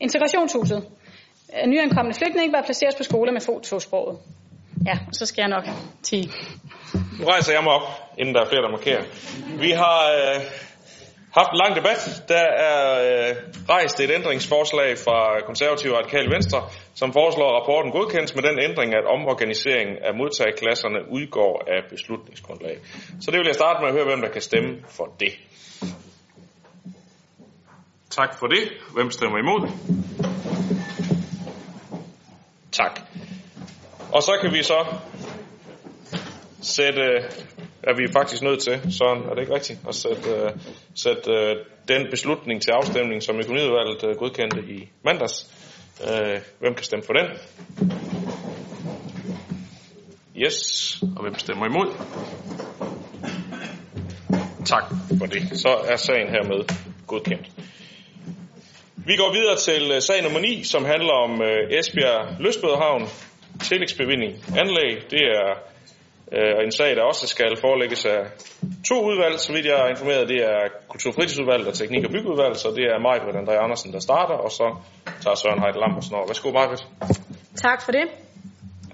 Integrationshuset. 0.00 0.80
Nyankomne 1.66 2.14
flygtninge 2.14 2.52
bør 2.52 2.62
placeres 2.62 2.94
på 2.94 3.02
skoler 3.02 3.32
med 3.32 3.40
få 3.40 3.60
tosproget. 3.60 4.18
Ja, 4.86 4.98
så 5.12 5.26
skal 5.26 5.42
jeg 5.42 5.48
nok 5.48 5.64
til. 6.02 6.30
Nu 7.20 7.24
rejser 7.26 7.52
jeg 7.52 7.62
mig 7.64 7.72
op, 7.72 7.86
inden 8.18 8.34
der 8.34 8.40
er 8.40 8.48
flere, 8.48 8.62
der 8.62 8.70
markerer. 8.70 9.02
Vi 9.64 9.70
har 9.70 9.98
øh, 10.18 10.40
haft 11.38 11.50
en 11.52 11.58
lang 11.62 11.76
debat. 11.76 12.00
Der 12.28 12.46
er 12.70 12.80
øh, 13.08 13.36
rejst 13.68 14.00
et 14.00 14.10
ændringsforslag 14.10 14.98
fra 14.98 15.40
konservative 15.46 15.92
og 15.92 15.98
radikale 15.98 16.30
venstre, 16.36 16.58
som 16.94 17.12
foreslår, 17.12 17.48
at 17.50 17.56
rapporten 17.60 17.90
godkendes 17.92 18.34
med 18.34 18.42
den 18.42 18.58
ændring, 18.68 18.94
at 18.94 19.04
omorganiseringen 19.14 19.96
af 20.08 20.14
modtageklasserne 20.14 21.00
udgår 21.16 21.64
af 21.74 21.80
beslutningsgrundlag. 21.90 22.76
Så 23.20 23.30
det 23.30 23.38
vil 23.38 23.46
jeg 23.46 23.54
starte 23.54 23.78
med 23.80 23.88
at 23.88 23.94
høre, 23.96 24.04
hvem 24.10 24.20
der 24.20 24.30
kan 24.36 24.40
stemme 24.40 24.70
for 24.88 25.06
det. 25.20 25.32
Tak 28.10 28.38
for 28.38 28.46
det. 28.46 28.62
Hvem 28.94 29.10
stemmer 29.10 29.38
imod? 29.38 29.62
Tak. 32.74 33.00
Og 34.12 34.22
så 34.22 34.38
kan 34.42 34.52
vi 34.52 34.62
så 34.62 34.86
sætte, 36.62 37.00
øh, 37.00 37.24
er 37.82 37.94
vi 37.96 38.12
faktisk 38.12 38.42
nødt 38.42 38.62
til, 38.62 38.92
sådan 38.92 39.22
er 39.22 39.34
det 39.34 39.40
ikke 39.40 39.54
rigtigt, 39.54 39.80
at 39.88 39.94
sætte, 39.94 40.30
øh, 40.30 40.50
sætte 40.94 41.30
øh, 41.32 41.56
den 41.88 42.06
beslutning 42.10 42.62
til 42.62 42.70
afstemning, 42.70 43.22
som 43.22 43.38
økonomiudvalget 43.38 44.18
godkendte 44.18 44.60
i 44.60 44.88
mandags. 45.04 45.50
Hvem 46.58 46.74
kan 46.74 46.84
stemme 46.84 47.04
for 47.06 47.12
den? 47.12 47.26
Yes, 50.36 50.98
og 51.16 51.22
hvem 51.22 51.38
stemmer 51.38 51.66
imod? 51.66 51.88
Tak 54.64 54.84
for 55.18 55.26
det. 55.26 55.58
Så 55.58 55.68
er 55.68 55.96
sagen 55.96 56.28
hermed 56.28 56.64
godkendt. 57.06 57.50
Vi 59.06 59.16
går 59.16 59.32
videre 59.32 59.56
til 59.56 59.82
øh, 59.94 60.00
sag 60.02 60.22
nummer 60.22 60.40
9, 60.40 60.64
som 60.64 60.84
handler 60.84 61.14
om 61.26 61.42
øh, 61.42 61.78
Esbjerg 61.78 62.36
Løsbødehavn, 62.40 63.02
tillægsbevilling 63.68 64.32
anlæg. 64.62 64.94
Det 65.10 65.22
er 65.40 65.48
øh, 66.36 66.64
en 66.64 66.72
sag, 66.72 66.96
der 66.96 67.02
også 67.02 67.26
skal 67.26 67.56
forelægges 67.60 68.04
af 68.04 68.20
to 68.88 68.96
udvalg, 69.08 69.40
så 69.40 69.52
vidt 69.52 69.66
jeg 69.66 69.76
er 69.84 69.88
informeret. 69.88 70.28
Det 70.28 70.40
er 70.52 70.60
Kulturfritidsudvalget 70.88 71.68
og 71.68 71.74
Teknik- 71.74 72.04
og 72.04 72.10
byggeudvalget, 72.10 72.58
så 72.58 72.68
det 72.68 72.84
er 72.92 72.98
mig, 72.98 73.16
André 73.42 73.54
Andersen, 73.64 73.92
der 73.92 74.00
starter, 74.00 74.34
og 74.34 74.50
så 74.50 74.66
tager 75.22 75.34
Søren 75.34 75.60
Heide 75.62 75.78
Lambersen 75.80 76.14
over. 76.14 76.26
Værsgo, 76.26 76.50
Marvitt. 76.50 76.82
Tak 77.56 77.84
for 77.84 77.92
det. 77.92 78.23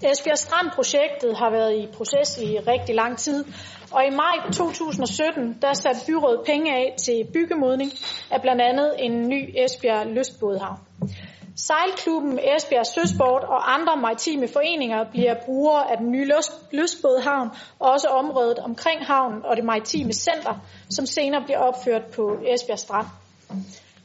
Esbjerg 0.02 0.38
Strand-projektet 0.38 1.36
har 1.36 1.50
været 1.50 1.72
i 1.78 1.86
proces 1.86 2.38
i 2.38 2.58
rigtig 2.58 2.94
lang 2.94 3.18
tid, 3.18 3.44
og 3.92 4.04
i 4.06 4.10
maj 4.10 4.50
2017 4.52 5.58
der 5.62 5.72
satte 5.72 6.00
byrådet 6.06 6.40
penge 6.46 6.74
af 6.74 6.94
til 6.98 7.26
byggemodning 7.32 7.90
af 8.30 8.40
blandt 8.42 8.62
andet 8.62 8.94
en 8.98 9.28
ny 9.28 9.54
Esbjerg 9.64 10.06
Lystbådhavn. 10.06 10.78
Sejlklubben 11.56 12.38
Esbjerg 12.56 12.86
Søsport 12.86 13.44
og 13.44 13.74
andre 13.74 13.96
maritime 13.96 14.48
foreninger 14.48 15.04
bliver 15.10 15.34
brugere 15.44 15.90
af 15.90 15.98
den 15.98 16.10
nye 16.10 16.28
lystbådhavn 16.72 17.48
og 17.78 17.90
også 17.90 18.08
området 18.08 18.58
omkring 18.58 19.06
havnen 19.06 19.44
og 19.44 19.56
det 19.56 19.64
maritime 19.64 20.12
center, 20.12 20.54
som 20.90 21.06
senere 21.06 21.42
bliver 21.44 21.58
opført 21.58 22.04
på 22.16 22.38
Esbjerg 22.54 22.78
Strand. 22.78 23.06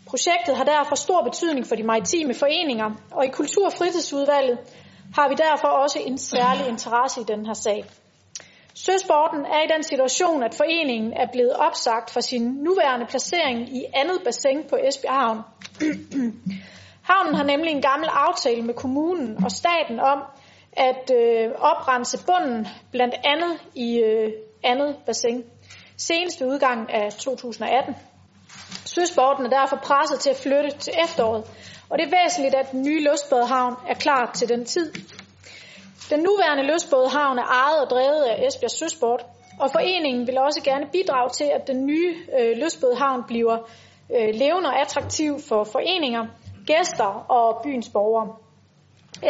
Projektet 0.08 0.56
har 0.58 0.64
derfor 0.64 0.96
stor 0.96 1.22
betydning 1.24 1.68
for 1.68 1.76
de 1.76 1.84
maritime 1.84 2.34
foreninger, 2.34 2.92
og 3.12 3.26
i 3.26 3.30
Kultur- 3.30 3.66
og 3.66 3.74
fritidsudvalget 3.74 4.58
har 5.14 5.30
vi 5.30 5.36
derfor 5.36 5.68
også 5.68 6.00
en 6.00 6.18
særlig 6.18 6.68
interesse 6.68 7.22
i 7.22 7.24
den 7.24 7.46
her 7.46 7.54
sag. 7.54 7.86
Søsporten 8.74 9.46
er 9.46 9.62
i 9.64 9.74
den 9.76 9.84
situation, 9.84 10.44
at 10.44 10.56
foreningen 10.56 11.14
er 11.14 11.28
blevet 11.32 11.54
opsagt 11.54 12.10
for 12.10 12.20
sin 12.20 12.42
nuværende 12.42 13.06
placering 13.06 13.76
i 13.78 13.86
andet 13.94 14.22
bassin 14.26 14.64
på 14.70 14.76
Esbjerg 14.76 15.14
Havn. 15.14 15.42
Havnen 17.10 17.36
har 17.36 17.44
nemlig 17.44 17.72
en 17.72 17.82
gammel 17.82 18.10
aftale 18.12 18.62
med 18.62 18.74
kommunen 18.74 19.44
og 19.44 19.52
staten 19.52 20.00
om 20.00 20.24
at 20.74 21.12
øh, 21.16 21.52
oprense 21.58 22.26
bunden, 22.26 22.68
blandt 22.92 23.16
andet 23.24 23.60
i 23.76 24.00
øh, 24.00 24.32
andet 24.64 24.96
bassin, 25.06 25.44
Seneste 25.98 26.48
udgang 26.48 26.94
af 26.94 27.14
2018. 27.14 27.96
Søsporten 28.86 29.46
er 29.46 29.50
derfor 29.50 29.76
presset 29.76 30.20
til 30.20 30.30
at 30.30 30.36
flytte 30.36 30.70
til 30.78 30.94
efteråret, 31.04 31.44
og 31.90 31.98
det 31.98 32.06
er 32.06 32.24
væsentligt, 32.24 32.56
at 32.56 32.72
den 32.72 32.82
nye 32.82 33.08
lystbådehavn 33.12 33.74
er 33.88 33.94
klar 33.94 34.32
til 34.34 34.50
den 34.50 34.66
tid. 34.66 34.94
Den 36.10 36.20
nuværende 36.20 36.74
lystbådehavn 36.74 37.38
er 37.38 37.44
ejet 37.44 37.82
og 37.84 37.90
drevet 37.90 38.24
af 38.24 38.48
Esbjerg 38.48 38.72
Søsport, 38.72 39.26
og 39.60 39.72
foreningen 39.72 40.28
vil 40.28 40.38
også 40.38 40.62
gerne 40.64 40.86
bidrage 40.92 41.30
til, 41.30 41.44
at 41.56 41.68
den 41.68 41.86
nye 41.86 42.16
øh, 42.40 42.58
lystbådehavn 42.58 43.24
bliver 43.28 43.58
øh, 44.16 44.30
levende 44.34 44.70
og 44.70 44.82
attraktiv 44.82 45.40
for 45.50 45.64
foreninger, 45.64 46.26
gæster 46.68 47.26
og 47.30 47.62
byens 47.64 47.90
borgere. 47.90 48.36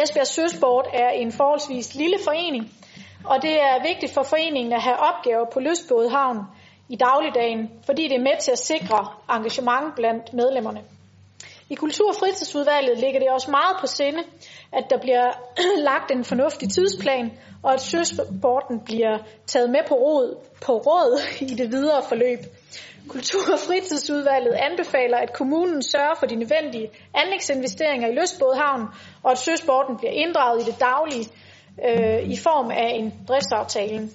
Esbjerg 0.02 0.26
Søsport 0.26 0.86
er 0.92 1.08
en 1.08 1.32
forholdsvis 1.32 1.94
lille 1.94 2.18
forening, 2.24 2.70
og 3.24 3.42
det 3.42 3.60
er 3.60 3.82
vigtigt 3.82 4.14
for 4.14 4.22
foreningen 4.22 4.72
at 4.72 4.82
have 4.82 4.96
opgaver 4.96 5.44
på 5.52 5.60
Lystbådehavn 5.60 6.38
i 6.88 6.96
dagligdagen, 6.96 7.70
fordi 7.86 8.02
det 8.02 8.14
er 8.14 8.22
med 8.22 8.40
til 8.40 8.50
at 8.50 8.58
sikre 8.58 9.08
engagement 9.30 9.94
blandt 9.96 10.32
medlemmerne. 10.32 10.80
I 11.70 11.74
Kultur- 11.74 12.08
og 12.08 12.14
fritidsudvalget 12.14 12.98
ligger 12.98 13.20
det 13.20 13.28
også 13.30 13.50
meget 13.50 13.76
på 13.80 13.86
sinde, 13.86 14.22
at 14.72 14.84
der 14.90 14.98
bliver 14.98 15.26
lagt 15.90 16.10
en 16.10 16.24
fornuftig 16.24 16.68
tidsplan, 16.70 17.30
og 17.62 17.72
at 17.74 17.80
søsporten 17.80 18.80
bliver 18.84 19.18
taget 19.46 19.70
med 19.70 19.80
på 19.88 19.94
råd, 19.94 20.36
på 20.60 20.72
råd 20.72 21.20
i 21.40 21.54
det 21.54 21.70
videre 21.70 22.02
forløb. 22.08 22.38
Kultur- 23.08 23.52
og 23.52 23.58
fritidsudvalget 23.58 24.52
anbefaler, 24.52 25.18
at 25.18 25.32
kommunen 25.32 25.82
sørger 25.82 26.14
for 26.14 26.26
de 26.26 26.36
nødvendige 26.36 26.90
anlægsinvesteringer 27.14 28.08
i 28.08 28.14
Løsbådhavn, 28.14 28.82
og 29.22 29.30
at 29.30 29.38
søsporten 29.38 29.96
bliver 29.96 30.12
inddraget 30.12 30.62
i 30.62 30.70
det 30.70 30.80
daglige 30.80 31.28
øh, 31.88 32.30
i 32.30 32.36
form 32.36 32.70
af 32.70 32.90
en 32.94 33.14
driftsaftale. 33.28 34.08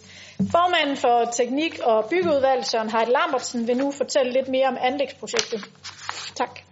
Formanden 0.52 0.98
for 0.98 1.26
Teknik- 1.26 1.80
og 1.84 2.06
Byggeudvalget, 2.10 2.66
Søren 2.66 2.92
Heide 2.92 3.12
Lambertsen, 3.12 3.68
vil 3.68 3.78
nu 3.78 3.92
fortælle 3.92 4.32
lidt 4.34 4.48
mere 4.48 4.68
om 4.68 4.78
anlægsprojektet. 4.82 5.62
Tak. 6.36 6.71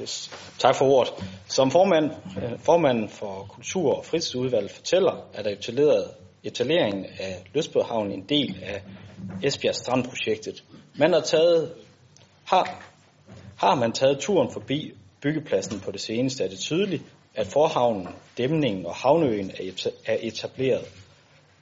Yes. 0.00 0.30
Tak 0.58 0.74
for 0.74 0.84
ordet. 0.84 1.12
Som 1.48 1.70
formand, 1.70 2.10
øh, 2.36 2.58
formanden 2.58 3.08
for 3.08 3.46
Kultur- 3.48 3.94
og 3.94 4.04
fritidsudvalget 4.04 4.70
fortæller, 4.70 5.28
er 5.34 5.42
der 5.42 5.50
etableret 5.50 6.10
etableringen 6.44 7.04
af 7.04 7.44
Løsbødhavn 7.54 8.12
en 8.12 8.24
del 8.28 8.62
af 8.62 8.82
Esbjerg 9.42 9.74
Strandprojektet. 9.74 10.64
Man 10.98 11.12
har, 11.12 11.20
taget, 11.20 11.74
har, 12.44 12.84
har 13.56 13.74
man 13.74 13.92
taget 13.92 14.18
turen 14.18 14.52
forbi 14.52 14.92
byggepladsen 15.22 15.80
på 15.80 15.90
det 15.90 16.00
seneste, 16.00 16.44
er 16.44 16.48
det 16.48 16.58
tydeligt, 16.58 17.02
at 17.34 17.46
forhavnen, 17.46 18.08
dæmningen 18.38 18.86
og 18.86 18.94
havneøen 18.94 19.50
er 20.06 20.16
etableret. 20.20 20.84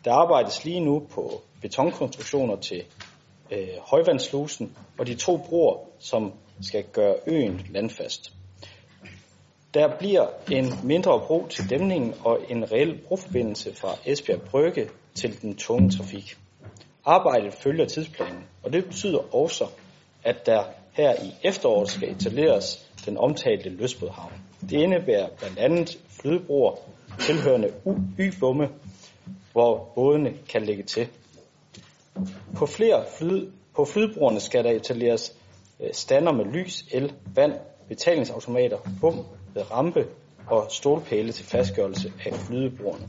Der 0.04 0.12
arbejdes 0.12 0.64
lige 0.64 0.80
nu 0.80 1.06
på 1.10 1.42
betonkonstruktioner 1.62 2.56
til 2.56 2.84
øh, 3.50 3.68
højvandslusen 3.80 4.76
og 4.98 5.06
de 5.06 5.14
to 5.14 5.36
broer, 5.36 5.76
som 5.98 6.32
skal 6.60 6.84
gøre 6.92 7.14
øen 7.26 7.66
landfast. 7.70 8.32
Der 9.74 9.98
bliver 9.98 10.26
en 10.50 10.66
mindre 10.84 11.20
bro 11.26 11.46
til 11.50 11.70
dæmningen 11.70 12.14
og 12.24 12.38
en 12.48 12.72
reel 12.72 12.98
broforbindelse 13.08 13.74
fra 13.74 13.96
Esbjerg 14.06 14.42
Brygge 14.42 14.88
til 15.14 15.42
den 15.42 15.56
tunge 15.56 15.90
trafik. 15.90 16.36
Arbejdet 17.04 17.54
følger 17.54 17.86
tidsplanen, 17.86 18.44
og 18.62 18.72
det 18.72 18.84
betyder 18.84 19.34
også, 19.34 19.66
at 20.24 20.46
der 20.46 20.64
her 20.92 21.14
i 21.22 21.34
efteråret 21.42 21.88
skal 21.88 22.10
etableres 22.10 22.90
den 23.06 23.18
omtalte 23.18 23.68
Løsbådhavn. 23.68 24.32
Det 24.60 24.72
indebærer 24.72 25.28
blandt 25.38 25.58
andet 25.58 25.98
flydebroer 26.20 26.76
tilhørende 27.20 27.72
y-bomme, 28.18 28.68
hvor 29.52 29.92
bådene 29.94 30.34
kan 30.48 30.62
lægge 30.62 30.82
til. 30.82 31.08
På 32.56 32.66
flere 32.66 33.04
flyd, 33.18 33.50
på 33.74 33.84
flydebroerne 33.84 34.40
skal 34.40 34.64
der 34.64 34.70
etableres 34.70 35.37
Øh, 35.80 35.92
stander 35.92 36.32
med 36.32 36.44
lys, 36.44 36.84
el, 36.92 37.12
vand, 37.34 37.52
betalingsautomater, 37.88 38.78
bum 39.00 39.18
øh, 39.56 39.70
rampe 39.70 40.06
og 40.46 40.66
stålpæle 40.70 41.32
til 41.32 41.44
fastgørelse 41.44 42.12
af 42.26 42.34
flydebroerne. 42.34 43.08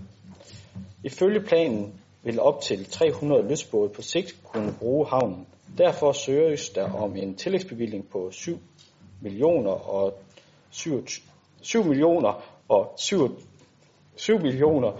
Ifølge 1.03 1.41
planen 1.41 1.93
vil 2.23 2.39
op 2.39 2.61
til 2.61 2.85
300 2.85 3.49
lystbåde 3.49 3.89
på 3.89 4.01
sigt 4.01 4.35
kunne 4.43 4.73
bruge 4.79 5.07
havnen. 5.07 5.47
Derfor 5.77 6.11
søges 6.11 6.69
der 6.69 6.93
om 6.93 7.15
en 7.15 7.35
tillægsbevilling 7.35 8.09
på 8.09 8.31
7 8.31 8.59
millioner 9.21 9.71
og 9.71 10.13
7, 10.69 11.05
7 11.61 11.83
millioner 11.83 12.43
og 12.69 12.93
7, 12.97 13.39
7 14.15 14.39
millioner 14.39 14.91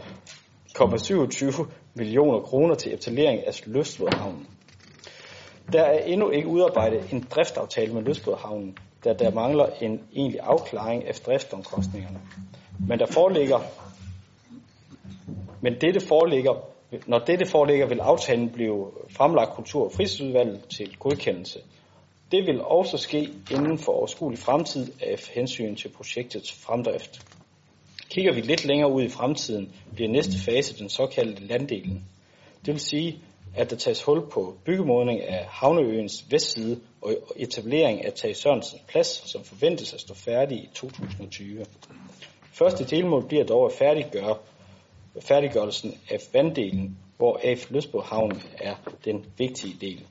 27 0.98 1.52
millioner 1.94 2.40
kroner 2.40 2.76
til 2.76 2.94
etablering 2.94 3.48
af 3.48 3.68
Lystbådhavnen. 3.68 4.48
Der 5.74 5.82
er 5.82 6.04
endnu 6.04 6.30
ikke 6.30 6.48
udarbejdet 6.48 7.14
en 7.14 7.28
driftaftale 7.32 7.94
med 7.94 8.02
Lystbådhavnen, 8.02 8.78
da 9.04 9.14
der 9.14 9.32
mangler 9.32 9.66
en 9.82 10.04
egentlig 10.16 10.40
afklaring 10.40 11.08
af 11.08 11.14
driftsomkostningerne. 11.16 12.20
Men 12.88 13.00
der 13.00 13.06
foreligger 13.06 13.60
men 15.62 15.82
dette 15.82 16.00
foreligger, 16.00 16.54
når 17.08 17.20
dette 17.20 17.46
foreligger, 17.46 17.88
vil 17.88 18.00
aftalen 18.00 18.50
blive 18.50 18.92
fremlagt 19.10 19.54
kultur- 19.54 19.86
og 19.86 19.92
fritidsudvalget 19.92 20.66
til 20.70 20.98
godkendelse. 21.00 21.60
Det 22.32 22.48
vil 22.48 22.62
også 22.62 22.98
ske 22.98 23.30
inden 23.52 23.78
for 23.78 23.92
overskuelig 23.92 24.40
fremtid 24.40 24.92
af 25.02 25.20
hensyn 25.36 25.76
til 25.76 25.90
projektets 25.90 26.52
fremdrift. 26.54 27.22
Kigger 28.10 28.34
vi 28.34 28.42
lidt 28.42 28.66
længere 28.66 28.92
ud 28.92 29.04
i 29.04 29.10
fremtiden, 29.10 29.74
bliver 29.96 30.10
næste 30.10 30.40
fase 30.46 30.78
den 30.80 30.90
såkaldte 30.90 31.48
landdelen. 31.48 32.04
Det 32.66 32.74
vil 32.74 32.80
sige, 32.80 33.20
at 33.56 33.70
der 33.70 33.76
tages 33.76 34.04
hul 34.04 34.30
på 34.30 34.58
byggemodning 34.66 35.22
af 35.22 35.46
Havneøens 35.50 36.26
vestside 36.32 36.80
og 37.02 37.16
etablering 37.36 38.06
af 38.06 38.14
Tage 38.14 38.34
Sørensens 38.34 38.82
Plads, 38.88 39.30
som 39.32 39.44
forventes 39.44 39.94
at 39.94 40.00
stå 40.00 40.14
færdig 40.14 40.58
i 40.58 40.70
2020. 40.74 41.66
Første 42.54 42.86
delmål 42.86 43.28
bliver 43.28 43.44
dog 43.44 43.66
at 43.66 43.72
færdiggøre 43.72 44.36
færdiggørelsen 45.22 45.98
af 46.10 46.18
vanddelen, 46.34 46.98
hvor 47.18 47.40
AF 47.44 47.72
Løsborg 47.72 48.04
Havn 48.04 48.42
er 48.58 48.76
den 49.06 49.26
vigtige 49.38 49.78
del. 49.82 50.06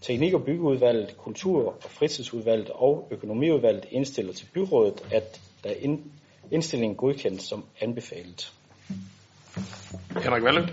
Teknik- 0.00 0.34
og 0.34 0.44
byggeudvalget, 0.44 1.16
kultur- 1.16 1.66
og 1.84 1.90
fritidsudvalget 1.90 2.70
og 2.70 3.08
økonomiudvalget 3.10 3.86
indstiller 3.90 4.32
til 4.32 4.46
byrådet, 4.54 5.02
at 5.12 5.40
der 5.64 5.72
indstillingen 6.50 6.96
godkendt 6.96 7.42
som 7.42 7.64
anbefalet. 7.80 8.52
Henrik 10.22 10.42
Valle. 10.42 10.68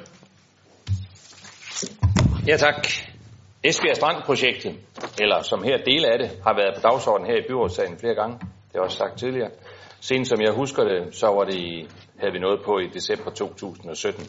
Ja 2.47 2.57
tak. 2.57 2.87
Esbjerg 3.63 3.95
Strandprojektet, 3.95 4.75
eller 5.21 5.41
som 5.41 5.63
her 5.63 5.77
dele 5.77 6.07
af 6.13 6.19
det, 6.19 6.29
har 6.43 6.53
været 6.53 6.75
på 6.75 6.81
dagsordenen 6.81 7.31
her 7.31 7.37
i 7.37 7.47
byrådssagen 7.47 7.99
flere 7.99 8.15
gange. 8.15 8.35
Det 8.39 8.47
har 8.73 8.73
jeg 8.73 8.81
også 8.81 8.97
sagt 8.97 9.19
tidligere. 9.19 9.49
Senest 10.01 10.29
som 10.29 10.41
jeg 10.41 10.53
husker 10.53 10.83
det, 10.83 11.15
så 11.15 11.27
var 11.27 11.43
det 11.43 11.55
i, 11.55 11.87
havde 12.19 12.33
vi 12.33 12.39
noget 12.39 12.59
på 12.65 12.79
i 12.79 12.87
december 12.93 13.31
2017. 13.31 14.25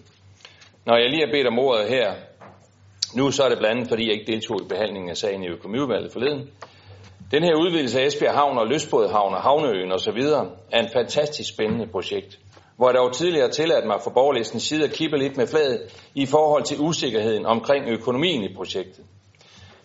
Når 0.87 0.97
jeg 0.97 1.11
lige 1.11 1.27
har 1.27 1.33
bedt 1.33 1.47
om 1.47 1.59
ordet 1.59 1.89
her, 1.89 2.15
nu 3.17 3.31
så 3.31 3.43
er 3.45 3.49
det 3.49 3.59
blandt 3.59 3.77
andet, 3.77 3.89
fordi 3.89 4.05
jeg 4.07 4.13
ikke 4.13 4.33
deltog 4.33 4.63
i 4.63 4.69
behandlingen 4.69 5.11
af 5.11 5.17
sagen 5.17 5.43
i 5.43 5.49
økonomiudvalget 5.49 6.13
forleden. 6.13 6.51
Den 7.31 7.43
her 7.43 7.55
udvidelse 7.55 8.01
af 8.01 8.07
Esbjerg 8.07 8.35
Havn 8.35 8.59
og 8.59 8.67
Løsbådhavn 8.67 9.35
og 9.35 9.43
Havneøen 9.43 9.93
osv. 9.93 10.21
er 10.73 10.81
en 10.81 10.89
fantastisk 10.93 11.55
spændende 11.55 11.87
projekt, 11.87 12.39
hvor 12.79 12.89
jeg 12.89 12.95
dog 12.95 13.13
tidligere 13.13 13.51
tilladt 13.51 13.87
mig 13.87 13.99
fra 14.05 14.11
borgerlistens 14.11 14.63
side 14.63 14.85
at 14.85 14.93
kippe 14.93 15.19
lidt 15.19 15.37
med 15.37 15.47
flaget 15.47 15.81
i 16.15 16.27
forhold 16.27 16.65
til 16.65 16.77
usikkerheden 16.81 17.47
omkring 17.47 17.89
økonomien 17.89 18.43
i 18.43 18.55
projektet. 18.57 19.05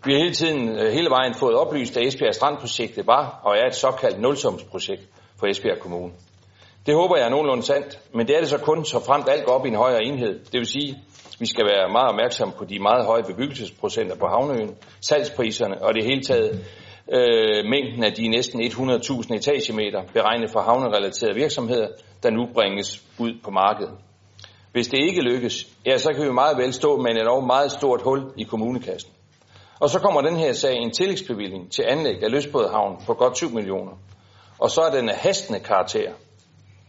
Vi 0.06 0.14
har 0.14 0.20
hele 0.20 0.34
tiden, 0.34 0.70
øh, 0.70 0.92
hele 0.92 1.10
vejen 1.10 1.34
fået 1.34 1.56
oplyst, 1.56 1.98
at 1.98 2.08
Esbjerg 2.08 2.36
Strandprojektet 2.36 3.08
var 3.08 3.40
og 3.44 3.58
er 3.58 3.66
et 3.68 3.76
såkaldt 3.76 4.22
nulsumsprojekt 4.22 5.02
for 5.40 5.48
Esbjerg 5.48 5.80
Kommune. 5.80 6.14
Det 6.86 6.96
håber 6.96 7.18
jeg 7.18 7.26
er 7.26 7.30
nogenlunde 7.30 7.64
sandt, 7.64 8.00
men 8.14 8.28
det 8.28 8.36
er 8.36 8.40
det 8.40 8.50
så 8.50 8.58
kun, 8.58 8.86
så 8.86 9.00
fremt 9.06 9.30
alt 9.30 9.46
går 9.46 9.54
op 9.54 9.66
i 9.66 9.70
en 9.70 9.76
højere 9.76 10.04
enhed. 10.04 10.40
Det 10.40 10.60
vil 10.60 10.66
sige, 10.66 10.98
vi 11.40 11.46
skal 11.46 11.66
være 11.66 11.90
meget 11.92 12.10
opmærksomme 12.10 12.54
på 12.58 12.66
de 12.66 12.80
meget 12.80 13.06
høje 13.06 13.24
bebyggelsesprocenter 13.24 14.16
på 14.16 14.28
havneøen, 14.28 14.76
salgspriserne 15.02 15.82
og 15.82 15.94
det 15.94 16.04
hele 16.04 16.22
taget 16.22 16.66
øh, 17.12 17.66
mængden 17.66 18.04
af 18.04 18.14
de 18.14 18.28
næsten 18.28 18.62
100.000 18.62 19.36
etagemeter 19.36 20.02
beregnet 20.14 20.50
for 20.52 20.60
havnerelaterede 20.60 21.36
virksomheder, 21.36 21.88
der 22.24 22.30
nu 22.30 22.48
bringes 22.54 23.04
ud 23.20 23.34
på 23.44 23.52
markedet. 23.52 23.94
Hvis 24.72 24.88
det 24.88 25.00
ikke 25.02 25.22
lykkes, 25.22 25.68
ja, 25.86 25.98
så 25.98 26.14
kan 26.14 26.26
vi 26.26 26.32
meget 26.32 26.58
vel 26.58 26.74
stå 26.74 26.98
med 26.98 27.12
en 27.12 27.48
meget 27.48 27.72
stort 27.72 28.02
hul 28.02 28.22
i 28.38 28.44
kommunekassen. 28.44 29.12
Og 29.80 29.90
så 29.90 30.00
kommer 30.00 30.22
den 30.22 30.36
her 30.36 30.54
sag 30.54 30.76
en 30.76 30.92
tillægsbevilling 30.92 31.72
til 31.72 31.84
anlæg 31.88 32.24
af 32.24 32.32
Løsbådhavn 32.32 33.04
på 33.06 33.14
godt 33.14 33.38
7 33.38 33.50
millioner. 33.50 33.92
Og 34.60 34.70
så 34.70 34.82
er 34.82 34.92
den 34.92 35.10
af 35.10 35.16
hastende 35.16 35.60
karakter. 35.60 36.12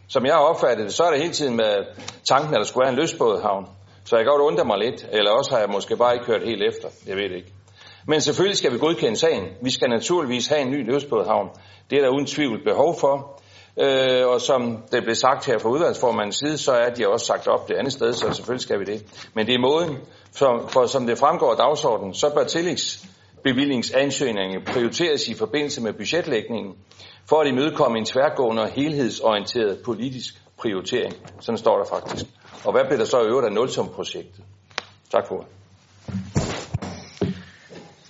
Som 0.09 0.27
jeg 0.27 0.35
opfattede 0.35 0.87
det, 0.87 0.95
så 0.95 1.03
er 1.05 1.11
det 1.11 1.21
hele 1.21 1.33
tiden 1.33 1.57
med 1.57 1.85
tanken, 2.29 2.55
at 2.55 2.59
der 2.59 2.65
skulle 2.65 2.85
være 2.85 2.93
en 2.93 2.99
løsbådhavn. 2.99 3.67
Så 4.05 4.17
jeg 4.17 4.25
kan 4.25 4.31
godt 4.33 4.43
undre 4.43 4.65
mig 4.65 4.79
lidt, 4.79 5.07
eller 5.13 5.31
også 5.31 5.51
har 5.51 5.59
jeg 5.59 5.69
måske 5.71 5.97
bare 5.97 6.15
ikke 6.15 6.27
hørt 6.27 6.45
helt 6.45 6.63
efter. 6.63 6.89
Jeg 7.07 7.17
ved 7.17 7.29
det 7.29 7.37
ikke. 7.37 7.53
Men 8.07 8.21
selvfølgelig 8.21 8.59
skal 8.59 8.73
vi 8.73 8.79
godkende 8.79 9.17
sagen. 9.17 9.45
Vi 9.63 9.71
skal 9.71 9.89
naturligvis 9.89 10.47
have 10.47 10.61
en 10.61 10.71
ny 10.71 10.91
løsbådhavn. 10.93 11.49
Det 11.91 11.99
er 11.99 12.03
der 12.03 12.09
uden 12.09 12.27
tvivl 12.27 12.65
behov 12.65 12.99
for. 13.01 13.41
Øh, 13.81 14.27
og 14.27 14.41
som 14.41 14.83
det 14.93 15.03
blev 15.03 15.15
sagt 15.15 15.47
her 15.47 15.59
fra 15.59 15.69
udvalgsformandens 15.69 16.37
side, 16.37 16.59
så 16.59 16.73
er 16.73 16.91
de 16.91 17.09
også 17.09 17.27
sagt 17.27 17.47
op 17.47 17.69
det 17.69 17.75
andet 17.75 17.93
sted, 17.93 18.13
så 18.13 18.33
selvfølgelig 18.33 18.63
skal 18.63 18.81
vi 18.81 18.85
det. 18.85 19.05
Men 19.35 19.47
det 19.47 19.55
er 19.55 19.59
måden, 19.59 19.99
for, 20.33 20.67
for 20.69 20.87
som 20.87 21.07
det 21.07 21.19
fremgår 21.19 21.51
af 21.51 21.57
dagsordenen, 21.57 22.15
så 22.15 22.31
bør 22.35 22.45
tillægsbevillingsansøgningen 22.45 24.65
prioriteres 24.65 25.29
i 25.29 25.35
forbindelse 25.35 25.83
med 25.83 25.93
budgetlægningen, 25.93 26.75
for 27.29 27.41
at 27.41 27.47
imødekomme 27.47 27.99
en 27.99 28.05
tværgående 28.05 28.63
og 28.63 28.69
helhedsorienteret 28.69 29.79
politisk 29.85 30.35
prioritering. 30.59 31.15
Sådan 31.41 31.59
står 31.59 31.79
der 31.79 31.85
faktisk. 31.85 32.27
Og 32.65 32.73
hvad 32.73 32.85
bliver 32.85 32.99
der 32.99 33.05
så 33.05 33.21
i 33.21 33.27
øvrigt 33.27 33.47
af 33.47 33.53
nulsumprojektet? 33.53 34.45
Tak 35.11 35.29
for. 35.29 35.47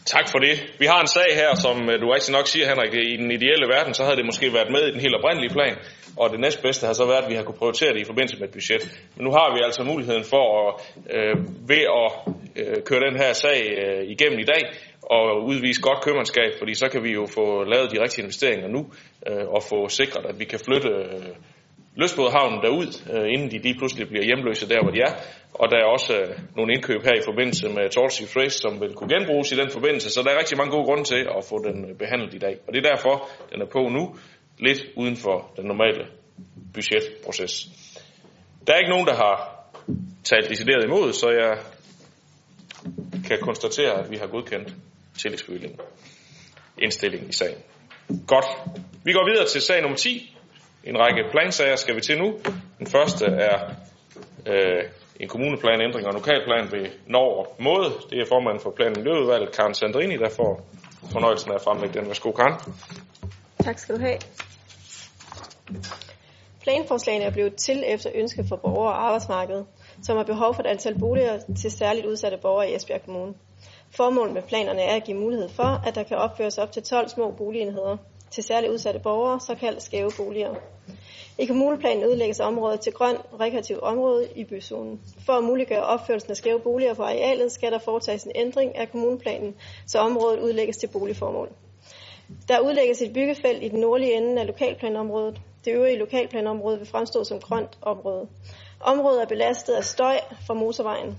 Tak 0.07 0.29
for 0.29 0.39
det. 0.39 0.55
Vi 0.79 0.87
har 0.87 1.01
en 1.01 1.07
sag 1.07 1.31
her, 1.35 1.55
som 1.55 1.77
øh, 1.91 2.01
du 2.01 2.07
rigtig 2.11 2.33
nok 2.33 2.47
siger, 2.47 2.67
Henrik, 2.69 2.95
i 2.95 3.17
den 3.17 3.31
ideelle 3.31 3.67
verden, 3.75 3.95
så 3.95 4.03
havde 4.05 4.17
det 4.17 4.25
måske 4.25 4.53
været 4.53 4.71
med 4.71 4.83
i 4.89 4.93
den 4.93 5.01
helt 5.01 5.15
oprindelige 5.15 5.55
plan, 5.59 5.77
og 6.17 6.31
det 6.31 6.41
næstbedste 6.41 6.87
har 6.87 6.93
så 6.93 7.07
været, 7.07 7.23
at 7.25 7.31
vi 7.31 7.35
har 7.35 7.43
kunne 7.43 7.61
prioritere 7.63 7.93
det 7.95 8.01
i 8.01 8.11
forbindelse 8.11 8.37
med 8.39 8.49
et 8.49 8.55
budget. 8.59 8.83
Men 9.17 9.25
nu 9.27 9.31
har 9.39 9.55
vi 9.55 9.61
altså 9.65 9.83
muligheden 9.85 10.25
for 10.25 10.45
at, 10.61 10.71
øh, 11.17 11.37
ved 11.71 11.85
at 12.03 12.09
øh, 12.61 12.77
køre 12.89 13.01
den 13.09 13.17
her 13.23 13.33
sag 13.33 13.59
øh, 13.85 14.03
igennem 14.15 14.39
i 14.39 14.49
dag, 14.53 14.63
og 15.03 15.45
udvise 15.51 15.81
godt 15.81 16.01
købmandskab, 16.05 16.51
fordi 16.59 16.75
så 16.75 16.87
kan 16.93 17.03
vi 17.07 17.13
jo 17.13 17.27
få 17.39 17.65
lavet 17.73 17.93
de 17.93 18.03
rigtige 18.03 18.23
investeringer 18.23 18.69
nu, 18.69 18.81
øh, 19.29 19.47
og 19.57 19.63
få 19.71 19.89
sikret, 19.89 20.25
at 20.31 20.39
vi 20.39 20.45
kan 20.45 20.61
flytte 20.67 20.89
øh, 20.89 21.35
Løsbådhavnen 21.97 22.63
derud, 22.63 22.89
øh, 23.15 23.27
inden 23.35 23.51
de 23.51 23.59
lige 23.59 23.79
pludselig 23.79 24.09
bliver 24.09 24.25
hjemløse 24.25 24.69
der, 24.69 24.83
hvor 24.83 24.91
de 24.91 25.01
er. 25.01 25.13
Og 25.55 25.71
der 25.71 25.77
er 25.77 25.85
også 25.85 26.13
øh, 26.21 26.39
nogle 26.57 26.73
indkøb 26.75 27.03
her 27.03 27.15
i 27.15 27.25
forbindelse 27.25 27.69
med 27.69 27.91
Torsi 27.91 28.27
Fresh, 28.27 28.61
som 28.61 28.81
vil 28.81 28.95
kunne 28.95 29.15
genbruges 29.15 29.53
i 29.53 29.57
den 29.57 29.71
forbindelse. 29.71 30.11
Så 30.11 30.23
der 30.23 30.31
er 30.31 30.39
rigtig 30.39 30.59
mange 30.59 30.71
gode 30.71 30.85
grunde 30.85 31.05
til 31.05 31.29
at 31.39 31.45
få 31.49 31.57
den 31.69 31.91
øh, 31.91 31.97
behandlet 31.99 32.35
i 32.35 32.39
dag. 32.39 32.59
Og 32.67 32.75
det 32.75 32.87
er 32.87 32.91
derfor, 32.95 33.29
den 33.53 33.63
er 33.63 33.67
på 33.67 33.89
nu, 33.89 34.17
lidt 34.59 34.81
uden 34.97 35.17
for 35.17 35.53
den 35.57 35.65
normale 35.65 36.07
budgetproces. 36.75 37.69
Der 38.67 38.73
er 38.73 38.79
ikke 38.79 38.91
nogen, 38.91 39.07
der 39.07 39.15
har 39.15 39.65
talt 40.25 40.49
decideret 40.49 40.85
imod, 40.85 41.13
så 41.13 41.29
jeg 41.31 41.59
kan 43.29 43.39
konstatere, 43.41 43.93
at 44.01 44.11
vi 44.11 44.17
har 44.17 44.27
godkendt 44.27 44.75
tillægsbevillingen. 45.19 45.81
Indstilling 46.83 47.29
i 47.29 47.33
sagen. 47.33 47.59
Godt. 48.27 48.47
Vi 49.05 49.13
går 49.13 49.31
videre 49.31 49.47
til 49.47 49.61
sag 49.61 49.83
nummer 49.83 49.97
10. 49.97 50.37
En 50.85 50.99
række 50.99 51.31
plansager 51.31 51.77
skal 51.77 51.97
vi 51.97 52.01
til 52.01 52.19
nu. 52.19 52.39
Den 52.79 52.87
første 52.87 53.25
er 53.27 53.71
øh, 54.47 54.85
en 55.21 55.29
kommuneplanændring 55.29 56.07
og 56.07 56.13
lokalplan 56.13 56.73
ved 56.73 56.87
Norge 57.07 57.47
Måde. 57.59 57.91
Det 58.11 58.19
er 58.21 58.27
formanden 58.29 58.63
for 58.63 58.71
planen 58.71 58.95
Miljøudvalget, 58.97 59.57
Karen 59.57 59.75
Sandrini, 59.75 60.17
der 60.17 60.31
får 60.31 60.67
fornøjelsen 61.13 61.51
af 61.51 61.55
at 61.55 61.63
fremlægge 61.63 62.01
den. 62.01 62.09
Værsgo, 62.09 62.33
Karen. 62.33 62.75
Tak 63.65 63.79
skal 63.79 63.95
du 63.95 64.01
have. 64.01 64.19
Planforslagene 66.63 67.25
er 67.25 67.31
blevet 67.31 67.55
til 67.55 67.85
efter 67.87 68.11
ønske 68.15 68.45
for 68.49 68.57
borgere 68.57 68.93
og 68.93 69.05
arbejdsmarkedet, 69.07 69.67
som 70.03 70.17
har 70.17 70.25
behov 70.25 70.55
for 70.55 70.63
et 70.63 70.67
antal 70.67 70.99
boliger 70.99 71.39
til 71.61 71.71
særligt 71.71 72.07
udsatte 72.07 72.39
borgere 72.43 72.71
i 72.71 72.75
Esbjerg 72.75 73.05
Kommune. 73.05 73.35
Formålet 73.97 74.35
med 74.35 74.43
planerne 74.43 74.81
er 74.81 74.97
at 74.97 75.05
give 75.05 75.19
mulighed 75.19 75.49
for, 75.49 75.87
at 75.87 75.95
der 75.95 76.03
kan 76.03 76.17
opføres 76.17 76.59
op 76.59 76.73
til 76.73 76.83
12 76.83 77.09
små 77.09 77.31
boligenheder 77.31 77.97
til 78.31 78.43
særligt 78.45 78.73
udsatte 78.73 79.01
borgere, 79.01 79.41
såkaldt 79.41 79.83
skæve 79.83 80.11
boliger. 80.17 80.55
I 81.39 81.47
kommuneplanen 81.47 82.05
udlægges 82.05 82.41
området 82.41 82.81
til 82.81 82.93
grøn 82.93 83.17
rekreativ 83.41 83.79
område 83.83 84.29
i 84.37 84.45
byzonen. 84.45 85.01
For 85.27 85.33
at 85.33 85.45
muliggøre 85.45 85.83
opførelsen 85.83 86.31
af 86.31 86.37
skæve 86.37 86.61
boliger 86.61 86.95
på 86.95 87.03
arealet, 87.03 87.53
skal 87.53 87.73
der 87.73 87.79
foretages 87.79 88.25
en 88.25 88.33
ændring 88.35 88.77
af 88.77 88.91
kommuneplanen, 88.91 89.55
så 89.87 89.99
området 89.99 90.41
udlægges 90.41 90.77
til 90.77 90.87
boligformål. 90.87 91.49
Der 92.49 92.61
udlægges 92.61 93.03
et 93.03 93.13
byggefelt 93.13 93.63
i 93.63 93.69
den 93.69 93.81
nordlige 93.81 94.17
ende 94.17 94.41
af 94.41 94.47
lokalplanområdet. 94.47 95.41
Det 95.65 95.73
øvrige 95.73 95.99
lokalplanområde 95.99 96.79
vil 96.79 96.87
fremstå 96.87 97.25
som 97.25 97.41
grønt 97.41 97.79
område. 97.83 98.29
Området 98.81 99.23
er 99.23 99.27
belastet 99.27 99.75
af 99.75 99.85
støj 99.85 100.17
fra 100.47 100.55
motorvejen. 100.55 101.19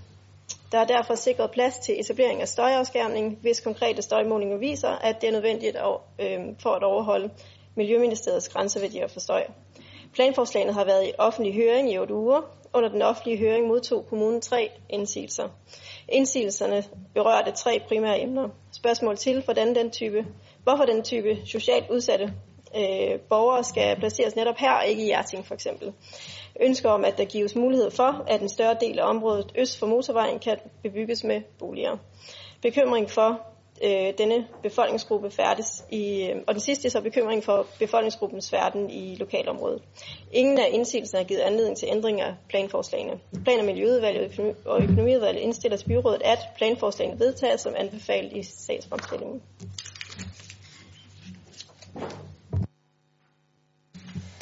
Der 0.72 0.78
er 0.78 0.86
derfor 0.86 1.16
sikret 1.16 1.52
plads 1.52 1.78
til 1.78 2.00
etablering 2.00 2.42
af 2.42 2.48
støjafskærmning, 2.48 3.38
hvis 3.42 3.60
konkrete 3.60 4.02
støjmålinger 4.02 4.58
viser, 4.58 4.90
at 4.90 5.22
det 5.22 5.28
er 5.28 5.32
nødvendigt 5.32 5.78
øh, 6.20 6.40
for 6.60 6.70
at 6.70 6.84
overholde 6.84 7.30
Miljøministeriets 7.76 8.50
grænseværdier 8.50 9.08
for 9.08 9.20
støj. 9.20 9.44
Planforslagene 10.16 10.74
har 10.74 10.86
været 10.86 11.08
i 11.08 11.12
offentlig 11.18 11.54
høring 11.54 11.92
i 11.94 11.98
8 11.98 12.14
uger. 12.14 12.42
Under 12.74 12.90
den 12.90 13.02
offentlige 13.02 13.38
høring 13.38 13.68
modtog 13.68 14.06
kommunen 14.10 14.42
tre 14.42 14.70
indsigelser. 14.90 15.50
Indsigelserne 16.10 16.84
berørte 17.14 17.52
tre 17.52 17.82
primære 17.88 18.22
emner. 18.22 18.50
Spørgsmål 18.74 19.18
til, 19.18 19.44
hvordan 19.44 19.76
den 19.76 19.92
type, 19.92 20.26
hvorfor 20.64 20.86
den 20.86 21.04
type 21.04 21.38
socialt 21.46 21.90
udsatte 21.90 22.34
øh, 22.78 23.20
borgere 23.30 23.64
skal 23.64 23.96
placeres 24.00 24.36
netop 24.36 24.58
her, 24.58 24.82
ikke 24.82 25.02
i 25.02 25.06
Hjerting 25.06 25.46
for 25.46 25.54
eksempel. 25.54 25.94
Ønsker 26.62 26.90
om, 26.90 27.06
at 27.06 27.18
der 27.18 27.26
gives 27.26 27.56
mulighed 27.56 27.92
for, 27.92 28.24
at 28.28 28.42
en 28.42 28.50
større 28.50 28.78
del 28.82 29.00
af 29.00 29.10
området 29.10 29.52
øst 29.58 29.80
for 29.80 29.88
motorvejen 29.88 30.40
kan 30.40 30.58
bebygges 30.84 31.24
med 31.24 31.42
boliger. 31.60 31.98
Bekymring 32.62 33.10
for 33.10 33.55
øh, 33.84 34.14
denne 34.18 34.48
befolkningsgruppe 34.64 35.32
færdes 35.32 35.84
i, 35.92 36.24
øh, 36.24 36.36
og 36.48 36.54
den 36.54 36.62
sidste 36.62 36.88
er 36.88 36.90
så 36.90 37.02
bekymring 37.02 37.44
for 37.44 37.68
befolkningsgruppens 37.80 38.50
færden 38.50 38.90
i 38.90 39.16
lokalområdet. 39.16 39.82
Ingen 40.32 40.60
af 40.60 40.70
indsigelserne 40.72 41.24
har 41.24 41.28
givet 41.28 41.40
anledning 41.40 41.78
til 41.78 41.88
ændringer 41.92 42.26
af 42.26 42.34
planforslagene. 42.50 43.20
Plan- 43.44 43.60
og 43.60 43.66
Miljøudvalget 43.66 44.56
og 44.66 44.84
Økonomiudvalget 44.84 45.42
indstiller 45.42 45.78
til 45.78 45.88
byrådet, 45.88 46.22
at 46.26 46.40
planforslagene 46.58 47.20
vedtages 47.20 47.62
som 47.62 47.74
anbefalet 47.78 48.34
i 48.34 48.44
sagsfremstillingen. 48.44 49.42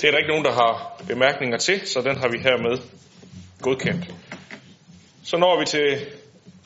Det 0.01 0.07
er 0.07 0.11
der 0.11 0.17
ikke 0.17 0.29
nogen, 0.29 0.45
der 0.45 0.51
har 0.51 1.03
bemærkninger 1.07 1.57
til, 1.57 1.87
så 1.87 2.01
den 2.01 2.15
har 2.15 2.29
vi 2.29 2.37
hermed 2.37 2.77
godkendt. 3.61 4.13
Så 5.23 5.37
når 5.37 5.59
vi 5.59 5.65
til 5.65 6.05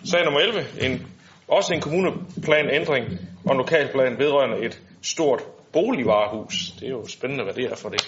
sag 0.05 0.23
nummer 0.23 0.39
11, 0.39 0.65
en, 0.81 1.07
også 1.47 1.73
en 1.73 1.81
kommuneplanændring 1.81 3.05
og 3.45 3.51
en 3.51 3.57
lokalplan 3.57 4.19
vedrørende 4.19 4.65
et 4.65 4.81
stort 5.01 5.43
boligvarehus. 5.73 6.71
Det 6.79 6.85
er 6.85 6.91
jo 6.91 7.07
spændende, 7.07 7.43
hvad 7.43 7.53
det 7.53 7.65
er 7.71 7.75
for 7.75 7.89
det. 7.89 8.01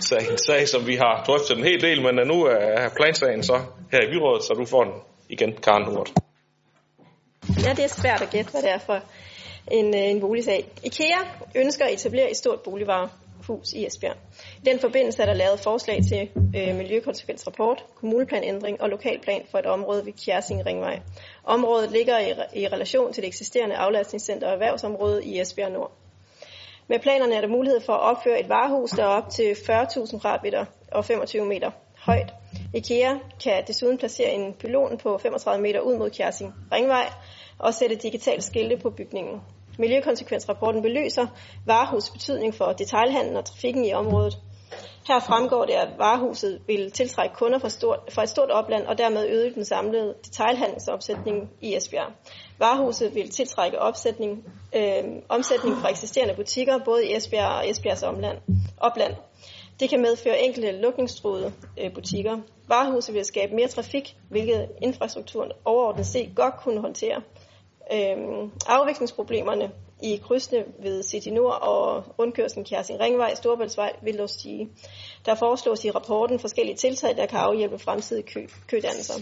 Så 0.00 0.16
en 0.30 0.38
sag, 0.38 0.68
som 0.68 0.86
vi 0.86 0.94
har 0.94 1.24
drøftet 1.26 1.58
en 1.58 1.64
hel 1.64 1.80
del, 1.80 2.02
men 2.02 2.26
nu 2.26 2.44
er 2.44 2.88
plansagen 2.96 3.42
så 3.42 3.60
her 3.92 4.00
i 4.02 4.10
byrådet, 4.12 4.44
så 4.44 4.54
du 4.54 4.64
får 4.64 4.84
den 4.84 4.92
igen, 5.28 5.52
Karen 5.62 5.84
Hurt. 5.84 6.12
Ja, 7.64 7.70
det 7.70 7.84
er 7.84 7.88
svært 7.88 8.22
at 8.22 8.30
gætte, 8.30 8.50
hvad 8.50 8.62
det 8.62 8.70
er 8.70 8.78
for 8.78 9.00
en, 9.70 9.94
øh, 9.94 10.10
en 10.10 10.20
boligsag. 10.20 10.64
IKEA 10.84 11.20
ønsker 11.54 11.84
at 11.84 11.92
etablere 11.92 12.30
et 12.30 12.36
stort 12.36 12.60
hus 13.46 13.72
i 13.72 13.86
Esbjerg. 13.86 14.16
I 14.58 14.64
den 14.64 14.78
forbindelse 14.78 15.22
er 15.22 15.26
der 15.26 15.34
lavet 15.34 15.60
forslag 15.60 16.00
til 16.08 16.30
øh, 16.56 16.76
miljøkonsekvensrapport, 16.76 17.84
kommuneplanændring 17.94 18.82
og 18.82 18.88
lokalplan 18.88 19.42
for 19.50 19.58
et 19.58 19.66
område 19.66 20.06
ved 20.06 20.12
Kjærsing 20.12 20.66
Ringvej. 20.66 21.00
Området 21.44 21.90
ligger 21.90 22.18
i, 22.18 22.60
i 22.60 22.68
relation 22.68 23.12
til 23.12 23.22
det 23.22 23.28
eksisterende 23.28 23.76
aflastningscenter 23.76 24.46
og 24.46 24.52
erhvervsområde 24.52 25.24
i 25.24 25.40
Esbjerg 25.40 25.72
Nord. 25.72 25.92
Med 26.88 26.98
planerne 26.98 27.34
er 27.34 27.40
der 27.40 27.48
mulighed 27.48 27.80
for 27.80 27.92
at 27.92 28.00
opføre 28.00 28.40
et 28.40 28.48
varehus, 28.48 28.90
der 28.90 29.02
er 29.02 29.08
op 29.08 29.30
til 29.30 29.52
40.000 29.52 30.20
kvadratmeter 30.20 30.64
og 30.92 31.04
25 31.04 31.46
meter 31.46 31.70
højt. 31.98 32.34
IKEA 32.74 33.14
kan 33.44 33.64
desuden 33.66 33.98
placere 33.98 34.30
en 34.30 34.54
pylon 34.54 34.98
på 34.98 35.18
35 35.18 35.62
meter 35.62 35.80
ud 35.80 35.98
mod 35.98 36.10
Kjærsing 36.10 36.54
Ringvej 36.72 37.06
og 37.58 37.74
sætte 37.74 37.96
digitale 37.96 38.42
skilte 38.42 38.76
på 38.76 38.90
bygningen. 38.90 39.40
Miljøkonsekvensrapporten 39.78 40.82
belyser 40.82 41.26
varehusets 41.66 42.10
betydning 42.10 42.54
for 42.54 42.72
detailhandlen 42.72 43.36
og 43.36 43.44
trafikken 43.44 43.84
i 43.84 43.92
området. 43.92 44.38
Her 45.08 45.20
fremgår 45.20 45.64
det, 45.64 45.72
at 45.72 45.88
varehuset 45.98 46.60
vil 46.66 46.90
tiltrække 46.90 47.34
kunder 47.34 47.58
fra, 47.58 47.68
stort, 47.68 47.98
fra 48.10 48.22
et 48.22 48.28
stort 48.28 48.50
opland 48.50 48.86
og 48.86 48.98
dermed 48.98 49.28
øge 49.28 49.54
den 49.54 49.64
samlede 49.64 50.14
detailhandelsomsætning 50.24 51.50
i 51.60 51.76
Esbjerg. 51.76 52.12
Varehuset 52.58 53.14
vil 53.14 53.30
tiltrække 53.30 53.78
opsætning, 53.78 54.44
øh, 54.76 55.04
omsætning 55.28 55.76
fra 55.76 55.90
eksisterende 55.90 56.34
butikker 56.34 56.78
både 56.84 57.06
i 57.06 57.16
Esbjerg 57.16 57.58
og 57.58 57.70
Esbjergs 57.70 58.02
omland, 58.02 58.38
opland. 58.76 59.14
Det 59.80 59.90
kan 59.90 60.02
medføre 60.02 60.40
enkelte 60.40 60.72
lukningstruede 60.72 61.52
øh, 61.80 61.94
butikker. 61.94 62.38
Varehuset 62.68 63.14
vil 63.14 63.24
skabe 63.24 63.54
mere 63.54 63.68
trafik, 63.68 64.16
hvilket 64.30 64.68
infrastrukturen 64.82 65.52
overordnet 65.64 66.06
set 66.06 66.34
godt 66.36 66.54
kunne 66.56 66.80
håndtere. 66.80 67.22
Øhm, 67.92 68.50
afviklingsproblemerne 68.66 69.70
i 70.02 70.16
krydsene 70.16 70.64
ved 70.78 71.02
City 71.02 71.28
Nord 71.28 71.58
og 71.62 72.04
rundkørslen 72.18 72.64
Kjærsing 72.64 73.00
Ringvej, 73.00 73.34
Storbæltsvej 73.34 73.92
vil 74.02 74.18
dog 74.18 74.30
stige. 74.30 74.68
Der 75.26 75.34
foreslås 75.34 75.84
i 75.84 75.90
rapporten 75.90 76.38
forskellige 76.38 76.76
tiltag, 76.76 77.16
der 77.16 77.26
kan 77.26 77.38
afhjælpe 77.38 77.78
fremtidige 77.78 78.26
kø- 78.26 78.48
kødannelser. 78.66 79.14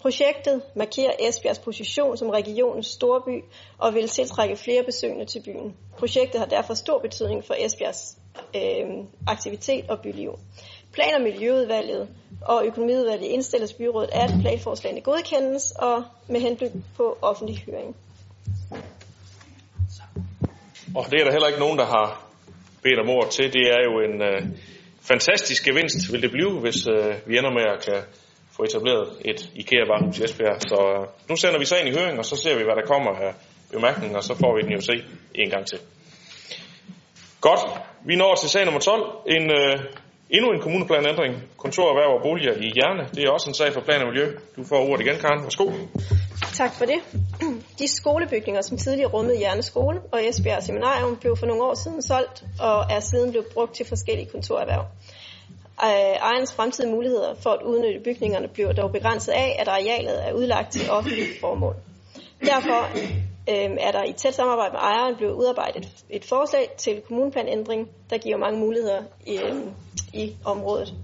Projektet 0.00 0.62
markerer 0.76 1.12
Esbjergs 1.28 1.58
position 1.58 2.16
som 2.16 2.30
regionens 2.30 2.86
storby 2.86 3.44
og 3.78 3.94
vil 3.94 4.08
tiltrække 4.08 4.56
flere 4.56 4.82
besøgende 4.82 5.24
til 5.24 5.42
byen. 5.42 5.76
Projektet 5.98 6.40
har 6.40 6.46
derfor 6.46 6.74
stor 6.74 6.98
betydning 6.98 7.44
for 7.44 7.54
Esbjergs 7.58 8.18
øh, 8.56 9.04
aktivitet 9.26 9.90
og 9.90 10.00
byliv. 10.00 10.38
Plan- 10.92 11.14
og 11.14 11.22
Miljøudvalget 11.22 12.08
og 12.42 12.66
Økonomiudvalget 12.66 13.26
indstiller 13.26 13.68
byrådet, 13.78 14.10
at 14.12 14.30
planforslagene 14.40 15.00
godkendes 15.00 15.70
og 15.70 16.04
med 16.28 16.40
henblik 16.40 16.70
på 16.96 17.18
offentlig 17.22 17.64
høring. 17.66 17.96
Og 20.96 21.04
det 21.10 21.20
er 21.20 21.24
der 21.24 21.32
heller 21.32 21.46
ikke 21.46 21.60
nogen, 21.60 21.78
der 21.78 21.86
har 21.86 22.26
bedt 22.82 22.98
om 22.98 23.08
ord 23.08 23.28
til. 23.30 23.52
Det 23.52 23.62
er 23.74 23.82
jo 23.88 23.94
en 24.08 24.22
øh, 24.22 24.58
fantastisk 25.00 25.64
gevinst, 25.64 26.12
vil 26.12 26.22
det 26.22 26.30
blive, 26.30 26.60
hvis 26.60 26.86
øh, 26.86 27.14
vi 27.26 27.38
ender 27.38 27.50
med 27.50 27.64
at 27.74 27.84
kan 27.84 28.02
få 28.56 28.62
etableret 28.62 29.08
et 29.24 29.50
IKEA-varehus 29.54 30.18
i 30.18 30.24
Esbjerg. 30.24 30.60
Så 30.60 30.78
øh, 30.94 31.06
nu 31.28 31.36
sender 31.36 31.58
vi 31.58 31.64
sagen 31.64 31.86
i 31.88 31.96
høring, 31.98 32.18
og 32.18 32.24
så 32.24 32.36
ser 32.36 32.56
vi, 32.58 32.64
hvad 32.64 32.76
der 32.76 32.86
kommer 32.86 33.10
af 33.10 33.34
bemærkninger, 33.72 34.16
og 34.16 34.24
så 34.24 34.34
får 34.34 34.56
vi 34.56 34.62
den 34.62 34.72
jo 34.72 34.80
se 34.80 35.04
en 35.34 35.50
gang 35.50 35.66
til. 35.66 35.78
Godt, 37.40 37.60
vi 38.06 38.16
når 38.16 38.34
til 38.34 38.48
sag 38.50 38.64
nummer 38.64 38.80
12. 38.80 39.02
En, 39.26 39.50
øh, 39.50 39.78
endnu 40.30 40.52
en 40.52 40.60
kommuneplanændring. 40.60 41.34
Kontorerhverv 41.56 42.10
og 42.16 42.22
boliger 42.22 42.52
i 42.52 42.66
Hjerne. 42.76 43.08
Det 43.14 43.24
er 43.24 43.30
også 43.30 43.50
en 43.50 43.54
sag 43.54 43.72
for 43.72 43.80
plan 43.80 44.00
og 44.02 44.08
miljø. 44.08 44.26
Du 44.56 44.64
får 44.64 44.80
ordet 44.88 45.06
igen, 45.06 45.16
Karen. 45.20 45.42
Værsgo. 45.42 45.66
Tak 46.54 46.72
for 46.78 46.84
det. 46.84 47.00
De 47.78 47.88
skolebygninger, 47.88 48.62
som 48.62 48.76
tidligere 48.78 49.10
rummede 49.10 49.38
Hjerne 49.38 49.62
Skole 49.62 50.00
og 50.12 50.28
Esbjerg 50.28 50.62
Seminarium, 50.62 51.16
blev 51.16 51.36
for 51.36 51.46
nogle 51.46 51.62
år 51.62 51.74
siden 51.74 52.02
solgt 52.02 52.44
og 52.60 52.86
er 52.90 53.00
siden 53.00 53.30
blevet 53.30 53.46
brugt 53.54 53.74
til 53.74 53.86
forskellige 53.86 54.28
kontorerhverv. 54.30 54.84
Øh, 55.84 56.16
Ejernes 56.28 56.52
fremtidige 56.54 56.92
muligheder 56.92 57.34
for 57.42 57.50
at 57.50 57.62
udnytte 57.62 58.00
bygningerne 58.04 58.48
bliver 58.48 58.72
dog 58.72 58.92
begrænset 58.92 59.32
af, 59.32 59.56
at 59.58 59.68
arealet 59.68 60.28
er 60.28 60.32
udlagt 60.32 60.72
til 60.72 60.90
offentlige 60.90 61.28
formål. 61.40 61.74
Derfor 62.40 62.88
øh, 63.48 63.70
er 63.80 63.92
der 63.92 64.04
i 64.04 64.12
tæt 64.12 64.34
samarbejde 64.34 64.72
med 64.72 64.80
ejeren 64.80 65.16
blevet 65.16 65.32
udarbejdet 65.32 65.88
et 66.10 66.24
forslag 66.24 66.70
til 66.78 67.00
kommuneplanændring, 67.00 67.88
der 68.10 68.18
giver 68.18 68.36
mange 68.36 68.60
muligheder 68.60 69.02
i, 69.26 69.38
øh, 69.38 69.56
i 70.12 70.36
området. 70.44 70.94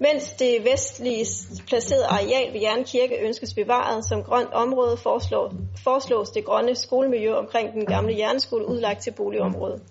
Mens 0.00 0.30
det 0.32 0.64
vestlige 0.64 1.26
placerede 1.66 2.06
areal 2.06 2.52
ved 2.52 2.60
Jern 2.60 2.84
Kirke 2.84 3.18
ønskes 3.26 3.54
bevaret 3.54 4.04
som 4.04 4.22
grønt 4.22 4.52
område, 4.52 4.96
foreslår, 4.96 5.52
foreslås 5.84 6.30
det 6.30 6.44
grønne 6.44 6.74
skolemiljø 6.74 7.34
omkring 7.34 7.72
den 7.72 7.86
gamle 7.86 8.18
jernskole 8.18 8.68
udlagt 8.68 9.02
til 9.02 9.10
boligområdet. 9.10 9.82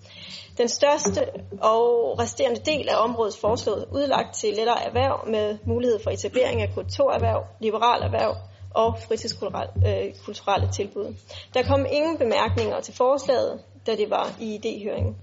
Den 0.58 0.68
største 0.68 1.20
og 1.60 2.18
resterende 2.18 2.60
del 2.60 2.88
af 2.88 3.04
området 3.04 3.36
foreslået 3.40 3.84
udlagt 3.92 4.34
til 4.34 4.54
lettere 4.54 4.86
erhverv 4.86 5.28
med 5.30 5.58
mulighed 5.66 5.98
for 6.02 6.10
etablering 6.10 6.62
af 6.62 6.70
kontorerhverv, 6.74 7.44
liberal 7.60 8.02
erhverv 8.02 8.36
og 8.82 8.98
fritidskulturelle 9.08 10.66
øh, 10.66 10.72
tilbud. 10.72 11.14
Der 11.54 11.62
kom 11.62 11.86
ingen 11.92 12.18
bemærkninger 12.18 12.80
til 12.80 12.94
forslaget, 12.94 13.60
da 13.86 13.96
det 13.96 14.10
var 14.10 14.26
i 14.40 14.48
idéhøringen. 14.58 15.14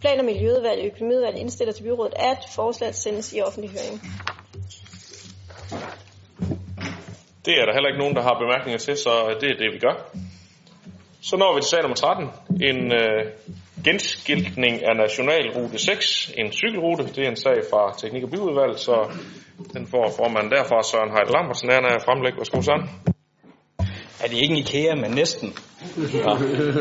Plan- 0.00 0.18
og 0.18 0.24
Miljøudvalg 0.24 0.80
og 0.80 0.86
Økonomiudvalg 0.86 1.36
indstiller 1.38 1.72
til 1.72 1.82
byrådet, 1.82 2.14
at 2.16 2.38
forslaget 2.54 2.94
sendes 2.94 3.32
i 3.32 3.40
offentlig 3.40 3.70
høring. 3.70 4.00
Det 7.44 7.54
er 7.60 7.64
der 7.66 7.72
heller 7.72 7.88
ikke 7.88 7.98
nogen, 7.98 8.16
der 8.16 8.22
har 8.22 8.38
bemærkninger 8.38 8.78
til, 8.78 8.96
så 8.96 9.10
det 9.40 9.50
er 9.50 9.56
det, 9.56 9.72
vi 9.74 9.78
gør. 9.78 9.96
Så 11.22 11.36
når 11.36 11.54
vi 11.54 11.60
til 11.60 11.70
sag 11.70 11.82
nummer 11.82 11.96
13. 11.96 12.24
En 12.68 12.92
øh, 12.92 13.24
genskiltning 13.84 14.74
af 14.88 14.96
Nationalrute 14.96 15.78
6, 15.78 16.32
en 16.36 16.52
cykelrute. 16.52 17.02
Det 17.16 17.24
er 17.24 17.28
en 17.28 17.36
sag 17.36 17.58
fra 17.70 17.94
Teknik- 17.98 18.22
og 18.22 18.30
Byudvalg, 18.30 18.78
så 18.78 18.96
den 19.72 19.86
får 19.86 20.14
formanden 20.16 20.50
derfra, 20.50 20.82
Søren 20.82 21.10
Heidt 21.10 21.30
Lambertsen, 21.34 21.70
han 21.70 21.84
er 21.84 21.98
fremlæg. 21.98 22.32
Værsgo, 22.36 22.62
Søren. 22.62 22.84
Er 24.22 24.28
det 24.28 24.36
ikke 24.42 24.52
en 24.52 24.58
IKEA, 24.58 24.94
men 24.94 25.10
næsten? 25.10 25.48
Ja. 25.96 26.32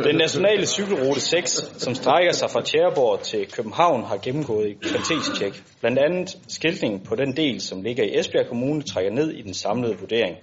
Den 0.10 0.16
nationale 0.16 0.66
cykelrute 0.66 1.22
6, 1.22 1.52
som 1.78 1.96
strækker 1.96 2.32
sig 2.32 2.50
fra 2.50 2.62
Tjæreborg 2.62 3.20
til 3.20 3.52
København, 3.52 4.04
har 4.04 4.18
gennemgået 4.18 4.70
et 4.70 4.82
kvalitetstjek. 4.82 5.64
Blandt 5.80 6.00
andet 6.00 6.38
skiltningen 6.48 7.00
på 7.00 7.16
den 7.16 7.38
del, 7.38 7.62
som 7.62 7.82
ligger 7.82 8.04
i 8.04 8.20
Esbjerg 8.20 8.48
Kommune, 8.48 8.82
trækker 8.82 9.12
ned 9.12 9.32
i 9.32 9.42
den 9.42 9.54
samlede 9.54 9.98
vurdering. 10.00 10.38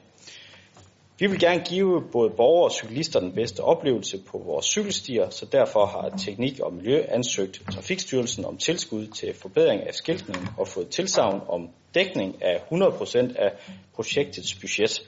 Vi 1.20 1.26
vil 1.26 1.40
gerne 1.40 1.64
give 1.64 2.02
både 2.12 2.30
borgere 2.30 2.64
og 2.64 2.72
cyklister 2.72 3.20
den 3.20 3.32
bedste 3.32 3.60
oplevelse 3.60 4.18
på 4.18 4.38
vores 4.38 4.66
cykelstier, 4.66 5.30
så 5.30 5.46
derfor 5.46 5.86
har 5.86 6.16
Teknik 6.18 6.60
og 6.60 6.72
Miljø 6.72 7.02
ansøgt 7.08 7.62
Trafikstyrelsen 7.72 8.44
om 8.44 8.56
tilskud 8.56 9.06
til 9.06 9.34
forbedring 9.34 9.86
af 9.86 9.94
skiltningen 9.94 10.48
og 10.58 10.68
fået 10.68 10.88
tilsavn 10.88 11.40
om 11.48 11.68
dækning 11.94 12.42
af 12.42 12.56
100% 12.72 13.42
af 13.42 13.52
projektets 13.94 14.54
budget. 14.54 15.02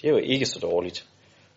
Det 0.00 0.08
er 0.08 0.10
jo 0.10 0.16
ikke 0.16 0.46
så 0.46 0.58
dårligt. 0.58 1.06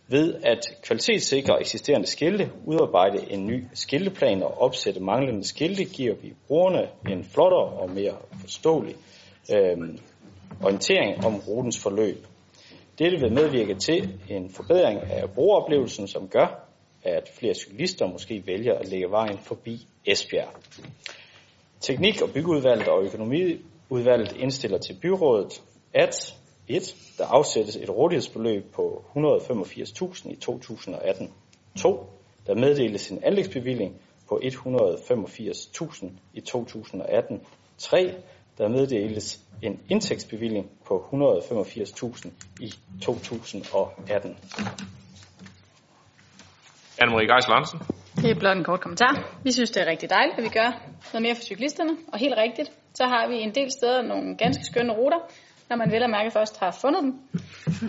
Ved 0.07 0.35
at 0.43 0.59
kvalitetssikre 0.83 1.59
eksisterende 1.59 2.07
skilte, 2.07 2.51
udarbejde 2.65 3.31
en 3.31 3.45
ny 3.45 3.63
skilteplan 3.73 4.43
og 4.43 4.61
opsætte 4.61 4.99
manglende 4.99 5.43
skilte, 5.43 5.85
giver 5.85 6.15
vi 6.15 6.33
brugerne 6.47 6.87
en 7.09 7.23
flottere 7.23 7.69
og 7.81 7.89
mere 7.89 8.15
forståelig 8.41 8.95
øh, 9.55 9.77
orientering 10.63 11.25
om 11.25 11.35
rutens 11.35 11.79
forløb. 11.79 12.25
Dette 12.99 13.19
vil 13.19 13.33
medvirke 13.33 13.75
til 13.75 14.19
en 14.29 14.49
forbedring 14.49 14.99
af 15.01 15.31
brugeroplevelsen, 15.31 16.07
som 16.07 16.27
gør, 16.27 16.67
at 17.03 17.29
flere 17.39 17.53
cyklister 17.53 18.07
måske 18.07 18.43
vælger 18.45 18.73
at 18.73 18.87
lægge 18.87 19.11
vejen 19.11 19.37
forbi 19.37 19.87
Esbjerg. 20.05 20.47
Teknik- 21.79 22.21
og 22.21 22.29
byggeudvalget 22.33 22.87
og 22.87 23.03
økonomiudvalget 23.03 24.35
indstiller 24.39 24.77
til 24.77 24.97
byrådet, 25.01 25.63
at 25.93 26.35
1. 26.67 26.95
Der 27.17 27.25
afsættes 27.25 27.75
et 27.75 27.89
rådighedsbeløb 27.89 28.71
på 28.73 29.03
185.000 29.15 30.31
i 30.31 30.35
2018. 30.35 31.33
2. 31.81 32.05
Der 32.47 32.55
meddeles 32.55 33.11
en 33.11 33.23
anlægsbevilling 33.23 34.01
på 34.29 34.41
185.000 34.43 36.07
i 36.33 36.41
2018. 36.41 37.41
3. 37.77 38.13
Der 38.57 38.67
meddeles 38.67 39.39
en 39.61 39.79
indtægtsbevilling 39.89 40.69
på 40.85 41.05
185.000 41.11 42.29
i 42.61 42.73
2018. 43.01 44.37
Anne-Marie 47.01 47.27
Geisel 47.33 47.53
Hansen. 47.53 47.79
Det 48.15 48.31
er 48.31 48.39
blot 48.39 48.57
en 48.57 48.63
kort 48.63 48.81
kommentar. 48.81 49.39
Vi 49.43 49.51
synes, 49.51 49.71
det 49.71 49.81
er 49.81 49.85
rigtig 49.85 50.09
dejligt, 50.09 50.37
at 50.37 50.43
vi 50.43 50.49
gør 50.49 50.69
noget 51.13 51.21
mere 51.21 51.35
for 51.35 51.41
cyklisterne. 51.41 51.97
Og 52.13 52.19
helt 52.19 52.37
rigtigt, 52.37 52.71
så 52.93 53.03
har 53.03 53.27
vi 53.27 53.35
en 53.35 53.55
del 53.55 53.71
steder 53.71 54.01
nogle 54.01 54.37
ganske 54.37 54.63
skønne 54.63 54.93
ruter, 54.93 55.19
når 55.69 55.75
man 55.75 55.91
vel 55.91 56.03
og 56.03 56.09
mærke 56.09 56.31
først 56.31 56.59
har 56.59 56.71
fundet 56.81 57.03
dem. 57.03 57.13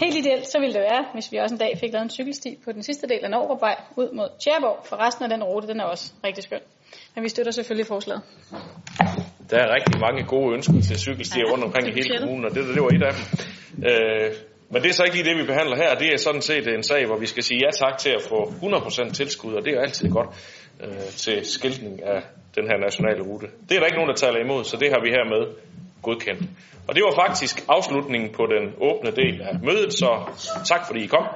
Helt 0.00 0.16
ideelt, 0.16 0.46
så 0.46 0.58
ville 0.60 0.74
det 0.74 0.82
være, 0.90 1.04
hvis 1.12 1.32
vi 1.32 1.36
også 1.36 1.54
en 1.54 1.58
dag 1.58 1.78
fik 1.80 1.92
lavet 1.92 2.04
en 2.04 2.10
cykelsti 2.10 2.58
på 2.64 2.72
den 2.72 2.82
sidste 2.82 3.08
del 3.08 3.24
af 3.24 3.30
Norgårdvej 3.30 3.76
ud 3.96 4.12
mod 4.12 4.28
Tjærborg, 4.42 4.86
for 4.86 4.96
resten 5.06 5.24
af 5.24 5.30
den 5.30 5.44
rute, 5.44 5.66
den 5.68 5.80
er 5.80 5.84
også 5.84 6.12
rigtig 6.24 6.44
skøn. 6.44 6.60
Men 7.14 7.24
vi 7.24 7.28
støtter 7.28 7.52
selvfølgelig 7.52 7.86
forslaget. 7.86 8.22
Der 9.50 9.58
er 9.58 9.74
rigtig 9.74 10.00
mange 10.00 10.24
gode 10.24 10.54
ønsker 10.54 10.80
til 10.88 10.98
cykelstier 10.98 11.44
rundt 11.52 11.64
omkring 11.64 11.88
i 11.88 11.92
hele 11.92 12.18
kommunen, 12.18 12.44
og 12.44 12.54
det, 12.54 12.62
det 12.74 12.82
var 12.82 12.88
et 12.88 13.02
af 13.02 13.14
dem. 13.18 13.24
Øh, 13.88 14.30
men 14.70 14.82
det 14.82 14.88
er 14.88 14.92
så 14.92 15.04
ikke 15.04 15.16
lige 15.16 15.28
det, 15.30 15.36
vi 15.42 15.46
behandler 15.46 15.76
her. 15.76 15.94
Det 15.94 16.08
er 16.12 16.16
sådan 16.16 16.42
set 16.42 16.68
en 16.68 16.82
sag, 16.82 17.06
hvor 17.06 17.18
vi 17.18 17.26
skal 17.26 17.42
sige 17.42 17.60
ja 17.64 17.70
tak 17.84 17.98
til 17.98 18.10
at 18.10 18.22
få 18.22 18.38
100% 18.44 19.12
tilskud, 19.12 19.52
og 19.54 19.64
det 19.64 19.72
er 19.74 19.80
altid 19.80 20.10
godt 20.10 20.28
øh, 20.84 21.10
til 21.24 21.44
skiltning 21.44 22.02
af 22.04 22.22
den 22.56 22.64
her 22.70 22.78
nationale 22.86 23.22
rute. 23.22 23.46
Det 23.68 23.74
er 23.76 23.80
der 23.80 23.86
ikke 23.86 23.98
nogen, 24.00 24.12
der 24.14 24.20
taler 24.24 24.38
imod, 24.44 24.64
så 24.64 24.76
det 24.76 24.88
har 24.90 25.00
vi 25.04 25.10
hermed 25.10 25.42
godkendt. 26.02 26.42
Og 26.88 26.94
det 26.94 27.02
var 27.02 27.14
faktisk 27.26 27.64
afslutningen 27.68 28.30
på 28.32 28.42
den 28.54 28.64
åbne 28.90 29.10
del 29.10 29.42
af 29.42 29.54
mødet, 29.62 29.92
så 29.92 30.10
tak 30.64 30.86
fordi 30.86 31.04
I 31.04 31.06
kom. 31.06 31.26